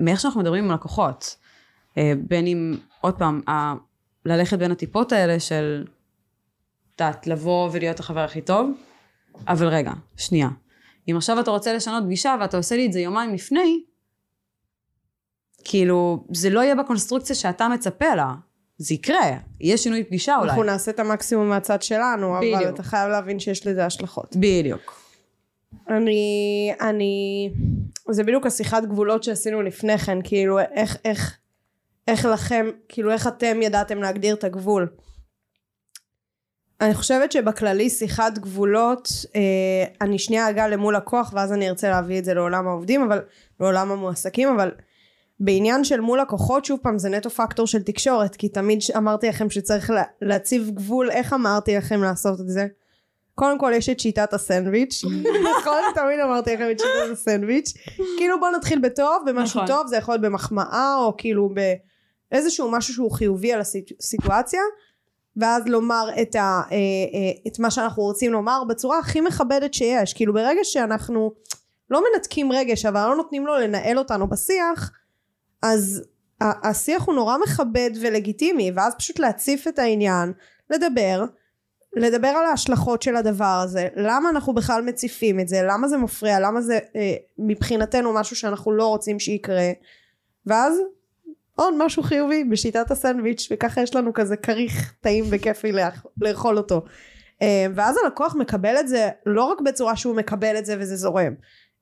מאיך 0.00 0.20
שאנחנו 0.20 0.40
מדברים 0.40 0.64
עם 0.64 0.70
לקוחות. 0.70 1.36
אה, 1.98 2.12
בין 2.28 2.46
אם, 2.46 2.76
עוד 3.00 3.14
פעם, 3.18 3.40
ה- 3.48 3.74
ללכת 4.24 4.58
בין 4.58 4.70
הטיפות 4.70 5.12
האלה 5.12 5.40
של, 5.40 5.84
את 6.94 7.00
יודעת, 7.00 7.26
לבוא 7.26 7.70
ולהיות 7.72 8.00
החבר 8.00 8.20
הכי 8.20 8.40
טוב, 8.40 8.70
אבל 9.48 9.66
רגע, 9.66 9.92
שנייה. 10.16 10.48
אם 11.10 11.16
עכשיו 11.16 11.40
אתה 11.40 11.50
רוצה 11.50 11.72
לשנות 11.72 12.04
פגישה 12.04 12.34
ואתה 12.40 12.56
עושה 12.56 12.76
לי 12.76 12.86
את 12.86 12.92
זה 12.92 13.00
יומיים 13.00 13.34
לפני, 13.34 13.82
כאילו, 15.64 16.24
זה 16.32 16.50
לא 16.50 16.60
יהיה 16.60 16.74
בקונסטרוקציה 16.74 17.36
שאתה 17.36 17.68
מצפה 17.68 18.14
לה. 18.14 18.34
זה 18.78 18.94
יקרה, 18.94 19.38
יהיה 19.60 19.76
שינוי 19.76 20.04
פגישה 20.04 20.36
אולי. 20.36 20.48
אנחנו 20.48 20.62
נעשה 20.62 20.90
את 20.90 21.00
המקסימום 21.00 21.48
מהצד 21.48 21.82
שלנו, 21.82 22.38
אבל 22.38 22.54
בדיוק. 22.54 22.74
אתה 22.74 22.82
חייב 22.82 23.08
להבין 23.08 23.38
שיש 23.38 23.66
לזה 23.66 23.86
השלכות. 23.86 24.36
בדיוק. 24.36 25.02
אני, 25.88 26.72
אני, 26.80 27.50
זה 28.10 28.24
בדיוק 28.24 28.46
השיחת 28.46 28.84
גבולות 28.84 29.22
שעשינו 29.24 29.62
לפני 29.62 29.98
כן, 29.98 30.18
כאילו 30.24 30.58
איך, 30.58 30.96
איך, 31.04 31.38
איך 32.08 32.24
לכם, 32.24 32.66
כאילו 32.88 33.12
איך 33.12 33.26
אתם 33.26 33.62
ידעתם 33.62 34.02
להגדיר 34.02 34.34
את 34.34 34.44
הגבול. 34.44 34.88
אני 36.80 36.94
חושבת 36.94 37.32
שבכללי 37.32 37.90
שיחת 37.90 38.38
גבולות, 38.38 39.08
אה, 39.34 39.84
אני 40.00 40.18
שנייה 40.18 40.50
אגע 40.50 40.68
למול 40.68 40.96
לקוח 40.96 41.32
ואז 41.36 41.52
אני 41.52 41.68
ארצה 41.68 41.90
להביא 41.90 42.18
את 42.18 42.24
זה 42.24 42.34
לעולם 42.34 42.68
העובדים, 42.68 43.02
אבל 43.02 43.20
לעולם 43.60 43.92
המועסקים, 43.92 44.48
אבל 44.48 44.70
בעניין 45.44 45.84
של 45.84 46.00
מול 46.00 46.20
לקוחות, 46.20 46.64
שוב 46.64 46.80
פעם 46.82 46.98
זה 46.98 47.08
נטו 47.08 47.30
פקטור 47.30 47.66
של 47.66 47.82
תקשורת, 47.82 48.36
כי 48.36 48.48
תמיד 48.48 48.78
אמרתי 48.96 49.28
לכם 49.28 49.50
שצריך 49.50 49.90
לה, 49.90 50.02
להציב 50.22 50.70
גבול, 50.74 51.10
איך 51.10 51.32
אמרתי 51.32 51.76
לכם 51.76 52.02
לעשות 52.02 52.40
את 52.40 52.48
זה? 52.48 52.66
קודם 53.34 53.58
כל 53.58 53.72
יש 53.74 53.88
את 53.88 54.00
שיטת 54.00 54.34
הסנדוויץ', 54.34 55.04
נכון? 55.58 55.80
תמיד 55.94 56.20
אמרתי 56.24 56.54
לכם 56.54 56.70
את 56.70 56.78
שיטת 56.78 57.12
הסנדוויץ'. 57.12 57.72
כאילו 58.16 58.40
בוא 58.40 58.50
נתחיל 58.50 58.78
בטוב, 58.78 59.22
במשהו 59.26 59.62
נכון. 59.62 59.76
טוב, 59.76 59.86
זה 59.86 59.96
יכול 59.96 60.14
להיות 60.14 60.22
במחמאה, 60.22 60.94
או 60.98 61.14
כאילו 61.18 61.50
ב... 61.54 61.60
איזשהו 62.32 62.70
משהו 62.70 62.94
שהוא 62.94 63.12
חיובי 63.12 63.52
על 63.52 63.60
הסיטואציה 63.60 64.60
ואז 65.36 65.66
לומר 65.66 66.08
את, 66.22 66.34
ה, 66.34 66.40
אה, 66.40 66.76
אה, 66.76 67.32
את 67.46 67.58
מה 67.58 67.70
שאנחנו 67.70 68.02
רוצים 68.02 68.32
לומר 68.32 68.64
בצורה 68.68 68.98
הכי 68.98 69.20
מכבדת 69.20 69.74
שיש 69.74 70.14
כאילו 70.14 70.32
ברגע 70.32 70.60
שאנחנו 70.62 71.32
לא 71.90 72.02
מנתקים 72.12 72.52
רגש 72.52 72.86
אבל 72.86 73.08
לא 73.08 73.16
נותנים 73.16 73.46
לו 73.46 73.58
לנהל 73.58 73.98
אותנו 73.98 74.28
בשיח 74.28 74.90
אז 75.62 76.02
השיח 76.40 77.02
הוא 77.06 77.14
נורא 77.14 77.36
מכבד 77.38 77.90
ולגיטימי 78.00 78.72
ואז 78.74 78.94
פשוט 78.94 79.18
להציף 79.18 79.68
את 79.68 79.78
העניין 79.78 80.32
לדבר 80.70 81.24
לדבר 81.96 82.28
על 82.28 82.46
ההשלכות 82.46 83.02
של 83.02 83.16
הדבר 83.16 83.60
הזה 83.64 83.88
למה 83.96 84.28
אנחנו 84.28 84.54
בכלל 84.54 84.82
מציפים 84.82 85.40
את 85.40 85.48
זה 85.48 85.62
למה 85.62 85.88
זה 85.88 85.96
מפריע 85.96 86.40
למה 86.40 86.60
זה 86.60 86.78
אה, 86.96 87.14
מבחינתנו 87.38 88.12
משהו 88.12 88.36
שאנחנו 88.36 88.72
לא 88.72 88.86
רוצים 88.86 89.18
שיקרה 89.18 89.70
ואז 90.46 90.78
עוד 91.56 91.74
משהו 91.78 92.02
חיובי 92.02 92.44
בשיטת 92.44 92.90
הסנדוויץ' 92.90 93.48
וככה 93.50 93.82
יש 93.82 93.96
לנו 93.96 94.12
כזה 94.12 94.36
כריך 94.36 94.94
טעים 95.00 95.24
וכיפי 95.30 95.72
לאכול 96.20 96.58
אותו. 96.58 96.84
אה, 97.42 97.66
ואז 97.74 97.96
הלקוח 98.04 98.34
מקבל 98.34 98.76
את 98.80 98.88
זה 98.88 99.08
לא 99.26 99.44
רק 99.44 99.60
בצורה 99.60 99.96
שהוא 99.96 100.16
מקבל 100.16 100.58
את 100.58 100.66
זה 100.66 100.76
וזה 100.78 100.96
זורם 100.96 101.34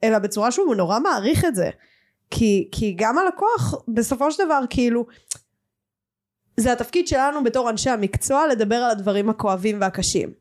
אלא 0.04 0.18
בצורה 0.18 0.50
שהוא 0.50 0.74
נורא 0.74 0.98
מעריך 0.98 1.44
את 1.44 1.54
זה 1.54 1.70
כי, 2.30 2.68
כי 2.72 2.94
גם 2.98 3.18
הלקוח 3.18 3.74
בסופו 3.88 4.32
של 4.32 4.44
דבר 4.44 4.60
כאילו 4.70 5.06
זה 6.56 6.72
התפקיד 6.72 7.08
שלנו 7.08 7.44
בתור 7.44 7.70
אנשי 7.70 7.90
המקצוע 7.90 8.46
לדבר 8.46 8.76
על 8.76 8.90
הדברים 8.90 9.30
הכואבים 9.30 9.80
והקשים. 9.80 10.32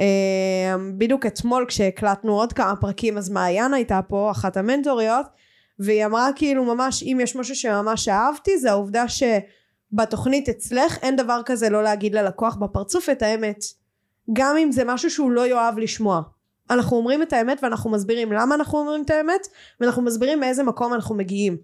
אה, 0.00 0.76
בדיוק 0.98 1.26
אתמול 1.26 1.64
כשהקלטנו 1.68 2.32
עוד 2.32 2.52
כמה 2.52 2.76
פרקים 2.76 3.18
אז 3.18 3.30
מעיין 3.30 3.74
הייתה 3.74 4.00
פה 4.08 4.30
אחת 4.30 4.56
המנטוריות 4.56 5.26
והיא 5.78 6.06
אמרה 6.06 6.28
כאילו 6.36 6.64
ממש 6.64 7.02
אם 7.02 7.18
יש 7.22 7.36
משהו 7.36 7.54
שממש 7.54 8.08
אהבתי 8.08 8.58
זה 8.58 8.70
העובדה 8.70 9.04
שבתוכנית 9.08 10.48
אצלך 10.48 10.98
אין 11.02 11.16
דבר 11.16 11.40
כזה 11.46 11.70
לא 11.70 11.82
להגיד 11.82 12.14
ללקוח 12.14 12.56
בפרצוף 12.56 13.08
את 13.08 13.22
האמת 13.22 13.64
גם 14.32 14.56
אם 14.56 14.72
זה 14.72 14.82
משהו 14.86 15.10
שהוא 15.10 15.30
לא 15.30 15.46
יאהב 15.46 15.78
לשמוע 15.78 16.22
אנחנו 16.70 16.96
אומרים 16.96 17.22
את 17.22 17.32
האמת 17.32 17.58
ואנחנו 17.62 17.90
מסבירים 17.90 18.32
למה 18.32 18.54
אנחנו 18.54 18.78
אומרים 18.78 19.02
את 19.02 19.10
האמת 19.10 19.48
ואנחנו 19.80 20.02
מסבירים 20.02 20.40
מאיזה 20.40 20.62
מקום 20.62 20.94
אנחנו 20.94 21.14
מגיעים. 21.14 21.56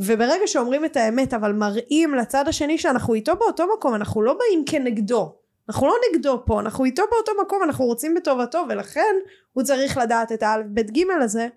וברגע 0.00 0.46
שאומרים 0.46 0.84
את 0.84 0.96
האמת 0.96 1.34
אבל 1.34 1.52
מראים 1.52 2.14
לצד 2.14 2.48
השני 2.48 2.78
שאנחנו 2.78 3.14
איתו 3.14 3.36
באותו 3.36 3.64
מקום 3.78 3.94
אנחנו 3.94 4.22
לא 4.22 4.34
באים 4.38 4.64
כנגדו. 4.66 5.34
אנחנו 5.68 5.86
לא 5.86 5.94
נגדו 6.10 6.42
פה 6.46 6.60
אנחנו 6.60 6.84
איתו 6.84 7.02
באותו 7.10 7.32
מקום 7.42 7.62
אנחנו 7.62 7.84
רוצים 7.84 8.14
בטובתו 8.14 8.64
ולכן 8.68 9.14
הוא 9.52 9.64
צריך 9.64 9.96
לדעת 9.96 10.32
את 10.32 10.42
האלף 10.42 10.66
בית 10.68 10.90
גימל 10.90 11.22
הזה. 11.22 11.48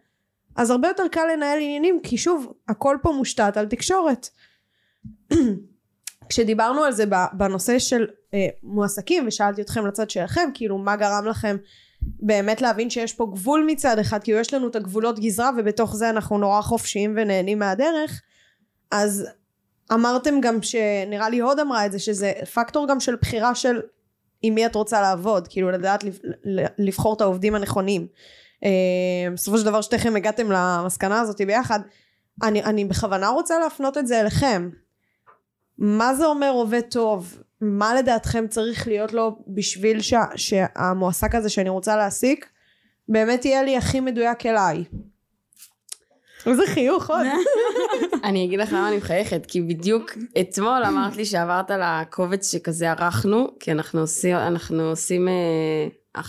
אז 0.56 0.70
הרבה 0.70 0.88
יותר 0.88 1.08
קל 1.12 1.26
לנהל 1.34 1.58
עניינים 1.58 2.00
כי 2.04 2.18
שוב 2.18 2.54
הכל 2.68 2.98
פה 3.02 3.12
מושתת 3.12 3.58
על 3.58 3.66
תקשורת. 3.66 4.30
כשדיברנו 6.30 6.84
על 6.84 6.92
זה 6.92 7.04
בנושא 7.34 7.80
של 7.80 8.08
אה, 8.34 8.48
מועסקים 8.64 9.28
ושאלתי 9.28 9.62
אתכם 9.62 9.88
לצד 9.88 10.10
שלכם 10.10 10.50
כאילו 10.54 10.78
מה 10.78 10.96
גרם 10.96 11.26
לכם 11.26 11.58
באמת 12.20 12.62
להבין 12.62 12.90
שיש 12.90 13.14
פה 13.14 13.28
גבול 13.34 13.66
מצד 13.68 14.00
אחד 14.00 14.24
כאילו 14.24 14.40
יש 14.40 14.54
לנו 14.54 14.68
את 14.68 14.76
הגבולות 14.76 15.20
גזרה 15.20 15.50
ובתוך 15.58 15.96
זה 15.96 16.10
אנחנו 16.10 16.38
נורא 16.38 16.62
חופשיים 16.62 17.14
ונהנים 17.18 17.60
מהדרך. 17.60 18.22
אז 18.92 19.28
אמרתם 19.94 20.42
גם 20.42 20.62
שנראה 20.62 21.30
לי 21.30 21.40
הוד 21.40 21.60
אמרה 21.60 21.86
את 21.86 21.92
זה 21.92 22.00
שזה 22.00 22.34
פקטור 22.54 22.88
גם 22.88 23.00
של 23.00 23.16
בחירה 23.16 23.56
של 23.56 23.82
עם 24.42 24.56
מי 24.56 24.66
את 24.66 24.76
רוצה 24.76 25.02
לעבוד 25.02 25.48
כאילו 25.48 25.72
לדעת 25.72 26.04
לבחור 26.78 27.14
את 27.14 27.22
העובדים 27.22 27.56
הנכונים. 27.56 28.08
אה, 28.64 28.70
בסופו 29.34 29.58
של 29.58 29.66
דבר 29.66 29.82
שתיכם 29.82 30.16
הגעתם 30.16 30.52
למסקנה 30.52 31.22
הזאת 31.22 31.42
ביחד. 31.42 31.80
אני, 32.44 32.64
אני 32.64 32.86
בכוונה 32.86 33.28
רוצה 33.28 33.60
להפנות 33.60 33.98
את 33.98 34.08
זה 34.08 34.20
אליכם 34.20 34.70
מה 35.78 36.16
זה 36.16 36.26
אומר 36.26 36.50
עובד 36.50 36.82
טוב? 36.82 37.38
מה 37.62 37.96
לדעתכם 37.96 38.46
צריך 38.48 38.88
להיות 38.88 39.14
לו 39.14 39.36
בשביל 39.48 40.02
שה, 40.02 40.24
שהמועסק 40.36 41.36
הזה 41.36 41.50
שאני 41.50 41.70
רוצה 41.70 41.96
להעסיק 41.96 42.50
באמת 43.10 43.46
יהיה 43.46 43.64
לי 43.64 43.78
הכי 43.78 44.00
מדויק 44.00 44.46
אליי? 44.46 44.84
איזה 46.46 46.64
חיוך 46.68 47.10
עוד. 47.10 47.26
אני 48.24 48.46
אגיד 48.46 48.60
לך 48.60 48.74
למה 48.74 48.88
אני 48.88 48.98
מחייכת 48.98 49.46
כי 49.46 49.62
בדיוק 49.62 50.12
אתמול 50.40 50.84
אמרת 50.88 51.16
לי 51.16 51.26
שעברת 51.26 51.72
לקובץ 51.72 52.52
שכזה 52.52 52.92
ערכנו 52.92 53.48
כי 53.60 53.72
אנחנו 53.72 54.00
עושים 54.00 54.36
אנחנו 54.36 54.84
עושים 54.84 55.28
אה, 55.28 56.22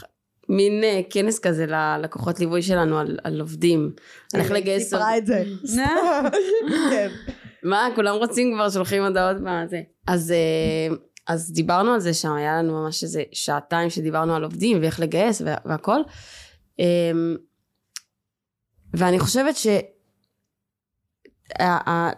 מין 0.49 0.85
אה, 0.85 1.01
כנס 1.11 1.39
כזה 1.39 1.67
ללקוחות 1.67 2.41
ליווי 2.41 2.63
שלנו 2.63 2.99
על, 2.99 3.19
על 3.25 3.41
עובדים. 3.41 3.93
על 4.35 4.41
איך 4.41 4.51
לגייס... 4.51 4.83
היא 4.83 4.91
סיפרה 4.91 5.17
את 5.17 5.27
זה. 5.27 5.45
מה, 7.65 7.89
כולם 7.95 8.15
רוצים 8.15 8.55
כבר, 8.55 8.71
שולחים 8.71 9.03
הודעות 9.03 9.37
מה 9.41 9.67
זה. 9.67 9.81
אז, 10.07 10.33
אה, 10.33 10.97
אז 11.27 11.53
דיברנו 11.53 11.93
על 11.93 12.01
זה 12.01 12.15
שם, 12.15 12.33
היה 12.33 12.63
לנו 12.63 12.83
ממש 12.83 13.03
איזה 13.03 13.23
שעתיים 13.33 13.91
שדיברנו 13.91 14.35
על 14.35 14.45
עובדים 14.45 14.81
ואיך 14.81 15.01
לגייס 15.01 15.43
והכל. 15.65 16.01
אמ, 16.79 17.37
ואני 18.95 19.19
חושבת 19.19 19.57
ש... 19.57 19.67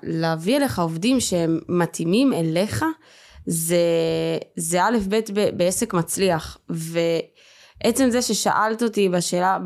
להביא 0.02 0.56
אליך 0.56 0.78
עובדים 0.78 1.20
שהם 1.20 1.60
מתאימים 1.68 2.32
אליך, 2.32 2.84
זה, 3.46 3.78
זה 4.56 4.84
א' 4.84 4.98
ב' 5.08 5.20
בעסק 5.56 5.94
מצליח. 5.94 6.58
ו... 6.70 6.98
עצם 7.84 8.10
זה 8.10 8.22
ששאלת 8.22 8.82
אותי 8.82 9.08
בשאלה, 9.08 9.58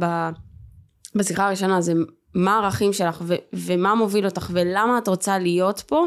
בשיחה 1.15 1.47
הראשונה, 1.47 1.81
זה 1.81 1.93
מה 2.35 2.55
הערכים 2.55 2.93
שלך 2.93 3.23
ו, 3.27 3.35
ומה 3.53 3.95
מוביל 3.95 4.25
אותך 4.27 4.51
ולמה 4.53 4.99
את 4.99 5.09
רוצה 5.09 5.39
להיות 5.39 5.81
פה, 5.81 6.07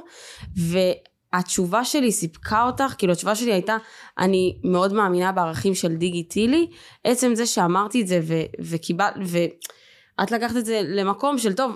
והתשובה 0.58 1.86
שלי 1.86 2.12
סיפקה 2.12 2.66
אותך, 2.66 2.96
כאילו 2.98 3.14
התשובה 3.14 3.36
שלי 3.36 3.54
הייתה, 3.54 3.78
אני 4.20 4.60
מאוד 4.64 4.94
מאמינה 4.94 5.32
בערכים 5.32 5.76
של 5.76 5.96
דיגיטילי, 5.96 6.68
עצם 7.04 7.36
זה 7.36 7.46
שאמרתי 7.46 8.02
את 8.02 8.08
זה 8.08 8.22
וקיבלת, 8.60 9.14
ואת 9.26 10.32
לקחת 10.32 10.58
את 10.58 10.66
זה 10.66 10.82
למקום 10.84 11.38
של 11.38 11.54
טוב, 11.54 11.76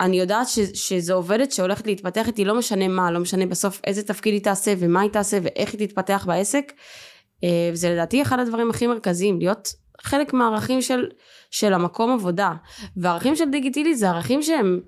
אני 0.00 0.20
יודעת 0.20 0.48
ש, 0.48 0.58
שזו 0.58 1.14
עובדת 1.14 1.52
שהולכת 1.52 1.86
להתפתח 1.86 2.26
איתי, 2.26 2.44
לא 2.44 2.58
משנה 2.58 2.88
מה, 2.88 3.10
לא 3.10 3.20
משנה 3.20 3.46
בסוף 3.46 3.80
איזה 3.84 4.02
תפקיד 4.02 4.32
היא 4.32 4.42
תעשה 4.42 4.74
ומה 4.78 5.00
היא 5.00 5.10
תעשה 5.10 5.38
ואיך 5.42 5.74
היא 5.74 5.88
תתפתח 5.88 6.24
בעסק. 6.26 6.72
אה, 7.44 7.70
וזה 7.72 7.90
לדעתי 7.90 8.22
אחד 8.22 8.38
הדברים 8.38 8.70
הכי 8.70 8.86
מרכזיים, 8.86 9.38
להיות 9.38 9.68
חלק 10.02 10.32
מהערכים 10.32 10.82
של, 10.82 11.06
של 11.50 11.72
המקום 11.72 12.12
עבודה. 12.12 12.52
והערכים 12.96 13.36
של 13.36 13.50
דיגיטילי 13.50 13.94
זה 13.94 14.10
ערכים 14.10 14.42
שהם... 14.42 14.80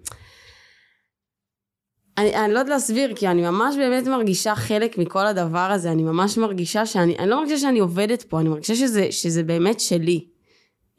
אני, 2.18 2.37
אני 2.37 2.53
לא 2.53 2.58
יודעת 2.58 2.68
להסביר, 2.72 3.14
כי 3.14 3.28
אני 3.28 3.42
ממש 3.42 3.76
באמת 3.76 4.07
מרגישה 4.07 4.54
חלק 4.54 4.99
מכל 4.99 5.26
הדבר 5.26 5.58
הזה, 5.58 5.92
אני 5.92 6.03
ממש 6.03 6.38
מרגישה 6.38 6.87
שאני, 6.87 7.18
אני 7.18 7.30
לא 7.30 7.41
מרגישה 7.41 7.58
שאני 7.58 7.78
עובדת 7.78 8.22
פה, 8.22 8.41
אני 8.41 8.49
מרגישה 8.49 8.74
שזה, 8.74 9.12
שזה 9.12 9.42
באמת 9.42 9.80
שלי. 9.80 10.26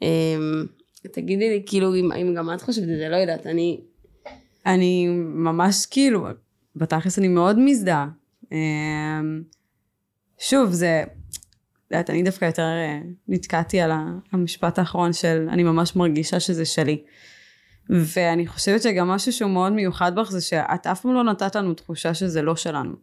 אמ, 0.02 0.66
תגידי 1.12 1.50
לי, 1.50 1.62
כאילו, 1.66 1.94
אם, 1.94 2.12
אם 2.12 2.34
גם 2.34 2.54
את 2.54 2.62
חושבת 2.62 2.82
את 2.82 2.88
זה, 2.88 3.08
לא 3.10 3.16
יודעת, 3.16 3.46
אני... 3.46 3.80
אני 4.66 5.06
ממש 5.34 5.86
כאילו, 5.86 6.26
בתכלס 6.76 7.18
אני 7.18 7.28
מאוד 7.28 7.58
מזדהה. 7.58 8.08
אמ, 8.52 9.42
שוב, 10.38 10.70
זה, 10.70 11.04
יודעת, 11.96 12.10
אני 12.10 12.22
דווקא 12.22 12.44
יותר 12.44 12.62
אה, 12.62 13.00
נתקעתי 13.28 13.80
על 13.80 13.90
המשפט 14.32 14.78
האחרון 14.78 15.12
של 15.12 15.46
אני 15.50 15.62
ממש 15.62 15.96
מרגישה 15.96 16.40
שזה 16.40 16.64
שלי. 16.64 17.02
ואני 17.90 18.46
חושבת 18.46 18.82
שגם 18.82 19.08
משהו 19.08 19.32
שהוא 19.32 19.50
מאוד 19.50 19.72
מיוחד 19.72 20.14
בך 20.14 20.30
זה 20.30 20.40
שאת 20.40 20.86
אף 20.86 21.00
פעם 21.00 21.14
לא 21.14 21.24
נתת 21.24 21.56
לנו 21.56 21.74
תחושה 21.74 22.14
שזה 22.14 22.42
לא 22.42 22.56
שלנו. 22.56 22.94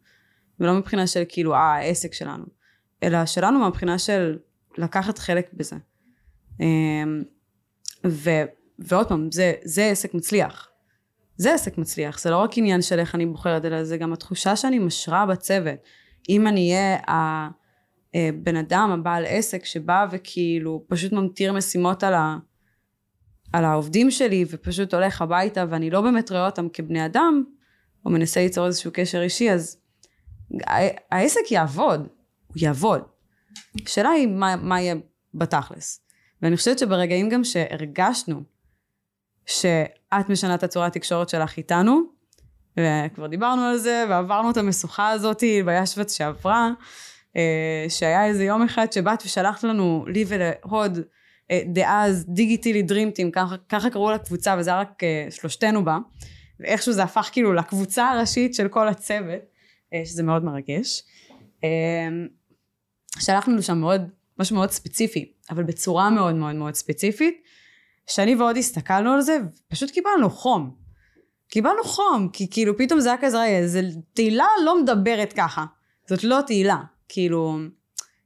ולא 0.60 0.74
מבחינה 0.74 1.08
של 1.08 1.24
כאילו, 1.30 1.54
אה, 1.54 1.60
העסק 1.60 2.14
שלנו. 2.14 2.46
אלא 3.04 3.26
שלנו 3.26 3.68
מבחינה 3.68 4.00
של 4.00 4.38
לקחת 4.78 5.18
חלק 5.18 5.50
בזה. 5.54 5.76
אמ, 6.60 7.24
ו, 8.08 8.30
ועוד 8.80 9.08
פעם, 9.08 9.32
זה, 9.32 9.54
זה 9.64 9.86
עסק 9.86 10.14
מצליח. 10.14 10.70
זה 11.38 11.54
עסק 11.54 11.78
מצליח, 11.78 12.20
זה 12.20 12.30
לא 12.30 12.38
רק 12.38 12.58
עניין 12.58 12.82
של 12.82 13.00
איך 13.00 13.16
אני 13.16 13.26
בוחרת, 13.26 13.66
אלא 13.66 13.84
זה 13.84 13.98
גם 13.98 14.14
התחושה 14.14 14.56
שאני 14.56 14.80
משרה 14.80 15.26
בצוות. 15.26 15.80
אם 16.30 16.48
אני 16.48 16.72
אהיה 16.74 16.98
אה, 18.18 18.30
בן 18.44 18.56
אדם, 18.56 18.92
הבעל 18.92 19.26
עסק, 19.28 19.66
שבא 19.66 20.06
וכאילו 20.12 20.86
פשוט 20.88 21.12
ממטיר 21.12 21.54
משימות 21.54 22.04
על, 22.04 22.14
ה, 22.14 22.38
על 23.54 23.66
העובדים 23.66 24.12
שלי 24.12 24.46
ופשוט 24.50 24.94
הולך 24.94 25.22
הביתה 25.22 25.66
ואני 25.70 25.90
לא 25.90 26.02
באמת 26.02 26.32
רואה 26.32 26.46
אותם 26.46 26.68
כבני 26.74 27.06
אדם, 27.06 27.44
או 28.06 28.12
מנסה 28.12 28.40
ליצור 28.40 28.68
איזשהו 28.68 28.92
קשר 28.94 29.22
אישי, 29.22 29.52
אז 29.52 29.78
העסק 31.12 31.52
יעבוד, 31.52 32.08
הוא 32.48 32.56
יעבוד. 32.56 33.02
השאלה 33.86 34.10
היא 34.10 34.28
מה, 34.28 34.56
מה 34.56 34.82
יהיה 34.82 34.96
בתכלס. 35.34 36.02
ואני 36.42 36.58
חושבת 36.58 36.80
שברגעים 36.80 37.30
גם 37.30 37.44
שהרגשנו 37.44 38.44
שאת 39.46 40.30
משנה 40.30 40.56
את 40.56 40.64
הצורת 40.64 40.96
התקשורת 40.96 41.30
שלך 41.30 41.58
איתנו, 41.58 42.02
וכבר 42.78 43.28
דיברנו 43.28 43.62
על 43.62 43.78
זה, 43.78 44.06
ועברנו 44.10 44.52
את 44.52 44.58
המשוכה 44.58 45.10
הזאת 45.10 45.44
בישבץ 45.66 46.18
שעברה, 46.18 46.72
שהיה 47.90 48.26
איזה 48.26 48.44
יום 48.44 48.62
אחד 48.62 48.92
שבאת 48.92 49.24
ושלחת 49.26 49.64
לנו, 49.64 50.06
לי 50.08 50.26
ולהוד, 50.28 51.00
אה, 51.52 51.62
דאז 51.66 52.26
דיגיטילי 52.30 52.82
דרימטים, 52.82 53.32
ככה, 53.32 53.56
ככה 53.70 53.90
קראו 53.90 54.12
לקבוצה 54.12 54.56
וזה 54.60 54.70
היה 54.70 54.80
רק 54.80 55.04
אה, 55.04 55.28
שלושתנו 55.30 55.86
בה, 55.86 55.98
ואיכשהו 56.60 56.94
זה 56.94 57.04
הפך 57.04 57.30
כאילו 57.32 57.54
לקבוצה 57.54 58.10
הראשית 58.10 58.56
של 58.56 58.68
כל 58.68 58.88
הצוות, 58.88 59.42
אה, 59.94 60.02
שזה 60.06 60.24
מאוד 60.24 60.44
מרגש. 60.44 61.04
אה, 61.64 62.10
שלחנו 63.20 63.62
שם 63.62 63.78
מאוד, 63.78 64.02
משהו 64.40 64.56
מאוד 64.56 64.72
ספציפי, 64.72 65.32
אבל 65.50 65.64
בצורה 65.64 66.10
מאוד 66.10 66.36
מאוד 66.36 66.56
מאוד 66.56 66.76
ספציפית, 66.76 67.42
שאני 68.08 68.36
ועוד 68.36 68.58
הסתכלנו 68.58 69.14
על 69.14 69.22
זה, 69.22 69.38
ופשוט 69.68 69.92
קיבלנו 69.92 70.30
חום. 70.30 70.76
קיבלנו 71.50 71.84
חום, 71.84 72.30
כי 72.34 72.50
כאילו 72.50 72.78
פתאום 72.78 73.00
זה 73.00 73.10
היה 73.10 73.18
כזה, 73.22 73.62
זה 73.66 73.82
תהילה 74.14 74.46
לא 74.66 74.82
מדברת 74.82 75.34
ככה. 75.34 75.66
זאת 76.10 76.24
לא 76.24 76.40
תהילה. 76.46 76.78
כאילו, 77.10 77.58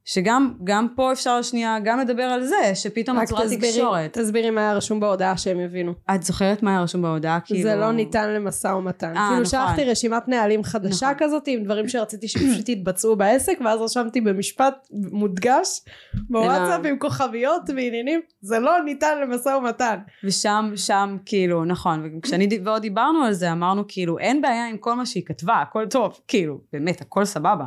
שגם 0.05 0.53
גם 0.63 0.87
פה 0.95 1.11
אפשר 1.11 1.41
שנייה 1.41 1.77
גם 1.83 1.99
לדבר 1.99 2.23
על 2.23 2.43
זה, 2.45 2.75
שפתאום 2.75 3.25
תסבירי- 3.25 3.71
תקשורת. 3.71 4.17
תסבירי 4.17 4.49
מה 4.49 4.61
היה 4.61 4.73
רשום 4.73 4.99
בהודעה 4.99 5.37
שהם 5.37 5.59
הבינו. 5.59 5.93
את 6.15 6.23
זוכרת 6.23 6.63
מה 6.63 6.71
היה 6.71 6.81
רשום 6.81 7.01
בהודעה? 7.01 7.39
כאילו... 7.39 7.61
זה 7.61 7.75
לא 7.75 7.91
ניתן 7.91 8.29
למשא 8.29 8.67
ומתן. 8.67 9.07
אה, 9.07 9.13
כאילו 9.13 9.31
נכון. 9.31 9.45
שלחתי 9.45 9.83
רשימת 9.83 10.27
נהלים 10.27 10.63
חדשה 10.63 11.05
נכון. 11.05 11.17
כזאת 11.19 11.43
עם 11.47 11.63
דברים 11.63 11.89
שרציתי 11.89 12.27
שפשוט 12.27 12.69
יתבצעו 12.69 13.15
בעסק, 13.15 13.57
ואז 13.65 13.81
רשמתי 13.81 14.21
במשפט 14.21 14.87
מודגש 14.91 15.81
בוואטסאפ 16.29 16.85
עם 16.85 16.99
כוכביות 16.99 17.61
ועניינים, 17.75 18.21
זה 18.41 18.59
לא 18.59 18.83
ניתן 18.85 19.21
למשא 19.21 19.49
ומתן. 19.49 19.95
ושם, 20.23 20.71
שם, 20.75 21.17
כאילו, 21.25 21.65
נכון, 21.65 22.09
וכשאני 22.17 22.59
ועוד 22.65 22.81
דיברנו 22.81 23.23
על 23.23 23.33
זה, 23.33 23.51
אמרנו, 23.51 23.83
כאילו, 23.87 24.19
אין 24.19 24.41
בעיה 24.41 24.67
עם 24.67 24.77
כל 24.77 24.93
מה 24.93 25.05
שהיא 25.05 25.23
כתבה, 25.25 25.55
הכל 25.61 25.85
טוב, 25.89 26.19
כאילו, 26.27 26.61
באמת, 26.73 27.01
הכל 27.01 27.25
סבבה. 27.25 27.65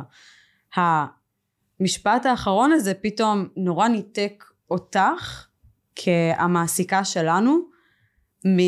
המשפט 0.75 2.25
האחרון 2.25 2.71
הזה 2.71 2.93
פתאום 2.93 3.47
נורא 3.57 3.87
ניתק 3.87 4.43
אותך 4.71 5.47
כהמעסיקה 5.95 7.03
שלנו 7.03 7.59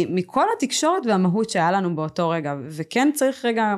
מכל 0.10 0.46
התקשורת 0.58 1.06
והמהות 1.06 1.50
שהיה 1.50 1.72
לנו 1.72 1.96
באותו 1.96 2.30
רגע, 2.30 2.56
וכן 2.68 3.12
צריך 3.14 3.46
רגע 3.46 3.76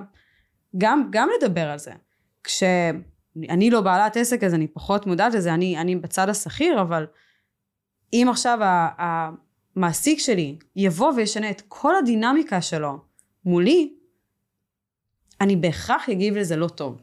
גם, 0.77 1.07
גם 1.09 1.29
לדבר 1.37 1.69
על 1.69 1.79
זה. 1.79 1.91
כשאני 2.43 3.69
לא 3.71 3.81
בעלת 3.81 4.17
עסק 4.17 4.43
אז 4.43 4.53
אני 4.53 4.67
פחות 4.67 5.07
מודעת 5.07 5.33
לזה, 5.33 5.53
אני, 5.53 5.77
אני 5.77 5.95
בצד 5.95 6.29
השכיר, 6.29 6.81
אבל 6.81 7.07
אם 8.13 8.27
עכשיו 8.29 8.59
המעסיק 8.97 10.19
שלי 10.19 10.57
יבוא 10.75 11.13
וישנה 11.15 11.49
את 11.49 11.61
כל 11.67 11.95
הדינמיקה 11.95 12.61
שלו 12.61 12.97
מולי, 13.45 13.93
אני 15.41 15.55
בהכרח 15.55 16.09
אגיב 16.09 16.37
לזה 16.37 16.55
לא 16.55 16.67
טוב. 16.67 17.01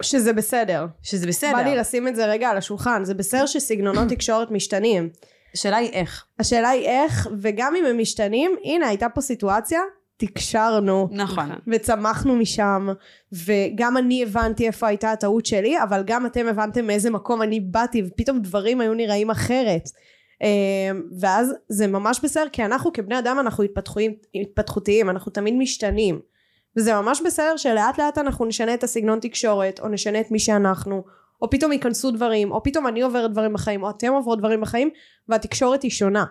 שזה 0.00 0.32
בסדר. 0.32 0.86
שזה 1.02 1.26
בסדר. 1.26 1.52
בא 1.52 1.62
לי 1.62 1.76
לשים 1.76 2.08
את 2.08 2.16
זה 2.16 2.26
רגע 2.26 2.48
על 2.50 2.56
השולחן, 2.56 3.04
זה 3.04 3.14
בסדר 3.14 3.46
שסגנונות 3.46 4.08
תקשורת 4.08 4.50
משתנים. 4.50 5.08
השאלה 5.54 5.76
היא 5.76 5.90
איך. 5.90 6.24
השאלה 6.38 6.68
היא 6.68 6.86
איך, 6.86 7.28
וגם 7.40 7.74
אם 7.76 7.86
הם 7.86 7.98
משתנים, 7.98 8.56
הנה 8.64 8.88
הייתה 8.88 9.08
פה 9.08 9.20
סיטואציה, 9.20 9.80
תקשרנו. 10.16 11.08
נכון. 11.10 11.50
וצמחנו 11.72 12.36
משם, 12.36 12.88
וגם 13.32 13.96
אני 13.96 14.22
הבנתי 14.22 14.66
איפה 14.66 14.86
הייתה 14.86 15.12
הטעות 15.12 15.46
שלי, 15.46 15.82
אבל 15.82 16.02
גם 16.06 16.26
אתם 16.26 16.46
הבנתם 16.46 16.86
מאיזה 16.86 17.10
מקום 17.10 17.42
אני 17.42 17.60
באתי, 17.60 18.02
ופתאום 18.06 18.40
דברים 18.40 18.80
היו 18.80 18.94
נראים 18.94 19.30
אחרת. 19.30 19.88
אמ, 20.42 21.02
ואז 21.20 21.54
זה 21.68 21.86
ממש 21.86 22.20
בסדר, 22.22 22.48
כי 22.52 22.64
אנחנו 22.64 22.92
כבני 22.92 23.18
אדם 23.18 23.36
אנחנו 23.40 23.64
התפתחותיים, 24.34 25.10
אנחנו 25.10 25.32
תמיד 25.32 25.54
משתנים. 25.54 26.20
וזה 26.76 26.94
ממש 26.94 27.22
בסדר 27.24 27.56
שלאט 27.56 27.98
לאט 27.98 28.18
אנחנו 28.18 28.44
נשנה 28.44 28.74
את 28.74 28.84
הסגנון 28.84 29.20
תקשורת, 29.20 29.80
או 29.80 29.88
נשנה 29.88 30.20
את 30.20 30.30
מי 30.30 30.38
שאנחנו, 30.38 31.04
או 31.42 31.50
פתאום 31.50 31.72
ייכנסו 31.72 32.10
דברים, 32.10 32.52
או 32.52 32.62
פתאום 32.62 32.86
אני 32.86 33.02
עוברת 33.02 33.32
דברים 33.32 33.52
בחיים, 33.52 33.82
או 33.82 33.90
אתם 33.90 34.12
עוברות 34.12 34.38
דברים 34.38 34.60
בחיים, 34.60 34.90
והתקשורת 35.28 35.82
היא 35.82 35.90
שונה. 35.90 36.24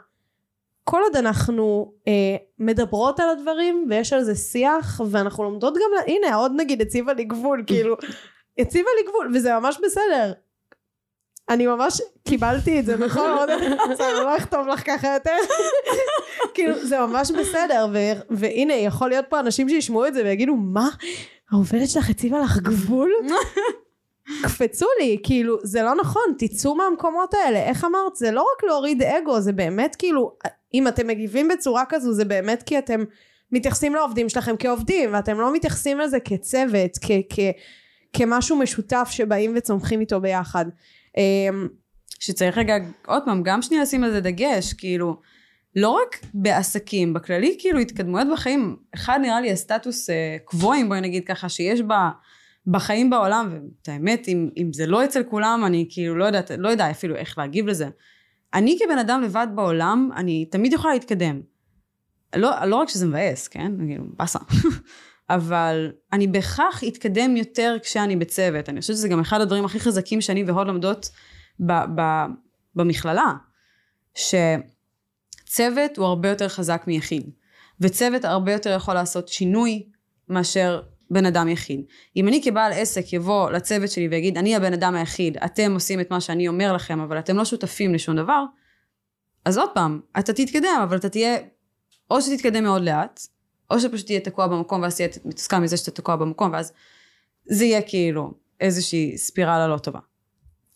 כל 0.84 1.02
עוד 1.04 1.16
אנחנו 1.16 1.94
אה, 2.08 2.36
מדברות 2.60 3.20
על 3.20 3.30
הדברים 3.30 3.88
ויש 3.90 4.14
על 4.14 4.24
זה 4.24 4.36
שיח 4.36 5.02
ואנחנו 5.10 5.44
לומדות 5.44 5.74
גם, 5.76 6.04
הנה 6.08 6.36
עוד 6.36 6.52
נגיד 6.56 6.82
הציבה 6.82 7.14
לי 7.14 7.24
גבול 7.24 7.64
כאילו 7.68 7.96
הציבה 8.58 8.90
לי 8.98 9.10
גבול 9.10 9.32
וזה 9.36 9.60
ממש 9.60 9.80
בסדר 9.84 10.34
אני 11.50 11.68
ממש 11.68 12.02
קיבלתי 12.28 12.80
את 12.80 12.86
זה 12.86 12.98
נכון 12.98 13.30
עוד 13.30 13.50
בסדר, 13.92 14.24
לא 14.24 14.38
אכתוב 14.38 14.68
לך 14.68 14.84
ככה 14.86 15.14
יותר 15.14 15.36
כאילו 16.54 16.86
זה 16.86 17.00
ממש 17.00 17.32
בסדר 17.32 17.88
והנה 18.30 18.74
יכול 18.74 19.10
להיות 19.10 19.26
פה 19.30 19.40
אנשים 19.40 19.70
שישמעו 19.70 20.08
את 20.08 20.14
זה 20.14 20.24
ויגידו 20.24 20.56
מה 20.56 20.90
העובדת 21.52 21.90
שלך 21.90 22.10
הציבה 22.10 22.40
לך 22.40 22.58
גבול 22.58 23.12
קפצו 24.44 24.86
לי, 25.00 25.18
כאילו, 25.24 25.58
זה 25.64 25.84
לא 25.84 25.96
נכון, 25.96 26.24
תצאו 26.38 26.76
מהמקומות 26.76 27.34
האלה. 27.34 27.60
איך 27.60 27.86
אמרת? 27.86 28.16
זה 28.16 28.32
לא 28.32 28.42
רק 28.42 28.64
להוריד 28.64 29.04
אגו, 29.04 29.42
זה 29.42 29.52
באמת 29.52 29.96
כאילו, 29.96 30.32
אם 30.74 30.88
אתם 30.88 31.08
מגיבים 31.08 31.48
בצורה 31.48 31.84
כזו, 31.90 32.14
זה 32.14 32.26
באמת 32.26 32.64
כי 32.64 32.78
אתם 32.78 33.04
מתייחסים 33.52 33.96
לעובדים 33.96 34.30
שלכם 34.30 34.56
כעובדים, 34.60 35.14
ואתם 35.14 35.40
לא 35.40 35.54
מתייחסים 35.54 36.00
לזה 36.00 36.20
כצוות, 36.20 36.92
כ- 37.02 37.26
כ- 37.30 37.56
כמשהו 38.14 38.56
משותף 38.56 39.08
שבאים 39.12 39.54
וצומחים 39.58 40.00
איתו 40.00 40.22
ביחד. 40.22 40.66
אמ, 41.18 41.68
שצריך 42.20 42.58
רגע, 42.58 42.78
עוד 43.06 43.24
פעם, 43.26 43.44
גם 43.44 43.62
שנייה 43.62 43.84
לשים 43.84 44.04
על 44.04 44.12
זה 44.12 44.22
דגש, 44.22 44.74
כאילו, 44.74 45.22
לא 45.76 45.90
רק 45.90 46.20
בעסקים, 46.34 47.14
בכללי, 47.14 47.56
כאילו, 47.60 47.80
התקדמויות 47.80 48.28
בחיים, 48.34 48.76
אחד 48.96 49.20
נראה 49.22 49.42
לי 49.42 49.52
הסטטוס 49.52 50.10
אה, 50.10 50.38
קבועים, 50.46 50.90
בואי 50.90 51.02
נגיד 51.02 51.24
ככה, 51.26 51.50
שיש 51.50 51.82
בה, 51.82 52.10
בחיים 52.68 53.10
בעולם, 53.10 53.50
ואת 53.52 53.90
האמת, 53.90 54.28
אם, 54.28 54.50
אם 54.58 54.74
זה 54.74 54.88
לא 54.88 55.06
אצל 55.06 55.24
כולם, 55.24 55.64
אני 55.66 55.88
כאילו 55.90 56.16
לא 56.16 56.26
יודעת, 56.26 56.52
לא 56.58 56.70
יודע 56.70 56.92
אפילו 56.92 57.16
איך 57.16 57.38
להגיב 57.38 57.68
לזה. 57.68 57.90
אני 58.54 58.78
כבן 58.80 58.98
אדם 58.98 59.22
לבד 59.22 59.48
בעולם, 59.56 60.10
אני 60.16 60.46
תמיד 60.46 60.74
יכולה 60.74 60.94
להתקדם. 60.94 61.42
לא, 62.36 62.66
לא 62.66 62.76
רק 62.76 62.90
שזה 62.90 63.06
מבאס, 63.06 63.48
כן? 63.48 63.72
כאילו, 63.88 64.04
באסה. 64.18 64.40
אבל 65.30 65.91
אני 66.14 66.27
בהכרח 66.27 66.84
אתקדם 66.88 67.38
יותר 67.38 67.76
כשאני 67.84 68.15
בצוות. 68.15 68.69
אני 68.69 68.81
חושבת 68.81 68.95
שזה 68.95 69.07
גם 69.07 69.19
אחד 69.19 69.41
הדברים 69.41 69.65
הכי 69.65 69.80
חזקים 69.80 70.22
שאני 70.22 70.43
והוד 70.43 70.68
לומדות 70.68 71.10
ב- 71.60 72.02
ב- 72.02 72.26
במכללה. 72.76 73.34
שצוות 74.15 75.97
הוא 75.97 76.06
הרבה 76.06 76.30
יותר 76.30 76.47
חזק 76.47 76.84
מיחיד. 76.88 77.30
וצוות 77.81 78.26
הרבה 78.26 78.52
יותר 78.52 78.69
יכול 78.69 78.93
לעשות 78.93 79.27
שינוי 79.27 79.89
מאשר 80.30 80.81
בן 81.11 81.26
אדם 81.26 81.47
יחיד. 81.47 81.81
אם 82.15 82.27
אני 82.27 82.41
כבעל 82.43 82.72
עסק 82.73 83.14
יבוא 83.14 83.52
לצוות 83.52 83.91
שלי 83.91 84.07
ויגיד, 84.07 84.38
אני 84.38 84.56
הבן 84.56 84.73
אדם 84.73 84.95
היחיד, 84.95 85.38
אתם 85.38 85.73
עושים 85.73 85.99
את 85.99 86.11
מה 86.11 86.22
שאני 86.22 86.47
אומר 86.47 86.73
לכם, 86.73 86.99
אבל 86.99 87.19
אתם 87.19 87.38
לא 87.38 87.45
שותפים 87.45 87.93
לשום 87.93 88.15
דבר, 88.15 88.43
אז 89.45 89.57
עוד 89.57 89.69
פעם, 89.73 89.99
אתה 90.19 90.34
תתקדם, 90.34 90.80
אבל 90.84 90.97
אתה 90.97 91.10
תהיה, 91.10 91.38
או 92.11 92.22
שתתקדם 92.22 92.64
מאוד 92.64 92.81
לאט, 92.81 93.19
או 93.76 93.80
שפשוט 93.80 94.06
תהיה 94.06 94.19
תקוע 94.19 94.47
במקום, 94.47 94.81
ואז 94.81 94.95
תהיה 94.95 95.10
מתוסכל 95.26 95.57
מזה 95.57 95.77
שאתה 95.77 95.91
תקוע 95.91 96.15
במקום, 96.15 96.53
ואז 96.53 96.73
זה 97.45 97.65
יהיה 97.65 97.81
כאילו 97.81 98.34
איזושהי 98.60 99.18
ספירלה 99.18 99.68
לא 99.68 99.77
טובה. 99.77 99.99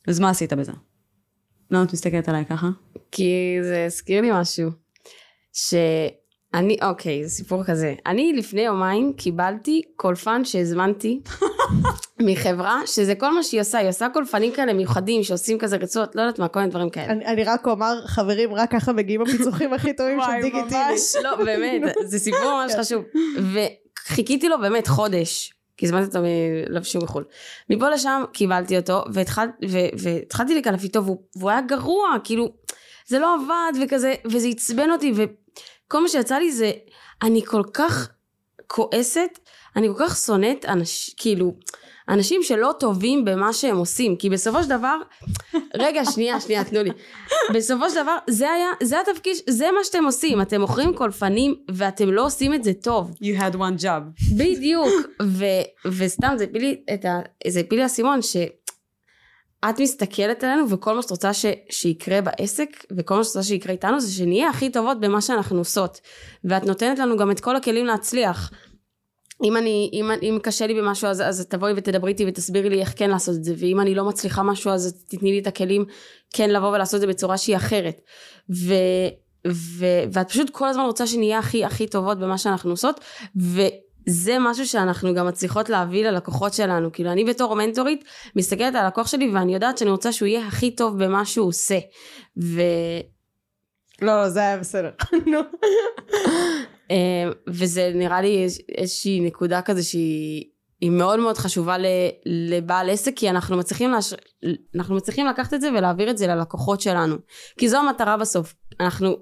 אז 0.07 0.19
מה 0.19 0.30
עשית 0.30 0.53
בזה? 0.53 0.71
למה 1.71 1.84
את 1.84 1.93
מסתכלת 1.93 2.30
עליי 2.30 2.45
ככה? 2.45 2.67
כי 3.11 3.57
זה 3.61 3.85
הזכיר 3.85 4.21
לי 4.21 4.30
משהו. 4.34 4.69
שאני, 6.55 6.77
אוקיי, 6.81 7.23
זה 7.23 7.30
סיפור 7.30 7.63
כזה. 7.63 7.93
אני 8.05 8.34
לפני 8.34 8.61
יומיים 8.61 9.13
קיבלתי 9.13 9.81
קולפן 9.95 10.45
שהזמנתי 10.45 11.21
מחברה, 12.27 12.81
שזה 12.85 13.15
כל 13.15 13.34
מה 13.34 13.43
שהיא 13.43 13.61
עושה, 13.61 13.77
היא 13.77 13.89
עושה 13.89 14.07
קולפנים 14.13 14.53
כאלה 14.53 14.73
מיוחדים 14.73 15.23
שעושים 15.23 15.57
כזה 15.57 15.77
רצועות, 15.77 16.15
לא 16.15 16.21
יודעת 16.21 16.39
מה, 16.39 16.47
כל 16.47 16.59
מיני 16.59 16.71
דברים 16.71 16.89
כאלה. 16.89 17.11
אני, 17.11 17.26
אני 17.26 17.43
רק 17.43 17.67
אומר, 17.67 18.05
חברים, 18.05 18.53
רק 18.53 18.71
ככה 18.71 18.93
מגיעים 18.93 19.21
הפיצוחים 19.21 19.73
הכי 19.73 19.93
טובים 19.93 20.19
של 20.21 20.41
דיגיטילי. 20.41 21.23
לא, 21.23 21.35
באמת, 21.35 21.95
זה 22.05 22.19
סיפור 22.19 22.61
ממש 22.63 22.71
חשוב. 22.80 23.03
וחיכיתי 23.53 24.49
לו 24.49 24.59
באמת 24.59 24.88
חודש, 24.88 25.53
כי 25.77 25.85
הזמנתי 25.85 26.05
אותו 26.07 26.19
מלבשו 26.69 26.99
מחו"ל. 26.99 27.23
מפה 27.69 27.89
לשם 27.89 28.23
קיבלתי 28.34 28.77
אותו, 28.77 29.03
והתחל, 29.13 29.47
ו, 29.69 29.77
והתחלתי 29.97 30.55
לקלף 30.55 30.84
איתו, 30.84 31.05
והוא, 31.05 31.17
והוא 31.35 31.49
היה 31.49 31.61
גרוע, 31.61 32.09
כאילו, 32.23 32.49
זה 33.07 33.19
לא 33.19 33.35
עבד 33.35 33.84
וכזה, 33.84 34.13
וזה 34.26 34.47
עצבן 34.47 34.91
אותי, 34.91 35.13
וכל 35.90 36.02
מה 36.02 36.07
שיצא 36.07 36.38
לי 36.38 36.52
זה, 36.52 36.72
אני 37.22 37.45
כל 37.45 37.64
כך 37.74 38.10
כועסת, 38.68 39.40
אני 39.76 39.88
כל 39.88 39.94
כך 39.98 40.18
שונאת 40.18 40.66
אנשים, 40.66 41.14
כאילו, 41.18 41.53
אנשים 42.10 42.44
שלא 42.44 42.74
טובים 42.80 43.26
במה 43.26 43.53
שהם 43.53 43.78
עושים, 43.78 44.16
כי 44.16 44.30
בסופו 44.30 44.64
של 44.64 44.70
דבר, 44.70 44.98
רגע, 45.76 46.06
שנייה, 46.06 46.40
שנייה, 46.40 46.64
תנו 46.64 46.84
לי. 46.84 46.90
בסופו 47.53 47.90
של 47.90 48.03
דבר, 48.03 48.18
זה 48.30 48.49
היה, 48.49 48.68
זה 48.84 48.99
התפקיד, 48.99 49.36
זה 49.49 49.72
מה 49.72 49.84
שאתם 49.84 50.06
עושים, 50.06 50.41
אתם 50.41 50.61
מוכרים 50.61 50.94
קולפנים, 50.95 51.56
ואתם 51.72 52.11
לא 52.11 52.26
עושים 52.26 52.53
את 52.53 52.64
זה 52.64 52.74
טוב. 52.74 53.11
You 53.11 53.40
had 53.40 53.56
one 53.56 53.84
job. 53.84 54.34
בדיוק, 54.38 54.90
ו, 55.24 55.45
וסתם 55.86 56.34
זה 56.38 56.44
הפיל 56.44 56.61
לי 56.61 56.82
את 56.94 57.06
ה... 57.06 57.20
זה 57.48 57.60
הפיל 57.60 57.78
לי 57.78 57.84
האסימון 57.84 58.22
שאת 59.65 59.80
מסתכלת 59.80 60.44
עלינו 60.44 60.69
וכל 60.69 60.95
מה 60.95 61.02
שאת 61.02 61.11
רוצה 61.11 61.34
ש, 61.34 61.45
שיקרה 61.69 62.22
בעסק 62.22 62.69
וכל 62.98 63.18
מה 63.18 63.23
שאת 63.23 63.36
רוצה 63.36 63.48
שיקרה 63.48 63.72
איתנו 63.72 63.99
זה 63.99 64.11
שנהיה 64.11 64.49
הכי 64.49 64.69
טובות 64.69 64.99
במה 64.99 65.22
שאנחנו 65.22 65.57
עושות 65.57 66.02
ואת 66.44 66.64
נותנת 66.64 66.99
לנו 66.99 67.18
גם 67.18 67.31
את 67.31 67.40
כל 67.40 67.56
הכלים 67.56 67.86
להצליח. 67.86 68.52
אם 69.44 69.57
אני, 69.57 69.90
אם, 69.94 70.11
אם 70.22 70.40
קשה 70.44 70.68
לי 70.68 70.73
במשהו 70.73 71.07
אז, 71.07 71.22
אז 71.22 71.45
תבואי 71.49 71.73
ותדברי 71.76 72.11
איתי 72.11 72.26
ותסבירי 72.27 72.69
לי 72.69 72.81
איך 72.81 72.94
כן 72.95 73.10
לעשות 73.10 73.36
את 73.36 73.44
זה 73.44 73.53
ואם 73.57 73.80
אני 73.80 73.95
לא 73.95 74.06
מצליחה 74.06 74.44
משהו 74.44 74.72
אז 74.72 75.03
תתני 75.07 75.31
לי 75.31 75.40
את 75.40 75.48
הכלים 75.48 75.86
כן 76.34 76.49
לבוא 76.49 76.68
ולעשות 76.68 76.95
את 76.95 77.02
זה 77.02 77.07
בצורה 77.07 77.38
שהיא 77.38 77.56
אחרת. 77.56 78.02
ו, 78.49 78.73
ו, 79.48 79.86
ואת 80.14 80.30
פשוט 80.30 80.49
כל 80.49 80.68
הזמן 80.68 80.84
רוצה 80.84 81.07
שנהיה 81.07 81.40
הכי 81.40 81.65
הכי 81.65 81.88
טובות 81.88 82.19
במה 82.19 82.38
שאנחנו 82.38 82.69
עושות 82.72 82.99
ו... 83.41 83.61
זה 84.10 84.38
משהו 84.40 84.68
שאנחנו 84.68 85.14
גם 85.14 85.27
מצליחות 85.27 85.69
להביא 85.69 86.06
ללקוחות 86.06 86.53
שלנו. 86.53 86.91
כאילו, 86.91 87.11
אני 87.11 87.23
בתור 87.26 87.56
מנטורית 87.56 88.03
מסתכלת 88.36 88.76
על 88.76 88.86
הלקוח 88.86 89.07
שלי 89.07 89.31
ואני 89.34 89.53
יודעת 89.53 89.77
שאני 89.77 89.91
רוצה 89.91 90.11
שהוא 90.11 90.27
יהיה 90.27 90.48
הכי 90.48 90.72
טוב 90.76 91.03
במה 91.03 91.26
שהוא 91.26 91.48
עושה. 91.48 91.80
ו... 92.41 92.61
לא, 94.02 94.22
לא, 94.22 94.30
זה 94.30 94.40
היה 94.40 94.57
בסדר. 94.57 94.90
נו. 95.31 95.40
אה, 96.91 97.30
וזה 97.48 97.91
נראה 97.95 98.22
לי 98.22 98.44
איז- 98.44 98.61
איזושהי 98.77 99.19
נקודה 99.19 99.61
כזה 99.61 99.84
שהיא 99.84 100.45
היא 100.81 100.90
מאוד 100.91 101.19
מאוד 101.19 101.38
חשובה 101.38 101.76
לבעל 102.26 102.90
עסק, 102.90 103.14
כי 103.15 103.30
אנחנו 103.30 103.57
מצליחים, 103.57 103.91
להש... 103.91 104.14
אנחנו 104.76 104.95
מצליחים 104.95 105.27
לקחת 105.27 105.53
את 105.53 105.61
זה 105.61 105.69
ולהעביר 105.72 106.10
את 106.10 106.18
זה 106.18 106.27
ללקוחות 106.27 106.81
שלנו. 106.81 107.15
כי 107.57 107.69
זו 107.69 107.77
המטרה 107.77 108.18
בסוף. 108.18 108.56
אנחנו, 108.80 109.18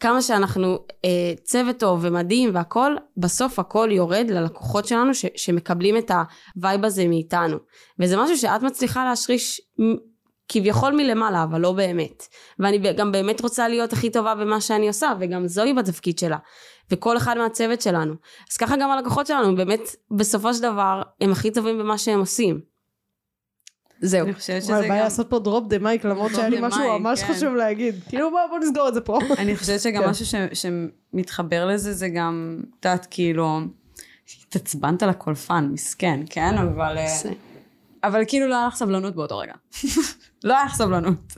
כמה 0.00 0.22
שאנחנו 0.22 0.78
אה, 1.04 1.32
צוות 1.44 1.78
טוב 1.78 2.00
ומדהים 2.02 2.50
והכל, 2.54 2.96
בסוף 3.16 3.58
הכל 3.58 3.88
יורד 3.92 4.26
ללקוחות 4.30 4.86
שלנו 4.86 5.14
ש, 5.14 5.24
שמקבלים 5.36 5.96
את 5.96 6.10
ה 6.56 6.62
vibe 6.62 6.84
הזה 6.84 7.08
מאיתנו. 7.08 7.56
וזה 7.98 8.16
משהו 8.16 8.36
שאת 8.36 8.62
מצליחה 8.62 9.04
להשריש 9.04 9.60
כביכול 10.48 10.92
מלמעלה, 10.92 11.42
אבל 11.42 11.60
לא 11.60 11.72
באמת. 11.72 12.26
ואני 12.58 12.78
גם 12.78 13.12
באמת 13.12 13.40
רוצה 13.40 13.68
להיות 13.68 13.92
הכי 13.92 14.10
טובה 14.10 14.34
במה 14.34 14.60
שאני 14.60 14.88
עושה, 14.88 15.12
וגם 15.20 15.46
זואי 15.46 15.74
בתפקיד 15.74 16.18
שלה. 16.18 16.36
וכל 16.90 17.16
אחד 17.16 17.38
מהצוות 17.38 17.80
שלנו. 17.80 18.14
אז 18.50 18.56
ככה 18.56 18.76
גם 18.76 18.90
הלקוחות 18.90 19.26
שלנו, 19.26 19.56
באמת, 19.56 19.80
בסופו 20.10 20.54
של 20.54 20.62
דבר, 20.62 21.02
הם 21.20 21.32
הכי 21.32 21.50
טובים 21.50 21.78
במה 21.78 21.98
שהם 21.98 22.20
עושים. 22.20 22.69
זהו. 24.00 24.26
אני 24.26 24.34
חושבת 24.34 24.62
שזה 24.62 24.72
וואי, 24.72 24.88
בעיה 24.88 25.00
גם... 25.00 25.04
לעשות 25.04 25.30
פה 25.30 25.38
drop 25.38 25.68
the 25.68 25.78
mic 25.78 26.04
למרות 26.04 26.32
שהיה 26.34 26.48
לי 26.48 26.58
משהו 26.60 26.98
ממש 26.98 27.22
כן. 27.22 27.32
חשוב 27.34 27.54
להגיד. 27.54 27.94
כאילו 28.08 28.30
בוא 28.30 28.40
בוא 28.50 28.58
נסגור 28.58 28.88
את 28.88 28.94
זה 28.94 29.00
פה. 29.00 29.18
אני 29.38 29.56
חושבת 29.56 29.80
שגם 29.80 30.02
כן. 30.02 30.08
משהו 30.08 30.26
שמתחבר 30.52 31.66
לזה 31.66 31.92
זה 31.92 32.08
גם, 32.08 32.60
את 32.60 32.84
יודעת, 32.84 33.06
כאילו, 33.10 33.60
התעצבנת 34.46 35.02
לקולפן, 35.02 35.68
מסכן, 35.72 36.20
כן? 36.30 36.58
אבל... 36.58 36.98
אה, 36.98 37.30
אבל 38.04 38.22
כאילו 38.28 38.46
לא 38.48 38.56
היה 38.58 38.66
לך 38.66 38.74
סבלנות 38.74 39.14
באותו 39.14 39.38
רגע. 39.38 39.52
לא 40.44 40.56
היה 40.56 40.64
לך 40.64 40.74
סבלנות. 40.74 41.36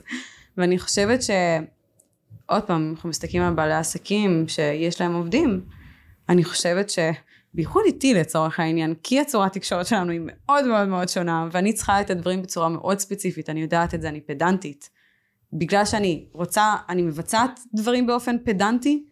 ואני 0.57 0.79
חושבת 0.79 1.23
ש... 1.23 1.29
עוד 2.45 2.63
פעם, 2.63 2.91
אנחנו 2.95 3.09
מסתכלים 3.09 3.43
על 3.43 3.53
בעלי 3.53 3.73
עסקים 3.73 4.45
שיש 4.47 5.01
להם 5.01 5.13
עובדים, 5.13 5.61
אני 6.29 6.43
חושבת 6.43 6.89
ש... 6.89 6.99
בייחוד 7.53 7.83
איתי 7.85 8.13
לצורך 8.13 8.59
העניין, 8.59 8.93
כי 9.03 9.19
הצורת 9.19 9.53
תקשורת 9.53 9.85
שלנו 9.85 10.11
היא 10.11 10.21
מאוד 10.23 10.65
מאוד 10.65 10.87
מאוד 10.87 11.09
שונה, 11.09 11.47
ואני 11.51 11.73
צריכה 11.73 12.01
את 12.01 12.09
הדברים 12.09 12.41
בצורה 12.41 12.69
מאוד 12.69 12.99
ספציפית, 12.99 13.49
אני 13.49 13.61
יודעת 13.61 13.93
את 13.93 14.01
זה, 14.01 14.09
אני 14.09 14.21
פדנטית. 14.21 14.89
בגלל 15.53 15.85
שאני 15.85 16.25
רוצה, 16.33 16.75
אני 16.89 17.01
מבצעת 17.01 17.59
דברים 17.73 18.07
באופן 18.07 18.35
פדנטי, 18.45 19.03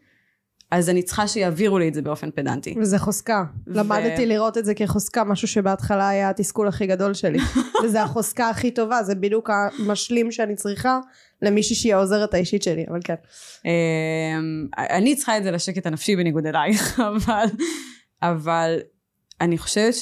אז 0.71 0.89
אני 0.89 1.03
צריכה 1.03 1.27
שיעבירו 1.27 1.79
לי 1.79 1.87
את 1.87 1.93
זה 1.93 2.01
באופן 2.01 2.31
פדנטי. 2.31 2.75
וזה 2.81 2.97
חוזקה. 2.99 3.43
ו- 3.67 3.73
למדתי 3.73 4.25
לראות 4.25 4.57
את 4.57 4.65
זה 4.65 4.73
כחוזקה, 4.75 5.23
משהו 5.23 5.47
שבהתחלה 5.47 6.09
היה 6.09 6.29
התסכול 6.29 6.67
הכי 6.67 6.87
גדול 6.87 7.13
שלי. 7.13 7.39
וזה 7.83 8.01
החוזקה 8.01 8.49
הכי 8.49 8.71
טובה, 8.71 9.03
זה 9.03 9.15
בדיוק 9.15 9.49
המשלים 9.49 10.31
שאני 10.31 10.55
צריכה 10.55 10.99
למישהי 11.41 11.75
שהיא 11.75 11.95
העוזרת 11.95 12.33
האישית 12.33 12.63
שלי, 12.63 12.85
אבל 12.89 12.99
כן. 13.03 13.15
אמ, 13.65 14.67
אני 14.77 15.15
צריכה 15.15 15.37
את 15.37 15.43
זה 15.43 15.51
לשקט 15.51 15.85
הנפשי 15.85 16.15
בניגוד 16.15 16.45
אלייך, 16.45 16.99
אבל, 17.09 17.45
אבל 18.21 18.79
אני 19.41 19.57
חושבת 19.57 19.93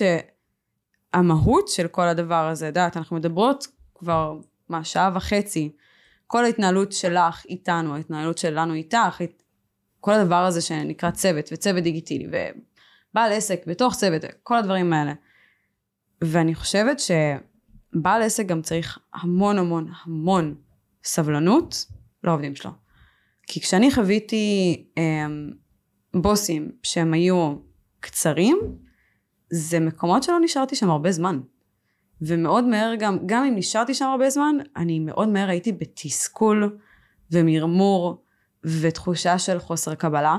שהמהות 1.11 1.67
של 1.67 1.87
כל 1.87 2.07
הדבר 2.07 2.47
הזה, 2.47 2.65
את 2.65 2.69
יודעת, 2.69 2.97
אנחנו 2.97 3.15
מדברות 3.15 3.67
כבר, 3.95 4.37
מה, 4.69 4.83
שעה 4.83 5.11
וחצי, 5.15 5.71
כל 6.27 6.45
ההתנהלות 6.45 6.91
שלך 6.91 7.45
איתנו, 7.45 7.95
ההתנהלות 7.95 8.37
שלנו 8.37 8.73
איתך, 8.73 9.21
כל 9.99 10.13
הדבר 10.13 10.45
הזה 10.45 10.61
שנקרא 10.61 11.11
צוות, 11.11 11.49
וצוות 11.51 11.83
דיגיטילי, 11.83 12.27
ובעל 12.27 13.31
עסק 13.31 13.61
בתוך 13.67 13.95
צוות, 13.95 14.21
כל 14.43 14.57
הדברים 14.57 14.93
האלה. 14.93 15.13
ואני 16.21 16.55
חושבת 16.55 16.99
שבעל 16.99 18.21
עסק 18.21 18.45
גם 18.45 18.61
צריך 18.61 18.99
המון 19.13 19.57
המון 19.57 19.87
המון 20.05 20.55
סבלנות 21.03 21.85
לעובדים 22.23 22.55
שלו. 22.55 22.71
כי 23.47 23.61
כשאני 23.61 23.91
חוויתי 23.91 24.85
אמ, 24.97 25.51
בוסים 26.13 26.71
שהם 26.83 27.13
היו 27.13 27.55
קצרים, 27.99 28.59
זה 29.49 29.79
מקומות 29.79 30.23
שלא 30.23 30.39
נשארתי 30.39 30.75
שם 30.75 30.89
הרבה 30.89 31.11
זמן. 31.11 31.39
ומאוד 32.21 32.63
מהר 32.63 32.95
גם, 32.99 33.17
גם 33.25 33.43
אם 33.45 33.55
נשארתי 33.55 33.93
שם 33.93 34.05
הרבה 34.05 34.29
זמן, 34.29 34.55
אני 34.75 34.99
מאוד 34.99 35.29
מהר 35.29 35.49
הייתי 35.49 35.71
בתסכול 35.71 36.77
ומרמור 37.31 38.23
ותחושה 38.63 39.39
של 39.39 39.59
חוסר 39.59 39.95
קבלה. 39.95 40.37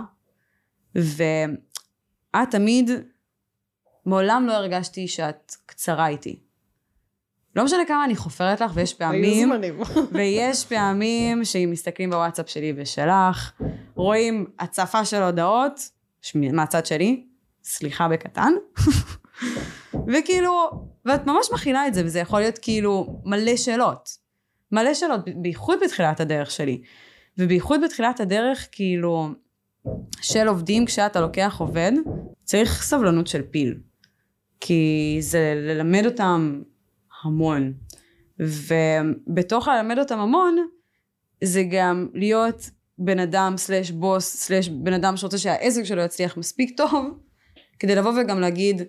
ואת 0.95 2.51
תמיד, 2.51 2.91
מעולם 4.07 4.47
לא 4.47 4.53
הרגשתי 4.53 5.09
שאת 5.09 5.55
קצרה 5.67 6.09
איתי. 6.09 6.41
לא 7.57 7.65
משנה 7.65 7.83
כמה 7.89 8.05
אני 8.05 8.17
חופרת 8.17 8.61
לך, 8.61 8.73
ויש 8.75 8.95
פעמים... 8.95 9.53
ויש 10.13 10.65
פעמים 10.65 11.45
שאם 11.45 11.69
מסתכלים 11.73 12.11
בוואטסאפ 12.11 12.49
שלי 12.49 12.73
ושלך, 12.77 13.53
רואים 13.95 14.47
הצפה 14.59 15.05
של 15.05 15.23
הודעות, 15.23 15.91
מהצד 16.35 16.87
שלי, 16.87 17.27
סליחה 17.65 18.09
בקטן, 18.09 18.53
וכאילו, 20.09 20.71
ואת 21.05 21.27
ממש 21.27 21.47
מכילה 21.53 21.87
את 21.87 21.95
זה, 21.95 22.05
וזה 22.05 22.19
יכול 22.19 22.41
להיות 22.41 22.59
כאילו 22.59 23.21
מלא 23.25 23.57
שאלות. 23.57 24.09
מלא 24.73 24.95
שאלות, 24.95 25.21
בייחוד 25.37 25.79
בתחילת 25.85 26.21
הדרך 26.21 26.51
שלי. 26.51 26.83
ובייחוד 27.39 27.81
בתחילת 27.85 28.21
הדרך, 28.21 28.69
כאילו, 28.73 29.29
של 30.21 30.49
עובדים, 30.49 30.87
כשאתה 30.87 31.21
לוקח 31.21 31.57
עובד, 31.59 31.93
צריך 32.45 32.83
סבלנות 32.83 33.27
של 33.27 33.43
פיל. 33.43 33.79
כי 34.61 35.17
זה 35.21 35.55
ללמד 35.57 36.07
אותם 36.07 36.63
המון. 37.23 37.73
ובתוך 38.39 39.69
הלמד 39.69 39.99
אותם 39.99 40.19
המון, 40.19 40.57
זה 41.45 41.63
גם 41.71 42.09
להיות 42.15 42.71
בן 42.99 43.19
אדם 43.19 43.55
סלש 43.57 43.91
בוס 43.91 44.37
סלש 44.37 44.69
בן 44.69 44.93
אדם 44.93 45.17
שרוצה 45.17 45.39
שהעסק 45.39 45.85
שלו 45.85 46.03
יצליח 46.03 46.37
מספיק 46.37 46.77
טוב, 46.77 47.19
כדי 47.81 47.95
לבוא 47.95 48.13
וגם 48.21 48.41
להגיד, 48.41 48.83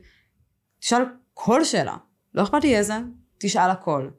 תשאל 0.80 1.02
כל 1.34 1.64
שאלה, 1.64 1.98
לא 2.34 2.44
אכפת 2.44 2.64
לי 2.64 2.78
איזה, 2.78 2.94
תשאל 3.38 3.70
הכל. 3.70 4.10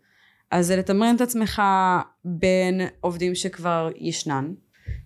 אז 0.50 0.66
זה 0.66 0.76
לתמרן 0.76 1.16
את 1.16 1.20
עצמך 1.20 1.62
בין 2.24 2.80
עובדים 3.00 3.34
שכבר 3.34 3.90
ישנן, 3.96 4.52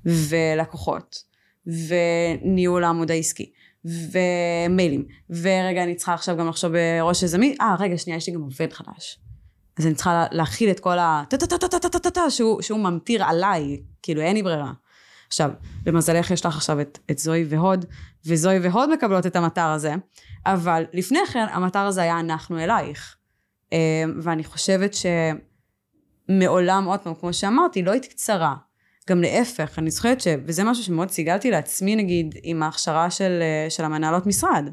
ולקוחות, 0.05 1.25
וניהול 1.67 2.85
העמוד 2.85 3.11
העסקי, 3.11 3.53
ומיילים, 3.85 5.05
ורגע 5.31 5.83
אני 5.83 5.95
צריכה 5.95 6.15
עכשיו 6.15 6.37
גם 6.37 6.49
לחשוב 6.49 6.73
בראש 6.73 7.23
איזה 7.23 7.39
מי, 7.39 7.57
אה 7.61 7.77
רגע 7.79 7.99
שנייה 7.99 8.17
יש 8.17 8.29
לי 8.29 8.35
גם 8.35 8.43
עובד 8.43 8.73
חדש. 8.73 9.19
אז 9.79 9.87
אני 9.87 9.95
צריכה 9.95 10.13
לה- 10.13 10.27
להכיל 10.31 10.71
את 10.71 10.81
כל 10.81 10.99
ה... 10.99 11.25
שהוא 12.61 12.79
ממטיר 12.79 13.25
עליי, 13.25 13.81
כאילו 14.03 14.21
אין 14.21 14.37
לי 14.37 14.43
ברירה. 14.43 14.73
עכשיו, 15.27 15.51
למזלך 15.87 16.31
יש 16.31 16.47
לך 16.47 16.57
עכשיו 16.57 16.81
את, 16.81 16.99
את 17.11 17.19
זוהי 17.19 17.45
והוד, 17.45 17.85
וזוהי 18.27 18.59
והוד 18.59 18.93
מקבלות 18.93 19.27
את 19.27 19.37
המטר 19.37 19.67
הזה, 19.69 19.95
אבל 20.47 20.85
לפני 20.93 21.19
כן 21.33 21.47
המטר 21.51 21.79
הזה 21.79 22.03
היה 22.03 22.21
אנחנו 22.21 22.59
אלייך. 22.59 23.17
אה, 23.73 24.05
ואני 24.23 24.45
חושבת 24.45 24.95
שמעולם, 26.29 26.85
עוד 26.85 27.01
פעם, 27.01 27.15
כמו 27.15 27.33
שאמרתי, 27.33 27.83
לא 27.83 27.91
היית 27.91 28.07
קצרה. 28.07 28.55
גם 29.11 29.21
להפך, 29.21 29.79
אני 29.79 29.91
זוכרת 29.91 30.21
ש... 30.21 30.27
וזה 30.47 30.65
משהו 30.65 30.85
שמאוד 30.85 31.11
סיגלתי 31.11 31.51
לעצמי, 31.51 31.97
נגיד, 31.97 32.35
עם 32.43 32.63
ההכשרה 32.63 33.11
של, 33.11 33.39
אה, 33.43 33.71
של 33.71 33.85
המנהלות 33.85 34.27
משרד, 34.27 34.65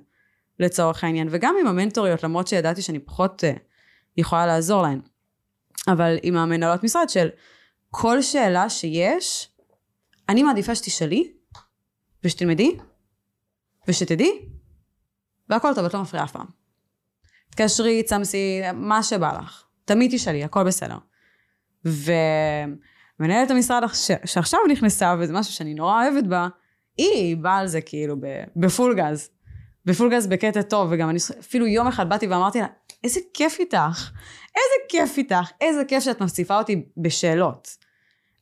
לצורך 0.59 1.03
העניין, 1.03 1.27
וגם 1.31 1.55
עם 1.61 1.67
המנטוריות, 1.67 2.23
למרות 2.23 2.47
שידעתי 2.47 2.81
שאני 2.81 2.99
פחות 2.99 3.43
אה, 3.43 3.53
יכולה 4.17 4.45
לעזור 4.45 4.81
להן. 4.81 4.99
אבל 5.87 6.17
עם 6.23 6.37
המנהלות 6.37 6.83
משרד 6.83 7.09
של 7.09 7.29
כל 7.89 8.21
שאלה 8.21 8.69
שיש, 8.69 9.49
אני 10.29 10.43
מעדיפה 10.43 10.75
שתשאלי, 10.75 11.31
ושתלמדי, 12.23 12.77
ושתדעי, 13.87 14.39
והכל 15.49 15.73
טוב, 15.75 15.85
את 15.85 15.93
לא 15.93 16.01
מפריעה 16.01 16.25
אף 16.25 16.31
פעם. 16.31 16.45
תקשרי, 17.51 18.03
צמסי, 18.03 18.61
מה 18.73 19.03
שבא 19.03 19.37
לך. 19.39 19.63
תמיד 19.85 20.11
תשאלי, 20.15 20.43
הכל 20.43 20.63
בסדר. 20.63 20.97
ומנהלת 21.85 23.51
המשרד 23.51 23.83
ש- 23.93 24.11
שעכשיו 24.25 24.59
נכנסה, 24.71 25.15
וזה 25.19 25.33
משהו 25.33 25.53
שאני 25.53 25.73
נורא 25.73 26.03
אוהבת 26.03 26.27
בה, 26.27 26.47
היא 26.97 27.37
באה 27.37 27.57
על 27.57 27.67
זה 27.67 27.81
כאילו 27.81 28.15
בפול 28.55 28.95
גז. 28.97 29.29
בפול 29.85 30.11
גז 30.15 30.27
בקטע 30.27 30.61
טוב, 30.61 30.87
וגם 30.91 31.09
אני 31.09 31.19
אפילו 31.39 31.67
יום 31.67 31.87
אחד 31.87 32.09
באתי 32.09 32.27
ואמרתי 32.27 32.59
לה, 32.59 32.67
איזה 33.03 33.19
כיף 33.33 33.59
איתך, 33.59 34.11
איזה 34.55 34.75
כיף 34.89 35.17
איתך, 35.17 35.51
איזה 35.61 35.85
כיף 35.87 36.03
שאת 36.03 36.21
מוסיפה 36.21 36.57
אותי 36.57 36.85
בשאלות. 36.97 37.82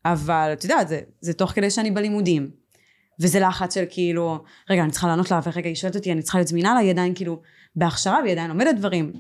אבל 0.06 0.50
את 0.54 0.64
יודעת, 0.64 0.88
זה, 0.88 1.00
זה 1.22 1.34
תוך 1.34 1.52
כדי 1.52 1.70
שאני 1.70 1.92
בלימודים. 1.92 2.52
וזה 3.20 3.40
לחץ 3.40 3.74
של 3.74 3.84
כאילו, 3.90 4.44
רגע, 4.70 4.84
אני 4.84 4.92
צריכה 4.92 5.08
לענות 5.08 5.32
לה, 5.32 5.40
ורגע, 5.44 5.68
היא 5.68 5.76
שואלת 5.76 5.96
אותי, 5.96 6.12
אני 6.12 6.22
צריכה 6.22 6.38
להיות 6.38 6.48
זמינה 6.48 6.74
לה, 6.74 6.80
היא 6.80 6.92
עדיין 6.92 7.16
כאילו 7.16 7.42
בהכשרה, 7.76 8.20
והיא 8.22 8.32
עדיין 8.32 8.50
לומדת 8.50 8.76
דברים. 8.76 9.14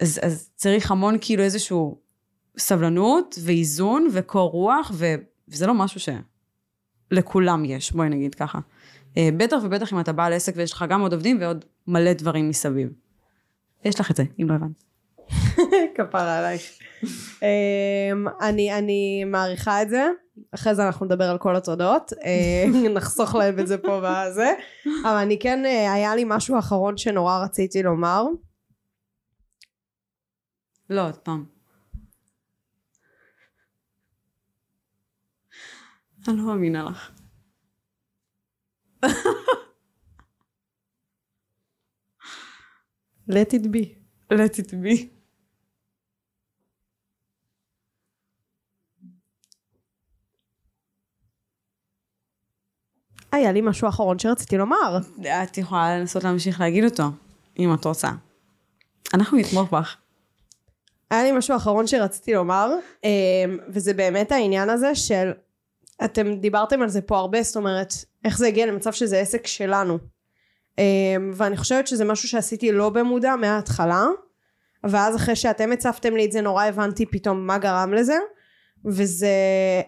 אז, 0.00 0.20
אז 0.22 0.50
צריך 0.54 0.90
המון 0.90 1.16
כאילו 1.20 1.42
איזשהו 1.42 1.98
סבלנות 2.58 3.38
ואיזון 3.44 4.08
וקור 4.12 4.50
רוח, 4.50 4.90
ו, 4.94 5.14
וזה 5.48 5.66
לא 5.66 5.74
משהו 5.74 6.14
שלכולם 7.10 7.64
יש, 7.64 7.92
בואי 7.92 8.08
נגיד 8.08 8.34
ככה. 8.34 8.58
אה, 9.16 9.28
בטח 9.36 9.56
ובטח 9.62 9.92
אם 9.92 10.00
אתה 10.00 10.12
בעל 10.12 10.32
עסק 10.32 10.52
ויש 10.56 10.72
לך 10.72 10.84
גם 10.88 11.00
עוד 11.00 11.12
עובדים 11.12 11.38
ועוד 11.40 11.64
מלא 11.86 12.12
דברים 12.12 12.48
מסביב. 12.48 12.88
יש 13.84 14.00
לך 14.00 14.10
את 14.10 14.16
זה, 14.16 14.24
אם 14.42 14.48
לא 14.48 14.54
הבנת. 14.54 14.87
כפרה 15.96 16.38
עלייך. 16.38 16.62
אמ, 17.42 18.28
אני, 18.40 18.78
אני 18.78 19.24
מעריכה 19.24 19.82
את 19.82 19.90
זה, 19.90 20.08
אחרי 20.54 20.74
זה 20.74 20.86
אנחנו 20.86 21.06
נדבר 21.06 21.24
על 21.24 21.38
כל 21.38 21.56
התודות, 21.56 22.12
אה, 22.24 22.64
נחסוך 22.94 23.34
להם 23.34 23.58
את 23.58 23.66
זה 23.66 23.78
פה 23.78 24.00
בזה, 24.04 24.52
אבל 25.04 25.16
אני 25.16 25.38
כן, 25.38 25.66
אה, 25.66 25.92
היה 25.92 26.16
לי 26.16 26.24
משהו 26.26 26.58
אחרון 26.58 26.96
שנורא 26.96 27.44
רציתי 27.44 27.82
לומר. 27.82 28.24
לא, 30.90 31.06
עוד 31.06 31.16
פעם. 31.16 31.44
אני 36.28 36.36
לא 36.36 36.42
מאמינה 36.44 36.90
לך. 36.90 37.10
let 43.30 43.52
it 43.52 43.66
be. 43.72 43.98
let 44.30 44.58
it 44.58 44.72
be. 44.72 45.17
היה 53.32 53.52
לי 53.52 53.60
משהו 53.60 53.88
אחרון 53.88 54.18
שרציתי 54.18 54.58
לומר. 54.58 54.98
את 55.42 55.58
יכולה 55.58 55.98
לנסות 55.98 56.24
להמשיך 56.24 56.60
להגיד 56.60 56.84
אותו, 56.84 57.02
אם 57.58 57.74
את 57.74 57.84
רוצה. 57.84 58.08
אנחנו 59.14 59.38
נתמוך 59.38 59.72
בך. 59.74 59.96
היה 61.10 61.22
לי 61.22 61.32
משהו 61.32 61.56
אחרון 61.56 61.86
שרציתי 61.86 62.34
לומר, 62.34 62.74
אמ, 63.04 63.58
וזה 63.68 63.94
באמת 63.94 64.32
העניין 64.32 64.70
הזה 64.70 64.94
של, 64.94 65.30
אתם 66.04 66.34
דיברתם 66.34 66.82
על 66.82 66.88
זה 66.88 67.00
פה 67.00 67.18
הרבה, 67.18 67.42
זאת 67.42 67.56
אומרת, 67.56 67.94
איך 68.24 68.38
זה 68.38 68.46
הגיע 68.46 68.66
למצב 68.66 68.92
שזה 68.92 69.18
עסק 69.18 69.46
שלנו. 69.46 69.98
אמ, 70.78 71.30
ואני 71.34 71.56
חושבת 71.56 71.86
שזה 71.86 72.04
משהו 72.04 72.28
שעשיתי 72.28 72.72
לא 72.72 72.90
במודע 72.90 73.36
מההתחלה, 73.36 74.06
ואז 74.84 75.16
אחרי 75.16 75.36
שאתם 75.36 75.72
הצפתם 75.72 76.16
לי 76.16 76.24
את 76.24 76.32
זה 76.32 76.40
נורא 76.40 76.64
הבנתי 76.64 77.06
פתאום 77.06 77.46
מה 77.46 77.58
גרם 77.58 77.92
לזה. 77.94 78.18
וזה, 78.84 79.32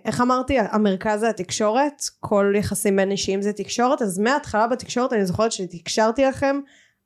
איך 0.05 0.21
אמרתי, 0.21 0.59
המרכז 0.59 1.21
זה 1.21 1.29
התקשורת, 1.29 2.03
כל 2.21 2.53
יחסים 2.57 2.97
בין 2.97 3.11
אישיים 3.11 3.43
זה 3.43 3.53
תקשורת, 3.53 4.03
אז 4.03 4.19
מההתחלה 4.19 4.67
בתקשורת 4.67 5.13
אני 5.13 5.27
זוכרת 5.27 5.53
שתקשרתי 5.53 6.25
לכם, 6.25 6.61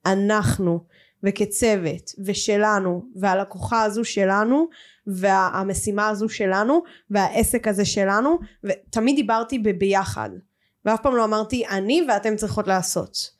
אנחנו, 0.07 0.81
וכצוות, 1.23 2.11
ושלנו, 2.25 3.03
והלקוחה 3.17 3.83
הזו 3.83 4.05
שלנו, 4.05 4.69
והמשימה 5.07 6.09
הזו 6.09 6.29
שלנו, 6.29 6.83
והעסק 7.11 7.69
הזה 7.69 7.85
שלנו, 7.85 8.39
ותמיד 8.65 9.17
דיברתי 9.17 9.59
בביחד, 9.59 10.31
ואף 10.85 11.01
פעם 11.03 11.17
לא 11.17 11.25
אמרתי 11.25 11.67
אני 11.67 12.07
ואתם 12.09 12.37
צריכות 12.37 12.67
לעשות. 12.67 13.35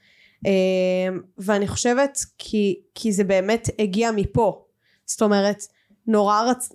אמ, 0.45 1.21
ואני 1.39 1.69
חושבת 1.69 2.19
כי, 2.39 2.81
כי 2.95 3.13
זה 3.13 3.25
באמת 3.25 3.69
הגיע 3.79 4.11
מפה, 4.11 4.65
זאת 5.07 5.23
אומרת, 5.23 5.63
נורא 6.07 6.43
רצ... 6.43 6.73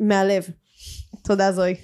מהלב. 0.00 0.48
תודה 1.28 1.52
זוהי. 1.52 1.74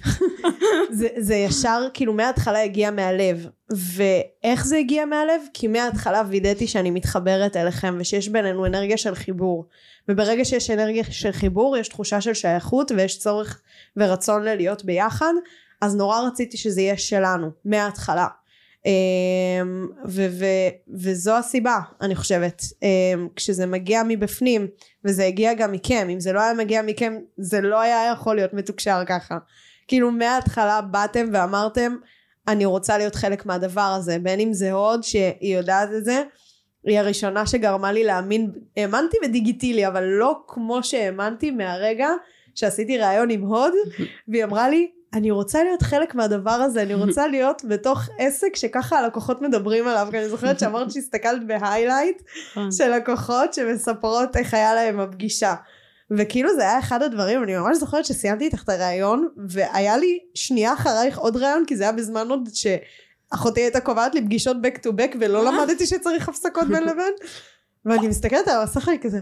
זה, 0.99 1.07
זה 1.17 1.35
ישר 1.35 1.87
כאילו 1.93 2.13
מההתחלה 2.13 2.63
הגיע 2.63 2.91
מהלב 2.91 3.47
ואיך 3.69 4.65
זה 4.65 4.77
הגיע 4.77 5.05
מהלב? 5.05 5.41
כי 5.53 5.67
מההתחלה 5.67 6.23
וידאתי 6.27 6.67
שאני 6.67 6.91
מתחברת 6.91 7.55
אליכם 7.55 7.97
ושיש 7.99 8.29
בינינו 8.29 8.65
אנרגיה 8.65 8.97
של 8.97 9.15
חיבור 9.15 9.65
וברגע 10.09 10.45
שיש 10.45 10.69
אנרגיה 10.71 11.03
של 11.09 11.31
חיבור 11.31 11.77
יש 11.77 11.87
תחושה 11.87 12.21
של 12.21 12.33
שייכות 12.33 12.91
ויש 12.91 13.19
צורך 13.19 13.61
ורצון 13.97 14.43
ללהיות 14.43 14.85
ביחד 14.85 15.33
אז 15.81 15.95
נורא 15.95 16.21
רציתי 16.21 16.57
שזה 16.57 16.81
יהיה 16.81 16.97
שלנו 16.97 17.49
מההתחלה 17.65 18.27
ו- 20.05 20.27
ו- 20.39 20.69
וזו 20.93 21.37
הסיבה 21.37 21.79
אני 22.01 22.15
חושבת. 22.15 22.63
אמ, 22.83 23.27
כשזה 23.35 23.65
מגיע 23.65 24.01
מבפנים 24.07 24.67
וזה 25.05 25.25
הגיע 25.25 25.53
גם 25.53 25.71
מכם 25.71 26.07
אם 26.11 26.19
זה 26.19 26.33
לא 26.33 26.41
היה 26.41 26.53
מגיע 26.53 26.81
מכם 26.81 27.13
זה 27.37 27.61
לא 27.61 27.79
היה 27.79 28.11
יכול 28.13 28.35
להיות 28.35 28.53
מתוקשר 28.53 29.03
ככה. 29.07 29.37
כאילו 29.87 30.11
מההתחלה 30.11 30.81
באתם 30.81 31.29
ואמרתם 31.33 31.95
אני 32.47 32.65
רוצה 32.65 32.97
להיות 32.97 33.15
חלק 33.15 33.45
מהדבר 33.45 33.81
הזה 33.97 34.19
בין 34.19 34.39
אם 34.39 34.53
זה 34.53 34.71
הוד 34.71 35.03
שהיא 35.03 35.57
יודעת 35.57 35.89
את 35.97 36.05
זה 36.05 36.23
היא 36.83 36.99
הראשונה 36.99 37.47
שגרמה 37.47 37.91
לי 37.91 38.03
להאמין 38.03 38.51
האמנתי 38.77 39.17
בדיגיטילי 39.23 39.87
אבל 39.87 40.03
לא 40.03 40.39
כמו 40.47 40.83
שהאמנתי 40.83 41.51
מהרגע 41.51 42.09
שעשיתי 42.55 42.97
ראיון 42.97 43.29
עם 43.29 43.41
הוד 43.41 43.73
והיא 44.27 44.43
אמרה 44.43 44.69
לי 44.69 44.91
אני 45.15 45.31
רוצה 45.31 45.63
להיות 45.63 45.81
חלק 45.81 46.15
מהדבר 46.15 46.51
הזה, 46.51 46.81
אני 46.81 46.93
רוצה 46.93 47.27
להיות 47.33 47.61
בתוך 47.67 48.09
עסק 48.19 48.55
שככה 48.55 48.99
הלקוחות 48.99 49.41
מדברים 49.41 49.87
עליו, 49.87 50.07
כי 50.11 50.17
אני 50.17 50.29
זוכרת 50.29 50.59
שאמרת 50.59 50.91
שהסתכלת 50.91 51.47
בהיילייט 51.47 52.21
נכון. 52.51 52.71
של 52.71 52.91
לקוחות 52.91 53.53
שמספרות 53.53 54.37
איך 54.37 54.53
היה 54.53 54.73
להם 54.73 54.99
הפגישה. 54.99 55.55
וכאילו 56.11 56.55
זה 56.55 56.61
היה 56.61 56.79
אחד 56.79 57.03
הדברים, 57.03 57.43
אני 57.43 57.57
ממש 57.57 57.77
זוכרת 57.77 58.05
שסיימתי 58.05 58.45
איתך 58.45 58.63
את 58.63 58.69
הראיון, 58.69 59.27
והיה 59.49 59.97
לי 59.97 60.19
שנייה 60.33 60.73
אחרייך 60.73 61.17
עוד 61.17 61.37
ראיון, 61.37 61.63
כי 61.67 61.75
זה 61.75 61.83
היה 61.83 61.91
בזמן 61.91 62.27
עוד 62.29 62.49
שאחותי 62.53 63.61
הייתה 63.61 63.79
קובעת 63.79 64.15
לי 64.15 64.21
פגישות 64.21 64.57
back 64.57 64.77
to 64.79 64.89
back, 64.89 65.17
ולא 65.19 65.45
למדתי 65.45 65.85
שצריך 65.85 66.29
הפסקות 66.29 66.67
בין 66.67 66.83
לבין, 66.83 67.13
ואני 67.85 68.07
מסתכלת 68.07 68.47
על 68.47 68.61
המסך 68.61 68.85
שלי 68.85 68.99
כזה, 69.01 69.19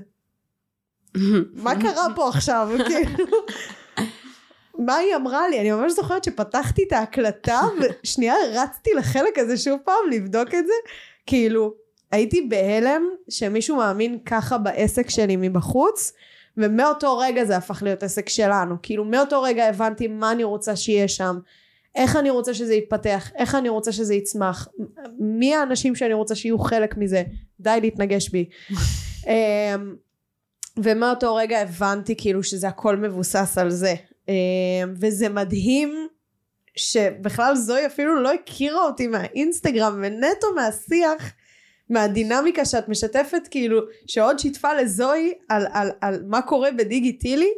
מה 1.53 1.81
קרה 1.81 2.07
פה 2.15 2.29
עכשיו? 2.29 2.69
כאילו, 2.87 3.25
מה 4.85 4.95
היא 4.95 5.15
אמרה 5.15 5.49
לי? 5.49 5.59
אני 5.59 5.71
ממש 5.71 5.91
זוכרת 5.91 6.23
שפתחתי 6.23 6.83
את 6.87 6.93
ההקלטה 6.93 7.61
ושנייה 8.03 8.35
רצתי 8.53 8.93
לחלק 8.93 9.37
הזה 9.37 9.57
שוב 9.57 9.79
פעם 9.85 10.09
לבדוק 10.11 10.47
את 10.47 10.67
זה. 10.67 10.73
כאילו, 11.25 11.73
הייתי 12.11 12.41
בהלם 12.41 13.03
שמישהו 13.29 13.75
מאמין 13.75 14.19
ככה 14.25 14.57
בעסק 14.57 15.09
שלי 15.09 15.35
מבחוץ, 15.35 16.13
ומאותו 16.57 17.17
רגע 17.17 17.45
זה 17.45 17.57
הפך 17.57 17.83
להיות 17.83 18.03
עסק 18.03 18.29
שלנו. 18.29 18.75
כאילו, 18.83 19.05
מאותו 19.05 19.41
רגע 19.41 19.65
הבנתי 19.65 20.07
מה 20.07 20.31
אני 20.31 20.43
רוצה 20.43 20.75
שיהיה 20.75 21.07
שם. 21.07 21.39
איך 21.95 22.15
אני 22.15 22.29
רוצה 22.29 22.53
שזה 22.53 22.73
יתפתח, 22.73 23.31
איך 23.35 23.55
אני 23.55 23.69
רוצה 23.69 23.91
שזה 23.91 24.15
יצמח, 24.15 24.67
מי 25.19 25.55
האנשים 25.55 25.95
שאני 25.95 26.13
רוצה 26.13 26.35
שיהיו 26.35 26.59
חלק 26.59 26.97
מזה, 26.97 27.23
די 27.59 27.77
להתנגש 27.81 28.29
בי. 28.29 28.49
אמ, 29.27 29.95
ומאותו 30.77 31.35
רגע 31.35 31.59
הבנתי 31.59 32.15
כאילו 32.17 32.43
שזה 32.43 32.67
הכל 32.67 32.97
מבוסס 32.97 33.57
על 33.57 33.69
זה. 33.69 33.95
אמ, 34.27 34.93
וזה 35.01 35.29
מדהים 35.29 36.07
שבכלל 36.75 37.55
זוהי 37.55 37.85
אפילו 37.85 38.21
לא 38.21 38.33
הכירה 38.33 38.85
אותי 38.85 39.07
מהאינסטגרם 39.07 39.99
ונטו 40.03 40.47
מהשיח 40.55 41.33
מהדינמיקה 41.89 42.65
שאת 42.65 42.89
משתפת 42.89 43.47
כאילו 43.51 43.81
שעוד 44.07 44.39
שיתפה 44.39 44.73
לזוהי 44.73 45.33
על, 45.49 45.65
על, 45.73 45.91
על 46.01 46.23
מה 46.27 46.41
קורה 46.41 46.71
בדיגיטילי 46.71 47.51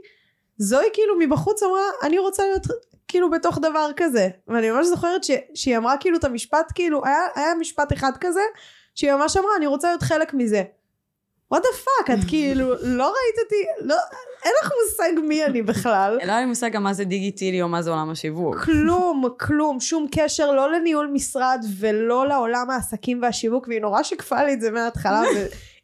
זוהי 0.58 0.88
כאילו 0.94 1.20
מבחוץ 1.20 1.64
אמרה 1.64 1.84
אני 2.04 2.20
רוצה 2.20 2.44
להיות 2.44 2.68
כאילו 3.08 3.30
בתוך 3.30 3.58
דבר 3.62 3.90
כזה. 3.96 4.30
ואני 4.48 4.72
ממש 4.72 4.88
זוכרת 4.88 5.24
ש, 5.24 5.32
שהיא 5.54 5.78
אמרה 5.78 5.98
כאילו 5.98 6.18
את 6.18 6.24
המשפט 6.24 6.72
כאילו 6.76 7.06
היה, 7.06 7.20
היה 7.36 7.56
משפט 7.60 7.94
אחד 7.94 8.12
כזה 8.22 8.42
שהיא 8.96 9.14
ממש 9.14 9.38
אמרה 9.38 9.52
אני 9.58 9.68
רוצה 9.68 9.88
להיות 9.88 10.02
חלק 10.02 10.34
מזה 10.34 10.64
what 11.53 11.57
the 11.57 11.85
fuck? 11.85 12.13
את 12.13 12.19
כאילו 12.27 12.69
לא 12.81 13.03
ראית 13.03 13.35
אותי? 13.43 13.88
לא 13.88 13.95
אין 14.45 14.53
לך 14.63 14.72
מושג 14.84 15.27
מי 15.27 15.45
אני 15.45 15.61
בכלל. 15.61 16.17
לא 16.26 16.31
היה 16.31 16.39
לי 16.39 16.45
מושג 16.45 16.72
גם 16.72 16.84
מה 16.84 16.93
זה 16.93 17.05
דיגיטילי 17.05 17.61
או 17.61 17.67
מה 17.67 17.81
זה 17.81 17.89
עולם 17.89 18.09
השיווק. 18.09 18.55
כלום 18.55 19.23
כלום 19.39 19.80
שום 19.80 20.07
קשר 20.11 20.51
לא 20.51 20.72
לניהול 20.72 21.09
משרד 21.13 21.65
ולא 21.80 22.27
לעולם 22.27 22.69
העסקים 22.69 23.22
והשיווק 23.22 23.67
והיא 23.67 23.81
נורא 23.81 24.03
שיקפה 24.03 24.43
לי 24.43 24.53
את 24.53 24.61
זה 24.61 24.72
מההתחלה 24.72 25.22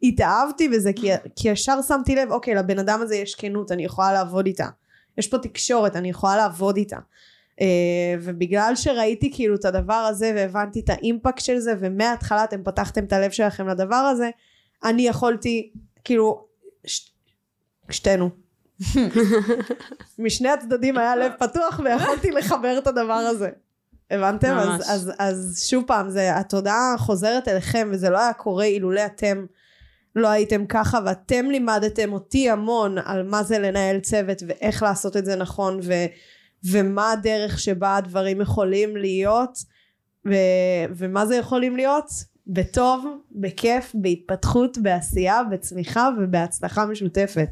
והתאהבתי 0.03 0.69
בזה 0.69 0.93
כי, 0.93 1.11
כי 1.35 1.49
ישר 1.49 1.81
שמתי 1.88 2.15
לב 2.15 2.31
אוקיי 2.31 2.55
לבן 2.55 2.79
אדם 2.79 3.01
הזה 3.01 3.15
יש 3.15 3.35
כנות 3.35 3.71
אני 3.71 3.85
יכולה 3.85 4.13
לעבוד 4.13 4.45
איתה. 4.45 4.67
יש 5.17 5.27
פה 5.27 5.38
תקשורת 5.38 5.95
אני 5.95 6.09
יכולה 6.09 6.38
לעבוד 6.38 6.77
איתה. 6.77 6.97
Uh, 7.51 7.63
ובגלל 8.21 8.73
שראיתי 8.75 9.31
כאילו 9.33 9.55
את 9.55 9.65
הדבר 9.65 9.93
הזה 9.93 10.31
והבנתי 10.35 10.79
את 10.79 10.89
האימפקט 10.89 11.39
של 11.39 11.57
זה 11.57 11.73
ומההתחלה 11.79 12.43
אתם 12.43 12.63
פתחתם 12.63 13.03
את 13.03 13.13
הלב 13.13 13.31
שלכם 13.31 13.67
לדבר 13.67 13.95
הזה 13.95 14.29
אני 14.84 15.08
יכולתי 15.08 15.72
כאילו 16.03 16.45
ש... 16.86 17.12
שתינו 17.90 18.30
משני 20.20 20.49
הצדדים 20.49 20.98
היה 20.98 21.16
לב 21.16 21.32
פתוח 21.40 21.80
ויכולתי 21.84 22.32
לחבר 22.32 22.78
את 22.78 22.88
הדבר 22.88 23.14
הזה 23.14 23.49
הבנתם? 24.12 24.53
ממש. 24.53 24.82
אז, 24.82 24.90
אז, 24.90 25.12
אז 25.20 25.66
שוב 25.70 25.84
פעם 25.88 26.10
זה 26.10 26.38
התודעה 26.38 26.95
חוזרת 26.98 27.48
אליכם 27.48 27.90
וזה 27.94 28.10
לא 28.10 28.20
היה 28.20 28.34
קורה 28.34 28.66
אילולא 28.66 29.06
אתם 29.06 29.45
לא 30.16 30.28
הייתם 30.28 30.66
ככה 30.66 30.99
ואתם 31.06 31.45
לימדתם 31.45 32.14
אותי 32.14 32.49
המון 32.49 32.98
על 32.98 33.24
מה 33.24 33.44
זה 33.44 33.60
לנהל 33.60 33.99
צוות 33.99 34.44
ואיך 34.48 34.84
לעשות 34.84 35.18
את 35.18 35.26
זה 35.26 35.36
נכון 35.36 35.80
ו, 35.84 35.94
ומה 36.64 37.12
הדרך 37.12 37.60
שבה 37.60 37.95
הדברים 37.95 38.41
יכולים 38.41 38.98
להיות 38.98 39.58
ו, 40.28 40.34
ומה 40.95 41.26
זה 41.26 41.36
יכולים 41.36 41.76
להיות 41.76 42.10
בטוב, 42.53 43.06
בכיף, 43.32 43.91
בהתפתחות, 43.94 44.78
בעשייה, 44.78 45.44
בצמיחה 45.44 46.10
ובהצלחה 46.19 46.86
משותפת. 46.86 47.49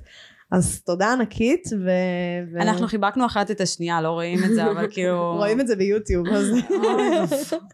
אז 0.52 0.82
תודה 0.82 1.14
ענקית, 1.14 1.68
ו... 1.86 1.90
ו... 2.54 2.62
אנחנו 2.62 2.88
חיבקנו 2.88 3.26
אחת 3.26 3.52
את 3.52 3.62
השנייה, 3.62 4.02
לא 4.02 4.10
רואים 4.10 4.44
את 4.44 4.54
זה, 4.54 4.72
אבל 4.72 4.88
כאילו... 4.94 5.36
רואים 5.38 5.62
את 5.62 5.68
זה 5.68 5.76
ביוטיוב, 5.76 6.28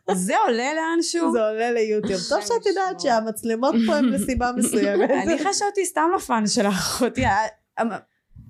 אז 0.07 0.17
זה 0.17 0.33
עולה 0.47 0.67
לאנשהו? 0.73 1.31
זה 1.31 1.47
עולה 1.47 1.71
ליוטיוב. 1.71 2.21
טוב 2.29 2.41
שאת 2.41 2.65
יודעת 2.65 2.99
שהמצלמות 2.99 3.75
פה 3.87 3.95
הן 3.95 4.05
לסיבה 4.05 4.51
מסוימת. 4.57 5.09
אני 5.09 5.37
חשבתי 5.39 5.85
סתם 5.85 6.09
לפאן 6.15 6.47
של 6.47 6.67
אחותי. 6.67 7.23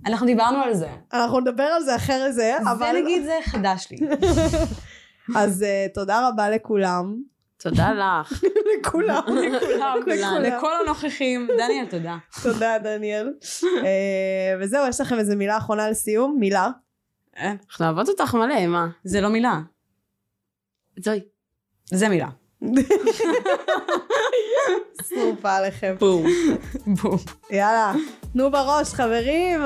אנחנו 0.05 0.25
דיברנו 0.25 0.57
על 0.57 0.73
זה. 0.73 0.87
אנחנו 1.13 1.39
נדבר 1.39 1.63
על 1.63 1.83
זה 1.83 1.95
אחרי 1.95 2.33
זה, 2.33 2.57
אבל... 2.61 2.91
זה 2.93 3.01
נגיד 3.01 3.23
זה 3.23 3.37
חדש 3.45 3.87
לי. 3.91 3.97
אז 5.41 5.63
אה, 5.63 5.87
תודה 5.93 6.27
רבה 6.27 6.49
לכולם. 6.49 7.34
תודה 7.69 7.93
לך. 7.93 8.43
לכולם. 8.79 9.21
לכולם. 9.99 10.37
לכל 10.41 10.71
הנוכחים. 10.81 11.47
דניאל, 11.57 11.85
תודה. 11.85 12.17
תודה, 12.43 12.77
דניאל. 12.83 13.33
אה, 13.63 14.55
וזהו, 14.59 14.87
יש 14.89 15.01
לכם 15.01 15.19
איזה 15.19 15.35
מילה 15.35 15.57
אחרונה 15.57 15.89
לסיום? 15.89 16.37
מילה? 16.39 16.69
אנחנו 17.39 17.85
אוהבות 17.85 18.09
אותך 18.09 18.33
מלא, 18.33 18.67
מה? 18.67 18.87
זה 19.03 19.21
לא 19.21 19.29
מילה. 19.29 19.59
זוהי. 20.99 21.19
זה 21.85 22.09
מילה. 22.09 22.27
שרופה 25.09 25.55
עליכם. 25.55 25.95
בום. 25.99 26.25
בום. 27.01 27.17
יאללה, 27.51 27.93
תנו 28.33 28.51
בראש, 28.51 28.93
חברים. 28.93 29.61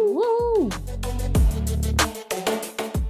וואו. 0.00 0.68